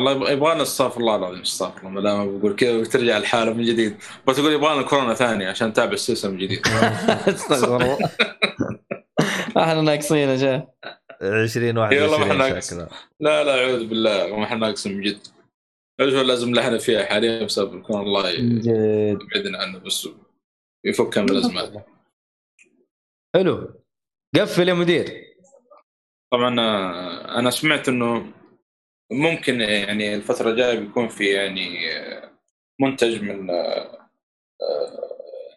والله 0.00 0.26
يبغى- 0.26 0.30
يبغانا 0.30 0.62
استغفر 0.62 1.00
الله 1.00 1.16
العظيم 1.16 1.40
استغفر 1.40 1.78
الله 1.78 1.90
ما 1.90 2.00
دام 2.00 2.38
بقول 2.38 2.56
كذا 2.56 2.76
وترجع 2.76 3.16
الحاله 3.16 3.52
من 3.52 3.64
جديد. 3.64 3.96
بس 4.26 4.36
تقول 4.36 4.52
يبغى 4.52 4.74
لنا 4.74 4.82
كورونا 4.82 5.14
ثانية 5.14 5.48
عشان 5.48 5.68
نتابع 5.68 5.92
السلسله 5.92 6.30
من 6.30 6.38
جديد 6.38 6.60
استغفر 7.28 7.76
الله. 7.76 7.98
إحنا 9.58 9.80
ناقصين 9.82 10.28
يا 10.28 10.36
شيخ. 10.36 10.62
20 11.22 11.78
إي 11.78 12.02
والله 12.02 12.18
ما 12.18 12.24
21 12.24 12.40
إحنا 12.40 12.60
شكله 12.60 12.88
لا 13.20 13.44
لا 13.44 13.64
اعوذ 13.64 13.86
بالله 13.86 14.36
ما 14.36 14.44
إحنا 14.44 14.56
ناقصين 14.56 14.96
من 14.96 15.02
جد. 15.02 15.18
لازم 15.98 16.54
لحنا 16.54 16.78
فيها 16.78 17.04
حاليا 17.04 17.44
بسبب 17.44 17.74
الكورونا 17.74 18.02
الله 18.06 18.28
يبعدنا 18.30 19.58
عنه 19.58 19.78
بس 19.78 20.08
يفك 20.84 21.18
من 21.18 21.30
الأزمات. 21.30 21.86
حلو. 23.36 23.68
قفل 24.36 24.68
يا 24.68 24.74
مدير. 24.74 25.24
طبعا 26.32 26.60
آه، 26.60 27.38
أنا 27.38 27.50
سمعت 27.50 27.88
إنه 27.88 28.32
ممكن 29.12 29.60
يعني 29.60 30.14
الفترة 30.14 30.50
الجاية 30.50 30.78
بيكون 30.78 31.08
في 31.08 31.26
يعني 31.26 31.96
آه، 31.96 32.30
منتج 32.80 33.22
من 33.22 33.50
آه، 33.50 33.54
آه، 34.62 35.10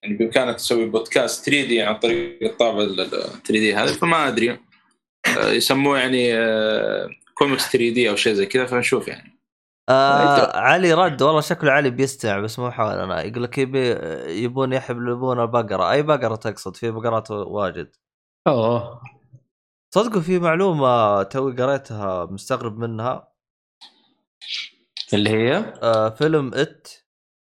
يعني 0.03 0.15
بإمكانك 0.15 0.55
تسوي 0.55 0.85
بودكاست 0.85 1.45
3D 1.45 1.81
عن 1.81 1.99
طريق 1.99 2.43
الطابع 2.43 2.81
ال 2.81 2.95
3D 3.09 3.75
هذا. 3.75 3.93
فما 3.93 4.27
أدري 4.27 4.59
آه، 5.37 5.49
يسموه 5.49 5.99
يعني 5.99 6.37
آه، 6.37 7.09
كوميكس 7.33 7.71
3 7.71 7.77
دي 7.93 8.09
أو 8.09 8.15
شيء 8.15 8.33
زي 8.33 8.45
كذا 8.45 8.65
فنشوف 8.65 9.07
يعني. 9.07 9.33
آه 9.89 10.57
علي 10.57 10.93
رد 10.93 11.21
والله 11.21 11.41
شكله 11.41 11.71
علي 11.71 11.89
بيستمع 11.89 12.39
بس 12.39 12.59
مو 12.59 12.71
حاول 12.71 12.91
أنا. 12.99 13.21
يقول 13.21 13.43
لك 13.43 13.57
يبي 13.57 13.89
يبون 14.43 14.73
يحلبون 14.73 15.39
البقره 15.39 15.91
أي 15.91 16.03
بقرة 16.03 16.35
تقصد؟ 16.35 16.75
في 16.75 16.91
بقرات 16.91 17.31
واجد. 17.31 17.95
أوه. 18.47 19.01
صدقوا 19.93 20.21
في 20.21 20.39
معلومة 20.39 21.23
توي 21.23 21.53
قريتها 21.55 22.25
مستغرب 22.25 22.77
منها. 22.79 23.32
اللي 25.13 25.29
هي؟ 25.29 25.73
آه 25.83 26.09
فيلم 26.09 26.53
It. 26.53 26.87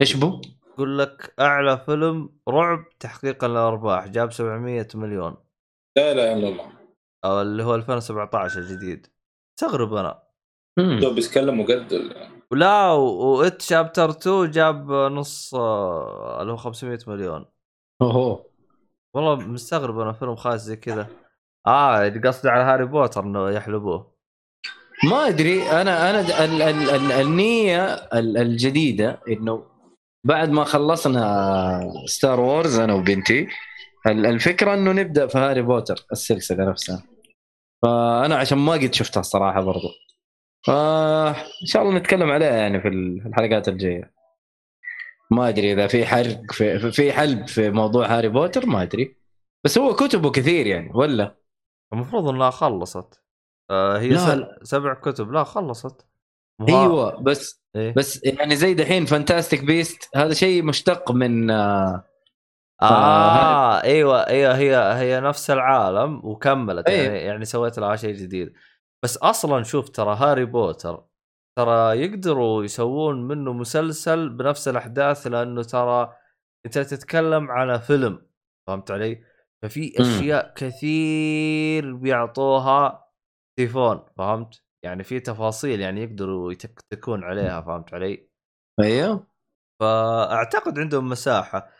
إيش 0.01 0.16
بو؟ 0.16 0.40
يقول 0.74 0.98
لك 0.98 1.35
أعلى 1.40 1.78
فيلم 1.86 2.36
رعب 2.48 2.85
تحقيقا 3.01 3.48
للارباح 3.48 4.06
جاب 4.06 4.32
700 4.32 4.89
مليون. 4.94 5.36
لا 5.97 6.12
اله 6.12 6.32
الا 6.32 6.48
الله 6.48 6.73
أو 7.24 7.40
اللي 7.40 7.62
هو 7.62 7.74
2017 7.74 8.59
الجديد. 8.59 9.06
استغرب 9.59 9.94
أنا. 9.94 10.23
دوب 10.78 11.14
بيتكلم 11.14 11.60
وقد 11.60 11.93
ولا 12.52 12.90
و 12.92 13.16
It 13.16 13.62
Chapter 13.62 14.10
2 14.10 14.51
جاب 14.51 14.90
نص 14.93 15.55
آه، 15.55 16.43
اللي 16.43 16.52
هو 16.52 16.56
500 16.56 16.98
مليون. 17.06 17.47
اوه 18.02 18.52
والله 19.14 19.36
مستغرب 19.36 19.98
أنا 19.98 20.12
فيلم 20.12 20.36
خايس 20.36 20.60
زي 20.60 20.77
كذا. 20.77 21.09
آه 21.66 22.09
قصدي 22.24 22.48
على 22.48 22.62
هاري 22.62 22.85
بوتر 22.85 23.24
إنه 23.24 23.51
يحلبوه. 23.51 24.11
ما 25.10 25.28
أدري 25.28 25.62
أنا 25.62 26.10
أنا 26.10 26.20
ال 26.44 26.62
ال 26.62 26.90
ال 26.90 27.12
النية 27.12 27.84
ال- 27.94 28.36
الجديدة 28.38 29.20
إنه 29.28 29.66
بعد 30.24 30.48
ما 30.50 30.64
خلصنا 30.64 31.92
Star 32.06 32.40
Wars 32.40 32.78
أنا 32.78 32.94
وبنتي 32.94 33.48
ال- 34.06 34.26
الفكرة 34.26 34.74
إنه 34.74 34.92
نبدأ 34.92 35.26
في 35.26 35.38
هاري 35.38 35.62
بوتر 35.62 36.06
السلسلة 36.12 36.70
نفسها. 36.70 37.02
فأنا 37.82 38.36
عشان 38.36 38.58
ما 38.58 38.72
قد 38.72 38.94
شفتها 38.94 39.20
الصراحة 39.20 39.60
برضو. 39.60 39.88
فإن 40.66 41.66
شاء 41.66 41.82
الله 41.82 41.94
نتكلم 41.98 42.30
عليها 42.30 42.56
يعني 42.56 42.80
في 42.80 42.88
ال- 42.88 43.20
في 43.22 43.28
الحلقات 43.28 43.68
الجاية. 43.68 44.12
ما 45.30 45.48
أدري 45.48 45.72
إذا 45.72 45.86
في 45.86 46.06
حرق 46.06 46.52
في- 46.52 46.90
في 46.92 47.12
حلب 47.12 47.48
في 47.48 47.70
موضوع 47.70 48.06
هاري 48.06 48.28
بوتر 48.28 48.66
ما 48.66 48.82
أدري. 48.82 49.16
بس 49.64 49.78
هو 49.78 49.94
كتبه 49.94 50.30
كثير 50.30 50.66
يعني 50.66 50.90
ولا؟ 50.94 51.36
المفروض 51.92 52.28
إنها 52.28 52.50
خلصت. 52.50 53.21
آه 53.72 53.98
هي 53.98 54.08
لا، 54.08 54.34
لا. 54.34 54.58
سبع 54.62 54.94
كتب 54.94 55.32
لا 55.32 55.44
خلصت 55.44 56.06
مو 56.60 56.66
ها- 56.76 56.82
أيوه 56.82 57.20
بس 57.22 57.62
إيه؟ 57.76 57.94
بس 57.94 58.24
يعني 58.24 58.56
زي 58.56 58.74
دحين 58.74 59.04
Fantastic 59.06 59.64
Beasts 59.64 60.09
هذا 60.16 60.34
شيء 60.34 60.62
مشتق 60.62 61.10
من 61.12 61.50
آه، 61.50 62.04
آه 62.82 63.82
أيوه 63.82 64.26
أيوه 64.26 64.56
هي 64.56 64.76
هي 64.76 65.20
نفس 65.20 65.50
العالم 65.50 66.20
وكملت 66.24 66.88
إيه. 66.88 67.02
يعني 67.06 67.18
يعني 67.18 67.44
سويت 67.44 67.78
لها 67.78 67.96
شيء 67.96 68.14
جديد 68.14 68.52
بس 69.04 69.16
أصلا 69.16 69.62
شوف 69.62 69.88
ترى 69.88 70.14
هاري 70.16 70.44
بوتر 70.44 71.04
ترى 71.58 72.00
يقدروا 72.02 72.64
يسوون 72.64 73.28
منه 73.28 73.52
مسلسل 73.52 74.28
بنفس 74.28 74.68
الأحداث 74.68 75.26
لأنه 75.26 75.62
ترى 75.62 76.12
أنت 76.66 76.78
تتكلم 76.78 77.50
على 77.50 77.80
فيلم 77.80 78.26
فهمت 78.68 78.90
علي؟ 78.90 79.24
ففي. 79.62 79.92
أشياء 80.00 80.52
كثير 80.56 81.94
بيعطوها 81.94 83.01
تليفون 83.58 84.04
فهمت؟ 84.16 84.62
يعني 84.84 85.04
في 85.04 85.20
تفاصيل 85.20 85.80
يعني 85.80 86.02
يقدروا 86.02 86.52
يتكتكون 86.52 87.24
عليها 87.24 87.60
فهمت 87.60 87.94
علي؟ 87.94 88.28
أيوه. 88.80 89.26
فأعتقد 89.82 90.78
عندهم 90.78 91.08
مساحة. 91.08 91.70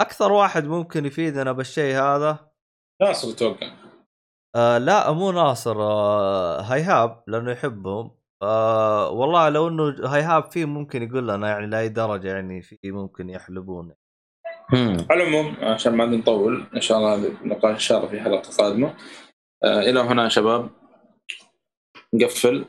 أكثر 0.00 0.32
واحد 0.32 0.64
ممكن 0.64 1.06
يفيدنا 1.06 1.52
بالشيء 1.52 1.94
هذا؟ 1.94 2.50
ناصر 3.02 3.30
أتوقع 3.30 3.70
آه 4.56 4.78
لا 4.78 5.12
مو 5.12 5.32
ناصر 5.32 5.82
آه 5.82 6.60
هيهاب 6.60 7.24
لأنه 7.26 7.50
يحبهم. 7.50 8.10
آه 8.42 9.10
والله 9.10 9.48
لو 9.48 9.68
إنه 9.68 10.14
هيهاب 10.14 10.52
فيه 10.52 10.64
ممكن 10.64 11.02
يقول 11.02 11.28
لنا 11.28 11.48
يعني 11.48 11.66
لأي 11.66 11.88
درجة 11.88 12.28
يعني 12.28 12.62
في 12.62 12.78
ممكن 12.84 13.30
يحلبون. 13.30 13.94
على 15.10 15.22
العموم 15.22 15.56
عشان 15.62 15.96
ما 15.96 16.06
نطول 16.06 16.66
إن 16.76 16.80
شاء 16.80 16.98
الله 16.98 17.14
النقاش 17.14 17.74
إن 17.74 17.78
شاء 17.78 17.98
الله 17.98 18.10
في 18.10 18.20
حلقة 18.20 18.50
قادمة. 18.58 18.94
آه 19.64 19.80
إلى 19.80 20.00
هنا 20.00 20.24
يا 20.24 20.28
شباب. 20.28 20.70
نقفل. 22.14 22.66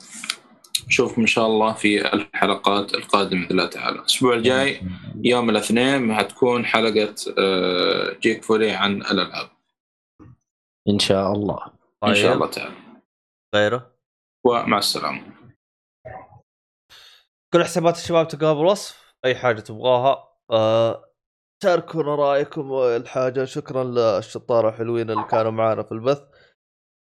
نشوفكم 0.88 1.22
إن 1.22 1.28
شاء 1.28 1.45
الله 1.45 1.74
في 1.74 2.14
الحلقات 2.14 2.94
القادمة 2.94 3.41
بإذن 3.41 3.52
الله 3.52 3.66
تعالى. 3.66 3.99
الأسبوع 3.99 4.34
الجاي 4.34 4.82
يوم 5.24 5.49
الاثنين 5.49 6.16
حتكون 6.16 6.66
حلقة 6.66 7.16
آه 7.38 8.14
جيك 8.14 8.44
فولي 8.44 8.72
عن 8.72 9.02
الألعاب. 9.02 9.49
إن 10.90 10.99
شاء 10.99 11.32
الله. 11.32 11.72
إن 12.03 12.16
شاء 12.16 12.24
طيب. 12.26 12.34
الله 12.34 12.48
تعالى. 12.48 12.76
غيره؟ 13.56 13.91
ومع 14.45 14.78
السلامة. 14.78 15.22
كل 17.53 17.64
حسابات 17.64 17.98
الشباب 17.98 18.28
تلقاها 18.28 18.53
بالوصف 18.53 19.14
أي 19.26 19.36
حاجة 19.36 19.60
تبغاها 19.60 20.30
آه 20.52 21.06
شاركونا 21.64 22.16
رأيكم 22.16 22.72
وإلحاجه. 22.72 23.45
شكرا 23.45 23.84
للشطارة 23.84 24.70
الحلوين 24.70 25.11
اللي 25.11 25.24
كانوا 25.24 25.52
معانا 25.52 25.84
في 25.84 25.91
البث. 25.91 26.22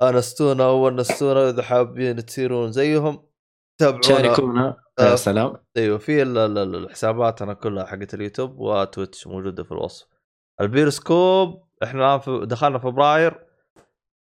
أنستونا 0.03 0.69
ونستونا 0.69 1.49
إذا 1.51 1.63
حابين 1.63 2.27
تصيرون 2.27 2.73
زيهم. 2.73 3.27
تابعونا. 3.81 4.03
شاركونا. 4.03 4.77
آه. 4.99 5.11
يا 5.11 5.17
سلام. 5.17 5.57
أيوه 5.77 5.99
في 5.99 6.23
ال- 6.23 6.39
ال- 6.39 6.59
ال- 6.59 6.75
الحسابات 6.75 7.43
أنا 7.43 7.55
كلها 7.55 7.87
حقت 7.87 8.15
اليوتيوب 8.15 8.59
وتويتش 8.59 9.27
موجودة 9.27 9.63
في 9.65 9.73
الوصف. 9.73 10.07
البيرسكوب 10.61 11.69
إحنا 11.83 12.17
دخلنا 12.27 12.79
فبراير. 12.79 13.47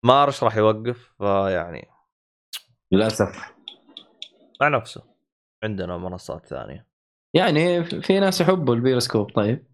مارش 0.05 0.43
راح 0.43 0.57
يوقف 0.57 1.13
فيعني 1.17 1.87
للأسف. 2.91 3.53
مع 4.61 4.67
نفسه. 4.67 5.03
عندنا 5.63 5.97
منصات 5.97 6.45
ثانية. 6.45 6.87
يعني 7.33 7.83
في 7.83 8.19
ناس 8.19 8.41
يحبوا 8.41 8.75
البيروسكوب 8.75 9.31
طيب. 9.31 9.65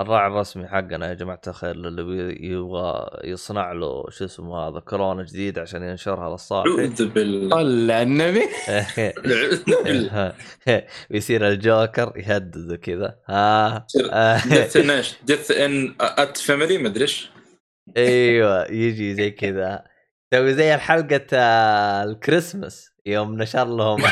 الراعي 0.00 0.26
الرسمي 0.26 0.68
حقنا 0.68 1.08
يا 1.08 1.14
جماعة 1.14 1.40
الخير 1.46 1.70
اللي 1.70 2.02
بي- 2.04 2.46
يبغى 2.46 3.10
يصنع 3.24 3.72
له 3.72 4.10
شو 4.10 4.24
اسمه 4.24 4.56
هذا 4.68 4.80
كورونا 4.80 5.22
جديد 5.22 5.58
عشان 5.58 5.82
ينشرها 5.82 6.30
للصالح. 6.30 6.66
أعوذ 6.78 7.08
بالله. 7.08 7.56
على 7.56 8.02
النبي؟ 8.02 8.46
ويصير 11.10 11.48
الجوكر 11.48 12.12
يهدد 12.16 12.72
وكذا. 12.72 13.16
ها. 13.28 13.86
آه. 14.12 14.40
Death 14.48 14.76
in؟ 14.76 15.02
Death 15.24 15.50
in 15.50 15.94
the 16.00 16.36
Family 16.38 16.78
مدري 16.78 17.02
إيش. 17.02 17.30
أيوه 17.96 18.70
يجي 18.70 19.14
زي 19.14 19.30
كذا. 19.30 19.84
تسوي 20.32 20.54
زي 20.54 20.74
الحلقة 20.74 21.26
آه، 21.32 22.04
الكريسماس 22.04 22.90
يوم 23.06 23.42
نشر 23.42 23.64
لهم. 23.76 24.02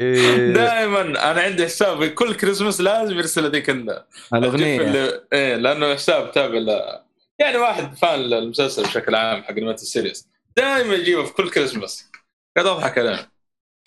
إيه، 0.00 0.52
دائما 0.52 1.00
أنا 1.00 1.40
عندي 1.40 1.64
حساب 1.64 1.98
في 1.98 2.08
كل 2.10 2.34
كريسماس 2.34 2.80
لازم 2.80 3.16
يرسل 3.18 3.44
هذيك 3.44 3.70
ال- 3.70 4.04
الاغنيه 4.34 4.80
اللي- 4.80 5.24
إيه 5.32 5.56
لأنه 5.56 5.94
حساب 5.94 6.32
تابع 6.32 6.58
ل- 6.58 7.02
يعني 7.38 7.56
واحد 7.56 7.94
fan 7.96 8.18
للمسلسل 8.20 8.82
بشكل 8.82 9.14
عام 9.14 9.42
حق 9.42 9.50
ال 9.50 9.54
animated 9.54 9.82
series 9.82 10.28
دائما 10.56 10.94
يجيبه 10.94 11.24
في 11.24 11.32
كل 11.32 11.50
كريسماس. 11.50 12.10
قاعد 12.56 12.66
أضحك 12.68 12.98
عليه 12.98 13.30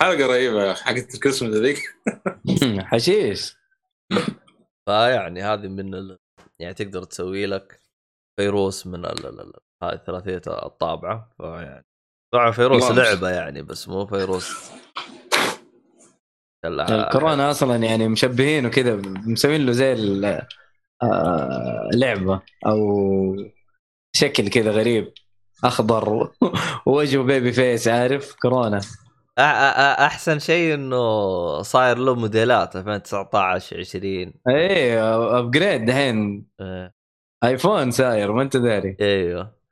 حلقة 0.01 0.27
رهيبة 0.27 0.65
يا 0.65 0.71
أخي 0.71 0.83
حقت 0.83 1.13
الكريسماس 1.15 1.55
هذيك. 1.55 1.81
حشيش. 2.91 3.55
فيعني 4.85 5.41
هذه 5.43 5.67
من 5.67 5.95
ال... 5.95 6.17
يعني 6.59 6.73
تقدر 6.73 7.03
تسوي 7.03 7.45
لك 7.45 7.81
فيروس 8.39 8.87
من 8.87 9.05
ال... 9.05 9.25
ال... 9.25 9.39
ال... 9.39 9.53
هاي 9.83 9.99
ثلاثيه 10.05 10.41
الطابعة. 10.47 11.29
فيعني 11.37 11.85
طبعا 12.33 12.51
فيروس 12.51 12.91
لعبة 12.91 13.29
يعني 13.29 13.61
بس 13.61 13.87
مو 13.87 14.05
فيروس. 14.05 14.71
الكورونا 16.65 17.51
أصلا 17.51 17.75
يعني 17.75 18.07
مشبهينه 18.07 18.69
كذا 18.69 18.95
مسوين 19.05 19.65
له 19.65 19.71
زي 19.71 19.93
آه، 21.03 21.89
لعبة 21.93 22.41
أو 22.65 23.35
شكل 24.15 24.49
كذا 24.49 24.71
غريب. 24.71 25.13
أخضر 25.63 26.31
ووجهه 26.85 27.23
بيبي 27.23 27.51
فيس 27.51 27.87
عارف؟ 27.87 28.35
كورونا. 28.41 28.81
أحسن 29.39 30.39
شيء 30.39 30.73
إنه 30.73 31.61
صاير 31.61 31.97
له 31.97 32.15
موديلات 32.15 32.75
2019 32.75 33.79
20 33.79 34.33
إيه 34.49 35.39
upgrade 35.39 35.85
دحين. 35.85 36.45
إيه. 36.61 36.93
iPhone 37.43 37.91
صاير 37.91 38.31
ما 38.31 38.41
أنت 38.41 38.57
داري. 38.57 38.97
إيوه. 39.01 39.63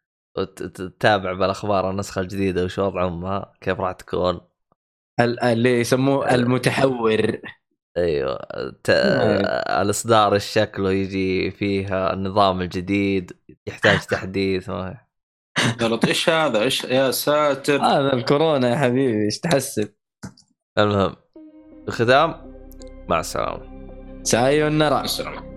تتابع 0.56 1.34
بالأخبار 1.34 1.90
النسخة 1.90 2.22
الجديدة 2.22 2.64
وش 2.64 2.80
وضع 2.80 3.08
امها 3.08 3.54
كيف 3.62 3.80
راح 3.80 3.92
تكون؟ 3.92 4.42
اللي 5.20 5.80
يسموه 5.80 6.36
المتحور. 6.36 7.38
أيوه. 7.98 8.40
ت... 8.84 8.90
الاصدار 8.90 10.36
الشكله 10.36 10.92
يجي 10.92 11.52
فيها 11.52 12.14
النظام 12.14 12.62
الجديد 12.62 13.32
يحتاج 13.68 14.00
تحديث 14.00 14.70
ما 14.70 14.98
قالت 15.80 16.06
إيش 16.06 16.30
هذا؟ 16.30 16.62
إيش 16.62 16.84
يا 16.84 17.12
ساتر. 17.12 17.82
هذا 17.82 18.14
الكورونا 18.14 18.70
يا 18.70 18.76
حبيبي. 18.76 19.26
إيش 19.26 19.40
تحسب؟ 19.40 19.94
المهم 20.78 21.16
الختام. 21.88 22.54
مع 23.10 23.20
السلامة. 23.20 23.62
سايو 24.24 24.68
النرى. 24.68 25.02
السلام 25.02 25.51